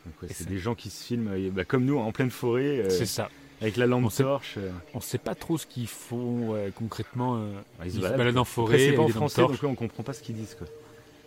Donc, 0.06 0.08
ouais, 0.08 0.09
Et 0.09 0.09
c'est 0.30 0.48
des 0.48 0.58
gens 0.60 0.76
qui 0.76 0.90
se 0.90 1.04
filment 1.06 1.50
bah, 1.52 1.66
comme 1.66 1.86
nous 1.86 1.98
en 1.98 2.12
pleine 2.12 2.32
forêt 2.32 2.80
euh, 2.86 2.90
C'est 2.90 3.06
ça. 3.06 3.30
avec 3.62 3.78
la 3.78 3.86
lampe 3.88 4.06
On 4.06 4.10
sait- 4.10 4.24
torche. 4.24 4.56
euh. 4.58 4.72
On 4.94 5.00
sait 5.02 5.18
pas 5.18 5.36
trop 5.36 5.58
ce 5.58 5.66
qu'ils 5.66 5.88
font 5.88 6.56
concrètement. 6.76 7.38
euh, 7.38 7.52
Ah, 7.80 7.86
ils 7.86 7.92
se 7.92 7.98
se 7.98 8.02
baladent, 8.02 8.18
baladent 8.18 8.38
en 8.38 8.44
forêt. 8.46 8.78
c'est 8.80 8.94
pas 8.94 9.02
en 9.04 9.08
français, 9.10 9.42
donc 9.42 9.64
on 9.64 9.76
comprend 9.76 10.04
pas 10.04 10.14
ce 10.14 10.22
qu'ils 10.22 10.36
disent. 10.36 10.56
Quoi. 10.58 10.68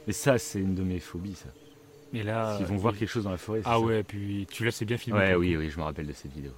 Mais 0.06 0.12
ça, 0.12 0.36
c'est 0.38 0.58
une 0.60 0.74
de 0.74 0.82
mes 0.82 0.98
phobies. 1.00 1.34
Ça. 1.36 1.48
Et 2.14 2.22
là. 2.22 2.56
Ils 2.60 2.66
vont 2.66 2.74
euh, 2.74 2.78
voir 2.78 2.94
quelque 2.96 3.08
chose 3.08 3.24
dans 3.24 3.30
la 3.30 3.38
forêt. 3.38 3.60
Ah 3.64 3.72
ça 3.74 3.80
ouais, 3.80 4.02
puis 4.02 4.46
tu 4.50 4.64
là, 4.64 4.70
c'est 4.70 4.84
bien 4.84 4.98
filmé. 4.98 5.18
Ouais, 5.18 5.34
oui, 5.34 5.56
oui, 5.56 5.70
je 5.70 5.78
me 5.78 5.84
rappelle 5.84 6.06
de 6.06 6.12
cette 6.12 6.32
vidéo. 6.32 6.52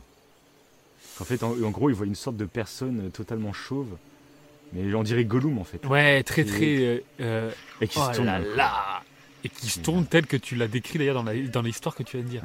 En 1.20 1.24
fait, 1.24 1.42
en, 1.44 1.50
en 1.52 1.70
gros, 1.70 1.90
ils 1.90 1.94
voient 1.94 2.06
une 2.06 2.14
sorte 2.16 2.36
de 2.36 2.44
personne 2.44 3.10
totalement 3.12 3.52
chauve, 3.52 3.86
mais 4.72 4.92
on 4.94 5.04
dirait 5.04 5.24
Gollum 5.24 5.58
en 5.58 5.64
fait, 5.64 5.86
Ouais, 5.86 6.24
très 6.24 6.44
très. 6.44 7.04
euh, 7.20 7.50
et 7.80 7.86
qui 7.86 7.98
oh 8.00 8.08
se 8.10 8.16
tourne. 8.16 8.26
là 8.26 8.40
là 8.40 8.93
Et 9.44 9.48
qui 9.50 9.68
se 9.68 9.78
tourne 9.80 10.06
tel 10.06 10.26
que 10.26 10.36
tu 10.36 10.56
l'as 10.56 10.68
décrit 10.68 10.98
d'ailleurs 10.98 11.22
dans 11.22 11.32
dans 11.50 11.62
l'histoire 11.62 11.94
que 11.94 12.02
tu 12.02 12.16
viens 12.16 12.24
de 12.24 12.30
dire. 12.30 12.42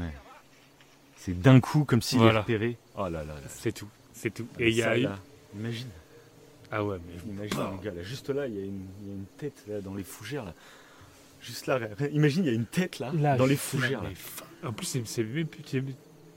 C'est 1.18 1.40
d'un 1.40 1.60
coup 1.60 1.84
comme 1.86 2.02
s'il 2.02 2.20
Voilà. 2.20 2.40
est 2.40 2.42
repéré. 2.42 2.78
Oh 2.98 3.04
là 3.04 3.10
là. 3.10 3.26
là. 3.26 3.36
C'est 3.50 3.72
tout. 3.74 3.88
C'est 4.14 4.34
tout. 4.34 4.48
Et 4.60 4.70
il 4.70 4.76
y 4.76 4.84
a 4.84 4.98
eu. 4.98 5.04
là, 5.04 5.18
Imagine. 5.58 5.88
Ah 6.72 6.84
ouais, 6.84 6.98
mais. 7.08 7.32
Imagine, 7.34 7.58
mon 7.58 7.76
gars, 7.78 7.92
là, 7.92 8.04
juste 8.04 8.30
là, 8.30 8.46
il 8.48 8.54
y, 8.56 8.60
a 8.62 8.66
une- 8.66 8.86
il 9.02 9.08
y 9.08 9.12
a 9.12 9.16
une 9.16 9.26
tête 9.38 9.64
là, 9.68 9.82
dans 9.82 9.96
les 9.96 10.04
fougères. 10.04 10.46
Là. 10.46 10.54
Juste 11.42 11.66
là, 11.68 11.80
imagine, 12.12 12.44
il 12.44 12.48
y 12.48 12.52
a 12.52 12.54
une 12.54 12.66
tête 12.66 13.00
là, 13.00 13.12
dans 13.38 13.46
les 13.46 13.56
fougères. 13.56 14.04
Là. 14.04 14.10
En 14.64 14.74
plus, 14.74 14.86
c'est 14.86 15.08
c'est 15.08 15.24
même 15.24 15.48
plus. 15.48 15.64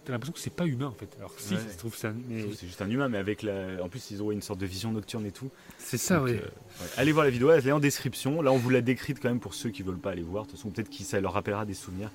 T'as 0.04 0.12
l'impression 0.12 0.32
que 0.32 0.40
c'est 0.40 0.50
pas 0.52 0.66
humain 0.66 0.86
en 0.86 0.92
fait. 0.94 1.08
Alors 1.18 1.32
si, 1.38 1.54
Ouais. 1.54 1.60
ça 1.60 1.68
se 1.72 1.78
trouve, 1.78 1.94
c'est 1.96 2.08
un- 2.08 2.14
mais- 2.28 2.44
C'est 2.56 2.66
juste 2.66 2.82
un 2.82 2.90
humain, 2.90 3.08
mais 3.08 3.18
avec 3.18 3.42
la. 3.42 3.82
En 3.82 3.88
plus, 3.88 4.10
ils 4.10 4.20
ont 4.22 4.32
une 4.32 4.42
sorte 4.42 4.58
de 4.58 4.66
vision 4.66 4.90
nocturne 4.90 5.24
et 5.26 5.30
tout. 5.30 5.48
C'est 5.78 5.96
ça, 5.98 6.16
Donc, 6.16 6.26
oui. 6.26 6.32
euh, 6.32 6.36
ouais. 6.38 6.88
Allez 6.96 7.12
voir 7.12 7.24
la 7.24 7.30
vidéo, 7.30 7.50
elle 7.52 7.66
est 7.66 7.70
en 7.72 7.78
description. 7.78 8.42
Là, 8.42 8.50
on 8.52 8.56
vous 8.58 8.70
l'a 8.70 8.80
décrite 8.80 9.20
quand 9.20 9.28
même 9.28 9.38
pour 9.40 9.54
ceux 9.54 9.70
qui 9.70 9.82
veulent 9.84 9.98
pas 9.98 10.10
aller 10.10 10.22
voir. 10.22 10.44
De 10.44 10.50
toute 10.50 10.58
façon, 10.58 10.70
peut-être 10.70 10.90
que 10.90 11.04
ça 11.04 11.20
leur 11.20 11.32
rappellera 11.34 11.64
des 11.64 11.74
souvenirs. 11.74 12.10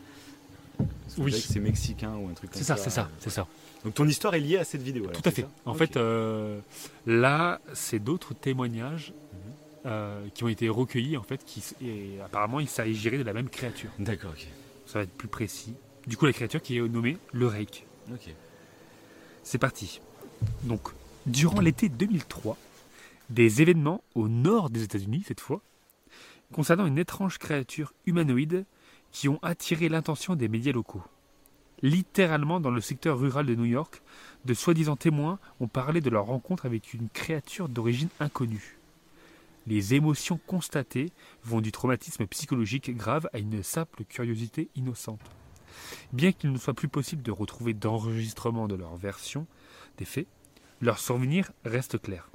Oui. 1.17 1.31
c'est 1.31 1.59
mexicain 1.59 2.13
ou 2.15 2.27
un 2.29 2.33
truc 2.33 2.51
comme 2.51 2.59
C'est 2.59 2.65
ça. 2.67 2.75
ça, 2.77 2.83
c'est 2.83 2.89
ça, 2.91 3.09
c'est 3.19 3.29
ça. 3.31 3.47
Donc 3.83 3.93
ton 3.95 4.07
histoire 4.07 4.35
est 4.35 4.39
liée 4.39 4.57
à 4.57 4.63
cette 4.63 4.81
vidéo. 4.83 5.05
alors, 5.05 5.19
Tout 5.21 5.27
à 5.27 5.31
fait. 5.31 5.41
ça 5.43 5.47
En 5.65 5.73
fait, 5.73 5.97
euh, 5.97 6.59
là, 7.07 7.59
c'est 7.73 7.97
d'autres 7.99 8.33
témoignages 8.35 9.13
Mhm. 9.33 9.37
euh, 9.87 10.27
qui 10.35 10.43
ont 10.43 10.47
été 10.49 10.69
recueillis 10.69 11.17
en 11.17 11.23
fait, 11.23 11.43
qui, 11.45 11.63
et 11.81 12.19
apparemment, 12.23 12.59
il 12.59 12.67
s'agirait 12.67 13.17
de 13.17 13.23
la 13.23 13.33
même 13.33 13.49
créature. 13.49 13.89
D'accord, 13.97 14.31
ok. 14.31 14.45
Ça 14.85 14.99
va 14.99 15.03
être 15.03 15.11
plus 15.13 15.27
précis. 15.27 15.73
Du 16.07 16.15
coup, 16.15 16.25
la 16.25 16.33
créature 16.33 16.61
qui 16.61 16.77
est 16.77 16.81
nommée 16.81 17.17
le 17.33 17.47
Reik. 17.47 17.85
Ok. 18.11 18.33
C'est 19.43 19.57
parti. 19.57 19.99
Donc, 20.63 20.89
durant 21.25 21.59
l'été 21.59 21.89
2003, 21.89 22.57
des 23.29 23.61
événements 23.61 24.01
au 24.15 24.29
nord 24.29 24.69
des 24.69 24.83
États-Unis, 24.83 25.23
cette 25.27 25.41
fois, 25.41 25.61
concernant 26.53 26.85
une 26.85 26.97
étrange 26.97 27.37
créature 27.37 27.93
humanoïde 28.05 28.65
qui 29.11 29.27
ont 29.27 29.39
attiré 29.41 29.89
l'attention 29.89 30.35
des 30.35 30.47
médias 30.47 30.71
locaux. 30.71 31.03
Littéralement 31.81 32.61
dans 32.61 32.71
le 32.71 32.81
secteur 32.81 33.19
rural 33.19 33.45
de 33.45 33.55
New 33.55 33.65
York, 33.65 34.01
de 34.45 34.53
soi-disant 34.53 34.95
témoins 34.95 35.39
ont 35.59 35.67
parlé 35.67 35.99
de 35.99 36.09
leur 36.09 36.25
rencontre 36.25 36.65
avec 36.65 36.93
une 36.93 37.09
créature 37.09 37.67
d'origine 37.67 38.09
inconnue. 38.21 38.77
Les 39.67 39.93
émotions 39.93 40.39
constatées 40.47 41.11
vont 41.43 41.59
du 41.59 41.73
traumatisme 41.73 42.25
psychologique 42.27 42.95
grave 42.95 43.29
à 43.33 43.39
une 43.39 43.61
simple 43.61 44.05
curiosité 44.05 44.69
innocente. 44.75 45.19
Bien 46.13 46.31
qu'il 46.31 46.51
ne 46.51 46.57
soit 46.57 46.73
plus 46.73 46.87
possible 46.87 47.23
de 47.23 47.31
retrouver 47.31 47.73
d'enregistrement 47.73 48.67
de 48.67 48.75
leur 48.75 48.95
version 48.95 49.45
des 49.97 50.05
faits, 50.05 50.27
leur 50.81 50.99
souvenir 50.99 51.51
reste 51.65 52.01
clair. 52.01 52.29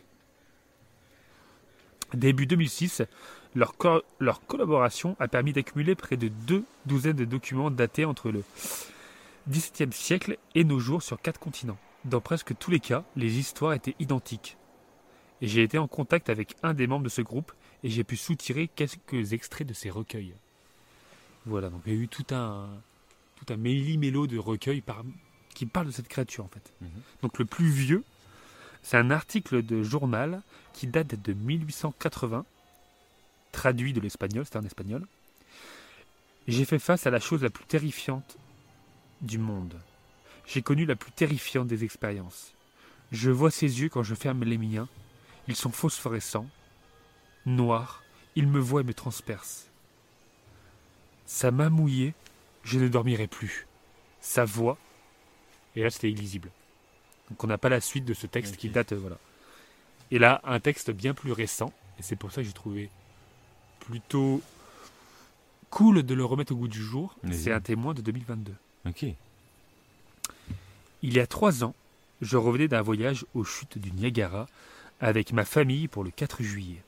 Début 2.15 2.47
2006, 2.47 3.03
leur, 3.55 3.77
co- 3.77 4.03
leur 4.19 4.45
collaboration 4.47 5.17
a 5.19 5.29
permis 5.29 5.53
d'accumuler 5.53 5.95
près 5.95 6.17
de 6.17 6.29
deux 6.29 6.65
douzaines 6.87 7.17
de 7.17 7.25
documents 7.25 7.71
datés 7.71 8.05
entre 8.05 8.31
le 8.31 8.45
XVIIe 9.49 9.93
siècle 9.93 10.37
et 10.55 10.65
nos 10.65 10.79
jours 10.79 11.03
sur 11.03 11.21
quatre 11.21 11.41
continents. 11.41 11.79
Dans 12.05 12.21
presque 12.21 12.57
tous 12.59 12.71
les 12.71 12.81
cas, 12.81 13.05
les 13.17 13.39
histoires 13.39 13.73
étaient 13.73 13.97
identiques. 13.99 14.57
J'ai 15.41 15.63
été 15.63 15.79
en 15.79 15.89
contact 15.89 16.29
avec 16.29 16.55
un 16.63 16.75
des 16.75 16.87
membres 16.87 17.05
de 17.05 17.09
ce 17.09 17.23
groupe 17.23 17.53
et 17.83 17.89
j'ai 17.91 18.05
pu 18.05 18.17
soutirer 18.17 18.69
quelques 18.69 19.33
extraits 19.33 19.67
de 19.67 19.73
ces 19.75 19.91
recueils. 19.91 20.35
Voilà, 21.47 21.71
donc 21.71 21.81
il 21.87 21.95
y 21.95 21.97
a 21.97 21.99
eu 22.01 22.09
tout 22.09 22.27
un, 22.33 22.69
tout 23.45 23.53
un 23.53 23.57
méli-mélo 23.57 24.27
de 24.27 24.39
recueils 24.39 24.81
par- 24.81 25.03
qui 25.55 25.67
parlent 25.67 25.87
de 25.87 25.93
cette 25.93 26.09
créature 26.09 26.45
en 26.45 26.49
fait. 26.49 26.73
Mhm. 26.81 26.89
Donc 27.23 27.39
le 27.39 27.45
plus 27.45 27.69
vieux, 27.69 28.05
c'est 28.83 28.97
un 28.97 29.11
article 29.11 29.63
de 29.65 29.83
journal 29.83 30.43
qui 30.73 30.87
date 30.87 31.21
de 31.21 31.33
1880, 31.33 32.45
traduit 33.53 33.93
de 33.93 34.01
l'espagnol, 34.01 34.45
c'était 34.45 34.59
en 34.59 34.65
espagnol. 34.65 35.07
J'ai 36.49 36.65
fait 36.65 36.79
face 36.79 37.07
à 37.07 37.11
la 37.11 37.21
chose 37.21 37.43
la 37.43 37.51
plus 37.51 37.65
terrifiante 37.65 38.37
du 39.21 39.39
monde. 39.39 39.75
J'ai 40.47 40.63
connu 40.63 40.85
la 40.87 40.97
plus 40.97 41.13
terrifiante 41.13 41.69
des 41.69 41.85
expériences. 41.85 42.53
Je 43.13 43.31
vois 43.31 43.51
ses 43.51 43.81
yeux 43.81 43.89
quand 43.89 44.03
je 44.03 44.15
ferme 44.15 44.43
les 44.43 44.59
miens. 44.59 44.89
Ils 45.47 45.55
sont 45.57 45.71
phosphorescents, 45.71 46.49
noirs. 47.47 48.03
Ils 48.35 48.49
me 48.49 48.59
voient 48.59 48.81
et 48.81 48.85
me 48.85 48.95
transpercent. 48.95 49.67
Sa 51.27 51.51
main 51.51 51.69
mouillée, 51.71 52.15
je 52.63 52.79
ne 52.79 52.89
dormirai 52.89 53.27
plus. 53.27 53.67
Sa 54.21 54.45
voix, 54.45 54.79
et 55.75 55.83
là 55.83 55.91
c'était 55.91 56.11
illisible. 56.11 56.51
Donc 57.31 57.43
on 57.45 57.47
n'a 57.47 57.59
pas 57.59 57.69
la 57.69 57.81
suite 57.81 58.05
de 58.05 58.15
ce 58.15 58.27
texte 58.27 58.57
qui 58.57 58.69
date, 58.69 58.93
euh, 58.93 58.99
voilà. 58.99 59.19
Et 60.11 60.19
là, 60.19 60.43
un 60.45 60.61
texte 60.61 60.91
bien 60.91 61.15
plus 61.15 61.33
récent, 61.33 61.73
et 61.99 62.03
c'est 62.03 62.17
pour 62.17 62.31
ça 62.31 62.43
que 62.43 62.47
j'ai 62.47 62.53
trouvé 62.53 62.91
plutôt 63.81 64.43
cool 65.71 66.03
de 66.03 66.15
le 66.15 66.25
remettre 66.25 66.53
au 66.53 66.57
goût 66.57 66.69
du 66.69 66.83
jour. 66.83 67.17
C'est 67.33 67.51
un 67.51 67.61
témoin 67.61 67.95
de 67.95 68.03
2022. 68.03 68.55
Ok. 68.87 69.07
Il 71.03 71.15
y 71.15 71.19
a 71.19 71.27
trois 71.27 71.65
ans, 71.65 71.75
je 72.21 72.37
revenais 72.37 72.69
d'un 72.69 72.83
voyage 72.83 73.25
aux 73.35 73.43
chutes 73.43 73.79
du 73.79 73.91
Niagara 73.91 74.47
avec 75.01 75.33
ma 75.33 75.45
famille 75.45 75.89
pour 75.89 76.05
le 76.05 76.11
4 76.11 76.43
juillet. 76.43 76.83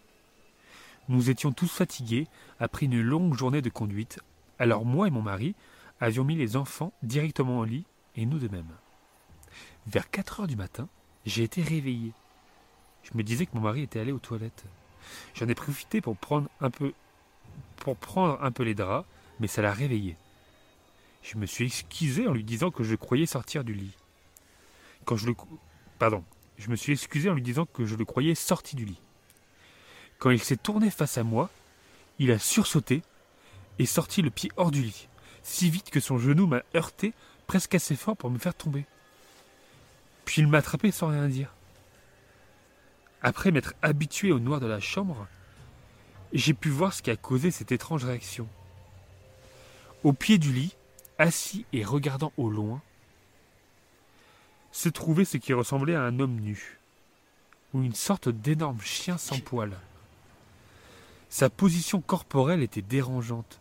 Nous 1.09 1.31
étions 1.31 1.53
tous 1.53 1.69
fatigués 1.69 2.27
après 2.61 2.87
une 2.87 3.01
longue 3.01 3.35
journée 3.35 3.63
de 3.63 3.71
conduite, 3.71 4.21
alors 4.59 4.85
moi 4.85 5.09
et 5.09 5.11
mon 5.11 5.23
mari 5.23 5.55
avions 6.01 6.25
mis 6.25 6.37
les 6.37 6.57
enfants 6.57 6.93
directement 7.03 7.61
au 7.61 7.65
lit 7.65 7.85
et 8.17 8.27
nous 8.27 8.39
de 8.39 8.49
même. 8.49 8.71
Vers 9.87 10.11
4 10.11 10.41
heures 10.41 10.47
du 10.47 10.57
matin, 10.57 10.89
j'ai 11.27 11.43
été 11.43 11.63
réveillé. 11.63 12.13
Je 13.03 13.17
me 13.17 13.23
disais 13.23 13.47
que 13.47 13.55
mon 13.55 13.61
mari 13.61 13.83
était 13.83 14.01
allé 14.01 14.13
aux 14.13 14.19
toilettes. 14.19 14.65
J'en 15.35 15.49
ai 15.49 15.55
profité 15.55 16.01
pour 16.01 16.17
prendre 16.17 16.49
un 16.61 16.71
peu 16.71 16.93
pour 17.77 17.97
prendre 17.97 18.43
un 18.43 18.51
peu 18.51 18.63
les 18.63 18.75
draps, 18.75 19.07
mais 19.41 19.47
ça 19.47 19.63
l'a 19.63 19.73
réveillé. 19.73 20.17
Je 21.23 21.37
me 21.37 21.47
suis 21.47 21.67
excusé 21.67 22.27
en 22.27 22.33
lui 22.33 22.45
disant 22.45 22.71
que 22.71 22.83
je 22.83 22.95
croyais 22.95 23.27
sortir 23.27 23.65
du 23.65 23.75
lit. 23.75 23.97
Quand 25.05 25.17
je 25.17 25.27
le 25.27 25.35
pardon, 25.99 26.25
je 26.59 26.71
me 26.71 26.77
suis 26.77 26.93
excusé 26.93 27.29
en 27.29 27.35
lui 27.35 27.43
disant 27.43 27.67
que 27.67 27.85
je 27.85 27.97
le 27.97 28.05
croyais 28.05 28.35
sorti 28.35 28.77
du 28.77 28.85
lit. 28.85 29.01
Quand 30.19 30.31
il 30.31 30.41
s'est 30.41 30.57
tourné 30.57 30.91
face 30.91 31.19
à 31.19 31.25
moi, 31.25 31.51
il 32.19 32.31
a 32.31 32.39
sursauté 32.39 33.03
et 33.79 33.87
sorti 33.87 34.23
le 34.23 34.31
pied 34.31 34.51
hors 34.57 34.71
du 34.71 34.83
lit, 34.83 35.09
si 35.43 35.71
vite 35.71 35.91
que 35.91 36.01
son 36.01 36.19
genou 36.19 36.47
m'a 36.47 36.63
heurté 36.75 37.13
presque 37.47 37.75
assez 37.75 37.97
fort 37.97 38.17
pour 38.17 38.31
me 38.31 38.39
faire 38.39 38.55
tomber. 38.55 38.87
Puis 40.25 40.43
il 40.43 40.49
m'a 40.49 40.59
attrapé 40.59 40.91
sans 40.91 41.09
rien 41.09 41.29
dire. 41.29 41.53
Après 43.23 43.51
m'être 43.51 43.75
habitué 43.83 44.33
au 44.33 44.39
noir 44.39 44.61
de 44.61 44.67
la 44.67 44.81
chambre, 44.81 45.27
j'ai 46.33 46.55
pu 46.55 46.69
voir 46.69 46.93
ce 46.93 47.03
qui 47.03 47.11
a 47.11 47.17
causé 47.17 47.51
cette 47.51 47.73
étrange 47.73 48.05
réaction. 48.05 48.49
Au 50.03 50.13
pied 50.13 50.39
du 50.39 50.53
lit, 50.53 50.75
assis 51.19 51.65
et 51.73 51.85
regardant 51.85 52.33
au 52.37 52.51
loin, 52.51 52.83
se 54.73 54.89
trouvait 54.89 55.25
ce 55.25 55.37
qui 55.37 55.53
ressemblait 55.53 55.95
à 55.95 56.03
un 56.03 56.19
homme 56.19 56.41
nu, 56.41 56.81
ou 57.73 57.83
une 57.83 57.95
sorte 57.95 58.29
d'énorme 58.29 58.81
chien 58.81 59.17
sans 59.17 59.39
poils. 59.39 59.79
Sa 61.31 61.49
position 61.49 62.01
corporelle 62.01 62.63
était 62.63 62.83
dérangeante, 62.83 63.61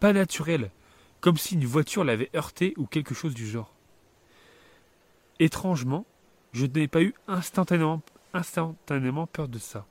pas 0.00 0.12
naturelle, 0.14 0.70
comme 1.20 1.36
si 1.36 1.54
une 1.54 1.66
voiture 1.66 2.04
l'avait 2.04 2.30
heurté 2.34 2.74
ou 2.76 2.86
quelque 2.86 3.14
chose 3.14 3.34
du 3.34 3.46
genre. 3.46 3.74
Étrangement, 5.38 6.06
je 6.52 6.66
n'ai 6.66 6.88
pas 6.88 7.02
eu 7.02 7.14
instantanément, 7.28 8.02
instantanément 8.32 9.26
peur 9.26 9.48
de 9.48 9.58
ça, 9.58 9.86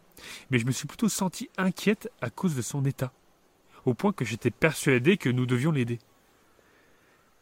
mais 0.49 0.60
je 0.60 0.66
me 0.66 0.72
suis 0.72 0.88
plutôt 0.88 1.10
senti 1.10 1.49
inquiète 1.57 2.12
à 2.22 2.30
cause 2.30 2.55
de 2.55 2.62
son 2.62 2.84
état, 2.86 3.14
au 3.86 3.93
point 3.93 4.12
que 4.12 4.26
j'étais 4.26 4.51
persuadé 4.51 5.18
que 5.18 5.30
nous 5.30 5.45
devions 5.45 5.72
l'aider. 5.72 5.99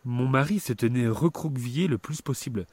Mon 0.05 0.27
mari 0.27 0.59
se 0.59 0.73
tenait 0.73 1.07
recroquevillé 1.07 1.87
le 1.87 1.97
plus 1.97 2.21
possible, 2.21 2.67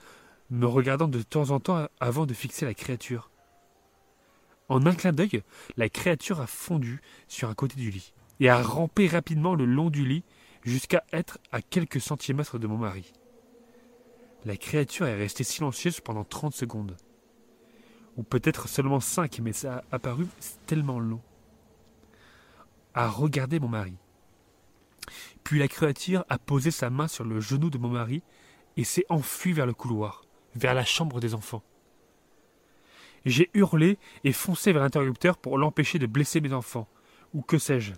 me 0.51 0.67
regardant 0.67 1.09
de 1.09 1.23
temps 1.23 1.51
en 1.51 1.61
temps 1.61 1.89
avant 2.01 2.27
de 2.27 2.35
fixer 2.35 2.65
la 2.65 2.75
créature. 2.75 3.31
En 4.69 4.87
un 4.87 4.95
clin 4.95 5.13
d'œil, 5.13 5.43
la 5.77 5.89
créature 5.89 6.41
a 6.41 6.47
fondu 6.47 7.01
sur 7.29 7.49
un 7.49 7.55
côté 7.55 7.77
du 7.77 7.91
lit 7.91 8.13
et 8.41 8.49
a 8.49 8.63
rampé 8.63 9.07
rapidement 9.07 9.55
le 9.55 9.65
long 9.65 9.91
du 9.91 10.07
lit 10.07 10.25
jusqu'à 10.63 11.05
être 11.13 11.39
à 11.53 11.63
quelques 11.63 12.01
centimètres 12.01 12.59
de 12.59 12.67
mon 12.67 12.79
mari. 12.79 13.13
La 14.45 14.57
créature 14.57 15.07
est 15.07 15.17
restée 15.17 15.45
silencieuse 15.45 16.01
pendant 16.01 16.25
trente 16.25 16.55
secondes. 16.55 16.97
Ou 18.17 18.23
peut-être 18.23 18.69
seulement 18.69 19.01
cinq, 19.01 19.41
mais 19.41 19.53
ça 19.53 19.79
a 19.91 19.97
apparu 19.97 20.27
tellement 20.67 21.01
long. 21.01 21.21
A 22.95 23.09
regarder 23.09 23.59
mon 23.59 23.69
mari. 23.69 23.95
Puis 25.43 25.59
la 25.59 25.69
créature 25.69 26.25
a 26.29 26.39
posé 26.39 26.71
sa 26.71 26.91
main 26.91 27.09
sur 27.09 27.25
le 27.25 27.41
genou 27.41 27.71
de 27.71 27.79
mon 27.79 27.89
mari 27.89 28.23
et 28.77 28.85
s'est 28.85 29.07
enfuie 29.09 29.53
vers 29.53 29.67
le 29.67 29.75
couloir, 29.75 30.25
vers 30.55 30.75
la 30.75 30.85
chambre 30.85 31.21
des 31.21 31.35
enfants. 31.35 31.63
J'ai 33.25 33.51
hurlé 33.55 33.99
et 34.23 34.33
foncé 34.33 34.73
vers 34.73 34.83
l'interrupteur 34.83 35.39
pour 35.39 35.59
l'empêcher 35.59 35.99
de 35.99 36.07
blesser 36.07 36.41
mes 36.41 36.53
enfants, 36.53 36.89
ou 37.33 37.43
que 37.43 37.59
sais-je. 37.59 37.95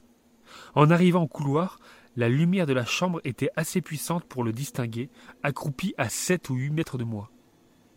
En 0.75 0.91
arrivant 0.91 1.23
au 1.23 1.29
couloir, 1.29 1.79
la 2.17 2.29
lumière 2.29 2.67
de 2.67 2.73
la 2.73 2.87
chambre 2.87 3.21
était 3.25 3.51
assez 3.57 3.81
puissante 3.81 4.25
pour 4.25 4.43
le 4.43 4.53
distinguer, 4.53 5.11
accroupi 5.43 5.95
à 5.99 6.09
sept 6.09 6.49
ou 6.51 6.55
huit 6.55 6.71
mètres 6.71 6.99
de 6.99 7.05
moi. 7.05 7.31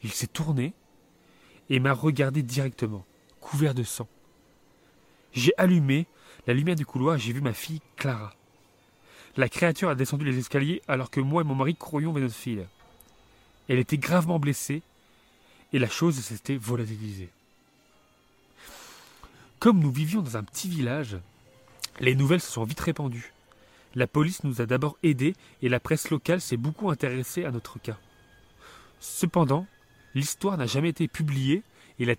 Il 0.03 0.11
s'est 0.11 0.27
tourné 0.27 0.73
et 1.69 1.79
m'a 1.79 1.93
regardé 1.93 2.43
directement, 2.43 3.05
couvert 3.39 3.73
de 3.73 3.83
sang. 3.83 4.07
J'ai 5.31 5.53
allumé 5.57 6.07
la 6.47 6.53
lumière 6.53 6.75
du 6.75 6.85
couloir 6.85 7.15
et 7.15 7.19
j'ai 7.19 7.33
vu 7.33 7.41
ma 7.41 7.53
fille 7.53 7.81
Clara. 7.95 8.33
La 9.37 9.47
créature 9.47 9.89
a 9.89 9.95
descendu 9.95 10.25
les 10.25 10.37
escaliers 10.37 10.81
alors 10.87 11.11
que 11.11 11.19
moi 11.19 11.43
et 11.43 11.45
mon 11.45 11.55
mari 11.55 11.75
courions 11.75 12.11
vers 12.11 12.23
notre 12.23 12.35
fille. 12.35 12.65
Elle 13.67 13.79
était 13.79 13.97
gravement 13.97 14.39
blessée 14.39 14.81
et 15.71 15.79
la 15.79 15.87
chose 15.87 16.19
s'était 16.19 16.57
volatilisée. 16.57 17.29
Comme 19.59 19.79
nous 19.79 19.91
vivions 19.91 20.21
dans 20.21 20.37
un 20.37 20.43
petit 20.43 20.67
village, 20.67 21.17
les 21.99 22.15
nouvelles 22.15 22.41
se 22.41 22.51
sont 22.51 22.63
vite 22.63 22.79
répandues. 22.79 23.33
La 23.95 24.07
police 24.07 24.43
nous 24.43 24.61
a 24.61 24.65
d'abord 24.65 24.97
aidés 25.03 25.35
et 25.61 25.69
la 25.69 25.79
presse 25.79 26.09
locale 26.09 26.41
s'est 26.41 26.57
beaucoup 26.57 26.89
intéressée 26.89 27.45
à 27.45 27.51
notre 27.51 27.79
cas. 27.79 27.97
Cependant, 28.99 29.65
l'histoire 30.13 30.57
n'a 30.57 30.65
jamais 30.65 30.89
été 30.89 31.07
publiée 31.07 31.63
et 31.99 32.05
la 32.05 32.15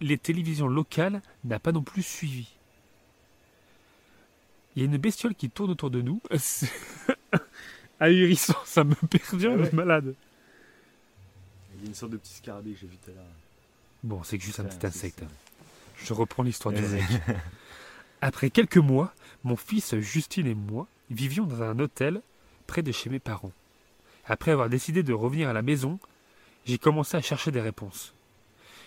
les 0.00 0.18
télévisions 0.18 0.68
locales 0.68 1.22
n'ont 1.44 1.58
pas 1.58 1.72
non 1.72 1.82
plus 1.82 2.02
suivi. 2.02 2.48
Il 4.76 4.82
y 4.82 4.82
a 4.82 4.84
une 4.86 4.98
bestiole 4.98 5.34
qui 5.34 5.50
tourne 5.50 5.70
autour 5.70 5.90
de 5.90 6.02
nous. 6.02 6.20
Ahurissant, 8.00 8.58
ça 8.64 8.84
me 8.84 8.94
perturbe, 8.94 9.66
ah 9.72 9.74
malade. 9.74 10.14
Il 11.74 11.82
y 11.82 11.86
a 11.86 11.88
une 11.88 11.94
sorte 11.94 12.12
de 12.12 12.16
petit 12.16 12.34
scarabée 12.34 12.72
que 12.72 12.80
j'ai 12.80 12.86
vu 12.86 12.96
tout 12.96 13.10
à 13.10 13.14
l'heure. 13.14 13.24
Bon, 14.04 14.22
c'est 14.22 14.38
que 14.38 14.44
juste 14.44 14.60
un 14.60 14.64
petit 14.64 14.86
insecte. 14.86 15.24
Je 15.96 16.12
reprends 16.12 16.44
l'histoire 16.44 16.72
du 16.72 16.82
mec. 16.82 17.02
Après 18.20 18.50
quelques 18.50 18.78
mois, 18.78 19.12
mon 19.44 19.56
fils 19.56 19.96
Justine 19.98 20.46
et 20.46 20.54
moi 20.54 20.88
vivions 21.10 21.44
dans 21.44 21.62
un 21.62 21.78
hôtel 21.78 22.20
près 22.66 22.82
de 22.82 22.92
chez 22.92 23.10
mes 23.10 23.20
parents. 23.20 23.52
Après 24.26 24.50
avoir 24.50 24.68
décidé 24.68 25.02
de 25.02 25.12
revenir 25.12 25.48
à 25.48 25.52
la 25.52 25.62
maison, 25.62 25.98
j'ai 26.66 26.78
commencé 26.78 27.16
à 27.16 27.22
chercher 27.22 27.50
des 27.50 27.60
réponses. 27.60 28.14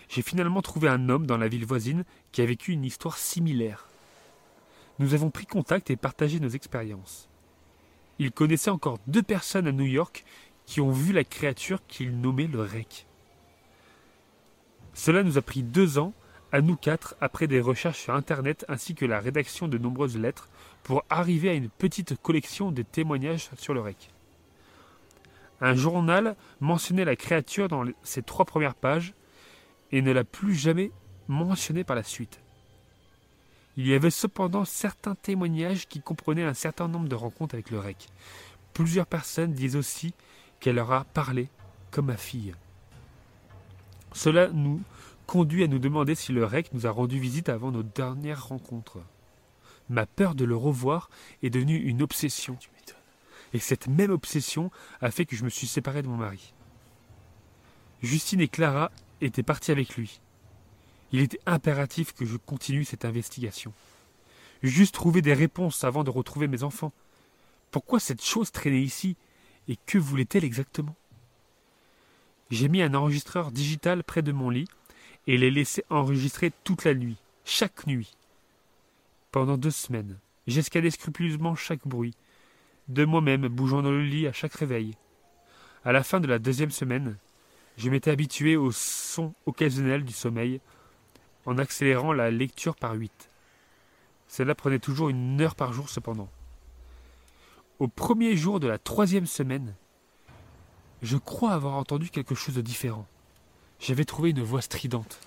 J'ai 0.10 0.22
finalement 0.22 0.62
trouvé 0.62 0.90
un 0.90 1.10
homme 1.10 1.26
dans 1.26 1.38
la 1.38 1.48
ville 1.48 1.66
voisine 1.66 2.04
qui 2.32 2.42
a 2.42 2.46
vécu 2.46 2.74
une 2.74 2.84
histoire 2.84 3.18
similaire. 3.18 3.88
Nous 5.00 5.14
avons 5.14 5.30
pris 5.30 5.46
contact 5.46 5.90
et 5.90 5.96
partagé 5.96 6.40
nos 6.40 6.50
expériences. 6.50 7.30
Il 8.20 8.32
connaissait 8.32 8.70
encore 8.70 9.00
deux 9.08 9.24
personnes 9.24 9.68
à 9.68 9.72
New 9.72 9.86
York 9.86 10.26
qui 10.66 10.82
ont 10.82 10.92
vu 10.92 11.14
la 11.14 11.24
créature 11.24 11.80
qu'il 11.88 12.20
nommait 12.20 12.48
le 12.48 12.62
REC. 12.62 13.08
Cela 14.94 15.24
nous 15.24 15.38
a 15.38 15.42
pris 15.42 15.64
deux 15.64 15.98
ans, 15.98 16.14
à 16.52 16.62
nous 16.62 16.76
quatre, 16.76 17.16
après 17.22 17.48
des 17.48 17.62
recherches 17.62 18.00
sur 18.00 18.14
Internet 18.14 18.66
ainsi 18.68 18.96
que 18.96 19.06
la 19.06 19.20
rédaction 19.20 19.68
de 19.68 19.78
nombreuses 19.78 20.18
lettres, 20.18 20.50
pour 20.84 21.04
arriver 21.10 21.50
à 21.50 21.54
une 21.54 21.70
petite 21.70 22.20
collection 22.22 22.72
de 22.72 22.82
témoignages 22.82 23.50
sur 23.58 23.74
le 23.74 23.82
REC. 23.82 24.10
Un 25.62 25.76
journal 25.76 26.36
mentionnait 26.60 27.06
la 27.06 27.16
créature 27.16 27.68
dans 27.68 27.86
ses 28.04 28.24
trois 28.24 28.46
premières 28.46 28.76
pages 28.76 29.14
et 29.92 30.02
ne 30.02 30.12
l'a 30.12 30.24
plus 30.24 30.56
jamais 30.56 30.92
mentionné 31.28 31.84
par 31.84 31.96
la 31.96 32.04
suite. 32.04 32.40
Il 33.78 33.88
y 33.88 33.94
avait 33.94 34.10
cependant 34.10 34.66
certains 34.66 35.16
témoignages 35.16 35.88
qui 35.88 36.02
comprenaient 36.02 36.44
un 36.44 36.54
certain 36.54 36.88
nombre 36.88 37.08
de 37.08 37.16
rencontres 37.16 37.56
avec 37.56 37.70
le 37.70 37.80
REC. 37.80 38.08
Plusieurs 38.74 39.06
personnes 39.06 39.54
disent 39.54 39.76
aussi 39.76 40.14
qu'elle 40.60 40.76
leur 40.76 40.92
a 40.92 41.06
parlé 41.06 41.48
comme 41.92 42.08
ma 42.08 42.18
fille. 42.18 42.54
Cela 44.14 44.50
nous 44.50 44.82
conduit 45.32 45.64
à 45.64 45.68
nous 45.68 45.80
demander 45.80 46.14
si 46.14 46.34
le 46.34 46.44
REC 46.44 46.74
nous 46.74 46.86
a 46.86 46.92
rendu 46.92 47.18
visite 47.18 47.48
avant 47.48 47.72
nos 47.72 47.84
dernières 47.84 48.48
rencontres. 48.48 49.00
Ma 49.90 50.06
peur 50.06 50.36
de 50.36 50.44
le 50.44 50.58
revoir 50.58 51.10
est 51.42 51.50
devenue 51.50 51.78
une 51.78 52.02
obsession. 52.02 52.58
Et 53.54 53.60
cette 53.60 53.88
même 53.88 54.12
obsession 54.12 54.72
a 55.00 55.10
fait 55.10 55.26
que 55.26 55.38
je 55.38 55.46
me 55.46 55.50
suis 55.50 55.68
séparé 55.68 56.02
de 56.02 56.10
mon 56.10 56.18
mari. 56.18 56.54
Justine 58.02 58.42
et 58.42 58.50
Clara 58.50 58.92
étaient 59.22 59.42
parties 59.42 59.72
avec 59.72 59.96
lui. 59.96 60.20
Il 61.14 61.22
était 61.22 61.40
impératif 61.46 62.12
que 62.12 62.26
je 62.26 62.36
continue 62.36 62.84
cette 62.84 63.06
investigation. 63.06 63.72
Juste 64.64 64.96
trouver 64.96 65.22
des 65.22 65.34
réponses 65.34 65.86
avant 65.86 66.04
de 66.04 66.10
retrouver 66.10 66.50
mes 66.50 66.64
enfants. 66.64 66.92
Pourquoi 67.72 68.02
cette 68.02 68.22
chose 68.22 68.52
traînait 68.52 68.82
ici 68.82 69.16
et 69.70 69.78
que 69.86 69.98
voulait-elle 69.98 70.44
exactement? 70.44 70.98
J'ai 72.50 72.68
mis 72.68 72.82
un 72.82 72.96
enregistreur 72.96 73.50
digital 73.54 74.04
près 74.04 74.22
de 74.22 74.34
mon 74.34 74.50
lit 74.50 74.68
et 75.28 75.38
l'ai 75.38 75.52
laissé 75.52 75.84
enregistrer 75.90 76.52
toute 76.64 76.86
la 76.86 76.94
nuit, 76.94 77.18
chaque 77.46 77.88
nuit. 77.88 78.16
Pendant 79.32 79.58
deux 79.58 79.72
semaines, 79.72 80.18
J'escalais 80.48 80.90
scrupuleusement 80.90 81.56
chaque 81.56 81.88
bruit, 81.88 82.16
de 82.88 83.06
moi-même 83.06 83.48
bougeant 83.48 83.84
dans 83.84 83.92
le 83.92 84.04
lit 84.04 84.28
à 84.28 84.34
chaque 84.34 84.56
réveil. 84.56 84.96
À 85.86 85.92
la 85.92 86.04
fin 86.04 86.20
de 86.20 86.28
la 86.28 86.40
deuxième 86.40 86.72
semaine, 86.72 87.18
je 87.78 87.90
m'étais 87.90 88.12
habitué 88.12 88.56
au 88.58 88.72
son 88.72 89.34
occasionnel 89.46 90.04
du 90.04 90.14
sommeil 90.14 90.60
en 91.46 91.58
accélérant 91.58 92.12
la 92.12 92.32
lecture 92.32 92.76
par 92.76 92.94
huit. 92.94 93.30
Cela 94.28 94.56
prenait 94.56 94.80
toujours 94.80 95.10
une 95.10 95.40
heure 95.42 95.56
par 95.56 95.74
jour 95.74 95.90
cependant. 95.90 96.30
Au 97.80 97.88
premier 97.88 98.36
jour 98.36 98.60
de 98.60 98.68
la 98.68 98.78
troisième 98.78 99.28
semaine, 99.28 99.76
je 101.02 101.18
crois 101.18 101.54
avoir 101.54 101.76
entendu 101.76 102.10
quelque 102.10 102.36
chose 102.36 102.56
de 102.56 102.62
différent. 102.62 103.08
J'avais 103.82 104.06
trouvé 104.06 104.30
une 104.30 104.44
voix 104.44 104.62
stridente. 104.62 105.20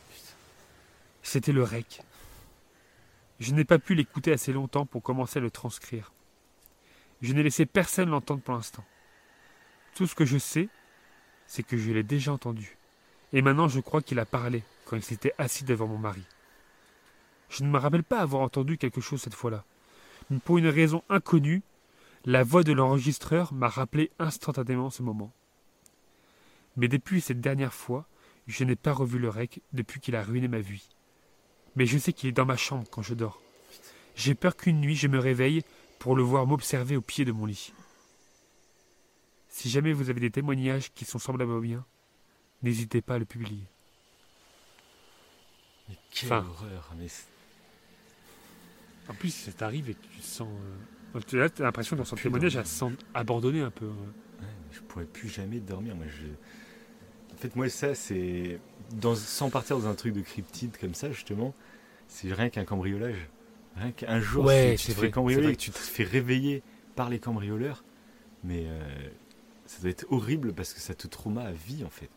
C'était 1.25 1.51
le 1.51 1.65
rec. 1.65 2.03
Je 3.41 3.53
n'ai 3.53 3.65
pas 3.65 3.81
pu 3.81 3.97
l'écouter 3.97 4.33
assez 4.33 4.53
longtemps 4.53 4.87
pour 4.87 5.03
commencer 5.03 5.41
à 5.41 5.43
le 5.43 5.51
transcrire. 5.51 6.13
Je 7.21 7.33
n'ai 7.33 7.43
laissé 7.43 7.67
personne 7.67 8.11
l'entendre 8.11 8.43
pour 8.43 8.55
l'instant. 8.55 8.85
Tout 9.97 10.07
ce 10.07 10.15
que 10.15 10.25
je 10.25 10.39
sais, 10.39 10.69
c'est 11.49 11.65
que 11.65 11.77
je 11.77 11.91
l'ai 11.91 12.05
déjà 12.05 12.33
entendu. 12.33 12.77
Et 13.33 13.43
maintenant 13.43 13.67
je 13.67 13.81
crois 13.81 14.03
qu'il 14.03 14.21
a 14.21 14.25
parlé 14.25 14.63
quand 14.85 14.95
il 14.95 15.03
s'était 15.03 15.35
assis 15.37 15.65
devant 15.65 15.89
mon 15.89 15.99
mari. 15.99 16.23
Je 17.49 17.65
ne 17.65 17.71
me 17.71 17.79
rappelle 17.79 18.05
pas 18.05 18.21
avoir 18.21 18.43
entendu 18.43 18.79
quelque 18.79 19.01
chose 19.01 19.21
cette 19.21 19.35
fois-là. 19.35 19.65
Mais 20.31 20.39
pour 20.39 20.59
une 20.59 20.69
raison 20.69 21.03
inconnue, 21.09 21.63
la 22.25 22.45
voix 22.45 22.63
de 22.63 22.73
l'enregistreur 22.73 23.53
m'a 23.53 23.69
rappelé 23.69 24.13
instantanément 24.21 24.91
ce 24.91 25.03
moment. 25.03 25.33
Mais 26.77 26.87
depuis 26.87 27.21
cette 27.21 27.41
dernière 27.41 27.75
fois, 27.75 28.07
je 28.47 28.65
n'ai 28.65 28.77
pas 28.77 28.93
revu 28.93 29.19
le 29.19 29.29
rec 29.29 29.61
depuis 29.73 30.01
qu'il 30.01 30.17
a 30.17 30.23
ruiné 30.23 30.49
ma 30.49 30.61
vie. 30.61 30.89
Mais 31.77 31.87
je 31.87 31.99
sais 31.99 32.13
qu'il 32.13 32.29
est 32.29 32.33
dans 32.33 32.45
ma 32.47 32.57
chambre 32.57 32.87
quand 32.91 33.03
je 33.03 33.15
dors. 33.15 33.41
J'ai 34.17 34.35
peur 34.35 34.57
qu'une 34.57 34.81
nuit 34.81 34.95
je 34.97 35.09
me 35.09 35.19
réveille 35.19 35.63
pour 35.99 36.15
le 36.17 36.23
voir 36.23 36.47
m'observer 36.47 36.97
au 36.97 37.01
pied 37.01 37.25
de 37.25 37.33
mon 37.33 37.47
lit. 37.47 37.73
Si 39.49 39.71
jamais 39.71 39.93
vous 39.93 40.11
avez 40.11 40.21
des 40.21 40.31
témoignages 40.31 40.93
qui 40.95 41.05
sont 41.05 41.19
semblables 41.19 41.53
aux 41.53 41.61
miens, 41.61 41.85
n'hésitez 42.63 43.01
pas 43.01 43.15
à 43.15 43.19
le 43.19 43.25
publier. 43.25 43.65
Mais 45.89 45.97
quelle 46.11 46.33
Enfin. 46.33 46.47
horreur. 46.49 46.93
Mais 46.99 47.07
En 49.09 49.15
plus, 49.15 49.31
ça 49.35 49.53
t'arrive 49.53 49.91
et 49.91 49.95
tu 49.95 50.21
sens. 50.23 50.49
euh, 51.15 51.21
tu 51.27 51.41
as 51.41 51.49
l'impression 51.59 51.95
dans 51.97 52.05
son 52.05 52.17
témoignage, 52.17 52.61
sent 52.65 52.93
abandonnée 53.15 53.61
un 53.61 53.71
peu. 53.71 53.87
euh. 53.87 54.43
Ouais, 54.43 54.49
je 54.73 54.81
pourrais 54.81 55.05
plus 55.05 55.29
jamais 55.29 55.61
dormir. 55.61 55.95
Moi, 55.95 56.07
je... 56.09 56.27
Fait, 57.45 57.55
moi, 57.57 57.69
ça, 57.69 57.95
c'est. 57.95 58.59
Dans... 58.93 59.15
Sans 59.15 59.51
partir 59.51 59.79
dans 59.79 59.87
un 59.87 59.95
truc 59.95 60.15
de 60.15 60.23
cryptide 60.23 60.79
comme 60.79 60.95
ça, 60.95 61.11
justement, 61.13 61.53
c'est 62.09 62.33
rien 62.33 62.49
qu'un 62.49 62.65
cambriolage. 62.65 63.29
Rien 63.77 63.93
qu'un 63.93 64.19
jour, 64.19 64.47
Ouais, 64.47 64.77
tu, 64.79 64.87
te 64.87 64.93
vrai, 64.93 65.07
fais 65.07 65.11
cambrioler 65.11 65.49
c'est 65.49 65.53
et 65.53 65.57
que 65.57 65.61
tu 65.61 65.71
te 65.71 65.77
fais 65.77 66.05
réveiller 66.05 66.63
par 66.97 67.11
les 67.11 67.19
cambrioleurs. 67.19 67.85
Mais 68.45 68.65
euh, 68.67 68.81
ça 69.67 69.83
doit 69.83 69.91
être 69.91 70.07
horrible 70.11 70.55
parce 70.55 70.73
que 70.73 70.81
ça 70.81 70.95
te 70.95 71.07
trauma 71.07 71.43
à 71.43 71.53
vie, 71.53 71.85
en 71.85 71.91
fait. 71.91 72.09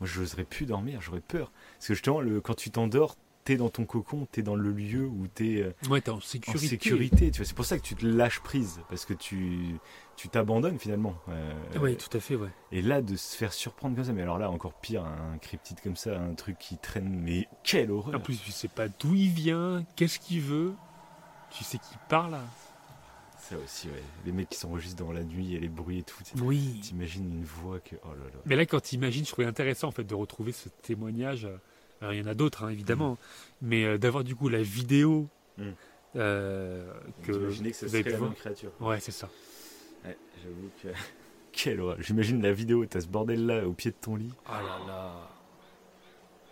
Moi, 0.00 0.06
je 0.06 0.20
n'oserais 0.20 0.44
plus 0.44 0.64
dormir, 0.64 1.02
j'aurais 1.02 1.20
peur. 1.20 1.52
Parce 1.74 1.88
que 1.88 1.94
justement, 1.94 2.22
le... 2.22 2.40
quand 2.40 2.54
tu 2.54 2.70
t'endors, 2.70 3.18
t'es 3.44 3.56
dans 3.56 3.68
ton 3.68 3.84
cocon, 3.84 4.26
t'es 4.30 4.42
dans 4.42 4.54
le 4.56 4.70
lieu 4.72 5.06
où 5.06 5.26
t'es. 5.26 5.62
euh, 5.62 5.72
Ouais, 5.90 6.08
en 6.08 6.16
en 6.16 6.20
sécurité. 6.20 7.30
Tu 7.30 7.44
c'est 7.44 7.54
pour 7.54 7.64
ça 7.64 7.78
que 7.78 7.82
tu 7.82 7.94
te 7.94 8.06
lâches 8.06 8.40
prise 8.40 8.80
parce 8.88 9.04
que 9.04 9.14
tu 9.14 9.76
tu 10.16 10.28
t'abandonnes 10.28 10.78
finalement. 10.78 11.14
Euh, 11.30 11.52
Oui, 11.80 11.96
tout 11.96 12.14
à 12.16 12.20
fait, 12.20 12.34
ouais. 12.36 12.50
Et 12.72 12.82
là, 12.82 13.00
de 13.00 13.16
se 13.16 13.34
faire 13.36 13.52
surprendre 13.54 13.96
comme 13.96 14.04
ça, 14.04 14.12
mais 14.12 14.22
alors 14.22 14.38
là, 14.38 14.50
encore 14.50 14.74
pire, 14.74 15.04
un 15.04 15.38
cryptide 15.38 15.80
comme 15.80 15.96
ça, 15.96 16.20
un 16.20 16.34
truc 16.34 16.58
qui 16.58 16.76
traîne, 16.76 17.08
mais 17.08 17.48
quelle 17.64 17.90
horreur 17.90 18.16
En 18.16 18.20
plus, 18.20 18.36
tu 18.42 18.52
sais 18.52 18.68
pas 18.68 18.88
d'où 18.88 19.14
il 19.14 19.30
vient, 19.30 19.82
qu'est-ce 19.96 20.18
qu'il 20.18 20.42
veut. 20.42 20.74
Tu 21.50 21.64
sais 21.64 21.78
qu'il 21.78 21.98
parle. 22.08 22.36
Ça 23.38 23.56
aussi, 23.56 23.88
ouais. 23.88 24.02
Les 24.26 24.32
mecs 24.32 24.50
qui 24.50 24.58
s'enregistrent 24.58 25.02
dans 25.02 25.10
la 25.12 25.24
nuit 25.24 25.54
et 25.54 25.58
les 25.58 25.68
bruits 25.70 25.98
et 25.98 26.02
tout. 26.02 26.22
Oui. 26.42 26.78
T'imagines 26.82 27.24
une 27.24 27.44
voix 27.44 27.80
que. 27.80 27.96
Oh 28.04 28.08
là 28.10 28.24
là. 28.26 28.40
Mais 28.44 28.54
là, 28.54 28.66
quand 28.66 28.80
tu 28.80 28.94
imagines, 28.96 29.24
je 29.24 29.32
trouvais 29.32 29.48
intéressant 29.48 29.88
en 29.88 29.92
fait 29.92 30.04
de 30.04 30.14
retrouver 30.14 30.52
ce 30.52 30.68
témoignage. 30.68 31.48
Alors, 32.00 32.12
il 32.14 32.20
y 32.20 32.22
en 32.22 32.26
a 32.26 32.34
d'autres, 32.34 32.64
hein, 32.64 32.70
évidemment, 32.70 33.18
mais 33.60 33.84
euh, 33.84 33.98
d'avoir 33.98 34.24
du 34.24 34.34
coup 34.34 34.48
la 34.48 34.62
vidéo 34.62 35.28
Mm. 35.58 35.62
euh, 36.16 36.92
que 37.24 37.32
avez 37.32 37.72
serait 37.72 38.02
la 38.04 38.18
même 38.18 38.34
créature. 38.34 38.70
Ouais, 38.80 38.98
c'est 39.00 39.12
ça. 39.12 39.28
Ouais, 40.04 40.16
j'avoue 40.42 40.70
que. 40.82 40.88
Quelle 41.52 41.80
horreur. 41.80 41.96
J'imagine 42.00 42.40
la 42.40 42.52
vidéo, 42.52 42.86
t'as 42.86 43.00
ce 43.00 43.08
bordel 43.08 43.44
là 43.44 43.66
au 43.66 43.72
pied 43.72 43.90
de 43.90 43.96
ton 44.00 44.16
lit. 44.16 44.32
Ah 44.46 44.62
là 44.62 44.78
là. 44.86 45.12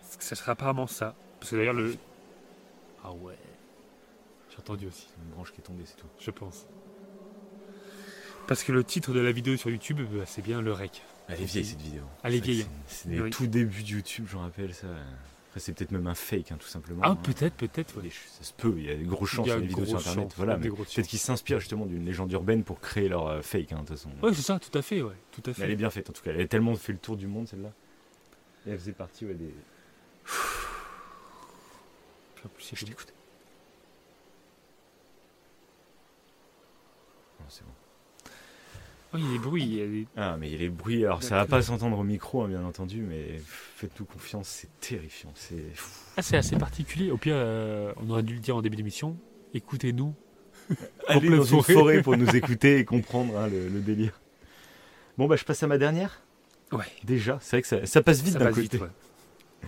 Ça 0.01 0.35
serait 0.35 0.51
apparemment 0.51 0.85
ça. 0.87 1.15
Parce 1.39 1.51
que 1.51 1.55
d'ailleurs, 1.55 1.73
le. 1.73 1.95
Ah 3.03 3.13
ouais. 3.13 3.37
J'ai 4.51 4.57
entendu 4.57 4.87
aussi, 4.87 5.07
une 5.23 5.31
branche 5.31 5.51
qui 5.53 5.61
est 5.61 5.63
tombée, 5.63 5.83
c'est 5.85 5.95
tout. 5.95 6.07
je 6.19 6.29
pense. 6.31 6.67
Parce 8.47 8.63
que 8.63 8.71
le 8.71 8.83
titre 8.83 9.13
de 9.13 9.19
la 9.19 9.31
vidéo 9.31 9.55
sur 9.57 9.69
YouTube, 9.69 10.01
bah, 10.11 10.23
c'est 10.25 10.41
bien 10.41 10.61
le 10.61 10.73
rec. 10.73 11.01
Elle 11.27 11.41
est 11.41 11.45
vieille 11.45 11.65
cette 11.65 11.81
vidéo. 11.81 12.03
Elle 12.23 12.35
est 12.35 12.39
vieille. 12.43 12.65
C'est 12.87 13.19
Oui. 13.21 13.29
tout 13.29 13.47
débuts 13.47 13.83
de 13.83 13.87
YouTube, 13.89 14.25
j'en 14.29 14.41
rappelle 14.41 14.73
ça. 14.73 14.87
Après, 15.49 15.59
c'est 15.61 15.73
peut-être 15.73 15.91
même 15.91 16.05
un 16.05 16.13
fake, 16.13 16.51
hein, 16.51 16.57
tout 16.59 16.67
simplement. 16.67 17.01
Ah, 17.03 17.09
hein. 17.09 17.15
peut-être, 17.15 17.55
peut-être, 17.55 17.99
ouais. 17.99 18.11
Ça 18.11 18.43
se 18.43 18.53
peut, 18.53 18.75
il 18.77 18.85
y 18.85 18.91
a 18.91 18.95
des 18.95 19.03
grosses 19.03 19.31
chances 19.31 19.47
sur 19.47 19.57
les 19.57 19.65
vidéos 19.65 19.85
sur 19.85 19.97
internet. 19.97 20.31
Voilà, 20.37 20.57
mais 20.57 20.69
peut-être 20.69 21.07
qu'ils 21.07 21.17
s'inspirent 21.17 21.59
justement 21.59 21.87
d'une 21.87 22.05
légende 22.05 22.31
urbaine 22.31 22.63
pour 22.63 22.79
créer 22.79 23.09
leur 23.09 23.25
euh, 23.25 23.41
fake, 23.41 23.71
hein, 23.71 23.77
de 23.77 23.79
toute 23.79 23.89
façon. 23.89 24.11
Ouais, 24.21 24.31
c'est 24.31 24.43
ça, 24.43 24.59
tout 24.59 24.77
à 24.77 24.83
fait, 24.83 25.01
ouais. 25.01 25.15
Tout 25.31 25.41
à 25.47 25.49
Mais 25.49 25.55
elle 25.57 25.63
est 25.63 25.67
fait. 25.69 25.75
bien 25.77 25.89
faite 25.89 26.07
en 26.07 26.13
tout 26.13 26.21
cas. 26.21 26.31
Elle 26.31 26.41
a 26.41 26.47
tellement 26.47 26.75
fait 26.75 26.93
le 26.93 26.99
tour 26.99 27.17
du 27.17 27.25
monde 27.25 27.47
celle-là. 27.47 27.71
Et 28.67 28.71
elle 28.71 28.77
faisait 28.77 28.91
partie 28.91 29.25
ouais, 29.25 29.33
des. 29.33 29.51
Je 32.71 32.85
t'écoute. 32.85 33.13
Non, 37.39 37.45
c'est 37.49 37.63
bon. 37.63 37.71
Oh, 39.11 39.17
il 39.17 39.25
y 39.25 39.27
a 39.29 39.31
des 39.31 39.39
bruits, 39.39 39.63
il 39.63 39.73
y 39.75 39.81
a 39.81 39.87
des- 39.87 40.07
Ah, 40.17 40.37
mais 40.39 40.47
il 40.49 40.51
y 40.53 40.55
a 40.55 40.59
les 40.59 40.69
bruits. 40.69 41.03
Alors, 41.03 41.23
ça 41.23 41.35
va 41.37 41.45
pas 41.47 41.61
s'entendre 41.63 41.97
au 41.97 42.03
micro, 42.03 42.43
hein, 42.43 42.47
bien 42.47 42.63
entendu, 42.63 43.01
mais 43.01 43.41
faites-nous 43.75 44.05
confiance, 44.05 44.47
c'est 44.47 44.69
terrifiant. 44.79 45.31
C'est. 45.33 45.65
Ah, 46.15 46.21
c'est 46.21 46.37
assez 46.37 46.55
particulier. 46.57 47.09
Au 47.09 47.17
pire, 47.17 47.33
euh, 47.35 47.91
on 47.97 48.09
aurait 48.11 48.21
dû 48.23 48.35
le 48.35 48.39
dire 48.39 48.55
en 48.55 48.61
début 48.61 48.75
d'émission. 48.77 49.17
Écoutez-nous. 49.55 50.13
Allez 51.07 51.29
dans 51.29 51.41
une 51.43 51.63
forêt. 51.63 51.73
forêt 51.73 52.01
pour 52.03 52.15
nous 52.17 52.35
écouter 52.35 52.77
et 52.77 52.85
comprendre 52.85 53.35
hein, 53.35 53.47
le, 53.47 53.67
le 53.69 53.79
délire. 53.81 54.19
Bon, 55.17 55.27
bah, 55.27 55.35
je 55.37 55.43
passe 55.43 55.63
à 55.63 55.67
ma 55.67 55.79
dernière. 55.79 56.21
Ouais. 56.71 56.85
Déjà, 57.03 57.39
c'est 57.41 57.55
vrai 57.55 57.61
que 57.63 57.67
ça, 57.67 57.83
ça 57.87 58.03
passe 58.03 58.21
vite 58.21 58.35
d'un 58.37 58.49
côté. 58.49 58.61
vite, 58.61 58.73
ouais. 58.81 58.87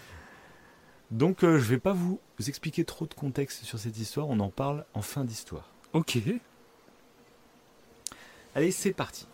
Donc, 1.09 1.43
euh, 1.43 1.57
je 1.57 1.63
vais 1.65 1.79
pas 1.79 1.93
vous 1.93 2.19
expliquer 2.47 2.85
trop 2.85 3.07
de 3.07 3.13
contexte 3.15 3.63
sur 3.65 3.79
cette 3.79 3.97
histoire. 3.97 4.29
On 4.29 4.39
en 4.39 4.49
parle 4.51 4.85
en 4.93 5.01
fin 5.01 5.25
d'histoire. 5.25 5.73
Ok. 5.93 6.19
Allez, 8.53 8.71
c'est 8.71 8.93
parti. 8.93 9.27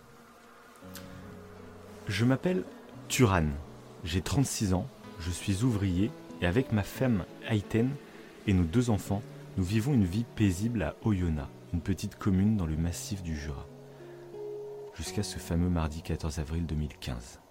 Je 2.08 2.24
m'appelle 2.24 2.64
Turan. 3.10 3.48
J'ai 4.06 4.22
36 4.22 4.74
ans. 4.74 4.88
Je 5.20 5.30
suis 5.30 5.64
ouvrier 5.64 6.10
et 6.42 6.46
avec 6.46 6.72
ma 6.72 6.84
femme 6.84 7.26
Aïten 7.46 7.90
et 8.48 8.54
nos 8.54 8.64
deux 8.64 8.90
enfants, 8.90 9.22
nous 9.58 9.66
vivons 9.66 9.94
une 9.94 10.06
vie 10.06 10.24
paisible 10.36 10.84
à 10.84 10.96
Oyonnax, 11.04 11.50
une 11.74 11.82
petite 11.82 12.16
commune 12.16 12.56
dans 12.56 12.66
le 12.66 12.78
massif 12.78 13.24
du 13.24 13.36
Jura. 13.36 13.68
Jusqu'à 14.96 15.22
ce 15.22 15.38
fameux 15.38 15.68
mardi 15.68 16.02
14 16.02 16.40
avril 16.40 16.66
2015. 16.66 17.42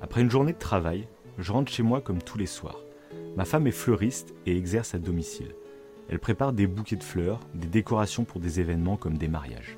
Après 0.00 0.20
une 0.20 0.30
journée 0.30 0.52
de 0.52 0.58
travail, 0.58 1.08
je 1.38 1.50
rentre 1.50 1.72
chez 1.72 1.82
moi 1.82 2.00
comme 2.00 2.22
tous 2.22 2.38
les 2.38 2.46
soirs. 2.46 2.78
Ma 3.36 3.44
femme 3.44 3.66
est 3.66 3.72
fleuriste 3.72 4.32
et 4.46 4.56
exerce 4.56 4.94
à 4.94 4.98
domicile. 4.98 5.56
Elle 6.08 6.20
prépare 6.20 6.52
des 6.52 6.68
bouquets 6.68 6.94
de 6.94 7.02
fleurs, 7.02 7.40
des 7.54 7.66
décorations 7.66 8.22
pour 8.22 8.40
des 8.40 8.60
événements 8.60 8.96
comme 8.96 9.18
des 9.18 9.28
mariages. 9.28 9.76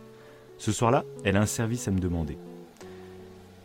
Ce 0.58 0.72
soir-là, 0.72 1.04
elle 1.24 1.38
a 1.38 1.40
un 1.40 1.46
service 1.46 1.88
à 1.88 1.90
me 1.90 2.00
demander. 2.00 2.36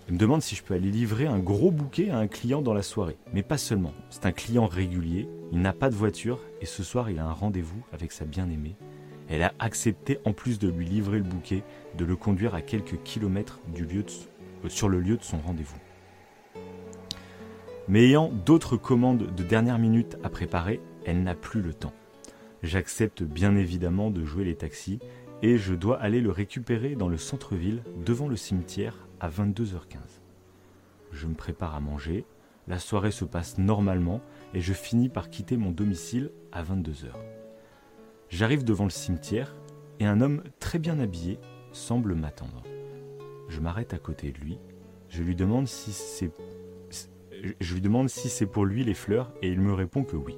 Elle 0.10 0.16
me 0.16 0.20
demande 0.20 0.42
si 0.42 0.56
je 0.56 0.64
peux 0.64 0.74
aller 0.74 0.90
livrer 0.90 1.28
un 1.28 1.38
gros 1.38 1.70
bouquet 1.70 2.10
à 2.10 2.18
un 2.18 2.26
client 2.26 2.64
dans 2.64 2.74
la 2.74 2.82
soirée. 2.82 3.16
Mais 3.32 3.44
pas 3.44 3.60
seulement. 3.60 3.94
C'est 4.10 4.26
un 4.26 4.32
client 4.32 4.66
régulier, 4.66 5.30
il 5.52 5.62
n'a 5.62 5.72
pas 5.72 5.92
de 5.92 5.96
voiture 5.96 6.40
et 6.62 6.66
ce 6.66 6.82
soir 6.82 7.12
il 7.12 7.20
a 7.20 7.26
un 7.26 7.32
rendez-vous 7.32 7.86
avec 7.94 8.12
sa 8.12 8.26
bien-aimée. 8.26 8.76
Elle 9.28 9.44
a 9.44 9.54
accepté, 9.60 10.18
en 10.26 10.34
plus 10.34 10.58
de 10.58 10.68
lui 10.68 10.88
livrer 10.88 11.20
le 11.20 11.26
bouquet, 11.26 11.62
de 11.96 12.06
le 12.06 12.16
conduire 12.16 12.56
à 12.56 12.64
quelques 12.64 13.04
kilomètres 13.04 13.60
euh, 13.80 14.04
sur 14.68 14.90
le 14.90 15.00
lieu 15.00 15.16
de 15.16 15.24
son 15.24 15.38
rendez-vous. 15.38 15.78
Mais 17.88 18.06
ayant 18.06 18.32
d'autres 18.48 18.78
commandes 18.78 19.36
de 19.36 19.44
dernière 19.44 19.78
minute 19.78 20.18
à 20.24 20.30
préparer, 20.30 20.82
elle 21.06 21.22
n'a 21.22 21.36
plus 21.36 21.62
le 21.62 21.76
temps. 21.76 21.94
J'accepte 22.64 23.22
bien 23.22 23.56
évidemment 23.56 24.10
de 24.10 24.26
jouer 24.26 24.46
les 24.46 24.56
taxis 24.56 24.98
et 25.44 25.60
je 25.60 25.76
dois 25.76 26.02
aller 26.02 26.20
le 26.20 26.32
récupérer 26.32 26.96
dans 26.96 27.10
le 27.10 27.18
centre-ville 27.18 27.84
devant 28.04 28.28
le 28.28 28.38
cimetière 28.38 29.06
à 29.20 29.30
22h15. 29.30 29.98
Je 31.12 31.28
me 31.28 31.34
prépare 31.34 31.76
à 31.76 31.80
manger, 31.80 32.26
la 32.68 32.80
soirée 32.80 33.12
se 33.12 33.26
passe 33.26 33.58
normalement 33.58 34.22
et 34.54 34.62
je 34.62 34.74
finis 34.74 35.10
par 35.10 35.30
quitter 35.30 35.58
mon 35.58 35.72
domicile 35.72 36.32
à 36.52 36.64
22h. 36.64 37.14
J'arrive 38.30 38.64
devant 38.64 38.84
le 38.84 38.92
cimetière 38.92 39.56
et 40.00 40.06
un 40.06 40.22
homme 40.22 40.44
très 40.60 40.80
bien 40.80 41.00
habillé 41.00 41.40
semble 41.72 42.16
m'attendre. 42.16 42.64
Je 43.48 43.60
m'arrête 43.60 43.94
à 43.94 43.98
côté 43.98 44.32
de 44.32 44.38
lui, 44.38 44.60
je 45.10 45.24
lui 45.24 45.36
demande 45.36 45.68
si 45.68 45.92
c'est 45.92 46.32
je 47.60 47.74
lui 47.74 47.82
demande 47.82 48.10
si 48.10 48.28
c'est 48.28 48.46
pour 48.46 48.66
lui 48.66 48.84
les 48.84 48.94
fleurs 48.94 49.32
et 49.42 49.48
il 49.48 49.62
me 49.62 49.74
répond 49.74 50.04
que 50.04 50.18
oui. 50.18 50.38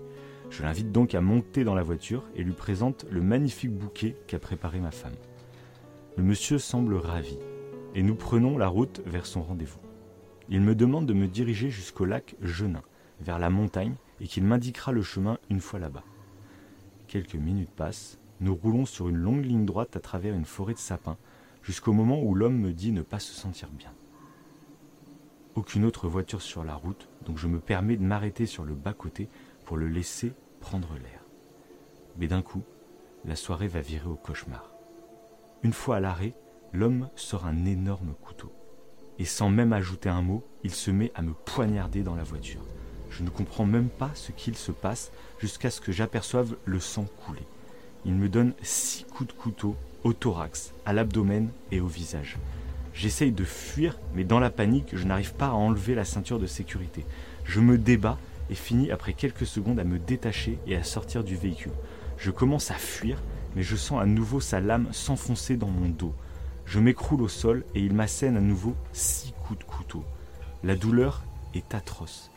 Je 0.52 0.64
l'invite 0.64 0.92
donc 0.92 1.16
à 1.16 1.22
monter 1.22 1.64
dans 1.64 1.74
la 1.74 1.82
voiture 1.82 2.24
et 2.36 2.44
lui 2.44 2.54
présente 2.54 3.06
le 3.10 3.22
magnifique 3.22 3.72
bouquet 3.72 4.16
qu'a 4.28 4.38
préparé 4.38 4.80
ma 4.80 4.92
femme. 4.92 5.16
Le 6.18 6.24
monsieur 6.24 6.60
semble 6.60 6.96
ravi 6.96 7.40
et 7.96 8.04
nous 8.04 8.16
prenons 8.16 8.58
la 8.58 8.68
route 8.68 9.02
vers 9.06 9.26
son 9.26 9.42
rendez-vous. 9.42 9.80
Il 10.50 10.62
me 10.62 10.76
demande 10.76 11.06
de 11.06 11.14
me 11.14 11.28
diriger 11.28 11.70
jusqu'au 11.70 12.06
lac 12.06 12.36
Genin, 12.42 12.84
vers 13.20 13.40
la 13.40 13.50
montagne, 13.50 13.96
et 14.20 14.28
qu'il 14.28 14.44
m'indiquera 14.44 14.92
le 14.92 15.02
chemin 15.02 15.38
une 15.50 15.62
fois 15.62 15.80
là-bas. 15.80 16.04
Quelques 17.08 17.36
minutes 17.36 17.72
passent, 17.72 18.20
nous 18.40 18.56
roulons 18.56 18.86
sur 18.86 19.10
une 19.10 19.18
longue 19.18 19.46
ligne 19.46 19.66
droite 19.66 19.96
à 19.96 20.00
travers 20.00 20.34
une 20.34 20.46
forêt 20.46 20.74
de 20.74 20.80
sapins, 20.80 21.18
jusqu'au 21.64 21.94
moment 21.94 22.22
où 22.22 22.36
l'homme 22.36 22.58
me 22.58 22.74
dit 22.74 22.92
ne 22.92 23.02
pas 23.02 23.20
se 23.20 23.34
sentir 23.34 23.70
bien. 23.70 23.94
Aucune 25.56 25.86
autre 25.86 26.08
voiture 26.08 26.42
sur 26.42 26.64
la 26.64 26.76
route, 26.76 27.10
donc 27.26 27.38
je 27.38 27.48
me 27.48 27.60
permets 27.60 27.98
de 27.98 28.04
m'arrêter 28.04 28.46
sur 28.46 28.64
le 28.64 28.74
bas-côté 28.74 29.28
pour 29.66 29.78
le 29.78 29.88
laisser 29.88 30.34
prendre 30.60 30.94
l'air. 30.94 31.26
Mais 32.18 32.28
d'un 32.28 32.42
coup, 32.42 32.64
la 33.26 33.36
soirée 33.36 33.68
va 33.68 33.82
virer 33.82 34.08
au 34.08 34.16
cauchemar. 34.16 34.72
Une 35.64 35.74
fois 35.74 35.98
à 35.98 36.00
l'arrêt, 36.00 36.34
l'homme 36.74 37.10
sort 37.16 37.46
un 37.46 37.66
énorme 37.66 38.14
couteau. 38.22 38.52
Et 39.20 39.26
sans 39.26 39.50
même 39.50 39.74
ajouter 39.74 40.10
un 40.10 40.22
mot, 40.22 40.44
il 40.64 40.72
se 40.72 40.92
met 40.92 41.12
à 41.16 41.22
me 41.22 41.34
poignarder 41.34 42.04
dans 42.04 42.16
la 42.16 42.24
voiture. 42.24 42.62
Je 43.10 43.24
ne 43.24 43.30
comprends 43.30 43.66
même 43.66 43.90
pas 43.90 44.12
ce 44.14 44.32
qu'il 44.32 44.56
se 44.56 44.72
passe 44.72 45.12
jusqu'à 45.40 45.70
ce 45.70 45.82
que 45.82 45.92
j'aperçoive 45.92 46.56
le 46.66 46.80
sang 46.80 47.06
couler. 47.26 47.46
Il 48.06 48.14
me 48.14 48.30
donne 48.30 48.54
six 48.62 49.06
coups 49.06 49.34
de 49.34 49.40
couteau 49.40 49.76
au 50.04 50.14
thorax, 50.14 50.74
à 50.86 50.94
l'abdomen 50.94 51.50
et 51.72 51.82
au 51.82 51.88
visage. 51.88 52.38
J'essaye 52.94 53.32
de 53.32 53.44
fuir, 53.44 54.00
mais 54.16 54.24
dans 54.24 54.40
la 54.40 54.50
panique, 54.50 54.90
je 54.94 55.06
n'arrive 55.06 55.34
pas 55.34 55.48
à 55.48 55.54
enlever 55.54 55.94
la 55.94 56.06
ceinture 56.06 56.40
de 56.40 56.48
sécurité. 56.48 57.06
Je 57.46 57.60
me 57.60 57.78
débat 57.78 58.18
et 58.50 58.56
finis 58.56 58.92
après 58.92 59.14
quelques 59.14 59.46
secondes 59.46 59.80
à 59.80 59.84
me 59.84 60.00
détacher 60.00 60.58
et 60.68 60.76
à 60.76 60.84
sortir 60.84 61.24
du 61.24 61.36
véhicule. 61.36 61.72
Je 62.18 62.32
commence 62.32 62.72
à 62.72 62.76
fuir, 62.76 63.22
mais 63.56 63.64
je 63.64 63.76
sens 63.76 64.02
à 64.02 64.06
nouveau 64.06 64.40
sa 64.40 64.60
lame 64.60 64.88
s'enfoncer 64.92 65.58
dans 65.58 65.68
mon 65.68 65.90
dos. 65.90 66.14
Je 66.72 66.80
m'écroule 66.80 67.22
au 67.22 67.28
sol 67.28 67.66
et 67.76 67.82
il 67.82 67.94
m'assène 67.94 68.38
à 68.38 68.40
nouveau 68.40 68.78
six 68.94 69.34
coups 69.44 69.60
de 69.60 69.66
couteau. 69.66 70.06
La 70.64 70.78
douleur 70.78 71.26
est 71.54 71.76
atroce. 71.76 72.32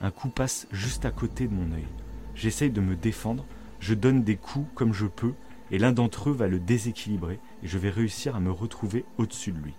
Un 0.00 0.10
coup 0.10 0.28
passe 0.28 0.66
juste 0.72 1.04
à 1.04 1.12
côté 1.12 1.46
de 1.46 1.54
mon 1.54 1.72
œil. 1.72 1.86
J'essaye 2.34 2.70
de 2.70 2.80
me 2.80 2.96
défendre, 2.96 3.44
je 3.78 3.94
donne 3.94 4.24
des 4.24 4.34
coups 4.34 4.66
comme 4.74 4.92
je 4.92 5.06
peux, 5.06 5.34
et 5.70 5.78
l'un 5.78 5.92
d'entre 5.92 6.30
eux 6.30 6.32
va 6.32 6.48
le 6.48 6.58
déséquilibrer, 6.58 7.38
et 7.62 7.68
je 7.68 7.78
vais 7.78 7.90
réussir 7.90 8.34
à 8.34 8.40
me 8.40 8.50
retrouver 8.50 9.04
au-dessus 9.18 9.52
de 9.52 9.60
lui. 9.60 9.74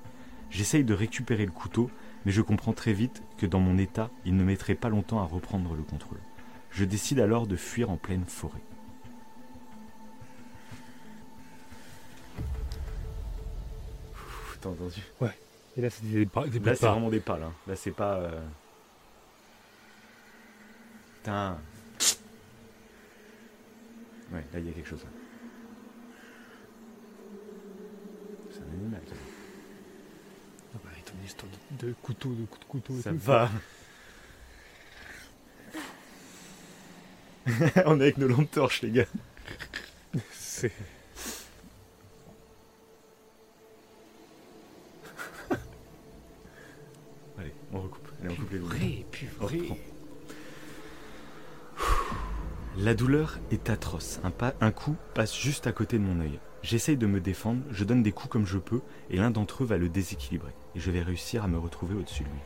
J'essaye 0.51 0.85
de 0.85 0.93
récupérer 0.93 1.45
le 1.45 1.51
couteau, 1.51 1.91
mais 2.25 2.31
je 2.31 2.41
comprends 2.41 2.71
très 2.71 2.93
vite 2.93 3.23
que 3.37 3.45
dans 3.45 3.59
mon 3.59 3.77
état, 3.77 4.09
il 4.23 4.37
ne 4.37 4.43
mettrait 4.45 4.75
pas 4.75 4.87
longtemps 4.87 5.19
à 5.19 5.25
reprendre 5.25 5.75
le 5.75 5.83
contrôle. 5.83 6.21
Je 6.71 6.85
décide 6.85 7.19
alors 7.19 7.45
de 7.45 7.57
fuir 7.57 7.89
en 7.89 7.97
pleine 7.97 8.23
forêt. 8.23 8.61
T'as 14.61 14.69
entendu 14.69 15.01
Ouais. 15.21 15.37
Et 15.77 15.81
là, 15.81 15.89
c'est 15.89 16.03
des, 16.03 16.25
des, 16.25 16.59
Là, 16.59 16.75
c'est 16.75 16.87
vraiment 16.87 17.09
des 17.09 17.19
pales. 17.19 17.43
Hein. 17.43 17.53
Là, 17.67 17.75
c'est 17.75 17.91
pas. 17.91 18.15
Euh... 18.15 18.41
Putain. 21.17 21.57
Ouais, 24.31 24.43
là, 24.53 24.59
il 24.59 24.65
y 24.65 24.69
a 24.69 24.73
quelque 24.73 24.89
chose. 24.89 25.05
C'est 28.51 28.59
un 28.59 28.73
animal, 28.73 29.01
ça. 29.07 29.15
Ah 30.75 30.79
bah, 30.83 30.89
ton 31.05 31.13
histoire 31.25 31.51
de, 31.79 31.87
de 31.87 31.93
couteau, 32.01 32.33
de 32.33 32.45
coup 32.45 32.59
de 32.59 32.65
couteau. 32.65 32.93
Ça 33.01 33.11
va. 33.13 33.49
On 37.85 37.99
est 37.99 38.03
avec 38.03 38.17
nos 38.17 38.27
lampes 38.27 38.51
torches, 38.51 38.81
les 38.81 38.91
gars. 38.91 39.05
C'est. 40.31 40.71
Allez, 47.37 47.53
on 47.77 47.81
recoupe. 47.81 48.07
Allez, 48.21 48.33
on 48.33 48.35
coupe 48.35 48.51
les 48.51 48.59
Purée, 48.59 49.05
purée. 49.11 49.81
La 52.77 52.93
douleur 52.93 53.39
est 53.51 53.69
atroce. 53.69 54.19
Un, 54.23 54.31
pas, 54.31 54.53
un 54.61 54.71
coup 54.71 54.95
passe 55.13 55.35
juste 55.35 55.67
à 55.67 55.71
côté 55.71 55.97
de 55.97 56.03
mon 56.03 56.19
œil. 56.21 56.39
J'essaye 56.61 56.97
de 56.97 57.07
me 57.07 57.19
défendre, 57.19 57.61
je 57.71 57.83
donne 57.83 58.03
des 58.03 58.11
coups 58.11 58.31
comme 58.31 58.45
je 58.45 58.57
peux, 58.57 58.81
et 59.09 59.17
l'un 59.17 59.31
d'entre 59.31 59.63
eux 59.63 59.65
va 59.65 59.77
le 59.77 59.89
déséquilibrer, 59.89 60.51
et 60.75 60.79
je 60.79 60.91
vais 60.91 61.01
réussir 61.01 61.43
à 61.43 61.47
me 61.47 61.57
retrouver 61.57 61.95
au-dessus 61.95 62.23
de 62.23 62.29
lui. 62.29 62.39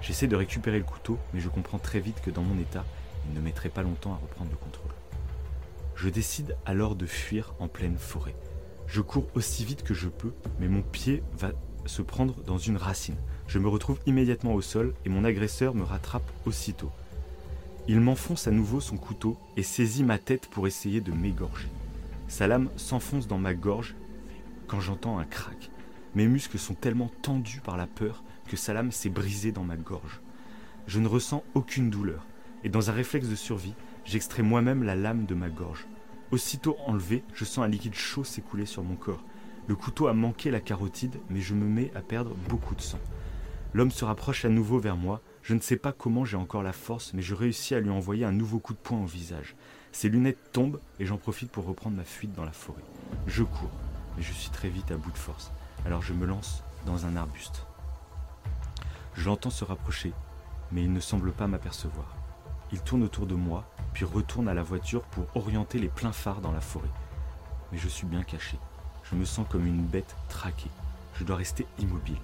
J'essaie 0.00 0.26
de 0.26 0.36
récupérer 0.36 0.78
le 0.78 0.84
couteau, 0.84 1.18
mais 1.34 1.40
je 1.40 1.48
comprends 1.48 1.78
très 1.78 2.00
vite 2.00 2.20
que 2.20 2.30
dans 2.30 2.42
mon 2.42 2.58
état, 2.58 2.84
il 3.28 3.34
ne 3.34 3.40
mettrait 3.40 3.68
pas 3.68 3.82
longtemps 3.82 4.12
à 4.12 4.16
reprendre 4.16 4.50
le 4.50 4.56
contrôle. 4.56 4.92
Je 5.96 6.08
décide 6.08 6.56
alors 6.64 6.94
de 6.94 7.06
fuir 7.06 7.54
en 7.58 7.68
pleine 7.68 7.98
forêt. 7.98 8.36
Je 8.86 9.00
cours 9.00 9.26
aussi 9.34 9.64
vite 9.64 9.82
que 9.82 9.94
je 9.94 10.08
peux, 10.08 10.32
mais 10.60 10.68
mon 10.68 10.82
pied 10.82 11.22
va 11.36 11.50
se 11.84 12.02
prendre 12.02 12.42
dans 12.44 12.58
une 12.58 12.76
racine. 12.76 13.16
Je 13.48 13.58
me 13.58 13.68
retrouve 13.68 13.98
immédiatement 14.04 14.52
au 14.52 14.60
sol 14.60 14.92
et 15.06 15.08
mon 15.08 15.24
agresseur 15.24 15.74
me 15.74 15.82
rattrape 15.82 16.30
aussitôt. 16.44 16.90
Il 17.88 17.98
m'enfonce 17.98 18.46
à 18.46 18.50
nouveau 18.50 18.80
son 18.80 18.98
couteau 18.98 19.38
et 19.56 19.62
saisit 19.62 20.04
ma 20.04 20.18
tête 20.18 20.48
pour 20.48 20.66
essayer 20.66 21.00
de 21.00 21.12
m'égorger. 21.12 21.68
Sa 22.28 22.46
lame 22.46 22.68
s'enfonce 22.76 23.26
dans 23.26 23.38
ma 23.38 23.54
gorge 23.54 23.94
quand 24.66 24.80
j'entends 24.80 25.18
un 25.18 25.24
crack. 25.24 25.70
Mes 26.14 26.26
muscles 26.26 26.58
sont 26.58 26.74
tellement 26.74 27.10
tendus 27.22 27.62
par 27.62 27.78
la 27.78 27.86
peur 27.86 28.22
que 28.48 28.56
sa 28.58 28.74
lame 28.74 28.92
s'est 28.92 29.08
brisée 29.08 29.50
dans 29.50 29.64
ma 29.64 29.76
gorge. 29.76 30.20
Je 30.86 31.00
ne 31.00 31.08
ressens 31.08 31.42
aucune 31.54 31.88
douleur, 31.88 32.26
et 32.64 32.68
dans 32.68 32.90
un 32.90 32.94
réflexe 32.94 33.28
de 33.28 33.34
survie, 33.34 33.74
j'extrais 34.04 34.42
moi-même 34.42 34.82
la 34.82 34.94
lame 34.94 35.24
de 35.24 35.34
ma 35.34 35.48
gorge. 35.48 35.86
Aussitôt 36.32 36.76
enlevé, 36.86 37.24
je 37.32 37.46
sens 37.46 37.64
un 37.64 37.68
liquide 37.68 37.94
chaud 37.94 38.24
s'écouler 38.24 38.66
sur 38.66 38.82
mon 38.82 38.94
corps. 38.94 39.24
Le 39.66 39.74
couteau 39.74 40.06
a 40.06 40.12
manqué 40.12 40.50
la 40.50 40.60
carotide, 40.60 41.18
mais 41.30 41.40
je 41.40 41.54
me 41.54 41.66
mets 41.66 41.90
à 41.94 42.00
perdre 42.00 42.34
beaucoup 42.48 42.74
de 42.74 42.82
sang. 42.82 42.98
L'homme 43.74 43.90
se 43.90 44.04
rapproche 44.04 44.44
à 44.44 44.48
nouveau 44.48 44.78
vers 44.78 44.96
moi. 44.96 45.20
Je 45.42 45.54
ne 45.54 45.60
sais 45.60 45.76
pas 45.76 45.92
comment 45.92 46.24
j'ai 46.24 46.36
encore 46.36 46.62
la 46.62 46.72
force, 46.72 47.12
mais 47.12 47.22
je 47.22 47.34
réussis 47.34 47.74
à 47.74 47.80
lui 47.80 47.90
envoyer 47.90 48.24
un 48.24 48.32
nouveau 48.32 48.58
coup 48.58 48.72
de 48.72 48.78
poing 48.78 48.98
au 48.98 49.06
visage. 49.06 49.56
Ses 49.92 50.08
lunettes 50.08 50.52
tombent 50.52 50.80
et 50.98 51.06
j'en 51.06 51.16
profite 51.16 51.50
pour 51.50 51.66
reprendre 51.66 51.96
ma 51.96 52.04
fuite 52.04 52.34
dans 52.34 52.44
la 52.44 52.52
forêt. 52.52 52.84
Je 53.26 53.42
cours, 53.42 53.70
mais 54.16 54.22
je 54.22 54.32
suis 54.32 54.50
très 54.50 54.68
vite 54.68 54.90
à 54.90 54.96
bout 54.96 55.10
de 55.10 55.18
force. 55.18 55.50
Alors 55.84 56.02
je 56.02 56.14
me 56.14 56.26
lance 56.26 56.62
dans 56.86 57.06
un 57.06 57.16
arbuste. 57.16 57.66
Je 59.14 59.26
l'entends 59.26 59.50
se 59.50 59.64
rapprocher, 59.64 60.12
mais 60.72 60.82
il 60.82 60.92
ne 60.92 61.00
semble 61.00 61.32
pas 61.32 61.46
m'apercevoir. 61.46 62.16
Il 62.72 62.80
tourne 62.80 63.02
autour 63.02 63.26
de 63.26 63.34
moi, 63.34 63.64
puis 63.92 64.04
retourne 64.04 64.48
à 64.48 64.54
la 64.54 64.62
voiture 64.62 65.02
pour 65.02 65.26
orienter 65.34 65.78
les 65.78 65.88
pleins 65.88 66.12
phares 66.12 66.40
dans 66.40 66.52
la 66.52 66.60
forêt. 66.60 66.90
Mais 67.72 67.78
je 67.78 67.88
suis 67.88 68.06
bien 68.06 68.22
caché. 68.22 68.58
Je 69.04 69.14
me 69.14 69.24
sens 69.24 69.46
comme 69.48 69.66
une 69.66 69.84
bête 69.84 70.16
traquée. 70.28 70.70
Je 71.14 71.24
dois 71.24 71.36
rester 71.36 71.66
immobile. 71.78 72.18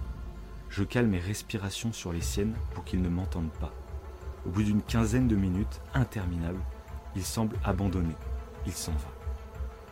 Je 0.77 0.83
cale 0.83 1.07
mes 1.07 1.21
respirations 1.21 1.93
sur 1.93 2.13
les 2.13 2.21
siennes 2.21 2.57
pour 2.75 2.83
qu'ils 2.83 3.01
ne 3.01 3.09
m'entendent 3.09 3.53
pas. 3.61 3.73
Au 4.45 4.51
bout 4.51 4.65
d'une 4.65 4.83
quinzaine 4.83 5.29
de 5.29 5.37
minutes, 5.37 5.81
interminables, 5.95 6.59
il 7.15 7.25
semble 7.25 7.57
abandonné. 7.63 8.13
Il 8.67 8.73
s'en 8.73 8.91
va. 8.91 9.07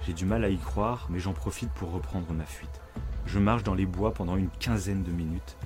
J'ai 0.04 0.12
du 0.12 0.24
mal 0.24 0.42
à 0.42 0.48
y 0.48 0.58
croire, 0.58 1.06
mais 1.08 1.20
j'en 1.20 1.34
profite 1.34 1.70
pour 1.70 1.92
reprendre 1.92 2.32
ma 2.32 2.44
fuite. 2.44 2.80
Je 3.26 3.38
marche 3.38 3.62
dans 3.62 3.76
les 3.76 3.86
bois 3.86 4.12
pendant 4.12 4.34
une 4.34 4.50
quinzaine 4.58 5.04
de 5.04 5.12
minutes, 5.12 5.56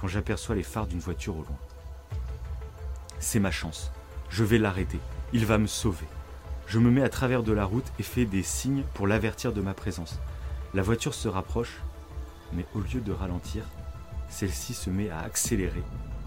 quand 0.00 0.08
j'aperçois 0.08 0.54
les 0.54 0.62
phares 0.62 0.86
d'une 0.86 0.98
voiture 0.98 1.36
au 1.36 1.42
loin. 1.42 1.58
C'est 3.18 3.40
ma 3.40 3.50
chance. 3.50 3.92
Je 4.30 4.44
vais 4.44 4.56
l'arrêter. 4.56 4.98
Il 5.34 5.44
va 5.44 5.58
me 5.58 5.66
sauver. 5.66 6.06
Je 6.68 6.78
me 6.78 6.90
mets 6.90 7.02
à 7.02 7.10
travers 7.10 7.42
de 7.42 7.52
la 7.52 7.66
route 7.66 7.92
et 7.98 8.02
fais 8.02 8.24
des 8.24 8.42
signes 8.42 8.84
pour 8.94 9.06
l'avertir 9.06 9.52
de 9.52 9.60
ma 9.60 9.74
présence. 9.74 10.18
La 10.72 10.80
voiture 10.80 11.12
se 11.12 11.28
rapproche, 11.28 11.82
mais 12.54 12.64
au 12.74 12.80
lieu 12.80 13.02
de 13.02 13.12
ralentir, 13.12 13.64
celle-ci 14.34 14.74
se 14.74 14.90
met 14.90 15.10
à 15.10 15.20
accélérer 15.20 15.84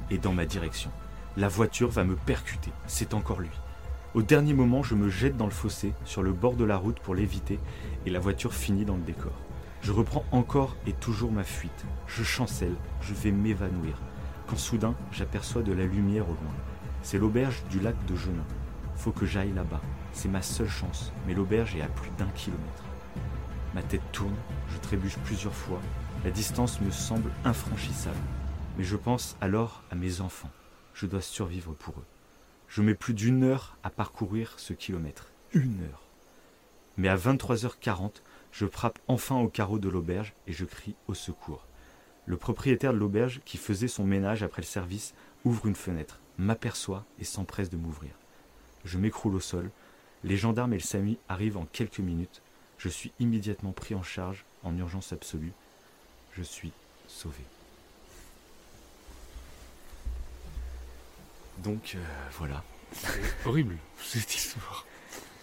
et 0.10 0.18
dans 0.18 0.32
ma 0.32 0.46
direction. 0.46 0.90
La 1.36 1.50
voiture 1.50 1.90
va 1.90 2.06
me 2.06 2.16
percuter. 2.16 2.72
C'est 2.88 3.14
encore 3.14 3.42
lui. 3.42 3.50
Au 4.14 4.22
dernier 4.22 4.54
moment, 4.54 4.82
je 4.82 4.96
me 4.96 5.10
jette 5.10 5.36
dans 5.36 5.46
le 5.46 5.52
fossé, 5.52 5.94
sur 6.06 6.24
le 6.24 6.32
bord 6.32 6.54
de 6.54 6.64
la 6.64 6.78
route 6.78 7.02
pour 7.02 7.16
l'éviter, 7.16 7.60
et 8.06 8.10
la 8.10 8.22
voiture 8.22 8.54
finit 8.54 8.86
dans 8.86 8.96
le 8.96 9.02
décor. 9.02 9.34
Je 9.82 9.92
reprends 9.92 10.24
encore 10.32 10.78
et 10.88 10.94
toujours 10.94 11.34
ma 11.34 11.44
fuite. 11.44 11.86
Je 12.08 12.24
chancelle, 12.24 12.76
je 13.02 13.14
vais 13.14 13.32
m'évanouir. 13.32 14.00
Quand 14.48 14.58
soudain, 14.58 14.96
j'aperçois 15.12 15.62
de 15.62 15.74
la 15.74 15.86
lumière 15.86 16.30
au 16.30 16.34
loin. 16.34 16.56
C'est 17.04 17.20
l'auberge 17.20 17.62
du 17.70 17.82
lac 17.82 17.96
de 18.06 18.16
Genin. 18.16 18.46
Faut 18.96 19.12
que 19.12 19.26
j'aille 19.26 19.52
là-bas. 19.52 19.82
C'est 20.14 20.30
ma 20.30 20.42
seule 20.42 20.70
chance, 20.70 21.12
mais 21.28 21.34
l'auberge 21.34 21.76
est 21.76 21.82
à 21.82 21.88
plus 21.88 22.12
d'un 22.18 22.30
kilomètre. 22.36 22.84
Ma 23.76 23.84
tête 23.84 24.02
tourne, 24.14 24.36
je 24.70 24.78
trébuche 24.78 25.18
plusieurs 25.26 25.54
fois. 25.54 25.82
La 26.24 26.32
distance 26.32 26.82
me 26.82 26.92
semble 26.92 27.32
infranchissable. 27.46 28.18
Mais 28.78 28.84
je 28.84 28.96
pense 28.96 29.38
alors 29.40 29.84
à 29.92 29.96
mes 29.96 30.20
enfants. 30.22 30.52
Je 30.94 31.06
dois 31.06 31.22
survivre 31.22 31.74
pour 31.74 32.00
eux. 32.00 32.06
Je 32.68 32.82
mets 32.82 32.96
plus 32.96 33.14
d'une 33.14 33.44
heure 33.44 33.78
à 33.84 33.90
parcourir 33.90 34.54
ce 34.58 34.74
kilomètre. 34.74 35.32
Une 35.54 35.84
heure. 35.84 36.04
Mais 36.98 37.08
à 37.08 37.16
23h40, 37.16 38.22
je 38.52 38.66
frappe 38.66 39.00
enfin 39.08 39.36
au 39.36 39.48
carreau 39.48 39.80
de 39.80 39.90
l'auberge 39.90 40.34
et 40.48 40.54
je 40.54 40.66
crie 40.66 40.96
au 41.08 41.14
secours. 41.14 41.66
Le 42.26 42.36
propriétaire 42.36 42.94
de 42.94 42.98
l'auberge, 42.98 43.40
qui 43.46 43.58
faisait 43.58 43.88
son 43.88 44.04
ménage 44.04 44.44
après 44.44 44.64
le 44.64 44.68
service, 44.68 45.14
ouvre 45.46 45.68
une 45.68 45.76
fenêtre, 45.76 46.20
m'aperçoit 46.38 47.06
et 47.20 47.24
s'empresse 47.24 47.70
de 47.70 47.78
m'ouvrir. 47.78 48.12
Je 48.84 48.98
m'écroule 48.98 49.36
au 49.36 49.40
sol. 49.40 49.70
Les 50.24 50.36
gendarmes 50.36 50.74
et 50.74 50.78
le 50.78 50.84
SAMI 50.84 51.20
arrivent 51.30 51.58
en 51.58 51.68
quelques 51.72 52.00
minutes. 52.00 52.42
Je 52.78 52.90
suis 52.90 53.14
immédiatement 53.20 53.72
pris 53.72 53.96
en 53.96 54.04
charge 54.04 54.46
en 54.64 54.76
urgence 54.78 55.14
absolue. 55.14 55.54
Je 56.38 56.44
suis 56.44 56.72
sauvé. 57.08 57.36
Donc 61.60 61.94
euh, 61.96 62.00
voilà. 62.38 62.64
C'est 62.94 63.10
horrible, 63.46 63.76
cette 64.00 64.34
histoire. 64.36 64.86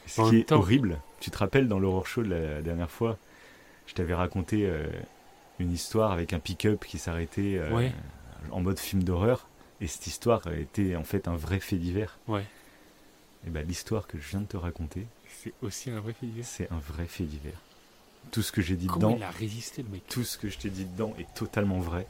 Ce 0.06 0.20
En 0.20 0.30
qui 0.30 0.36
est 0.40 0.44
temps- 0.44 0.56
horrible, 0.58 1.00
tu 1.20 1.30
te 1.30 1.38
rappelles 1.38 1.68
dans 1.68 1.78
l'horreur 1.78 2.06
show 2.06 2.22
de 2.22 2.28
la 2.28 2.62
dernière 2.62 2.90
fois, 2.90 3.18
je 3.86 3.94
t'avais 3.94 4.14
raconté 4.14 4.66
euh, 4.66 4.86
une 5.58 5.72
histoire 5.72 6.12
avec 6.12 6.32
un 6.32 6.38
pick-up 6.38 6.84
qui 6.84 6.98
s'arrêtait 6.98 7.56
euh, 7.58 7.70
Ouais. 7.74 7.92
en 8.50 8.60
mode 8.60 8.78
film 8.78 9.02
d'horreur. 9.02 9.48
Et 9.80 9.86
cette 9.88 10.06
histoire 10.06 10.46
était 10.52 10.94
en 10.96 11.04
fait 11.04 11.26
un 11.28 11.36
vrai 11.36 11.58
fait 11.60 11.76
divers. 11.76 12.18
Ouais. 12.28 12.44
Et 13.46 13.50
ben 13.50 13.66
l'histoire 13.66 14.06
que 14.06 14.18
je 14.18 14.28
viens 14.28 14.40
de 14.40 14.46
te 14.46 14.56
raconter, 14.56 15.06
C'est 15.42 15.52
aussi 15.60 15.90
un 15.90 16.00
vrai 16.00 16.12
fait 16.14 16.26
divers. 16.26 16.44
c'est 16.46 16.70
un 16.72 16.78
vrai 16.78 17.06
fait 17.06 17.24
divers. 17.24 17.60
Tout 18.30 18.42
ce 18.42 18.50
que 18.52 18.60
j'ai 18.62 18.76
dit 18.76 18.86
Comment 18.86 19.08
dedans, 19.08 19.16
il 19.16 19.22
a 19.22 19.30
résisté, 19.30 19.82
le 19.82 19.88
mec 19.88 20.06
tout 20.08 20.24
ce 20.24 20.38
que 20.38 20.48
je 20.48 20.58
t'ai 20.58 20.70
dit 20.70 20.84
dedans 20.84 21.14
est 21.18 21.32
totalement 21.34 21.78
vrai. 21.78 22.06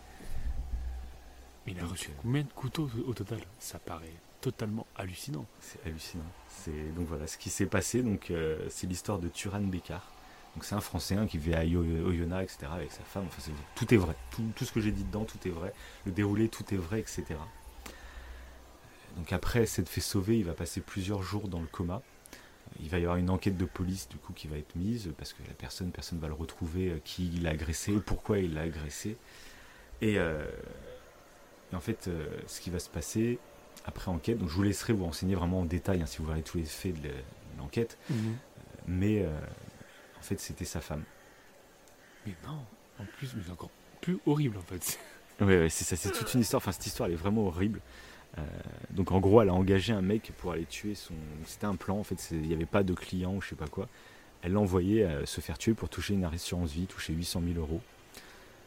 Mais 1.66 1.72
il 1.72 1.80
a 1.80 1.86
reçu 1.86 2.08
euh, 2.10 2.14
combien 2.22 2.42
de 2.42 2.48
couteaux 2.54 2.90
au 3.06 3.12
total? 3.14 3.38
Ça 3.58 3.78
paraît 3.78 4.12
totalement 4.40 4.86
hallucinant. 4.96 5.46
C'est 5.60 5.84
hallucinant. 5.86 6.24
C'est 6.48 6.94
donc 6.94 7.06
voilà 7.08 7.26
ce 7.26 7.36
qui 7.38 7.50
s'est 7.50 7.66
passé. 7.66 8.02
Donc 8.02 8.30
euh, 8.30 8.66
c'est 8.70 8.86
l'histoire 8.86 9.18
de 9.18 9.28
Turan 9.28 9.60
Bécard. 9.60 10.10
Donc 10.54 10.64
c'est 10.64 10.74
un 10.74 10.80
Français 10.80 11.16
hein, 11.16 11.26
qui 11.26 11.36
vit 11.38 11.54
à 11.54 11.64
Yo- 11.64 11.80
Oyonnax, 11.82 12.54
etc. 12.54 12.70
avec 12.74 12.92
sa 12.92 13.02
femme. 13.02 13.24
Enfin, 13.26 13.50
tout 13.74 13.92
est 13.92 13.96
vrai. 13.96 14.14
Tout, 14.30 14.44
tout 14.54 14.64
ce 14.64 14.72
que 14.72 14.80
j'ai 14.80 14.92
dit 14.92 15.04
dedans, 15.04 15.24
tout 15.24 15.38
est 15.46 15.50
vrai. 15.50 15.72
Le 16.06 16.12
déroulé, 16.12 16.48
tout 16.48 16.64
est 16.72 16.76
vrai, 16.78 17.00
etc. 17.00 17.24
Donc 19.16 19.32
après 19.32 19.66
s'être 19.66 19.88
fait 19.88 20.00
sauver, 20.00 20.38
il 20.38 20.44
va 20.44 20.52
passer 20.54 20.80
plusieurs 20.80 21.22
jours 21.22 21.48
dans 21.48 21.60
le 21.60 21.66
coma. 21.66 22.02
Il 22.80 22.88
va 22.88 22.98
y 22.98 23.02
avoir 23.02 23.16
une 23.16 23.30
enquête 23.30 23.56
de 23.56 23.64
police 23.64 24.08
du 24.08 24.16
coup 24.16 24.32
qui 24.32 24.48
va 24.48 24.56
être 24.58 24.74
mise 24.74 25.12
parce 25.16 25.32
que 25.32 25.42
la 25.46 25.54
personne, 25.54 25.90
personne 25.90 26.18
va 26.18 26.28
le 26.28 26.34
retrouver, 26.34 26.90
euh, 26.90 26.98
qui 27.04 27.28
l'a 27.42 27.50
agressé, 27.50 27.92
pourquoi 28.04 28.38
il 28.38 28.54
l'a 28.54 28.62
agressé. 28.62 29.16
Et, 30.00 30.18
euh, 30.18 30.44
et 31.72 31.76
en 31.76 31.80
fait, 31.80 32.08
euh, 32.08 32.26
ce 32.46 32.60
qui 32.60 32.70
va 32.70 32.78
se 32.78 32.88
passer 32.90 33.38
après 33.84 34.10
enquête, 34.10 34.38
donc 34.38 34.48
je 34.48 34.54
vous 34.54 34.62
laisserai 34.62 34.92
vous 34.92 35.04
renseigner 35.04 35.34
vraiment 35.34 35.60
en 35.60 35.64
détail 35.64 36.02
hein, 36.02 36.06
si 36.06 36.18
vous 36.18 36.26
verrez 36.26 36.42
tous 36.42 36.58
les 36.58 36.64
faits 36.64 37.00
de 37.00 37.10
l'enquête, 37.58 37.98
mais 38.86 39.22
euh, 39.22 39.28
en 40.18 40.22
fait 40.22 40.40
c'était 40.40 40.64
sa 40.64 40.80
femme. 40.80 41.04
Mais 42.26 42.34
non, 42.46 42.64
en 42.98 43.04
plus, 43.16 43.34
mais 43.34 43.42
c'est 43.44 43.52
encore 43.52 43.70
plus 44.00 44.18
horrible 44.26 44.56
en 44.56 44.62
fait. 44.62 44.98
Ouais, 45.40 45.68
c'est 45.68 45.84
ça, 45.84 45.96
c'est 45.96 46.12
toute 46.12 46.32
une 46.34 46.40
histoire. 46.40 46.62
Enfin, 46.62 46.72
cette 46.72 46.86
histoire, 46.86 47.08
elle 47.08 47.14
est 47.14 47.18
vraiment 47.18 47.46
horrible. 47.46 47.80
Euh, 48.38 48.42
donc, 48.90 49.12
en 49.12 49.20
gros, 49.20 49.42
elle 49.42 49.48
a 49.48 49.54
engagé 49.54 49.92
un 49.92 50.02
mec 50.02 50.32
pour 50.38 50.52
aller 50.52 50.64
tuer 50.64 50.94
son. 50.94 51.14
C'était 51.46 51.66
un 51.66 51.76
plan, 51.76 51.98
en 51.98 52.04
fait, 52.04 52.28
il 52.32 52.42
n'y 52.42 52.54
avait 52.54 52.66
pas 52.66 52.82
de 52.82 52.94
client 52.94 53.34
ou 53.34 53.40
je 53.40 53.50
sais 53.50 53.54
pas 53.54 53.66
quoi. 53.66 53.88
Elle 54.42 54.52
l'a 54.52 54.60
envoyé 54.60 55.04
euh, 55.04 55.24
se 55.26 55.40
faire 55.40 55.58
tuer 55.58 55.74
pour 55.74 55.88
toucher 55.88 56.14
une 56.14 56.24
assurance 56.24 56.72
vie, 56.72 56.86
toucher 56.86 57.12
800 57.12 57.42
000 57.54 57.58
euros. 57.58 57.80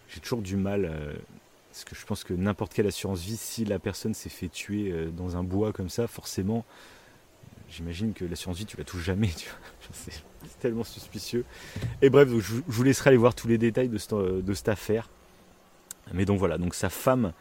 J'ai 0.10 0.20
toujours 0.22 0.42
du 0.42 0.56
mal, 0.56 0.86
euh, 0.86 1.14
parce 1.70 1.84
que 1.84 1.96
je 1.96 2.06
pense 2.06 2.24
que 2.24 2.34
n'importe 2.34 2.74
quelle 2.74 2.88
assurance 2.88 3.22
vie, 3.22 3.38
si 3.38 3.66
la 3.66 3.78
personne 3.78 4.14
s'est 4.14 4.30
fait 4.30 4.48
tuer 4.48 5.08
dans 5.16 5.38
un 5.38 5.44
bois 5.44 5.74
comme 5.74 5.90
ça, 5.90 6.08
forcément, 6.08 6.66
j'imagine 7.70 8.14
que 8.14 8.26
l'assurance 8.26 8.58
vie, 8.58 8.66
tu 8.66 8.78
la 8.78 8.86
touches 8.86 9.04
jamais. 9.04 9.30
C'est, 9.92 10.24
tellement 10.62 10.86
suspicieux. 10.86 11.44
Et 12.02 12.10
bref, 12.10 12.30
je, 12.30 12.62
vous- 12.66 12.84
laisserai 12.84 13.10
aller 13.10 13.18
voir 13.18 13.36
tous 13.36 13.48
les 13.48 13.58
détails 13.58 13.90
de 13.90 13.98
cette, 13.98 14.14
de 14.14 14.54
cette 14.54 14.70
affaire. 14.70 15.10
Mais 16.14 16.26
donc 16.26 16.40
voilà, 16.40 16.58
donc 16.58 16.74
sa 16.74 16.90
femme, 16.90 17.34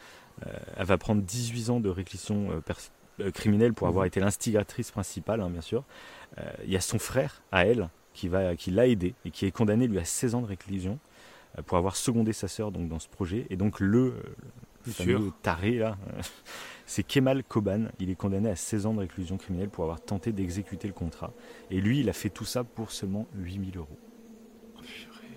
elle 0.77 0.87
va 0.87 0.99
prendre 0.99 1.23
18 1.23 1.71
ans 1.71 1.81
de 1.81 1.89
réclusion 1.89 2.51
euh, 2.51 2.61
euh, 3.21 3.31
criminelle 3.31 3.73
pour 3.73 3.89
avoir 3.89 4.05
Mhm. 4.05 4.09
été 4.09 4.21
l'instigatrice 4.21 4.91
principale, 4.91 5.41
hein, 5.41 5.51
bien 5.51 5.63
sûr. 5.63 5.85
Euh, 6.39 6.43
Il 6.65 6.71
y 6.71 6.77
a 6.77 6.81
son 6.81 6.99
frère, 6.99 7.43
à 7.53 7.67
elle, 7.67 7.89
qui, 8.13 8.29
va, 8.29 8.57
qui 8.57 8.71
l'a 8.71 8.87
aidé 8.87 9.15
et 9.25 9.31
qui 9.31 9.47
est 9.47 9.51
condamné, 9.51 9.87
lui, 9.89 9.99
à 9.99 10.05
16 10.05 10.35
ans 10.35 10.43
de 10.43 10.47
réclusion 10.47 10.99
euh, 11.59 11.63
pour 11.63 11.79
avoir 11.79 11.97
secondé 11.97 12.33
sa 12.33 12.49
sœur 12.49 12.71
donc, 12.73 12.89
dans 12.89 12.99
ce 12.99 13.09
projet. 13.09 13.47
Et 13.51 13.57
donc 13.57 13.81
le, 13.81 14.15
euh, 14.87 14.91
fameux 14.91 15.33
taré, 15.43 15.79
là, 15.79 15.97
euh, 16.13 16.21
c'est 16.87 17.03
Kemal 17.03 17.43
Koban. 17.43 17.87
Il 17.99 18.11
est 18.11 18.15
condamné 18.15 18.51
à 18.51 18.57
16 18.57 18.87
ans 18.87 18.95
de 18.95 19.01
réclusion 19.01 19.37
criminelle 19.39 19.71
pour 19.71 19.85
avoir 19.85 20.01
tenté 20.01 20.33
d'exécuter 20.33 20.87
le 20.87 20.95
contrat. 20.95 21.33
Et 21.71 21.81
lui, 21.81 22.01
il 22.01 22.09
a 22.11 22.13
fait 22.13 22.31
tout 22.31 22.45
ça 22.45 22.63
pour 22.65 22.91
seulement 22.93 23.27
8000 23.37 23.79
euros. 23.79 23.99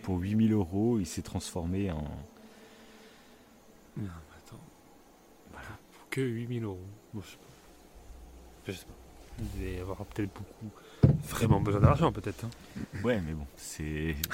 Pour 0.03 0.17
8000 0.19 0.53
euros, 0.53 0.99
il 0.99 1.05
s'est 1.05 1.21
transformé 1.21 1.91
en... 1.91 1.97
Non, 3.97 4.03
mais 4.05 4.37
attends. 4.37 4.59
Voilà. 5.51 5.67
Pour 5.93 5.98
que 6.09 6.21
8000 6.21 6.63
euros. 6.63 6.79
Je 7.15 7.21
sais 7.21 7.37
pas. 7.37 7.43
Je 8.67 8.71
sais 8.73 8.85
pas. 8.85 9.43
Il 9.61 9.77
y 9.77 9.79
avoir 9.79 10.03
peut-être 10.05 10.31
beaucoup. 10.33 10.71
Vraiment 11.29 11.61
besoin 11.61 11.81
d'argent, 11.81 12.11
peut-être. 12.11 12.45
hein. 12.45 12.49
Ouais, 13.03 13.21
mais 13.25 13.33
bon, 13.33 13.45
c'est. 13.57 14.15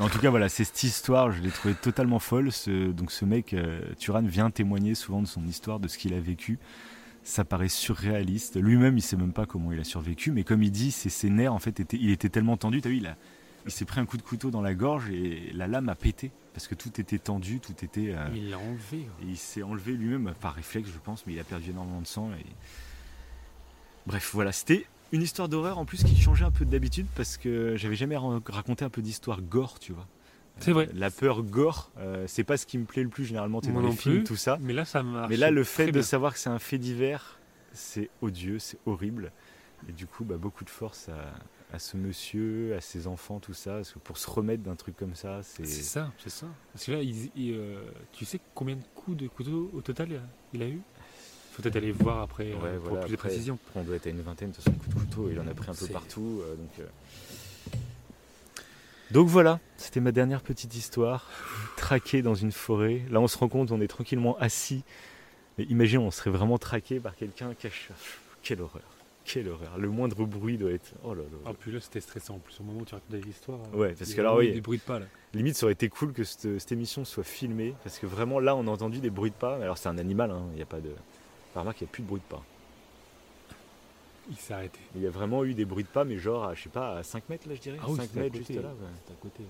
En 0.00 0.08
tout 0.08 0.20
cas, 0.20 0.30
voilà, 0.30 0.48
c'est 0.48 0.62
cette 0.62 0.84
histoire, 0.84 1.32
je 1.32 1.42
l'ai 1.42 1.50
trouvé 1.50 1.74
totalement 1.74 2.20
folle. 2.20 2.50
Donc, 2.68 3.10
ce 3.10 3.24
mec, 3.24 3.52
euh, 3.52 3.80
Turan, 3.98 4.22
vient 4.22 4.48
témoigner 4.48 4.94
souvent 4.94 5.20
de 5.20 5.26
son 5.26 5.44
histoire, 5.44 5.80
de 5.80 5.88
ce 5.88 5.98
qu'il 5.98 6.14
a 6.14 6.20
vécu. 6.20 6.60
Ça 7.24 7.44
paraît 7.44 7.68
surréaliste. 7.68 8.62
Lui-même, 8.62 8.96
il 8.96 9.02
sait 9.02 9.16
même 9.16 9.32
pas 9.32 9.44
comment 9.44 9.72
il 9.72 9.80
a 9.80 9.82
survécu, 9.82 10.30
mais 10.30 10.44
comme 10.44 10.62
il 10.62 10.70
dit, 10.70 10.92
ses 10.92 11.30
nerfs, 11.30 11.52
en 11.52 11.58
fait, 11.58 11.80
étaient... 11.80 11.96
il 12.00 12.10
était 12.10 12.28
tellement 12.28 12.56
tendu. 12.56 12.80
T'as 12.80 12.90
vu, 12.90 12.98
il, 12.98 13.08
a... 13.08 13.16
il 13.68 13.72
s'est 13.72 13.84
pris 13.84 14.00
un 14.00 14.06
coup 14.06 14.16
de 14.16 14.22
couteau 14.22 14.50
dans 14.50 14.62
la 14.62 14.74
gorge 14.74 15.08
et 15.10 15.50
la 15.54 15.66
lame 15.66 15.88
a 15.88 15.94
pété. 15.94 16.30
Parce 16.54 16.66
que 16.66 16.74
tout 16.74 17.00
était 17.00 17.18
tendu, 17.20 17.60
tout 17.60 17.84
était. 17.84 18.12
euh, 18.12 18.26
il 18.34 18.50
l'a 18.50 18.58
enlevé. 18.58 19.06
et 19.22 19.26
il 19.26 19.36
s'est 19.36 19.62
enlevé 19.62 19.92
lui-même 19.92 20.34
par 20.40 20.54
réflexe, 20.54 20.88
je 20.92 20.98
pense, 20.98 21.24
mais 21.26 21.34
il 21.34 21.38
a 21.38 21.44
perdu 21.44 21.70
énormément 21.70 22.00
de 22.00 22.06
sang. 22.06 22.30
Et... 22.32 22.44
Bref, 24.06 24.30
voilà, 24.34 24.52
c'était 24.52 24.86
une 25.12 25.22
histoire 25.22 25.48
d'horreur 25.48 25.78
en 25.78 25.84
plus 25.84 26.02
qui 26.02 26.16
changeait 26.20 26.44
un 26.44 26.50
peu 26.50 26.64
d'habitude 26.64 27.06
parce 27.14 27.36
que 27.36 27.76
j'avais 27.76 27.94
jamais 27.94 28.16
ra- 28.16 28.40
raconté 28.46 28.84
un 28.84 28.90
peu 28.90 29.02
d'histoire 29.02 29.40
gore, 29.40 29.78
tu 29.78 29.92
vois. 29.92 30.06
C'est 30.58 30.72
vrai. 30.72 30.88
Euh, 30.88 30.92
La 30.98 31.10
peur 31.10 31.42
gore, 31.44 31.92
euh, 31.98 32.24
c'est 32.26 32.42
pas 32.44 32.56
ce 32.56 32.66
qui 32.66 32.78
me 32.78 32.84
plaît 32.84 33.04
le 33.04 33.08
plus 33.08 33.24
généralement, 33.24 33.60
t'es 33.60 33.70
dans 33.70 33.80
les 33.80 33.92
films, 33.92 34.16
plus. 34.16 34.24
tout 34.24 34.36
ça. 34.36 34.58
Mais 34.60 34.72
là, 34.72 34.84
ça 34.84 35.02
marche. 35.04 35.30
Mais 35.30 35.36
là, 35.36 35.50
le 35.52 35.62
fait 35.62 35.86
de 35.86 35.92
bien. 35.92 36.02
savoir 36.02 36.32
que 36.32 36.38
c'est 36.40 36.50
un 36.50 36.58
fait 36.58 36.78
divers, 36.78 37.38
c'est 37.72 38.10
odieux, 38.22 38.58
c'est 38.58 38.78
horrible. 38.86 39.30
Et 39.88 39.92
du 39.92 40.06
coup, 40.06 40.24
bah, 40.24 40.36
beaucoup 40.36 40.64
de 40.64 40.70
force 40.70 41.08
à, 41.08 41.32
à 41.72 41.78
ce 41.78 41.96
monsieur, 41.96 42.74
à 42.76 42.80
ses 42.80 43.06
enfants, 43.06 43.40
tout 43.40 43.52
ça. 43.54 43.72
Parce 43.74 43.92
que 43.92 43.98
pour 43.98 44.16
se 44.18 44.28
remettre 44.30 44.62
d'un 44.62 44.74
truc 44.76 44.96
comme 44.96 45.14
ça, 45.14 45.40
c'est. 45.42 45.66
C'est 45.66 45.82
ça, 45.82 46.12
c'est 46.18 46.30
ça. 46.30 46.46
Parce 46.72 46.84
que 46.86 46.92
là, 46.92 47.02
il- 47.02 47.30
il, 47.36 47.52
euh, 47.54 47.80
tu 48.12 48.24
sais 48.24 48.40
combien 48.54 48.76
de 48.76 48.82
coups 48.94 49.16
de 49.16 49.28
couteau 49.28 49.70
au 49.74 49.80
total 49.80 50.08
il 50.10 50.16
a- 50.16 50.20
il 50.54 50.62
a 50.62 50.68
eu? 50.68 50.80
Faut 51.52 51.62
peut-être 51.62 51.76
aller 51.76 51.90
voir 51.92 52.22
après 52.22 52.52
euh, 52.52 52.78
pour 52.78 52.90
voilà, 52.90 53.04
plus 53.04 53.12
de 53.12 53.16
précision. 53.16 53.58
on 53.74 53.82
doit 53.82 53.96
être 53.96 54.06
à 54.06 54.10
une 54.10 54.22
vingtaine, 54.22 54.50
de 54.50 54.54
toute 54.54 54.64
façon, 54.64 54.76
coup 54.76 54.88
de 54.88 54.94
couteau, 54.94 55.28
il 55.30 55.38
en 55.40 55.46
a 55.48 55.54
pris 55.54 55.68
un 55.70 55.74
peu 55.74 55.88
partout. 55.88 56.40
euh, 56.42 56.54
donc, 56.54 56.70
euh. 56.78 56.86
donc 59.10 59.26
voilà, 59.28 59.58
c'était 59.76 60.00
ma 60.00 60.12
dernière 60.12 60.40
petite 60.42 60.74
histoire. 60.76 61.28
Traqué 61.76 62.22
dans 62.22 62.34
une 62.34 62.52
forêt. 62.52 63.02
Là, 63.10 63.20
on 63.20 63.26
se 63.28 63.36
rend 63.38 63.48
compte, 63.48 63.72
on 63.72 63.80
est 63.80 63.88
tranquillement 63.88 64.36
assis. 64.38 64.84
Mais 65.58 65.64
imagine, 65.64 65.98
on 65.98 66.10
serait 66.10 66.30
vraiment 66.30 66.58
traqué 66.58 67.00
par 67.00 67.16
quelqu'un 67.16 67.52
caché. 67.54 67.88
Quelle 68.42 68.60
horreur, 68.60 68.82
quelle 69.28 69.48
horreur. 69.48 69.76
Le 69.78 69.88
moindre 69.88 70.24
bruit 70.24 70.56
doit 70.56 70.72
être. 70.72 70.94
Oh 71.04 71.14
là 71.14 71.22
là. 71.22 71.38
Ah, 71.46 71.52
puis 71.58 71.70
là, 71.70 71.80
c'était 71.80 72.00
stressant. 72.00 72.36
En 72.36 72.38
plus, 72.38 72.58
au 72.60 72.62
moment 72.62 72.80
où 72.80 72.84
tu 72.84 72.94
racontais 72.94 73.20
l'histoire. 73.20 73.58
Ouais, 73.74 73.94
parce 73.96 74.14
que 74.14 74.20
eu 74.20 74.26
oui. 74.38 74.52
Des 74.52 74.60
bruits 74.60 74.78
de 74.78 74.82
pas 74.82 74.98
là. 74.98 75.06
Limite, 75.34 75.56
ça 75.56 75.66
aurait 75.66 75.74
été 75.74 75.88
cool 75.88 76.12
que 76.12 76.24
cette, 76.24 76.58
cette 76.58 76.72
émission 76.72 77.04
soit 77.04 77.24
filmée. 77.24 77.74
Parce 77.84 77.98
que 77.98 78.06
vraiment, 78.06 78.40
là, 78.40 78.56
on 78.56 78.66
a 78.66 78.70
entendu 78.70 78.98
des 79.00 79.10
bruits 79.10 79.30
de 79.30 79.36
pas. 79.36 79.56
Alors, 79.56 79.76
c'est 79.76 79.88
un 79.88 79.98
animal, 79.98 80.30
hein, 80.30 80.44
il 80.52 80.56
n'y 80.56 80.62
a 80.62 80.66
pas 80.66 80.80
de. 80.80 80.90
Enfin, 81.50 81.60
remarque, 81.60 81.80
il 81.80 81.84
n'y 81.84 81.90
a 81.90 81.92
plus 81.92 82.02
de 82.02 82.08
bruit 82.08 82.20
de 82.20 82.34
pas. 82.34 82.42
Il 84.30 84.36
s'est 84.36 84.54
arrêté. 84.54 84.78
Il 84.94 85.02
y 85.02 85.06
a 85.06 85.10
vraiment 85.10 85.44
eu 85.44 85.54
des 85.54 85.64
bruits 85.64 85.84
de 85.84 85.88
pas, 85.88 86.04
mais 86.04 86.18
genre, 86.18 86.44
à, 86.44 86.54
je 86.54 86.62
sais 86.64 86.68
pas, 86.68 86.98
à 86.98 87.02
5 87.02 87.28
mètres 87.28 87.48
là, 87.48 87.54
je 87.54 87.60
dirais. 87.60 87.78
Ah 87.80 87.86
oui, 87.88 87.96
5 87.96 88.02
c'était 88.02 88.18
à 88.18 88.22
mètres 88.22 88.38
côté. 88.38 88.52
juste 88.54 88.62
là. 88.62 88.68
ouais. 88.68 89.12
À 89.12 89.22
côté. 89.22 89.42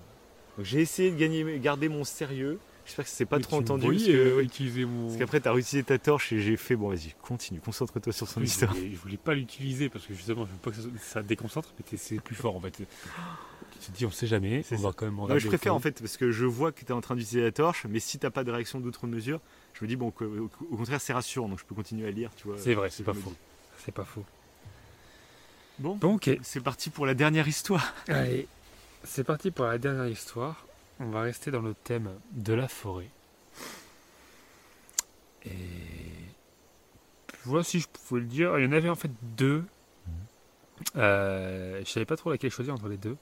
Donc 0.57 0.65
j'ai 0.65 0.81
essayé 0.81 1.11
de 1.11 1.17
gagner, 1.17 1.59
garder 1.59 1.89
mon 1.89 2.03
sérieux. 2.03 2.59
J'espère 2.89 3.05
que 3.05 3.11
c'est 3.11 3.25
pas 3.27 3.39
trop 3.39 3.57
tu 3.57 3.61
entendu. 3.71 3.85
voyais, 3.85 3.99
parce 3.99 4.07
que- 4.07 4.37
euh, 4.39 4.43
utiliser 4.43 4.83
mon. 4.85 5.05
Parce 5.05 5.19
qu'après, 5.19 5.39
t'as 5.39 5.51
réutilisé 5.53 5.83
ta 5.83 5.99
torche 5.99 6.33
et 6.33 6.39
j'ai 6.39 6.57
fait, 6.57 6.75
bon, 6.75 6.89
vas-y, 6.89 7.13
continue, 7.21 7.59
concentre-toi 7.59 8.11
sur 8.11 8.27
son 8.27 8.39
Oui, 8.41 8.47
je, 8.47 8.51
histoire. 8.51 8.73
voulais, 8.73 8.89
je 8.91 8.97
voulais 8.97 9.17
pas 9.17 9.35
l'utiliser 9.35 9.89
parce 9.89 10.07
que 10.07 10.15
justement, 10.15 10.47
je 10.47 10.51
veux 10.53 10.57
pas 10.57 10.71
que 10.71 10.77
ça, 10.77 10.87
ça 10.99 11.21
déconcentre, 11.21 11.71
mais 11.77 11.97
c'est 11.99 12.19
plus 12.19 12.33
fort 12.33 12.55
en 12.55 12.59
fait. 12.59 12.71
Tu 12.71 13.91
te 13.91 13.95
dis, 13.95 14.07
on 14.07 14.11
sait 14.11 14.25
jamais, 14.25 14.63
on 14.71 14.75
va 14.77 14.91
quand 14.91 15.05
même 15.05 15.13
Non, 15.13 15.17
mais 15.19 15.23
regarder 15.25 15.39
je 15.41 15.47
préfère 15.49 15.75
en 15.75 15.79
fait, 15.79 15.99
parce 15.99 16.17
que 16.17 16.31
je 16.31 16.45
vois 16.45 16.71
que 16.71 16.83
t'es 16.83 16.93
en 16.93 17.01
train 17.01 17.15
d'utiliser 17.15 17.43
la 17.43 17.51
torche, 17.51 17.85
mais 17.87 17.99
si 17.99 18.17
t'as 18.17 18.31
pas 18.31 18.43
de 18.43 18.51
réaction 18.51 18.79
d'autres 18.79 19.05
mesures, 19.05 19.39
je 19.73 19.83
me 19.83 19.87
dis, 19.87 19.95
bon, 19.95 20.07
au, 20.07 20.75
contraire, 20.75 20.99
c'est 20.99 21.13
rassurant, 21.13 21.47
donc 21.47 21.59
je 21.59 21.65
peux 21.65 21.75
continuer 21.75 22.07
à 22.07 22.11
lire, 22.11 22.31
tu 22.35 22.47
vois. 22.47 22.57
C'est 22.57 22.73
vrai, 22.73 22.89
ce 22.89 22.97
c'est 22.97 23.03
pas 23.03 23.13
faux. 23.13 23.33
C'est 23.77 23.93
pas 23.93 24.03
faux. 24.03 24.25
Bon, 25.77 25.99
c'est 26.41 26.59
parti 26.61 26.89
pour 26.89 27.05
la 27.05 27.13
dernière 27.13 27.47
histoire. 27.47 27.93
Allez, 28.07 28.47
c'est 29.03 29.23
parti 29.23 29.51
pour 29.51 29.65
la 29.65 29.77
dernière 29.77 30.07
histoire. 30.07 30.65
On 30.99 31.09
va 31.09 31.21
rester 31.21 31.49
dans 31.51 31.61
le 31.61 31.73
thème 31.73 32.11
de 32.31 32.53
la 32.53 32.67
forêt. 32.67 33.09
Et 35.45 35.51
voilà 37.45 37.63
si 37.63 37.79
je 37.79 37.87
pouvais 37.87 38.21
le 38.21 38.27
dire. 38.27 38.57
Il 38.59 38.65
y 38.65 38.67
en 38.67 38.71
avait 38.71 38.89
en 38.89 38.95
fait 38.95 39.11
deux. 39.37 39.63
Euh, 40.95 41.79
je 41.85 41.89
savais 41.89 42.05
pas 42.05 42.17
trop 42.17 42.31
laquelle 42.31 42.51
choisir 42.51 42.73
entre 42.73 42.87
les 42.87 42.97
deux. 42.97 43.17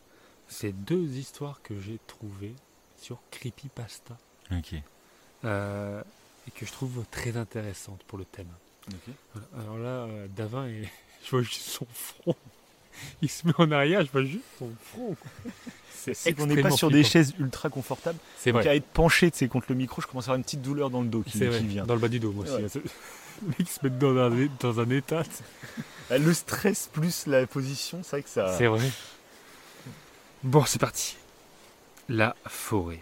C'est 0.48 0.72
deux 0.72 1.18
histoires 1.18 1.62
que 1.62 1.80
j'ai 1.80 2.00
trouvées 2.08 2.56
sur 2.98 3.20
Creepypasta 3.32 4.18
Ok. 4.52 4.76
euh, 5.46 6.02
et 6.48 6.52
que 6.52 6.66
je 6.66 6.72
trouve 6.72 7.04
très 7.12 7.36
intéressantes 7.38 8.04
pour 8.06 8.18
le 8.18 8.26
thème. 8.26 8.48
Voilà. 9.34 9.48
Alors 9.60 9.78
là, 9.78 9.90
euh, 9.90 10.28
Davin, 10.30 10.68
est... 10.68 10.90
je 11.26 11.30
vois 11.32 11.42
juste 11.42 11.68
son 11.68 11.86
front. 11.92 12.36
il 13.22 13.30
se 13.30 13.46
met 13.48 13.54
en 13.58 13.72
arrière, 13.72 14.04
je 14.06 14.12
vois 14.12 14.24
juste 14.24 14.44
son 14.60 14.70
front. 14.94 15.16
C'est 16.14 16.34
qu'on 16.34 16.46
n'est 16.46 16.62
pas 16.62 16.72
sur 16.72 16.90
des 16.90 17.04
chaises 17.04 17.34
ultra 17.38 17.70
confortables. 17.70 18.18
C'est 18.38 18.52
vrai. 18.52 18.64
Donc 18.64 18.72
à 18.72 18.76
être 18.76 18.86
penché 18.86 19.30
contre 19.50 19.66
le 19.70 19.76
micro, 19.76 20.02
je 20.02 20.08
commence 20.08 20.26
à 20.26 20.28
avoir 20.28 20.38
une 20.38 20.44
petite 20.44 20.62
douleur 20.62 20.90
dans 20.90 21.02
le 21.02 21.08
dos 21.08 21.22
qui, 21.22 21.38
C'est 21.38 21.48
vrai, 21.48 21.60
qui 21.60 21.68
vient. 21.68 21.86
dans 21.86 21.96
le 21.96 22.00
bas 22.00 22.08
du 22.08 22.20
dos, 22.20 22.32
moi 22.32 22.46
Ouais. 22.46 22.64
aussi. 22.64 22.80
Le 23.42 23.50
mec 23.60 23.70
se 23.70 23.80
met 23.84 23.90
dans 23.92 24.18
un, 24.18 24.48
dans 24.62 24.80
un 24.80 24.90
état. 24.90 25.22
Ah, 26.10 26.18
Le 26.18 26.34
stress 26.34 26.90
plus 26.92 27.28
la 27.28 27.46
position, 27.46 28.00
c'est 28.04 28.10
vrai 28.12 28.24
que 28.24 28.30
ça. 28.30 28.58
C'est 28.58 28.66
vrai. 28.66 28.90
Bon, 30.44 30.64
c'est 30.66 30.80
parti. 30.80 31.18
La 32.10 32.36
forêt. 32.48 33.02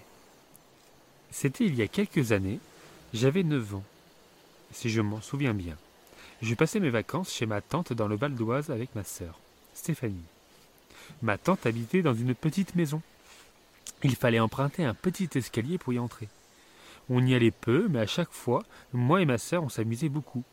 C'était 1.31 1.65
il 1.65 1.76
y 1.76 1.81
a 1.81 1.88
quelques 1.88 2.31
années. 2.31 2.59
J'avais 3.13 3.43
9 3.43 3.76
ans, 3.76 3.84
si 4.73 4.89
je 4.89 4.99
m'en 4.99 5.22
souviens 5.22 5.53
bien. 5.53 5.77
Je 6.41 6.53
passais 6.53 6.80
mes 6.81 6.89
vacances 6.89 7.31
chez 7.31 7.45
ma 7.45 7.61
tante 7.61 7.93
dans 7.93 8.07
le 8.07 8.15
Val 8.17 8.35
d'Oise 8.35 8.72
avec 8.72 8.93
ma 8.95 9.05
sœur, 9.05 9.39
Ma 11.21 11.37
tante 11.37 11.65
habitait 11.65 12.01
dans 12.01 12.13
une 12.13 12.35
petite 12.35 12.75
maison. 12.75 13.01
Il 14.03 14.15
fallait 14.15 14.39
emprunter 14.39 14.83
un 14.83 14.93
petit 14.93 15.29
escalier 15.35 15.77
pour 15.77 15.93
y 15.93 15.99
entrer. 15.99 16.27
On 17.09 17.25
y 17.25 17.35
allait 17.35 17.51
peu, 17.51 17.87
mais 17.89 17.99
à 17.99 18.07
chaque 18.07 18.31
fois, 18.31 18.63
moi 18.93 19.21
et 19.21 19.25
ma 19.25 19.37
sœur, 19.37 19.63
on 19.63 19.69
s'amusait 19.69 20.09
beaucoup. 20.09 20.43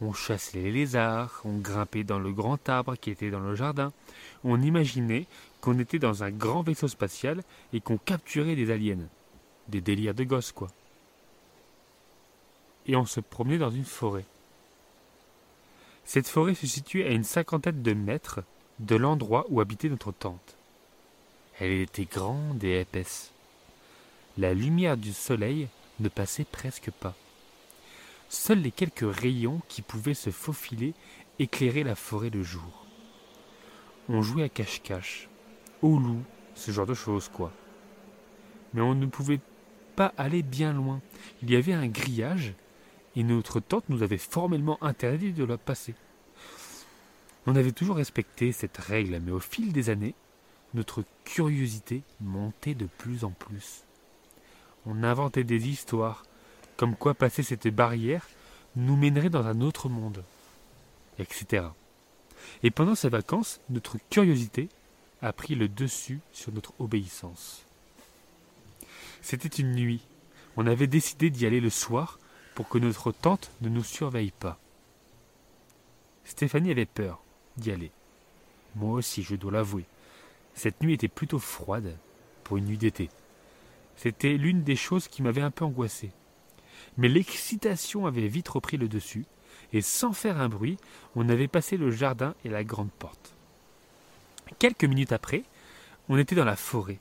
On 0.00 0.12
chassait 0.12 0.60
les 0.60 0.70
lézards, 0.70 1.40
on 1.44 1.58
grimpait 1.58 2.04
dans 2.04 2.18
le 2.18 2.32
grand 2.32 2.68
arbre 2.68 2.94
qui 2.96 3.10
était 3.10 3.30
dans 3.30 3.40
le 3.40 3.56
jardin, 3.56 3.92
on 4.44 4.62
imaginait 4.62 5.26
qu'on 5.60 5.78
était 5.78 5.98
dans 5.98 6.22
un 6.22 6.30
grand 6.30 6.62
vaisseau 6.62 6.86
spatial 6.86 7.42
et 7.72 7.80
qu'on 7.80 7.98
capturait 7.98 8.54
des 8.54 8.70
aliens. 8.70 9.08
Des 9.66 9.80
délires 9.80 10.14
de 10.14 10.24
gosses, 10.24 10.52
quoi. 10.52 10.68
Et 12.86 12.96
on 12.96 13.04
se 13.04 13.20
promenait 13.20 13.58
dans 13.58 13.70
une 13.70 13.84
forêt. 13.84 14.24
Cette 16.04 16.28
forêt 16.28 16.54
se 16.54 16.66
situait 16.66 17.06
à 17.06 17.10
une 17.10 17.24
cinquantaine 17.24 17.82
de 17.82 17.92
mètres 17.92 18.40
de 18.80 18.96
l'endroit 18.96 19.46
où 19.48 19.60
habitait 19.60 19.88
notre 19.88 20.12
tante. 20.12 20.56
Elle 21.60 21.72
était 21.72 22.04
grande 22.04 22.62
et 22.62 22.80
épaisse. 22.80 23.32
La 24.36 24.54
lumière 24.54 24.96
du 24.96 25.12
soleil 25.12 25.68
ne 25.98 26.08
passait 26.08 26.44
presque 26.44 26.90
pas. 26.90 27.14
Seuls 28.28 28.60
les 28.60 28.70
quelques 28.70 29.04
rayons 29.16 29.60
qui 29.68 29.82
pouvaient 29.82 30.14
se 30.14 30.30
faufiler 30.30 30.94
éclairaient 31.38 31.82
la 31.82 31.96
forêt 31.96 32.30
de 32.30 32.42
jour. 32.42 32.86
On 34.08 34.22
jouait 34.22 34.44
à 34.44 34.48
cache-cache, 34.48 35.28
au 35.82 35.98
loup, 35.98 36.22
ce 36.54 36.70
genre 36.70 36.86
de 36.86 36.94
choses, 36.94 37.28
quoi. 37.28 37.52
Mais 38.74 38.80
on 38.80 38.94
ne 38.94 39.06
pouvait 39.06 39.40
pas 39.96 40.12
aller 40.16 40.42
bien 40.42 40.72
loin. 40.72 41.00
Il 41.42 41.50
y 41.50 41.56
avait 41.56 41.72
un 41.72 41.88
grillage 41.88 42.54
et 43.16 43.24
notre 43.24 43.58
tante 43.58 43.88
nous 43.88 44.02
avait 44.02 44.18
formellement 44.18 44.78
interdit 44.82 45.32
de 45.32 45.44
le 45.44 45.56
passer. 45.56 45.94
On 47.50 47.56
avait 47.56 47.72
toujours 47.72 47.96
respecté 47.96 48.52
cette 48.52 48.76
règle, 48.76 49.18
mais 49.24 49.32
au 49.32 49.40
fil 49.40 49.72
des 49.72 49.88
années, 49.88 50.14
notre 50.74 51.02
curiosité 51.24 52.02
montait 52.20 52.74
de 52.74 52.84
plus 52.84 53.24
en 53.24 53.30
plus. 53.30 53.84
On 54.84 55.02
inventait 55.02 55.44
des 55.44 55.66
histoires, 55.66 56.26
comme 56.76 56.94
quoi 56.94 57.14
passer 57.14 57.42
cette 57.42 57.68
barrière 57.68 58.28
nous 58.76 58.96
mènerait 58.96 59.30
dans 59.30 59.46
un 59.46 59.62
autre 59.62 59.88
monde, 59.88 60.22
etc. 61.18 61.68
Et 62.62 62.70
pendant 62.70 62.94
ces 62.94 63.08
vacances, 63.08 63.62
notre 63.70 63.96
curiosité 64.10 64.68
a 65.22 65.32
pris 65.32 65.54
le 65.54 65.68
dessus 65.68 66.20
sur 66.34 66.52
notre 66.52 66.78
obéissance. 66.78 67.64
C'était 69.22 69.48
une 69.48 69.72
nuit. 69.72 70.02
On 70.58 70.66
avait 70.66 70.86
décidé 70.86 71.30
d'y 71.30 71.46
aller 71.46 71.60
le 71.60 71.70
soir 71.70 72.18
pour 72.54 72.68
que 72.68 72.76
notre 72.76 73.10
tante 73.10 73.50
ne 73.62 73.70
nous 73.70 73.84
surveille 73.84 74.32
pas. 74.32 74.58
Stéphanie 76.26 76.72
avait 76.72 76.84
peur 76.84 77.22
d'y 77.58 77.70
aller. 77.70 77.90
Moi 78.76 78.94
aussi, 78.94 79.22
je 79.22 79.36
dois 79.36 79.52
l'avouer. 79.52 79.84
Cette 80.54 80.82
nuit 80.82 80.94
était 80.94 81.08
plutôt 81.08 81.38
froide 81.38 81.96
pour 82.44 82.56
une 82.56 82.66
nuit 82.66 82.78
d'été. 82.78 83.10
C'était 83.96 84.36
l'une 84.36 84.62
des 84.62 84.76
choses 84.76 85.08
qui 85.08 85.22
m'avait 85.22 85.42
un 85.42 85.50
peu 85.50 85.64
angoissé. 85.64 86.10
Mais 86.96 87.08
l'excitation 87.08 88.06
avait 88.06 88.28
vite 88.28 88.48
repris 88.48 88.76
le 88.76 88.88
dessus, 88.88 89.26
et 89.72 89.80
sans 89.80 90.12
faire 90.12 90.40
un 90.40 90.48
bruit, 90.48 90.76
on 91.14 91.28
avait 91.28 91.48
passé 91.48 91.76
le 91.76 91.90
jardin 91.90 92.34
et 92.44 92.48
la 92.48 92.64
grande 92.64 92.90
porte. 92.90 93.34
Quelques 94.58 94.84
minutes 94.84 95.12
après, 95.12 95.42
on 96.08 96.16
était 96.16 96.34
dans 96.34 96.44
la 96.44 96.56
forêt. 96.56 97.00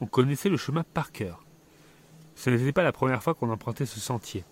On 0.00 0.06
connaissait 0.06 0.48
le 0.48 0.56
chemin 0.56 0.82
par 0.82 1.12
cœur. 1.12 1.44
Ce 2.34 2.50
n'était 2.50 2.72
pas 2.72 2.82
la 2.82 2.92
première 2.92 3.22
fois 3.22 3.34
qu'on 3.34 3.50
empruntait 3.50 3.86
ce 3.86 4.00
sentier. 4.00 4.44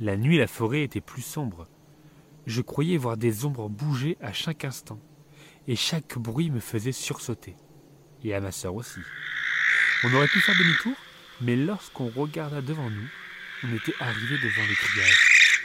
La 0.00 0.16
nuit, 0.16 0.38
la 0.38 0.46
forêt 0.46 0.82
était 0.82 1.00
plus 1.00 1.22
sombre. 1.22 1.66
Je 2.46 2.60
croyais 2.60 2.96
voir 2.96 3.16
des 3.16 3.44
ombres 3.44 3.68
bouger 3.68 4.16
à 4.20 4.32
chaque 4.32 4.64
instant, 4.64 4.98
et 5.68 5.76
chaque 5.76 6.18
bruit 6.18 6.50
me 6.50 6.60
faisait 6.60 6.92
sursauter. 6.92 7.54
Et 8.24 8.34
à 8.34 8.40
ma 8.40 8.52
sœur 8.52 8.74
aussi. 8.74 9.00
On 10.04 10.14
aurait 10.14 10.28
pu 10.28 10.40
faire 10.40 10.56
demi-tour, 10.56 10.96
mais 11.40 11.56
lorsqu'on 11.56 12.08
regarda 12.08 12.60
devant 12.60 12.90
nous, 12.90 13.08
on 13.64 13.74
était 13.74 13.94
arrivé 14.00 14.36
devant 14.38 14.62
le 14.62 14.74
grillage. 14.74 15.62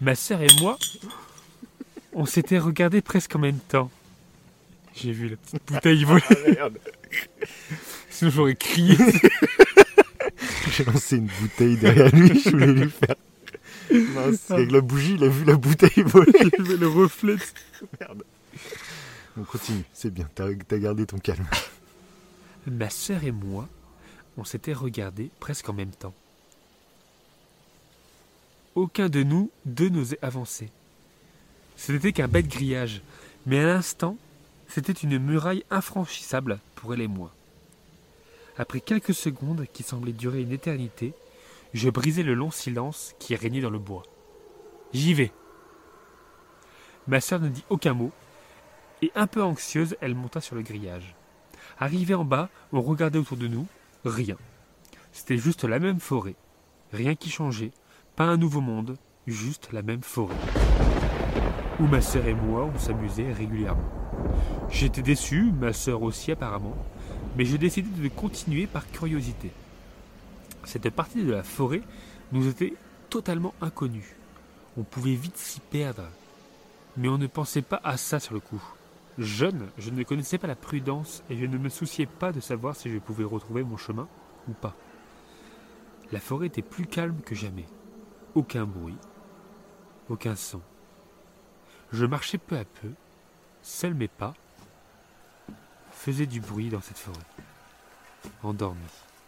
Ma 0.00 0.14
sœur 0.14 0.42
et 0.42 0.48
moi, 0.60 0.78
on 2.12 2.26
s'était 2.26 2.58
regardés 2.58 3.02
presque 3.02 3.36
en 3.36 3.38
même 3.38 3.58
temps. 3.58 3.90
J'ai 4.94 5.12
vu 5.12 5.28
la 5.28 5.36
petite 5.36 5.62
bouteille 5.66 6.04
voler, 6.04 6.22
merde. 6.46 6.78
sinon 8.10 8.30
j'aurais 8.30 8.56
crié. 8.56 8.96
J'ai 10.72 10.84
lancé 10.84 11.16
une 11.16 11.26
bouteille 11.40 11.76
derrière 11.76 12.14
lui, 12.14 12.40
je 12.40 12.50
voulais 12.50 12.66
lui 12.66 12.90
faire. 12.90 13.16
Mince, 14.14 14.50
avec 14.50 14.70
la 14.70 14.80
bougie, 14.80 15.14
il 15.14 15.24
a 15.24 15.28
vu 15.28 15.44
la 15.44 15.56
bouteille 15.56 16.02
voler. 16.04 16.32
Le 16.58 16.86
reflet. 16.86 17.36
Merde. 18.00 18.24
On 19.38 19.44
continue, 19.44 19.84
c'est 19.92 20.12
bien, 20.12 20.28
t'as 20.34 20.48
t'as 20.68 20.78
gardé 20.78 21.06
ton 21.06 21.18
calme. 21.18 21.46
Ma 22.66 22.90
sœur 22.90 23.24
et 23.24 23.30
moi, 23.30 23.68
on 24.36 24.44
s'était 24.44 24.72
regardés 24.72 25.30
presque 25.40 25.68
en 25.68 25.72
même 25.72 25.90
temps. 25.90 26.14
Aucun 28.74 29.08
de 29.08 29.22
nous 29.22 29.50
deux 29.64 29.88
n'osait 29.88 30.18
avancer. 30.22 30.70
Ce 31.76 31.92
n'était 31.92 32.12
qu'un 32.12 32.28
bête 32.28 32.48
grillage, 32.48 33.02
mais 33.46 33.60
à 33.60 33.66
l'instant, 33.66 34.16
c'était 34.68 34.92
une 34.92 35.18
muraille 35.18 35.64
infranchissable 35.70 36.60
pour 36.74 36.94
elle 36.94 37.00
et 37.00 37.08
moi. 37.08 37.32
Après 38.58 38.80
quelques 38.80 39.14
secondes 39.14 39.66
qui 39.72 39.82
semblaient 39.82 40.12
durer 40.12 40.42
une 40.42 40.52
éternité, 40.52 41.14
je 41.72 41.90
brisai 41.90 42.22
le 42.22 42.34
long 42.34 42.50
silence 42.50 43.14
qui 43.18 43.34
régnait 43.34 43.60
dans 43.60 43.70
le 43.70 43.78
bois. 43.78 44.02
J'y 44.92 45.14
vais. 45.14 45.32
Ma 47.06 47.20
sœur 47.20 47.40
ne 47.40 47.48
dit 47.48 47.64
aucun 47.70 47.94
mot, 47.94 48.10
et 49.02 49.12
un 49.14 49.26
peu 49.26 49.42
anxieuse, 49.42 49.96
elle 50.00 50.14
monta 50.14 50.40
sur 50.40 50.56
le 50.56 50.62
grillage. 50.62 51.14
Arrivé 51.78 52.14
en 52.14 52.24
bas, 52.24 52.48
on 52.72 52.82
regardait 52.82 53.18
autour 53.18 53.36
de 53.36 53.48
nous, 53.48 53.66
rien. 54.04 54.36
C'était 55.12 55.38
juste 55.38 55.64
la 55.64 55.78
même 55.78 56.00
forêt. 56.00 56.34
Rien 56.92 57.14
qui 57.14 57.30
changeait, 57.30 57.72
pas 58.16 58.24
un 58.24 58.36
nouveau 58.36 58.60
monde, 58.60 58.96
juste 59.26 59.70
la 59.72 59.82
même 59.82 60.02
forêt. 60.02 60.34
Où 61.78 61.86
ma 61.86 62.00
sœur 62.00 62.26
et 62.26 62.34
moi, 62.34 62.70
on 62.72 62.78
s'amusait 62.78 63.32
régulièrement. 63.32 63.88
J'étais 64.68 65.02
déçu, 65.02 65.52
ma 65.58 65.72
sœur 65.72 66.02
aussi 66.02 66.30
apparemment, 66.32 66.76
mais 67.36 67.44
je 67.44 67.56
décidai 67.56 67.88
de 67.88 68.08
continuer 68.08 68.66
par 68.66 68.90
curiosité. 68.90 69.50
Cette 70.64 70.90
partie 70.90 71.24
de 71.24 71.32
la 71.32 71.42
forêt 71.42 71.82
nous 72.32 72.48
était 72.48 72.74
totalement 73.08 73.54
inconnue. 73.60 74.16
On 74.76 74.82
pouvait 74.82 75.14
vite 75.14 75.36
s'y 75.36 75.60
perdre, 75.60 76.04
mais 76.96 77.08
on 77.08 77.18
ne 77.18 77.26
pensait 77.26 77.62
pas 77.62 77.80
à 77.82 77.96
ça 77.96 78.20
sur 78.20 78.34
le 78.34 78.40
coup. 78.40 78.62
Jeune, 79.18 79.68
je 79.78 79.90
ne 79.90 80.02
connaissais 80.02 80.38
pas 80.38 80.46
la 80.46 80.56
prudence 80.56 81.22
et 81.28 81.36
je 81.36 81.44
ne 81.44 81.58
me 81.58 81.68
souciais 81.68 82.06
pas 82.06 82.32
de 82.32 82.40
savoir 82.40 82.76
si 82.76 82.90
je 82.90 82.98
pouvais 82.98 83.24
retrouver 83.24 83.62
mon 83.62 83.76
chemin 83.76 84.08
ou 84.48 84.52
pas. 84.52 84.76
La 86.12 86.20
forêt 86.20 86.46
était 86.46 86.62
plus 86.62 86.86
calme 86.86 87.20
que 87.24 87.34
jamais. 87.34 87.66
Aucun 88.34 88.64
bruit, 88.64 88.96
aucun 90.08 90.36
son. 90.36 90.60
Je 91.92 92.06
marchais 92.06 92.38
peu 92.38 92.56
à 92.56 92.64
peu, 92.64 92.90
seuls 93.62 93.94
mes 93.94 94.08
pas 94.08 94.34
faisaient 95.90 96.26
du 96.26 96.40
bruit 96.40 96.70
dans 96.70 96.80
cette 96.80 96.98
forêt. 96.98 97.18
Endormi. 98.42 98.80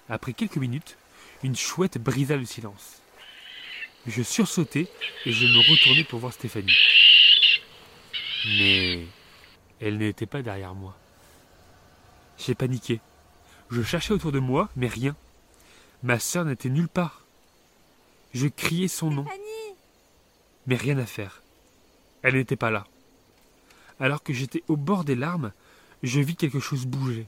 Après 0.09 0.33
quelques 0.33 0.57
minutes, 0.57 0.97
une 1.43 1.57
chouette 1.57 1.99
brisa 1.99 2.37
le 2.37 2.45
silence. 2.45 3.03
Je 4.07 4.23
sursautai 4.23 4.89
et 5.27 5.33
je 5.33 5.47
me 5.47 5.71
retournai 5.71 6.05
pour 6.05 6.19
voir 6.19 6.33
Stéphanie. 6.33 6.77
Mais 8.59 9.07
elle 9.81 9.99
n'était 9.99 10.27
pas 10.27 10.43
derrière 10.43 10.75
moi. 10.75 10.97
J'ai 12.39 12.55
paniqué. 12.55 13.01
Je 13.71 13.83
cherchais 13.83 14.13
autour 14.13 14.33
de 14.33 14.41
moi, 14.41 14.69
mais 14.77 14.89
rien. 14.89 15.17
Ma 16.03 16.19
sœur 16.19 16.45
n'était 16.45 16.69
nulle 16.69 16.89
part. 16.89 17.25
Je 18.35 18.49
criais 18.49 18.89
son 18.89 19.11
nom, 19.11 19.27
mais 20.67 20.77
rien 20.77 20.99
à 20.99 21.07
faire. 21.07 21.43
Elle 22.23 22.35
n'était 22.35 22.57
pas 22.57 22.71
là. 22.71 22.87
Alors 24.01 24.23
que 24.23 24.33
j'étais 24.33 24.65
au 24.69 24.77
bord 24.77 25.05
des 25.05 25.15
larmes, 25.15 25.53
je 26.03 26.21
vis 26.21 26.35
quelque 26.35 26.61
chose 26.61 26.87
bouger. 26.87 27.27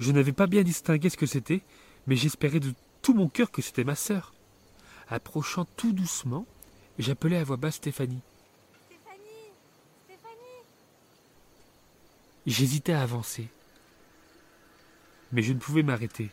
Je 0.00 0.10
n'avais 0.10 0.32
pas 0.32 0.46
bien 0.46 0.62
distingué 0.62 1.08
ce 1.08 1.16
que 1.16 1.26
c'était, 1.26 1.62
mais 2.06 2.16
j'espérais 2.16 2.58
de 2.58 2.74
tout 3.02 3.14
mon 3.14 3.28
cœur 3.28 3.50
que 3.50 3.60
c'était 3.60 3.84
ma 3.84 3.96
sœur. 3.96 4.32
Approchant 5.08 5.66
tout 5.76 5.92
doucement, 5.92 6.46
j'appelai 6.98 7.36
à 7.36 7.44
voix 7.44 7.56
basse 7.56 7.74
Stéphanie. 7.74 8.20
Stéphanie 8.86 9.50
Stéphanie 10.04 10.62
J'hésitais 12.46 12.92
à 12.92 13.02
avancer. 13.02 13.48
Mais 15.32 15.42
je 15.42 15.52
ne 15.52 15.58
pouvais 15.58 15.82
m'arrêter. 15.82 16.30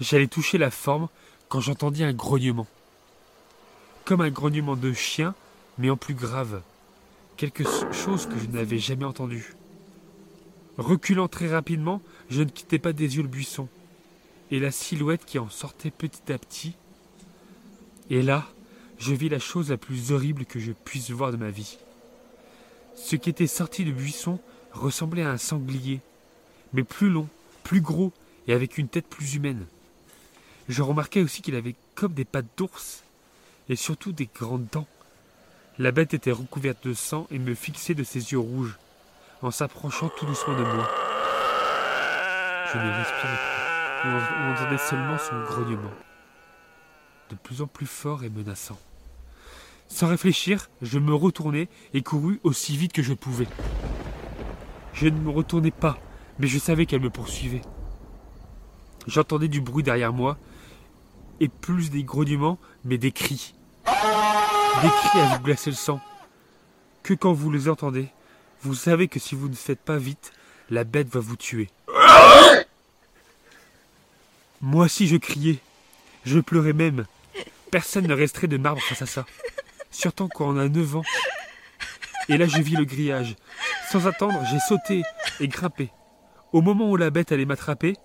J'allais 0.00 0.26
toucher 0.26 0.58
la 0.58 0.70
forme 0.70 1.08
quand 1.48 1.60
j'entendis 1.60 2.04
un 2.04 2.12
grognement. 2.12 2.66
Comme 4.04 4.20
un 4.22 4.30
grognement 4.30 4.76
de 4.76 4.92
chien, 4.92 5.34
mais 5.78 5.90
en 5.90 5.96
plus 5.96 6.14
grave. 6.14 6.62
Quelque 7.36 7.64
chose 7.92 8.26
que 8.26 8.38
je 8.38 8.46
n'avais 8.46 8.78
jamais 8.78 9.04
entendu. 9.04 9.54
Reculant 10.78 11.28
très 11.28 11.48
rapidement, 11.48 12.02
je 12.28 12.42
ne 12.42 12.50
quittais 12.50 12.78
pas 12.78 12.92
des 12.92 13.16
yeux 13.16 13.22
le 13.22 13.28
buisson, 13.28 13.68
et 14.50 14.58
la 14.58 14.70
silhouette 14.70 15.24
qui 15.24 15.38
en 15.38 15.48
sortait 15.48 15.90
petit 15.90 16.32
à 16.32 16.38
petit. 16.38 16.74
Et 18.10 18.22
là, 18.22 18.46
je 18.98 19.14
vis 19.14 19.28
la 19.28 19.38
chose 19.38 19.70
la 19.70 19.76
plus 19.76 20.12
horrible 20.12 20.44
que 20.44 20.58
je 20.58 20.72
puisse 20.72 21.10
voir 21.10 21.32
de 21.32 21.36
ma 21.36 21.50
vie. 21.50 21.78
Ce 22.96 23.16
qui 23.16 23.30
était 23.30 23.46
sorti 23.46 23.84
du 23.84 23.92
buisson 23.92 24.40
ressemblait 24.72 25.22
à 25.22 25.30
un 25.30 25.38
sanglier, 25.38 26.00
mais 26.72 26.82
plus 26.82 27.08
long, 27.08 27.28
plus 27.62 27.80
gros 27.80 28.12
et 28.46 28.52
avec 28.52 28.78
une 28.78 28.88
tête 28.88 29.06
plus 29.06 29.34
humaine. 29.34 29.66
Je 30.68 30.82
remarquai 30.82 31.22
aussi 31.22 31.42
qu'il 31.42 31.54
avait 31.54 31.76
comme 31.94 32.12
des 32.12 32.24
pattes 32.24 32.46
d'ours 32.56 33.02
et 33.68 33.76
surtout 33.76 34.12
des 34.12 34.28
grandes 34.32 34.66
dents. 34.70 34.86
La 35.78 35.92
bête 35.92 36.14
était 36.14 36.32
recouverte 36.32 36.86
de 36.86 36.94
sang 36.94 37.26
et 37.30 37.38
me 37.38 37.54
fixait 37.54 37.94
de 37.94 38.04
ses 38.04 38.32
yeux 38.32 38.38
rouges 38.38 38.76
en 39.42 39.50
s'approchant 39.50 40.10
tout 40.10 40.26
doucement 40.26 40.56
de 40.56 40.62
moi. 40.62 40.90
Je 42.72 42.78
ne 42.78 42.98
respirais 42.98 43.36
plus. 43.36 43.59
On 44.02 44.52
entendait 44.52 44.78
seulement 44.78 45.18
son 45.18 45.38
grognement, 45.42 45.92
de 47.28 47.36
plus 47.36 47.60
en 47.60 47.66
plus 47.66 47.86
fort 47.86 48.24
et 48.24 48.30
menaçant. 48.30 48.78
Sans 49.88 50.08
réfléchir, 50.08 50.70
je 50.80 50.98
me 50.98 51.12
retournai 51.12 51.68
et 51.92 52.00
courus 52.00 52.40
aussi 52.42 52.78
vite 52.78 52.92
que 52.92 53.02
je 53.02 53.12
pouvais. 53.12 53.46
Je 54.94 55.08
ne 55.08 55.20
me 55.20 55.28
retournais 55.28 55.70
pas, 55.70 55.98
mais 56.38 56.46
je 56.46 56.58
savais 56.58 56.86
qu'elle 56.86 57.02
me 57.02 57.10
poursuivait. 57.10 57.60
J'entendais 59.06 59.48
du 59.48 59.60
bruit 59.60 59.82
derrière 59.82 60.14
moi, 60.14 60.38
et 61.40 61.48
plus 61.48 61.90
des 61.90 62.02
grognements, 62.02 62.58
mais 62.84 62.96
des 62.96 63.12
cris. 63.12 63.54
Des 63.84 64.88
cris 64.88 65.20
à 65.20 65.36
vous 65.36 65.42
glacer 65.42 65.70
le 65.70 65.76
sang. 65.76 66.00
Que 67.02 67.12
quand 67.12 67.34
vous 67.34 67.50
les 67.50 67.68
entendez, 67.68 68.08
vous 68.62 68.74
savez 68.74 69.08
que 69.08 69.18
si 69.18 69.34
vous 69.34 69.48
ne 69.48 69.54
faites 69.54 69.80
pas 69.80 69.98
vite, 69.98 70.32
la 70.70 70.84
bête 70.84 71.08
va 71.08 71.20
vous 71.20 71.36
tuer. 71.36 71.68
Moi 74.60 74.86
aussi 74.86 75.06
je 75.06 75.16
criais. 75.16 75.58
Je 76.24 76.38
pleurais 76.38 76.72
même. 76.72 77.06
Personne 77.70 78.06
ne 78.06 78.14
resterait 78.14 78.48
de 78.48 78.58
marbre 78.58 78.82
face 78.82 79.02
à 79.02 79.06
ça. 79.06 79.26
Surtout 79.90 80.28
quand 80.28 80.48
on 80.48 80.58
a 80.58 80.68
9 80.68 80.96
ans. 80.96 81.04
Et 82.28 82.36
là 82.36 82.46
je 82.46 82.60
vis 82.60 82.76
le 82.76 82.84
grillage. 82.84 83.36
Sans 83.90 84.06
attendre, 84.06 84.40
j'ai 84.50 84.60
sauté 84.60 85.02
et 85.40 85.48
grimpé. 85.48 85.90
Au 86.52 86.62
moment 86.62 86.90
où 86.90 86.96
la 86.96 87.10
bête 87.10 87.32
allait 87.32 87.44
m'attraper, 87.44 87.96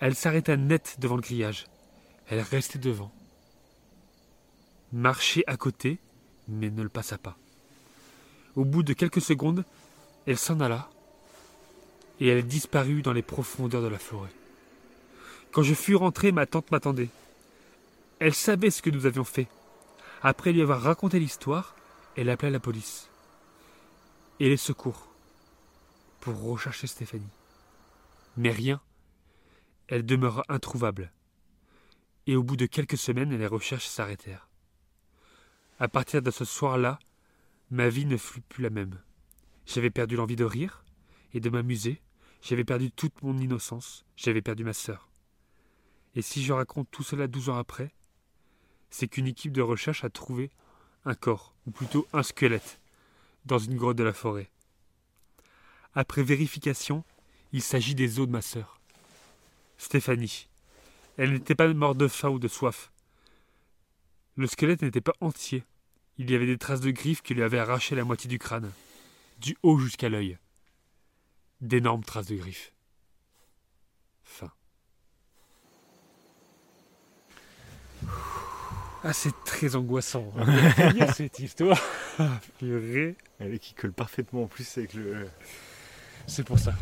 elle 0.00 0.14
s'arrêta 0.14 0.56
net 0.56 0.96
devant 0.98 1.16
le 1.16 1.22
grillage. 1.22 1.66
Elle 2.28 2.40
restait 2.40 2.78
devant. 2.78 3.12
Marchait 4.92 5.44
à 5.46 5.56
côté, 5.56 5.98
mais 6.48 6.70
ne 6.70 6.82
le 6.82 6.88
passa 6.88 7.18
pas. 7.18 7.36
Au 8.54 8.64
bout 8.64 8.82
de 8.82 8.92
quelques 8.92 9.20
secondes, 9.20 9.64
elle 10.26 10.38
s'en 10.38 10.60
alla, 10.60 10.90
et 12.20 12.28
elle 12.28 12.46
disparut 12.46 13.02
dans 13.02 13.12
les 13.12 13.22
profondeurs 13.22 13.82
de 13.82 13.88
la 13.88 13.98
forêt. 13.98 14.30
Quand 15.52 15.62
je 15.62 15.74
fus 15.74 15.96
rentré, 15.96 16.32
ma 16.32 16.46
tante 16.46 16.70
m'attendait. 16.70 17.10
Elle 18.18 18.34
savait 18.34 18.70
ce 18.70 18.80
que 18.80 18.88
nous 18.88 19.04
avions 19.04 19.24
fait. 19.24 19.48
Après 20.22 20.52
lui 20.52 20.62
avoir 20.62 20.80
raconté 20.80 21.18
l'histoire, 21.18 21.76
elle 22.16 22.30
appela 22.30 22.50
la 22.50 22.60
police 22.60 23.10
et 24.40 24.48
les 24.48 24.56
secours 24.56 25.08
pour 26.20 26.40
rechercher 26.40 26.86
Stéphanie. 26.86 27.28
Mais 28.36 28.50
rien. 28.50 28.80
Elle 29.88 30.06
demeura 30.06 30.42
introuvable. 30.48 31.12
Et 32.26 32.34
au 32.34 32.42
bout 32.42 32.56
de 32.56 32.66
quelques 32.66 32.96
semaines, 32.96 33.36
les 33.36 33.46
recherches 33.46 33.88
s'arrêtèrent. 33.88 34.48
À 35.78 35.88
partir 35.88 36.22
de 36.22 36.30
ce 36.30 36.46
soir-là, 36.46 36.98
ma 37.70 37.90
vie 37.90 38.06
ne 38.06 38.16
fut 38.16 38.40
plus 38.40 38.62
la 38.62 38.70
même. 38.70 38.98
J'avais 39.66 39.90
perdu 39.90 40.16
l'envie 40.16 40.36
de 40.36 40.44
rire 40.44 40.84
et 41.34 41.40
de 41.40 41.50
m'amuser. 41.50 42.00
J'avais 42.40 42.64
perdu 42.64 42.90
toute 42.90 43.22
mon 43.22 43.36
innocence. 43.36 44.06
J'avais 44.16 44.42
perdu 44.42 44.64
ma 44.64 44.72
sœur. 44.72 45.11
Et 46.14 46.22
si 46.22 46.42
je 46.42 46.52
raconte 46.52 46.90
tout 46.90 47.02
cela 47.02 47.26
douze 47.26 47.48
ans 47.48 47.56
après, 47.56 47.92
c'est 48.90 49.08
qu'une 49.08 49.26
équipe 49.26 49.52
de 49.52 49.62
recherche 49.62 50.04
a 50.04 50.10
trouvé 50.10 50.50
un 51.04 51.14
corps, 51.14 51.54
ou 51.66 51.70
plutôt 51.70 52.06
un 52.12 52.22
squelette, 52.22 52.80
dans 53.44 53.58
une 53.58 53.76
grotte 53.76 53.96
de 53.96 54.04
la 54.04 54.12
forêt. 54.12 54.50
Après 55.94 56.22
vérification, 56.22 57.04
il 57.52 57.62
s'agit 57.62 57.94
des 57.94 58.20
os 58.20 58.26
de 58.26 58.32
ma 58.32 58.42
sœur. 58.42 58.80
Stéphanie. 59.78 60.48
Elle 61.16 61.32
n'était 61.32 61.54
pas 61.54 61.72
morte 61.72 61.98
de 61.98 62.08
faim 62.08 62.28
ou 62.28 62.38
de 62.38 62.48
soif. 62.48 62.92
Le 64.36 64.46
squelette 64.46 64.82
n'était 64.82 65.00
pas 65.00 65.14
entier. 65.20 65.64
Il 66.18 66.30
y 66.30 66.34
avait 66.34 66.46
des 66.46 66.58
traces 66.58 66.80
de 66.80 66.90
griffes 66.90 67.22
qui 67.22 67.34
lui 67.34 67.42
avaient 67.42 67.58
arraché 67.58 67.94
la 67.94 68.04
moitié 68.04 68.28
du 68.28 68.38
crâne 68.38 68.70
du 69.42 69.56
haut 69.62 69.78
jusqu'à 69.78 70.08
l'œil. 70.08 70.38
D'énormes 71.60 72.04
traces 72.04 72.26
de 72.26 72.36
griffes. 72.36 72.72
Fin. 74.22 74.52
Ah, 79.04 79.12
c'est 79.12 79.34
très 79.44 79.74
angoissant. 79.74 80.32
Hein. 80.38 81.06
cette 81.14 81.38
histoire. 81.38 81.80
Purée. 82.58 83.16
Elle 83.40 83.58
qui 83.58 83.74
colle 83.74 83.92
parfaitement 83.92 84.44
en 84.44 84.46
plus 84.46 84.78
avec 84.78 84.94
le. 84.94 85.28
C'est 86.26 86.44
pour 86.44 86.58
ça 86.58 86.72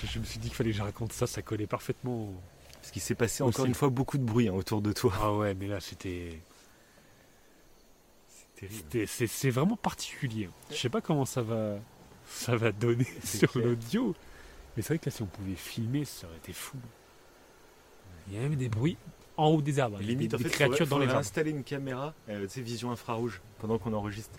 que 0.00 0.06
je 0.06 0.18
me 0.18 0.24
suis 0.24 0.38
dit 0.38 0.48
qu'il 0.48 0.56
fallait 0.56 0.70
que 0.70 0.76
je 0.76 0.82
raconte 0.82 1.12
ça. 1.12 1.26
Ça 1.26 1.42
collait 1.42 1.66
parfaitement. 1.66 2.32
Parce 2.74 2.92
qu'il 2.92 3.02
s'est 3.02 3.16
passé 3.16 3.42
encore 3.42 3.66
une 3.66 3.74
fois 3.74 3.88
beaucoup 3.88 4.16
de 4.16 4.22
bruit 4.22 4.48
hein, 4.48 4.52
autour 4.52 4.80
de 4.80 4.92
toi. 4.92 5.12
Ah 5.20 5.32
ouais, 5.34 5.54
mais 5.54 5.66
là 5.66 5.80
c'était. 5.80 6.40
C'est 9.06 9.50
vraiment 9.50 9.76
particulier. 9.76 10.48
Je 10.70 10.76
sais 10.76 10.88
pas 10.88 11.00
comment 11.00 11.24
ça 11.24 11.42
va 11.42 11.78
ça 12.28 12.56
va 12.56 12.72
donner 12.72 13.06
sur 13.24 13.58
l'audio. 13.58 14.14
Mais 14.76 14.82
c'est 14.82 14.88
vrai 14.88 14.98
que 14.98 15.06
là, 15.06 15.10
si 15.10 15.22
on 15.22 15.26
pouvait 15.26 15.54
filmer, 15.54 16.04
ça 16.04 16.26
aurait 16.26 16.36
été 16.36 16.52
fou. 16.52 16.76
Il 18.28 18.34
y 18.34 18.38
a 18.38 18.40
même 18.40 18.56
des 18.56 18.68
bruits 18.68 18.98
en 19.36 19.48
haut 19.48 19.62
des 19.62 19.78
arbres. 19.78 19.98
Limite, 19.98 20.30
des, 20.30 20.36
en 20.36 20.38
fait, 20.38 20.48
créatures 20.48 20.86
dans 20.86 20.98
les 20.98 21.06
arbres. 21.06 21.18
installer 21.18 21.50
une 21.50 21.64
caméra, 21.64 22.14
euh, 22.28 22.44
tu 22.44 22.54
sais, 22.54 22.60
vision 22.60 22.90
infrarouge, 22.90 23.40
pendant 23.60 23.78
qu'on 23.78 23.92
enregistre. 23.92 24.38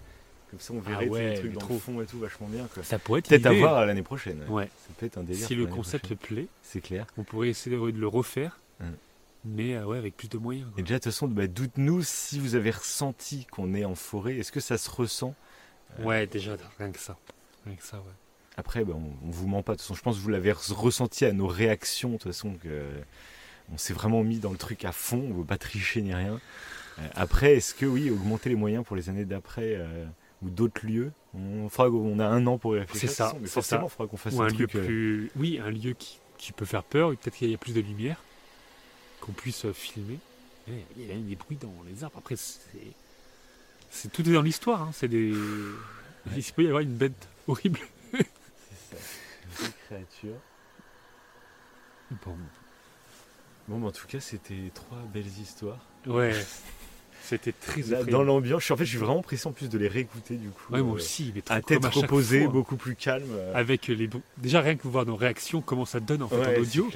Comme 0.49 0.59
ça, 0.59 0.73
on 0.73 0.79
verrait 0.79 1.09
ah 1.11 1.19
les 1.19 1.39
trucs 1.39 1.53
dans 1.53 1.67
le 1.67 1.77
fond 1.77 2.01
et 2.01 2.05
tout, 2.05 2.19
vachement 2.19 2.47
bien. 2.47 2.67
Quoi. 2.73 2.83
Ça 2.83 2.97
pourrait 2.99 3.19
être 3.19 3.27
peut-être 3.27 3.45
à 3.47 3.53
voir 3.53 3.85
l'année 3.85 4.03
prochaine. 4.03 4.43
Ouais. 4.47 4.65
Ça 4.65 4.93
peut 4.97 5.05
être 5.05 5.17
un 5.17 5.23
délire. 5.23 5.45
Si 5.45 5.55
le 5.55 5.67
concept 5.67 6.15
plaît, 6.15 6.47
c'est 6.61 6.79
clair. 6.79 7.05
On 7.17 7.23
pourrait 7.23 7.49
essayer 7.49 7.75
de 7.75 7.99
le 7.99 8.07
refaire. 8.07 8.59
Hum. 8.79 8.93
Mais 9.43 9.75
euh, 9.75 9.85
ouais, 9.85 9.97
avec 9.97 10.15
plus 10.15 10.29
de 10.29 10.37
moyens. 10.37 10.67
Et 10.77 10.81
déjà, 10.81 10.95
de 10.95 11.03
toute 11.03 11.11
façon, 11.11 11.27
bah, 11.27 11.47
dites-nous 11.47 12.01
si 12.03 12.39
vous 12.39 12.55
avez 12.55 12.71
ressenti 12.71 13.45
qu'on 13.51 13.73
est 13.73 13.85
en 13.85 13.95
forêt. 13.95 14.37
Est-ce 14.37 14.51
que 14.51 14.59
ça 14.59 14.77
se 14.77 14.89
ressent? 14.89 15.35
Ouais, 15.99 16.27
déjà, 16.27 16.55
rien 16.79 16.91
que 16.91 16.99
ça. 16.99 17.17
ça, 17.79 17.97
ouais. 17.97 18.03
Après, 18.57 18.83
ben, 18.83 18.93
on, 18.93 19.27
ne 19.27 19.31
vous 19.31 19.47
ment 19.47 19.63
pas. 19.63 19.73
De 19.73 19.77
toute 19.77 19.83
façon, 19.83 19.95
je 19.95 20.01
pense 20.01 20.17
que 20.17 20.21
vous 20.21 20.29
l'avez 20.29 20.51
ressenti 20.51 21.25
à 21.25 21.33
nos 21.33 21.47
réactions. 21.47 22.09
De 22.09 22.17
toute 22.17 22.31
façon, 22.31 22.55
que 22.55 22.89
on 23.71 23.77
s'est 23.77 23.93
vraiment 23.93 24.23
mis 24.23 24.39
dans 24.39 24.51
le 24.51 24.57
truc 24.57 24.85
à 24.85 24.91
fond. 24.91 25.23
On 25.25 25.33
ne 25.33 25.39
veut 25.39 25.45
pas 25.45 25.57
tricher 25.57 26.01
ni 26.01 26.13
rien. 26.13 26.39
Euh, 26.99 27.07
après, 27.15 27.55
est-ce 27.55 27.73
que 27.73 27.85
oui, 27.85 28.09
augmenter 28.09 28.49
les 28.49 28.55
moyens 28.55 28.83
pour 28.85 28.95
les 28.95 29.09
années 29.09 29.25
d'après 29.25 29.75
euh, 29.75 30.05
ou 30.41 30.49
d'autres 30.49 30.85
lieux 30.85 31.11
on, 31.33 31.69
fera, 31.69 31.89
on 31.89 32.19
a 32.19 32.25
un 32.25 32.47
an 32.47 32.57
pour 32.57 32.75
y 32.75 32.79
réfléchir. 32.79 33.09
C'est 33.09 33.15
ça. 33.15 33.35
Mais 33.39 33.47
forcément, 33.47 33.87
il 33.87 33.89
faudra 33.89 34.07
qu'on 34.07 34.17
fasse 34.17 34.39
un, 34.39 34.47
truc. 34.47 34.73
Lieu 34.73 34.79
euh, 34.81 34.85
plus... 34.85 35.31
Oui, 35.35 35.59
un 35.63 35.69
lieu 35.69 35.93
qui, 35.93 36.19
qui 36.37 36.51
peut 36.51 36.65
faire 36.65 36.83
peur. 36.83 37.09
Peut-être 37.11 37.35
qu'il 37.35 37.51
y 37.51 37.53
a 37.53 37.57
plus 37.57 37.73
de 37.73 37.81
lumière, 37.81 38.21
qu'on 39.21 39.33
puisse 39.33 39.71
filmer. 39.73 40.19
Il 40.67 41.05
y 41.05 41.11
a 41.11 41.15
des 41.15 41.35
bruits 41.35 41.57
dans 41.57 41.73
les 41.87 42.03
arbres. 42.03 42.17
Après, 42.17 42.35
c'est, 42.35 42.59
c'est 43.89 44.11
tout 44.11 44.27
est 44.27 44.33
dans 44.33 44.41
l'histoire. 44.41 44.81
Hein. 44.81 44.89
C'est 44.93 45.07
des. 45.07 45.33
Il 46.35 46.43
peut 46.55 46.63
y 46.63 46.67
avoir 46.67 46.81
une 46.81 46.95
bête 46.95 47.29
horrible 47.47 47.79
créature. 49.87 50.35
Bon. 52.25 52.37
Bon, 53.67 53.85
en 53.85 53.91
tout 53.91 54.07
cas, 54.07 54.19
c'était 54.19 54.71
trois 54.73 54.99
belles 55.13 55.25
histoires. 55.41 55.79
Ouais. 56.05 56.33
C'était 57.27 57.51
très 57.51 57.81
Là, 57.81 58.05
Dans 58.05 58.23
l'ambiance, 58.23 58.71
en 58.71 58.77
fait, 58.77 58.85
je 58.85 58.91
suis 58.91 58.97
vraiment 58.97 59.21
pressé 59.21 59.47
en 59.47 59.51
plus 59.51 59.67
de 59.67 59.77
les 59.77 59.89
réécouter 59.89 60.37
du 60.37 60.47
coup. 60.47 60.71
Ouais, 60.71 60.81
moi 60.81 60.93
euh, 60.93 60.95
aussi. 60.95 61.33
Mais 61.35 61.43
à 61.49 61.61
tête 61.61 61.83
reposée, 61.83 62.47
beaucoup 62.47 62.77
plus 62.77 62.95
calme. 62.95 63.27
Euh. 63.31 63.51
Avec 63.53 63.87
les 63.87 64.09
déjà 64.37 64.61
rien 64.61 64.77
que 64.77 64.87
voir 64.87 65.05
nos 65.05 65.17
réactions, 65.17 65.59
comment 65.59 65.83
ça 65.83 65.99
donne 65.99 66.23
en 66.23 66.29
fait 66.29 66.57
en 66.57 66.61
audio. 66.61 66.89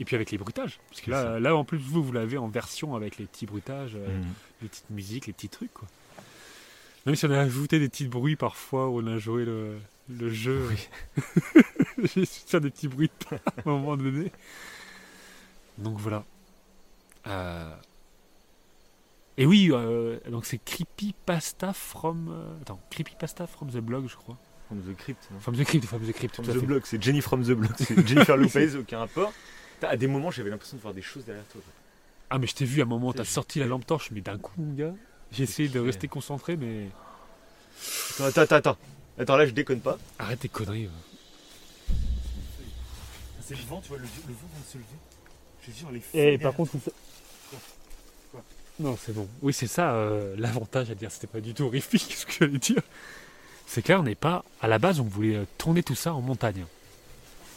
Et 0.00 0.06
puis 0.06 0.16
avec 0.16 0.30
les 0.30 0.38
bruitages, 0.38 0.78
parce 0.88 1.02
que 1.02 1.10
là, 1.10 1.38
là, 1.38 1.54
en 1.54 1.64
plus 1.64 1.76
vous, 1.76 2.02
vous 2.02 2.12
l'avez 2.12 2.38
en 2.38 2.48
version 2.48 2.94
avec 2.96 3.18
les 3.18 3.26
petits 3.26 3.44
bruitages, 3.44 3.94
euh, 3.94 4.08
mm. 4.08 4.26
les 4.62 4.68
petites 4.68 4.90
musiques, 4.90 5.26
les 5.26 5.34
petits 5.34 5.50
trucs 5.50 5.74
quoi. 5.74 5.86
Même 7.04 7.14
si 7.14 7.26
on 7.26 7.30
a 7.30 7.38
ajouté 7.38 7.78
des 7.78 7.90
petits 7.90 8.06
bruits 8.06 8.36
parfois 8.36 8.88
où 8.88 9.02
on 9.02 9.06
a 9.06 9.18
joué 9.18 9.44
le, 9.44 9.76
le 10.08 10.30
jeu. 10.30 10.66
Oui. 10.70 11.62
J'ai 12.14 12.24
su 12.24 12.40
faire 12.46 12.62
des 12.62 12.70
petits 12.70 12.88
bruits 12.88 13.10
à 13.30 13.34
un 13.34 13.70
moment 13.70 13.98
donné. 13.98 14.32
Donc 15.78 15.98
voilà. 15.98 16.24
Euh... 17.26 17.74
Et 19.36 19.46
oui, 19.46 19.70
euh, 19.72 20.18
donc 20.30 20.44
c'est 20.46 20.58
Creepypasta 20.58 21.72
from. 21.72 22.28
Euh... 22.30 22.60
Attends, 22.62 22.80
Creepypasta 22.90 23.46
from 23.46 23.70
the 23.70 23.76
blog, 23.78 24.08
je 24.08 24.16
crois. 24.16 24.36
From 24.66 24.80
the 24.80 24.96
Crypt. 24.96 25.28
non 25.30 25.40
From 25.40 25.54
the 25.56 25.64
Crypt, 25.64 25.86
From 25.86 26.00
the 26.02 26.12
Crypt, 26.12 26.34
From 26.34 26.44
tout 26.44 26.50
à 26.50 26.54
the 26.54 26.60
fait. 26.60 26.66
Block, 26.66 26.86
c'est 26.86 27.02
Jenny 27.02 27.20
from 27.20 27.42
the 27.42 27.52
Block. 27.52 27.72
C'est 27.78 28.06
Jennifer 28.06 28.36
Lopez, 28.36 28.74
aucun 28.76 28.98
rapport. 28.98 29.32
À 29.82 29.96
des 29.96 30.06
moments, 30.08 30.30
j'avais 30.30 30.50
l'impression 30.50 30.76
de 30.76 30.82
voir 30.82 30.92
des 30.92 31.02
choses 31.02 31.24
derrière 31.24 31.46
toi. 31.46 31.60
Ah, 32.30 32.38
mais 32.38 32.46
je 32.46 32.54
t'ai 32.54 32.64
vu 32.64 32.80
à 32.80 32.84
un 32.84 32.86
moment, 32.86 33.12
t'as 33.12 33.24
sorti 33.24 33.60
la 33.60 33.66
lampe 33.66 33.86
torche, 33.86 34.10
mais 34.10 34.20
d'un 34.20 34.36
coup, 34.38 34.52
mon 34.58 34.74
gars. 34.74 34.92
J'ai 35.30 35.44
essayé 35.44 35.68
de 35.68 35.78
rester 35.78 36.08
concentré, 36.08 36.56
mais. 36.56 36.88
Attends, 38.18 38.24
attends, 38.24 38.40
attends, 38.42 38.56
attends. 38.56 38.78
Attends, 39.18 39.36
là, 39.36 39.46
je 39.46 39.52
déconne 39.52 39.80
pas. 39.80 39.98
Arrête 40.18 40.40
tes 40.40 40.48
conneries. 40.48 40.86
ouais. 40.86 41.94
C'est 43.40 43.54
le 43.56 43.62
vent, 43.62 43.80
tu 43.80 43.88
vois, 43.88 43.98
le, 43.98 44.04
le 44.04 44.34
vent 44.34 44.48
vient 44.52 44.60
de 44.60 44.66
se 44.66 44.76
lever. 44.78 44.86
Je 45.68 45.72
te 45.72 45.78
jure, 45.78 45.90
les 45.90 46.32
Et 46.32 46.38
par 46.38 46.54
contre, 46.54 46.72
Non, 48.80 48.96
c'est 49.00 49.12
bon. 49.14 49.28
Oui, 49.42 49.52
c'est 49.52 49.66
ça 49.66 49.92
euh, 49.92 50.34
l'avantage 50.38 50.90
à 50.90 50.94
dire. 50.94 51.10
C'était 51.10 51.26
pas 51.26 51.40
du 51.40 51.52
tout 51.54 51.64
horrifique 51.64 52.14
ce 52.16 52.26
que 52.26 52.32
j'allais 52.32 52.58
dire. 52.58 52.82
C'est 53.66 53.82
clair, 53.82 54.00
on 54.00 54.04
n'est 54.04 54.14
pas. 54.14 54.44
À 54.60 54.68
la 54.68 54.78
base, 54.78 55.00
on 55.00 55.04
voulait 55.04 55.36
euh, 55.36 55.44
tourner 55.58 55.82
tout 55.82 55.94
ça 55.94 56.14
en 56.14 56.20
montagne. 56.20 56.64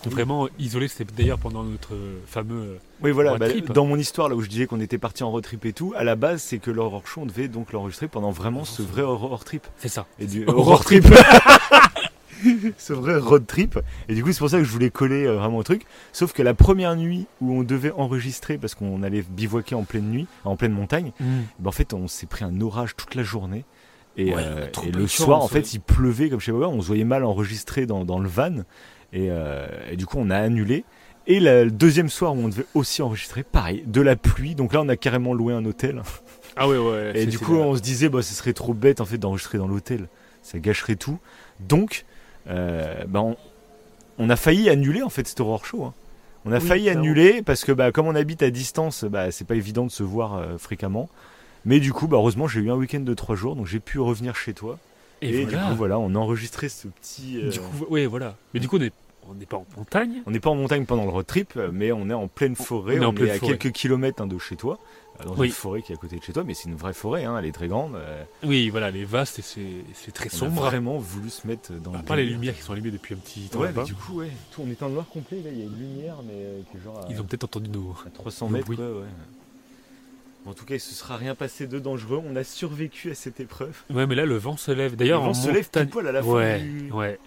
Vraiment 0.05 0.49
isolé. 0.57 0.87
C'était 0.87 1.13
d'ailleurs 1.13 1.37
pendant 1.37 1.63
notre 1.63 1.93
euh, 1.93 2.19
fameux. 2.25 2.79
Oui, 3.03 3.11
voilà, 3.11 3.37
bah, 3.37 3.49
trip. 3.49 3.71
dans 3.71 3.85
mon 3.85 3.97
histoire, 3.97 4.29
là 4.29 4.35
où 4.35 4.41
je 4.41 4.49
disais 4.49 4.65
qu'on 4.65 4.79
était 4.79 4.97
parti 4.97 5.23
en 5.23 5.29
road 5.29 5.43
trip 5.43 5.63
et 5.65 5.73
tout, 5.73 5.93
à 5.95 6.03
la 6.03 6.15
base, 6.15 6.41
c'est 6.41 6.57
que 6.57 6.71
l'horror 6.71 7.05
show, 7.05 7.21
on 7.21 7.25
devait 7.27 7.47
donc 7.47 7.71
l'enregistrer 7.71 8.07
pendant 8.07 8.31
vraiment 8.31 8.65
ce 8.65 8.81
vrai 8.81 9.03
horror 9.03 9.45
trip. 9.45 9.67
C'est 9.77 9.89
ça. 9.89 10.07
Et 10.19 10.25
du 10.25 10.45
horror 10.47 10.83
trip. 10.83 11.05
ce 12.77 12.93
vrai 12.93 13.17
road 13.17 13.45
trip. 13.47 13.79
Et 14.09 14.15
du 14.15 14.23
coup, 14.23 14.31
c'est 14.31 14.39
pour 14.39 14.49
ça 14.49 14.57
que 14.57 14.63
je 14.63 14.71
voulais 14.71 14.89
coller 14.89 15.25
euh, 15.25 15.35
vraiment 15.37 15.57
au 15.57 15.63
truc. 15.63 15.83
Sauf 16.13 16.33
que 16.33 16.41
la 16.41 16.53
première 16.53 16.95
nuit 16.95 17.25
où 17.41 17.53
on 17.53 17.63
devait 17.63 17.91
enregistrer, 17.91 18.57
parce 18.57 18.75
qu'on 18.75 19.03
allait 19.03 19.23
bivouaquer 19.29 19.75
en 19.75 19.83
pleine 19.83 20.09
nuit, 20.09 20.27
en 20.45 20.55
pleine 20.55 20.71
montagne, 20.73 21.11
bah, 21.59 21.69
en 21.69 21.71
fait, 21.71 21.93
on 21.93 22.07
s'est 22.07 22.27
pris 22.27 22.43
un 22.45 22.59
orage 22.61 22.95
toute 22.95 23.15
la 23.15 23.23
journée. 23.23 23.65
Et, 24.17 24.33
Ouais, 24.33 24.41
euh, 24.45 24.67
et 24.85 24.91
le 24.91 25.07
soir, 25.07 25.41
en 25.41 25.47
fait, 25.47 25.73
il 25.73 25.79
pleuvait 25.79 26.29
comme 26.29 26.39
je 26.41 26.45
sais 26.47 26.51
pas, 26.51 26.67
on 26.67 26.81
se 26.81 26.87
voyait 26.87 27.05
mal 27.05 27.23
enregistrer 27.23 27.85
dans, 27.85 28.03
dans 28.03 28.19
le 28.19 28.27
van. 28.27 28.57
Et, 29.13 29.27
euh, 29.29 29.67
et 29.89 29.95
du 29.95 30.05
coup, 30.05 30.17
on 30.19 30.29
a 30.29 30.37
annulé. 30.37 30.83
Et 31.27 31.39
la- 31.39 31.63
le 31.63 31.71
deuxième 31.71 32.09
soir 32.09 32.33
où 32.33 32.39
on 32.39 32.49
devait 32.49 32.65
aussi 32.73 33.01
enregistrer, 33.01 33.43
pareil, 33.43 33.83
de 33.85 34.01
la 34.01 34.15
pluie. 34.15 34.55
Donc 34.55 34.73
là, 34.73 34.81
on 34.81 34.89
a 34.89 34.97
carrément 34.97 35.33
loué 35.33 35.53
un 35.53 35.63
hôtel. 35.65 36.01
Ah 36.57 36.67
ouais, 36.67 36.77
ouais. 36.77 37.13
Et 37.15 37.25
du 37.27 37.39
coup, 37.39 37.55
on 37.55 37.77
se 37.77 37.81
disait, 37.81 38.09
bah, 38.09 38.21
ce 38.21 38.33
serait 38.33 38.51
trop 38.51 38.73
bête 38.73 38.99
en 38.99 39.05
fait 39.05 39.17
d'enregistrer 39.17 39.57
dans 39.57 39.69
l'hôtel. 39.69 40.09
Ça 40.41 40.59
gâcherait 40.59 40.97
tout. 40.97 41.17
Donc, 41.61 42.03
euh, 42.49 43.03
bah, 43.07 43.21
on, 43.21 43.35
on 44.17 44.29
a 44.29 44.35
failli 44.35 44.69
annuler 44.69 45.01
en 45.03 45.09
fait 45.09 45.27
cet 45.27 45.39
horror 45.39 45.65
show. 45.65 45.83
hein. 45.85 45.93
On 46.45 46.51
a 46.51 46.57
Oui, 46.59 46.65
failli 46.67 46.89
annuler 46.89 47.41
parce 47.43 47.63
que 47.63 47.71
bah, 47.71 47.91
comme 47.91 48.07
on 48.07 48.15
habite 48.15 48.41
à 48.41 48.49
distance, 48.49 49.03
bah, 49.03 49.31
c'est 49.31 49.45
pas 49.45 49.55
évident 49.55 49.85
de 49.85 49.91
se 49.91 50.03
voir 50.03 50.35
euh, 50.35 50.57
fréquemment. 50.57 51.09
Mais 51.65 51.79
du 51.79 51.93
coup, 51.93 52.07
bah, 52.07 52.17
heureusement, 52.17 52.47
j'ai 52.47 52.61
eu 52.61 52.71
un 52.71 52.75
week-end 52.75 53.01
de 53.01 53.13
trois 53.13 53.35
jours, 53.35 53.55
donc 53.55 53.67
j'ai 53.67 53.79
pu 53.79 53.99
revenir 53.99 54.35
chez 54.35 54.53
toi. 54.53 54.79
Et, 55.21 55.29
Et, 55.29 55.43
voilà. 55.45 55.59
du 55.59 55.69
coup, 55.69 55.75
voilà, 55.77 55.99
on 55.99 56.15
a 56.15 56.17
enregistré 56.17 56.67
ce 56.69 56.87
petit. 56.87 57.37
euh, 57.39 57.49
Du 57.51 57.59
coup, 57.59 57.85
ouais, 57.91 58.07
voilà. 58.07 58.35
Mais 58.55 58.59
du 58.59 58.67
coup, 58.67 58.77
on 58.77 58.79
n'est 58.79 58.91
on 59.29 59.35
n'est 59.35 59.45
pas 59.45 59.57
en 59.57 59.65
montagne. 59.77 60.23
on 60.25 60.31
n'est 60.31 60.39
pas 60.39 60.49
en 60.49 60.55
montagne 60.55 60.85
pendant 60.85 61.03
le 61.03 61.11
road 61.11 61.27
trip, 61.27 61.57
mais 61.71 61.91
on 61.91 62.09
est 62.09 62.13
en 62.13 62.27
pleine 62.27 62.55
forêt. 62.55 62.97
on 62.99 63.15
est 63.15 63.29
à 63.29 63.35
forêt. 63.35 63.55
quelques 63.57 63.71
kilomètres 63.71 64.19
hein, 64.23 64.25
de 64.25 64.39
chez 64.39 64.55
toi, 64.55 64.79
dans 65.25 65.35
Oui. 65.35 65.47
une 65.47 65.53
forêt 65.53 65.81
qui 65.81 65.91
est 65.91 65.95
à 65.95 65.97
côté 65.97 66.17
de 66.17 66.23
chez 66.23 66.33
toi, 66.33 66.43
mais 66.45 66.53
c'est 66.53 66.69
une 66.69 66.75
vraie 66.75 66.93
forêt, 66.93 67.23
hein, 67.25 67.37
elle 67.37 67.45
est 67.45 67.51
très 67.51 67.67
grande. 67.67 67.95
euh, 67.95 68.23
Oui, 68.43 68.69
voilà, 68.69 68.91
les 68.91 69.05
vastes 69.05 69.39
et 69.39 69.41
c'est 69.41 70.11
très 70.11 70.29
on 70.33 70.35
a 70.35 70.37
sombre. 70.37 70.61
vraiment 70.63 70.97
voulu 70.97 71.29
se 71.29 71.45
mettre 71.47 71.73
dans 71.73 71.93
À 71.93 71.97
le 71.99 72.03
part 72.03 72.17
les 72.17 72.25
lumières 72.25 72.55
qui 72.55 72.61
sont 72.61 72.73
allumées 72.73 72.91
depuis 72.91 73.15
un 73.15 73.17
petit 73.17 73.41
temps 73.49 73.59
Ouais, 73.59 73.67
là-bas. 73.67 73.81
mais 73.81 73.87
du 73.87 73.95
coup, 73.95 74.19
ouais. 74.19 74.31
Tout, 74.51 74.63
on 74.65 74.69
est 74.69 74.81
en 74.83 74.89
noir 74.89 75.05
complet, 75.07 75.41
là, 75.43 75.49
il 75.51 75.59
y 75.59 75.61
a 75.61 75.65
une 75.65 75.77
lumière, 75.77 76.15
mais 76.25 76.33
euh, 76.35 76.61
qui 76.71 76.77
est 76.77 76.81
genre 76.83 76.97
à, 76.99 77.07
Ils 77.11 77.19
ont 77.21 77.23
peut-être 77.23 77.43
entendu 77.45 77.69
nos. 77.69 77.95
à 78.05 78.09
300 78.09 78.47
nos 78.47 78.53
mètres, 78.57 78.69
ouais. 78.69 79.05
En 80.47 80.53
tout 80.53 80.65
cas, 80.65 80.73
il 80.73 80.79
se 80.79 80.95
sera 80.95 81.17
rien 81.17 81.35
passé 81.35 81.67
de 81.67 81.77
dangereux. 81.77 82.19
On 82.25 82.35
a 82.35 82.43
survécu 82.43 83.11
à 83.11 83.15
cette 83.15 83.39
épreuve. 83.39 83.77
Ouais, 83.91 84.07
mais 84.07 84.15
là, 84.15 84.25
le 84.25 84.37
vent 84.37 84.57
se 84.57 84.71
lève. 84.71 84.91
Le 84.91 84.97
D'ailleurs, 84.97 85.21
vent 85.21 85.29
en 85.29 85.33
se 85.35 85.47
lève 85.51 85.65
montagne- 85.65 85.83
pile 85.83 85.91
poil 85.91 86.07
à 86.07 86.11
la 86.11 86.23
fin 86.23 86.29
Ouais, 86.29 86.59
du... 86.59 86.91
ouais. 86.91 87.19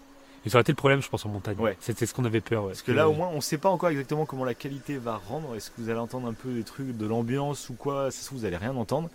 Et 0.46 0.50
ça 0.50 0.56
aurait 0.56 0.62
été 0.62 0.72
le 0.72 0.76
problème, 0.76 1.00
je 1.02 1.08
pense, 1.08 1.24
en 1.24 1.28
montagne. 1.30 1.56
Ouais. 1.58 1.76
C'était 1.80 2.06
ce 2.06 2.12
qu'on 2.14 2.24
avait 2.24 2.40
peur. 2.40 2.64
ouais. 2.64 2.68
Parce 2.70 2.82
que 2.82 2.92
là, 2.92 3.08
au 3.08 3.12
moins, 3.14 3.28
on 3.32 3.40
sait 3.40 3.58
pas 3.58 3.70
encore 3.70 3.88
exactement 3.88 4.26
comment 4.26 4.44
la 4.44 4.54
qualité 4.54 4.96
va 4.98 5.16
rendre. 5.28 5.54
Est-ce 5.56 5.70
que 5.70 5.80
vous 5.80 5.88
allez 5.90 5.98
entendre 6.00 6.28
un 6.28 6.34
peu 6.34 6.52
des 6.52 6.64
trucs 6.64 6.96
de 6.96 7.06
l'ambiance 7.06 7.68
ou 7.70 7.74
quoi? 7.74 8.10
Ça 8.10 8.20
se 8.20 8.26
trouve, 8.26 8.40
vous 8.40 8.44
allez 8.44 8.56
rien 8.58 8.74
entendre. 8.76 9.08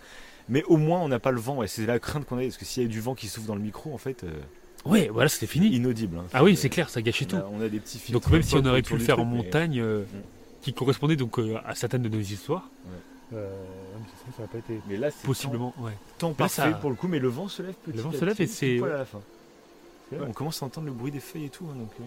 Mais 0.48 0.64
au 0.64 0.76
moins, 0.76 0.98
on 1.00 1.08
n'a 1.08 1.20
pas 1.20 1.30
le 1.30 1.38
vent. 1.40 1.62
Et 1.62 1.68
c'est 1.68 1.86
la 1.86 1.98
crainte 2.00 2.24
qu'on 2.26 2.38
a. 2.38 2.42
Parce 2.42 2.56
que 2.56 2.64
s'il 2.64 2.82
y 2.82 2.86
a 2.86 2.88
du 2.88 3.00
vent 3.00 3.14
qui 3.14 3.28
souffle 3.28 3.46
dans 3.46 3.54
le 3.54 3.60
micro, 3.60 3.94
en 3.94 3.98
fait, 3.98 4.24
euh, 4.24 4.30
Ouais, 4.86 5.08
voilà, 5.12 5.28
c'était 5.28 5.46
fini. 5.46 5.68
inaudible. 5.68 6.16
hein. 6.18 6.24
Ah 6.32 6.42
oui, 6.42 6.56
c'est 6.56 6.70
clair, 6.70 6.88
ça 6.88 7.02
gâchait 7.02 7.26
On 7.26 7.28
tout. 7.38 7.44
on 7.52 7.60
a 7.60 7.68
des 7.68 7.78
petits 7.80 7.98
filtres 7.98 8.20
Donc 8.20 8.32
même 8.32 8.42
si 8.42 8.56
on 8.56 8.64
aurait 8.64 8.82
pu 8.82 8.94
le 8.94 8.98
faire 9.00 9.20
en 9.20 9.24
mais- 9.26 9.36
montagne, 9.36 9.78
euh, 9.78 10.00
Mm. 10.02 10.06
qui 10.62 10.72
correspondait 10.72 11.16
donc 11.16 11.38
euh, 11.38 11.58
à 11.66 11.74
certaines 11.74 12.02
de 12.02 12.08
nos 12.08 12.18
histoires, 12.18 12.66
euh, 13.34 13.48
ça, 14.36 14.42
n'a 14.42 14.48
pas 14.48 14.58
été 14.58 14.80
Mais 14.88 14.96
là, 14.96 15.10
c'est 15.10 15.24
possiblement. 15.26 15.74
Ouais. 15.78 15.92
temps, 16.18 16.30
Là, 16.30 16.34
parfait 16.34 16.62
ça- 16.62 16.70
pour 16.72 16.88
le 16.90 16.96
coup. 16.96 17.08
Mais 17.08 17.18
le 17.18 17.28
vent 17.28 17.46
se 17.46 17.62
lève 17.62 17.74
petit 17.74 17.96
Le 17.96 18.02
vent 18.02 18.10
se 18.12 18.24
lève 18.24 18.40
et 18.40 18.46
c'est- 18.46 18.82
à 18.82 18.86
la 18.88 19.04
fin. 19.04 19.20
Ouais. 20.12 20.18
On 20.28 20.32
commence 20.32 20.62
à 20.62 20.66
entendre 20.66 20.86
le 20.86 20.92
bruit 20.92 21.12
des 21.12 21.20
feuilles 21.20 21.44
et 21.46 21.50
tout. 21.50 21.66
hein, 21.70 21.76
donc, 21.78 21.90
euh, 22.00 22.04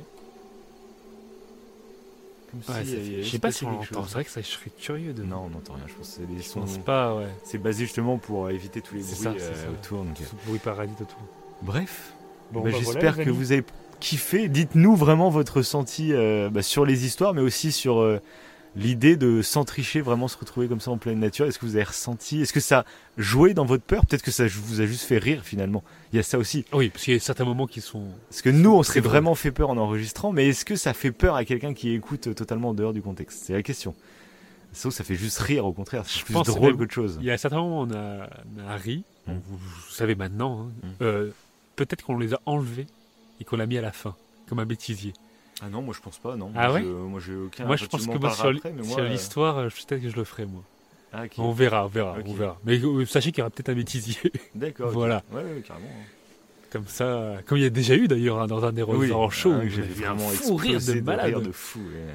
Ouais, 2.69 2.85
si, 2.85 3.23
Je 3.23 3.30
sais 3.30 3.39
pas 3.39 3.51
si 3.51 3.65
on 3.65 3.71
l'entend. 3.71 4.03
C'est 4.05 4.13
vrai 4.13 4.25
que 4.25 4.30
ça, 4.30 4.41
je 4.41 4.45
serais 4.47 4.69
curieux 4.80 5.13
de. 5.13 5.23
Non, 5.23 5.45
on 5.47 5.49
n'entend 5.49 5.73
rien. 5.73 5.85
Je 5.88 5.93
pense 5.95 6.07
que 6.09 6.13
c'est 6.17 6.27
des 6.27 6.38
je 6.38 6.47
sons. 6.47 6.59
pense 6.61 6.77
pas, 6.77 7.15
ouais. 7.15 7.27
C'est 7.43 7.57
basé 7.57 7.85
justement 7.85 8.17
pour 8.19 8.45
euh, 8.45 8.49
éviter 8.51 8.80
tous 8.81 8.93
les 8.93 9.01
bruits 9.01 9.15
ça, 9.15 9.30
euh, 9.31 9.55
ça. 9.55 9.69
autour. 9.71 10.03
donc. 10.03 10.15
Tout 10.17 10.35
bruit 10.45 10.59
parasite 10.59 11.01
autour. 11.01 11.17
Bref, 11.63 12.13
Bon, 12.51 12.61
bah, 12.61 12.69
bah, 12.71 12.77
j'espère 12.77 13.17
que 13.17 13.31
vous 13.31 13.51
avez 13.53 13.63
kiffé. 13.99 14.49
Dites-nous 14.49 14.95
vraiment 14.95 15.30
votre 15.31 15.57
ressenti 15.57 16.13
euh, 16.13 16.51
bah, 16.51 16.61
sur 16.61 16.85
les 16.85 17.05
histoires, 17.05 17.34
mais 17.34 17.41
aussi 17.41 17.71
sur 17.71 17.99
euh, 18.01 18.19
l'idée 18.76 19.16
de 19.18 19.41
sans 19.41 19.66
tricher, 19.66 20.02
vraiment 20.02 20.28
se 20.28 20.38
retrouver 20.38 20.68
comme 20.68 20.80
ça 20.80 20.91
en 20.91 20.98
pleine 20.98 21.20
nature. 21.20 21.45
Est-ce 21.45 21.60
que 21.60 21.66
vous 21.66 21.76
avez 21.76 21.84
ressenti 21.86 22.41
Est-ce 22.41 22.54
que 22.54 22.60
ça 22.60 22.86
jouait 23.18 23.54
dans 23.54 23.66
votre 23.66 23.84
peur? 23.84 24.06
Peut-être 24.06 24.24
que 24.24 24.32
ça 24.32 24.45
vous 24.48 24.82
a 24.82 24.86
juste 24.86 25.04
fait 25.04 25.18
rire 25.18 25.41
finalement. 25.44 25.84
Il 26.12 26.18
y 26.18 26.20
a 26.20 26.24
ça 26.24 26.38
aussi. 26.38 26.66
Oui, 26.74 26.90
parce 26.90 27.04
qu'il 27.04 27.14
y 27.14 27.18
a 27.18 27.20
certains 27.20 27.45
moments 27.45 27.68
qui 27.68 27.82
sont. 27.82 28.06
Parce 28.30 28.41
que 28.41 28.50
nous, 28.50 28.72
on 28.74 28.84
serait 28.84 29.00
vrai. 29.00 29.10
vraiment 29.10 29.36
fait 29.36 29.52
peur 29.52 29.70
en 29.70 29.78
enregistrant, 29.78 30.32
mais 30.32 30.48
est-ce 30.50 30.66
que 30.66 30.76
ça 30.76 30.94
fait 30.94 31.12
peur 31.12 31.36
à 31.36 31.45
quelqu'un 31.45 31.74
qui 31.74 31.91
écoute 31.91 32.34
totalement 32.36 32.70
en 32.70 32.74
dehors 32.74 32.94
du 32.94 33.02
contexte? 33.02 33.44
C'est 33.45 33.54
la 33.54 33.64
question. 33.64 33.95
Sauf 34.74 34.91
que 34.91 34.98
ça 34.98 35.04
fait 35.04 35.16
juste 35.16 35.38
rire, 35.40 35.66
au 35.68 35.72
contraire. 35.72 36.04
C'est 36.08 36.20
Je 36.20 36.26
plus 36.26 36.34
pense 36.34 36.48
drôle 36.48 36.76
qu'autre 36.76 36.94
chose. 36.94 37.18
Il 37.22 37.28
y 37.28 37.32
a 37.32 37.38
certains 37.38 37.58
moments 37.58 37.82
où 37.82 37.86
on 37.88 37.91
a, 37.91 38.28
on 38.58 38.68
a 38.68 38.76
ri. 38.76 39.04
Mm. 39.28 39.34
vous, 39.34 39.58
vous 39.58 39.91
savez 39.91 40.16
maintenant. 40.16 40.68
hein. 40.84 40.88
Mm. 40.88 40.90
Euh, 41.04 41.30
Peut-être 41.76 42.04
qu'on 42.06 42.18
les 42.20 42.34
a 42.36 42.40
enlevés 42.45 42.86
et 43.40 43.44
qu'on 43.45 43.56
l'a 43.58 43.66
mis 43.66 43.78
à 43.78 43.82
la 43.82 43.91
fin, 43.91 44.16
comme 44.48 44.60
un 44.60 44.66
bêtisier. 44.66 45.14
Ah 45.61 45.69
non, 45.69 45.81
moi 45.81 45.93
je 45.95 46.01
pense 46.01 46.17
pas, 46.17 46.35
non. 46.35 46.51
Ah 46.55 46.67
moi, 46.67 46.73
ouais 46.75 46.81
je- 46.84 46.88
Moi 46.88 47.19
j'ai 47.25 47.35
aucun. 47.35 47.65
moi, 47.65 47.75
je 47.75 47.85
pense 47.85 48.05
que 48.07 48.17
moi, 48.17 48.31
sur 48.34 48.99
euh, 48.99 49.07
l'histoire, 49.07 49.57
euh, 49.59 49.67
peut-être 49.69 50.01
que 50.01 50.09
je 50.09 50.15
le 50.15 50.23
ferai, 50.23 50.45
moi. 50.45 50.63
ah. 51.13 51.23
On 51.38 51.51
verra, 51.51 51.85
on 51.85 51.89
verra, 51.89 52.17
on 52.25 52.34
verra. 52.34 52.57
Mais 52.65 52.80
euh, 52.84 53.05
sachez 53.05 53.31
qu'il 53.31 53.39
y 53.39 53.41
aura 53.41 53.49
peut-être 53.51 53.69
un 53.69 53.75
bêtisier. 53.75 54.17
D'accord. 54.55 54.89
Voilà. 54.91 55.23
Ouais, 55.31 55.43
ouais, 55.43 55.63
carrément. 55.65 55.88
hein. 55.88 56.05
comme 56.71 56.88
ça, 56.88 57.35
comme 57.45 57.59
il 57.59 57.63
y 57.63 57.67
a 57.67 57.69
déjà 57.69 57.95
eu 57.95 58.07
d'ailleurs 58.07 58.41
hein, 58.41 58.47
dans 58.47 58.65
un 58.65 58.71
des 58.73 58.81
Oui, 58.84 59.11
en 59.11 59.30
show. 59.30 59.53
j'avais 59.67 60.05
un 60.05 60.13
vraiment 60.15 60.27
fou 60.30 60.55
rire 60.55 60.71
de 60.71 60.75
explosé 60.77 61.01
malade. 61.01 61.25
rire 61.27 61.41
de 61.41 61.51
fou. 61.51 61.80
ouais. 61.80 62.13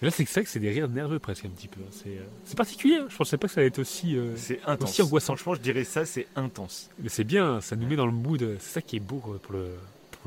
Là, 0.00 0.12
c'est 0.12 0.24
que 0.24 0.30
ça 0.30 0.42
que 0.42 0.48
c'est 0.48 0.60
des 0.60 0.70
rires 0.70 0.88
nerveux 0.88 1.18
presque 1.18 1.44
un 1.46 1.48
petit 1.48 1.66
peu. 1.66 1.80
hein. 1.80 1.90
C'est 1.90 2.10
euh, 2.10 2.22
c'est 2.44 2.56
particulier. 2.56 2.96
hein. 3.00 3.06
Je 3.08 3.16
pensais 3.16 3.36
pas 3.36 3.48
que 3.48 3.54
ça 3.54 3.60
allait 3.60 3.68
être 3.68 3.80
aussi. 3.80 4.16
euh, 4.16 4.34
intense. 4.66 4.90
Aussi 4.90 5.02
angoissant. 5.02 5.34
Franchement, 5.34 5.54
je 5.54 5.60
dirais 5.60 5.82
ça, 5.82 6.04
c'est 6.04 6.28
intense. 6.36 6.88
Mais 7.02 7.08
c'est 7.08 7.24
bien. 7.24 7.60
Ça 7.60 7.74
nous 7.74 7.88
met 7.88 7.96
dans 7.96 8.06
le 8.06 8.12
mood. 8.12 8.56
C'est 8.60 8.74
ça 8.74 8.80
qui 8.82 8.94
est 8.94 9.00
beau 9.00 9.16
pour 9.42 9.54
le 9.54 9.70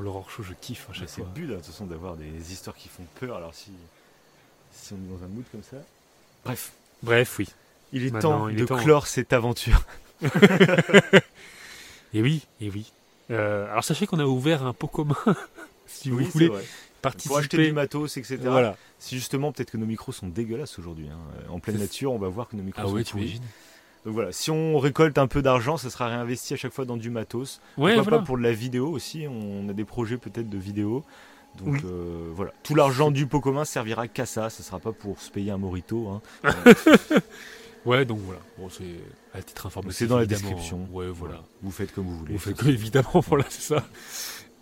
pour 0.02 0.12
l'horror 0.12 0.30
show. 0.30 0.42
Je 0.42 0.52
kiffe 0.54 0.88
à 0.90 0.94
c'est 1.06 1.18
le 1.20 1.26
but, 1.26 1.46
de 1.46 1.54
toute 1.56 1.66
façon, 1.66 1.86
d'avoir 1.86 2.16
des 2.16 2.52
histoires 2.52 2.76
qui 2.76 2.88
font 2.88 3.04
peur. 3.20 3.36
Alors 3.36 3.54
si, 3.54 3.70
si 4.72 4.92
on 4.92 4.96
est 4.96 5.18
dans 5.18 5.24
un 5.24 5.28
mood 5.28 5.44
comme 5.52 5.62
ça. 5.62 5.76
Bref, 6.44 6.72
Bref, 7.02 7.36
oui. 7.38 7.48
il 7.92 8.06
est 8.06 8.10
Maintenant, 8.10 8.40
temps 8.40 8.48
il 8.48 8.56
est 8.58 8.60
de 8.62 8.66
temps. 8.66 8.76
clore 8.76 9.06
cette 9.06 9.32
aventure. 9.32 9.84
Et 12.14 12.20
oui, 12.20 12.42
et 12.60 12.68
oui. 12.68 12.92
Euh, 13.30 13.70
alors 13.70 13.82
sachez 13.84 14.06
qu'on 14.06 14.18
a 14.18 14.26
ouvert 14.26 14.66
un 14.66 14.74
pot 14.74 14.86
commun. 14.86 15.16
si 15.86 16.10
vous 16.10 16.18
Oui, 16.18 16.24
voulez 16.24 16.48
vrai. 16.48 16.62
Pour 17.00 17.08
acheter 17.08 17.28
participer. 17.30 17.66
du 17.68 17.72
matos, 17.72 18.16
etc. 18.18 18.36
Voilà. 18.42 18.76
Si 18.98 19.14
justement, 19.16 19.50
peut-être 19.50 19.70
que 19.70 19.78
nos 19.78 19.86
micros 19.86 20.12
sont 20.12 20.28
dégueulasses 20.28 20.78
aujourd'hui. 20.78 21.08
hein. 21.08 21.16
En 21.48 21.58
pleine 21.58 21.78
nature, 21.78 22.12
on 22.12 22.18
va 22.18 22.28
voir 22.28 22.48
que 22.48 22.56
nos 22.56 22.62
micros 22.62 22.82
Ah 22.84 22.86
sont 22.88 22.92
ouais, 22.94 23.02
pourris. 23.04 23.24
t'imagines 23.24 23.42
Donc 24.04 24.14
voilà, 24.14 24.32
si 24.32 24.50
on 24.50 24.78
récolte 24.78 25.16
un 25.18 25.26
peu 25.28 25.42
d'argent, 25.42 25.76
ça 25.76 25.88
sera 25.90 26.08
réinvesti 26.08 26.54
à 26.54 26.56
chaque 26.56 26.72
fois 26.72 26.84
dans 26.84 26.96
du 26.96 27.08
matos. 27.10 27.60
Ouais, 27.76 27.94
Pourquoi 27.94 28.02
voilà. 28.02 28.18
pas 28.18 28.24
pour 28.24 28.36
de 28.36 28.42
la 28.42 28.52
vidéo 28.52 28.88
aussi, 28.88 29.26
on 29.28 29.68
a 29.68 29.72
des 29.72 29.84
projets 29.84 30.16
peut-être 30.18 30.48
de 30.48 30.58
vidéo. 30.58 31.04
Donc 31.58 31.74
Oui. 31.74 31.80
euh, 31.84 32.30
voilà, 32.34 32.50
tout 32.62 32.74
l'argent 32.74 33.10
du 33.10 33.26
pot 33.26 33.40
commun 33.40 33.64
servira 33.64 34.08
qu'à 34.08 34.26
ça, 34.26 34.48
ça 34.50 34.62
sera 34.62 34.78
pas 34.80 34.92
pour 34.92 35.20
se 35.20 35.30
payer 35.30 35.50
un 35.52 35.58
morito. 35.58 36.08
hein. 36.08 36.20
Ouais, 37.84 38.04
donc 38.04 38.18
voilà. 38.20 38.40
Bon, 38.58 38.68
c'est 38.70 38.84
à 39.34 39.42
titre 39.42 39.66
informatif. 39.66 39.98
C'est 39.98 40.06
dans 40.06 40.16
la 40.18 40.24
description. 40.26 40.86
Ouais, 40.92 41.08
voilà. 41.08 41.42
Vous 41.62 41.72
faites 41.72 41.92
comme 41.92 42.04
vous 42.04 42.16
voulez. 42.16 42.32
Vous 42.34 42.38
faites 42.38 42.56
que, 42.56 42.68
évidemment, 42.68 43.10
voilà, 43.26 43.44
c'est 43.48 43.74
ça. 43.74 43.84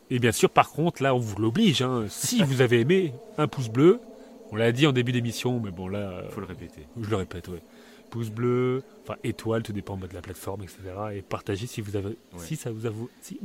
Et 0.08 0.18
bien 0.18 0.32
sûr, 0.32 0.48
par 0.48 0.70
contre, 0.70 1.02
là, 1.02 1.14
on 1.14 1.18
vous 1.18 1.36
l'oblige. 1.38 1.82
hein. 1.82 2.06
Si 2.08 2.42
vous 2.42 2.62
avez 2.62 2.80
aimé, 2.80 3.12
un 3.36 3.46
pouce 3.46 3.68
bleu. 3.68 4.00
On 4.52 4.56
l'a 4.56 4.72
dit 4.72 4.86
en 4.86 4.92
début 4.92 5.12
d'émission, 5.12 5.60
mais 5.60 5.70
bon, 5.70 5.86
là, 5.86 5.98
euh, 5.98 6.30
Faut 6.30 6.40
le 6.40 6.46
répéter. 6.46 6.86
je 7.00 7.08
le 7.10 7.16
répète, 7.16 7.48
ouais. 7.48 7.62
Pouce 8.10 8.30
bleu, 8.30 8.82
enfin 9.04 9.16
étoile, 9.22 9.62
tout 9.62 9.72
dépend 9.72 9.96
de 9.96 10.06
la 10.12 10.20
plateforme, 10.20 10.62
etc. 10.62 10.78
Et 11.14 11.22
partagez 11.22 11.66
si 11.66 11.80
vous 11.80 11.94
avez, 11.96 12.16
si 12.38 12.56
ça 12.56 12.70
vous 12.72 12.86
a, 12.86 12.90
si, 13.22 13.38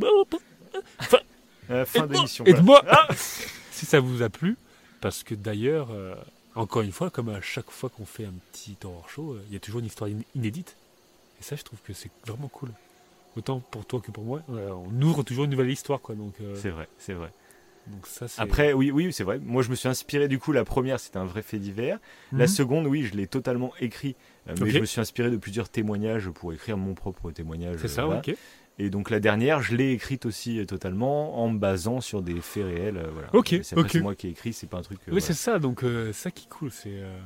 À 1.69 1.73
la 1.73 1.85
fin 1.85 2.03
Aide-moi, 2.03 2.15
d'émission. 2.17 2.43
voilà. 2.43 2.59
aide-moi 2.59 2.81
Si 3.71 3.85
ça 3.85 3.99
vous 3.99 4.21
a 4.21 4.29
plu, 4.29 4.57
parce 5.01 5.23
que 5.23 5.35
d'ailleurs, 5.35 5.89
euh, 5.91 6.15
encore 6.55 6.81
une 6.81 6.91
fois, 6.91 7.09
comme 7.09 7.29
à 7.29 7.41
chaque 7.41 7.69
fois 7.69 7.89
qu'on 7.89 8.05
fait 8.05 8.25
un 8.25 8.33
petit 8.51 8.77
horror 8.83 9.09
show, 9.09 9.33
euh, 9.33 9.43
il 9.49 9.53
y 9.53 9.57
a 9.57 9.59
toujours 9.59 9.79
une 9.81 9.85
histoire 9.87 10.09
in- 10.09 10.21
inédite. 10.33 10.75
Et 11.39 11.43
ça, 11.43 11.55
je 11.57 11.63
trouve 11.63 11.79
que 11.83 11.93
c'est 11.93 12.09
vraiment 12.25 12.47
cool. 12.47 12.69
autant 13.37 13.59
pour 13.59 13.85
toi 13.85 13.99
que 13.99 14.11
pour 14.11 14.23
moi, 14.23 14.41
euh, 14.51 14.69
on 14.71 15.01
ouvre 15.01 15.23
toujours 15.23 15.43
une 15.43 15.51
nouvelle 15.51 15.69
histoire, 15.69 15.99
quoi. 15.99 16.15
Donc, 16.15 16.33
euh, 16.41 16.55
C'est 16.55 16.69
vrai, 16.69 16.87
c'est 16.97 17.13
vrai. 17.13 17.29
Donc 17.87 18.07
ça, 18.07 18.27
c'est. 18.27 18.41
Après, 18.41 18.73
oui, 18.73 18.91
oui, 18.91 19.13
c'est 19.13 19.23
vrai. 19.23 19.39
Moi, 19.39 19.61
je 19.63 19.69
me 19.69 19.75
suis 19.75 19.87
inspiré 19.87 20.27
du 20.27 20.39
coup. 20.39 20.51
La 20.51 20.63
première, 20.65 20.99
c'était 20.99 21.17
un 21.17 21.25
vrai 21.25 21.41
fait 21.41 21.59
divers. 21.59 21.99
La 22.31 22.39
Mhm. 22.45 22.47
seconde, 22.47 22.87
oui, 22.87 23.03
je 23.03 23.15
l'ai 23.15 23.27
totalement 23.27 23.71
écrit, 23.79 24.15
euh, 24.49 24.55
mais 24.59 24.69
je 24.71 24.79
me 24.79 24.85
suis 24.85 24.99
inspiré 25.01 25.29
de 25.29 25.37
plusieurs 25.37 25.69
témoignages 25.69 26.29
pour 26.29 26.51
écrire 26.53 26.77
mon 26.77 26.93
propre 26.95 27.31
témoignage. 27.31 27.79
c'est 27.79 27.87
ça, 27.87 28.07
ok. 28.07 28.35
Et 28.77 28.89
donc 28.89 29.09
la 29.09 29.21
dernière, 29.21 29.61
je 29.61 29.73
l'ai 29.75 29.91
écrite 29.93 30.25
aussi 30.25 30.59
euh, 30.59 30.65
totalement 30.65 31.41
en 31.41 31.49
me 31.49 31.57
basant 31.57 32.01
sur 32.01 32.21
des 32.21 32.41
faits 32.41 32.65
réels. 32.65 32.97
euh, 32.97 33.09
voilà. 33.13 33.29
Ok, 33.33 33.55
c'est 33.63 34.01
moi 34.01 34.15
qui 34.15 34.27
ai 34.27 34.31
écrit, 34.31 34.51
c'est 34.51 34.67
pas 34.67 34.79
un 34.79 34.81
truc. 34.81 34.97
euh, 34.99 35.11
Oui, 35.13 35.19
voilà. 35.19 35.25
c'est 35.27 35.33
ça. 35.33 35.59
Donc, 35.59 35.83
euh, 35.83 36.11
ça 36.11 36.29
qui 36.29 36.45
est 36.45 36.49
cool, 36.49 36.71
c'est. 36.71 36.89
euh, 36.91 37.17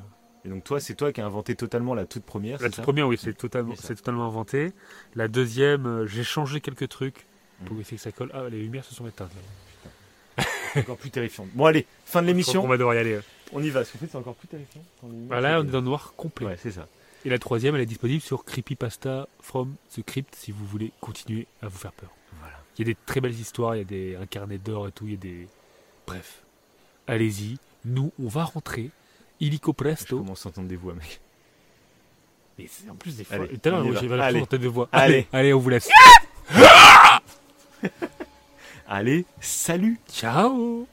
Et 0.45 0.49
donc 0.49 0.63
toi, 0.63 0.79
c'est 0.79 0.93
toi 0.93 1.11
qui 1.11 1.21
as 1.21 1.25
inventé 1.25 1.55
totalement 1.55 1.95
la 1.95 2.05
toute 2.05 2.23
première. 2.23 2.53
La 2.59 2.59
c'est 2.59 2.65
toute 2.67 2.75
ça? 2.75 2.81
première, 2.83 3.07
oui, 3.07 3.17
c'est 3.19 3.33
totalement, 3.33 3.73
C'est 3.75 3.95
totalement 3.95 4.27
inventé. 4.27 4.73
La 5.15 5.27
deuxième, 5.27 5.85
euh, 5.87 6.05
j'ai 6.05 6.23
changé 6.23 6.61
quelques 6.61 6.87
trucs 6.87 7.25
pour 7.65 7.75
Mhm. 7.75 7.81
essayer 7.81 7.97
que 7.97 8.03
ça 8.03 8.11
colle. 8.11 8.29
Ah, 8.33 8.47
les 8.49 8.61
lumières 8.61 8.85
se 8.85 8.93
sont 8.93 9.07
éteintes. 9.07 9.33
là. 9.33 9.41
Encore 10.77 10.97
plus 10.97 11.09
terrifiant. 11.11 11.47
Bon 11.53 11.65
allez, 11.65 11.85
fin 12.05 12.21
de 12.21 12.27
Je 12.27 12.31
l'émission. 12.31 12.61
qu'on 12.61 12.67
va 12.67 12.77
devoir 12.77 12.95
y 12.95 12.99
aller. 12.99 13.19
On 13.51 13.61
y 13.63 13.69
va. 13.69 13.79
Parce 13.81 13.89
fait, 13.91 14.07
c'est 14.11 14.15
encore 14.17 14.35
plus 14.35 14.47
terrifiant. 14.47 14.81
quand 15.01 15.07
les 15.07 15.13
lumières 15.13 15.37
Ah, 15.37 15.41
là, 15.41 15.57
sont 15.59 15.65
on 15.65 15.67
est 15.67 15.71
dans 15.71 15.79
le 15.79 15.85
noir 15.85 16.13
complet. 16.15 16.45
Ouais, 16.47 16.57
c'est 16.61 16.71
ça. 16.71 16.87
Et 17.25 17.29
la 17.29 17.39
troisième, 17.39 17.75
elle 17.75 17.81
est 17.81 17.85
disponible 17.85 18.21
sur 18.21 18.45
Creepypasta 18.45 19.27
from 19.41 19.73
the 19.95 20.03
Crypt 20.03 20.33
si 20.35 20.51
vous 20.51 20.65
voulez 20.65 20.91
continuer 21.01 21.47
à 21.61 21.67
vous 21.67 21.77
faire 21.77 21.91
peur. 21.91 22.09
Voilà. 22.39 22.55
Il 22.77 22.87
y 22.87 22.89
a 22.89 22.93
des 22.93 22.97
très 23.05 23.19
belles 23.21 23.33
histoires, 23.37 23.75
il 23.75 23.79
y 23.79 23.81
a 23.81 23.85
des, 23.85 24.15
un 24.15 24.25
carnet 24.25 24.57
d'or 24.57 24.87
et 24.87 24.91
tout, 24.91 25.05
il 25.05 25.11
y 25.11 25.15
a 25.15 25.17
des. 25.17 25.47
Bref. 26.07 26.43
Allez-y. 27.07 27.57
Nous, 27.85 28.11
on 28.23 28.27
va 28.27 28.43
rentrer. 28.45 28.89
Illico 29.41 29.71
Je 29.71 29.83
presto. 29.83 30.17
commence 30.19 30.45
à 30.45 30.49
entendre 30.49 30.67
des 30.67 30.75
voix, 30.75 30.93
mec. 30.93 31.19
Et 32.59 32.67
c'est 32.69 32.89
en 32.89 32.95
plus 32.95 33.15
des 33.15 33.23
fois. 33.23 33.37
Allez, 33.37 33.57
Tout 33.57 33.69
à 33.69 33.71
l'heure, 33.71 33.79
on 33.85 33.85
y 33.85 33.91
va. 33.91 34.01
j'avais 34.01 34.17
la 34.17 34.31
de 34.33 34.67
voix. 34.67 34.89
Allez. 34.91 35.13
Allez, 35.13 35.27
allez, 35.33 35.53
on 35.53 35.59
vous 35.59 35.69
laisse. 35.69 35.89
Allez, 38.91 39.27
salut. 39.39 39.99
Ciao 40.11 40.87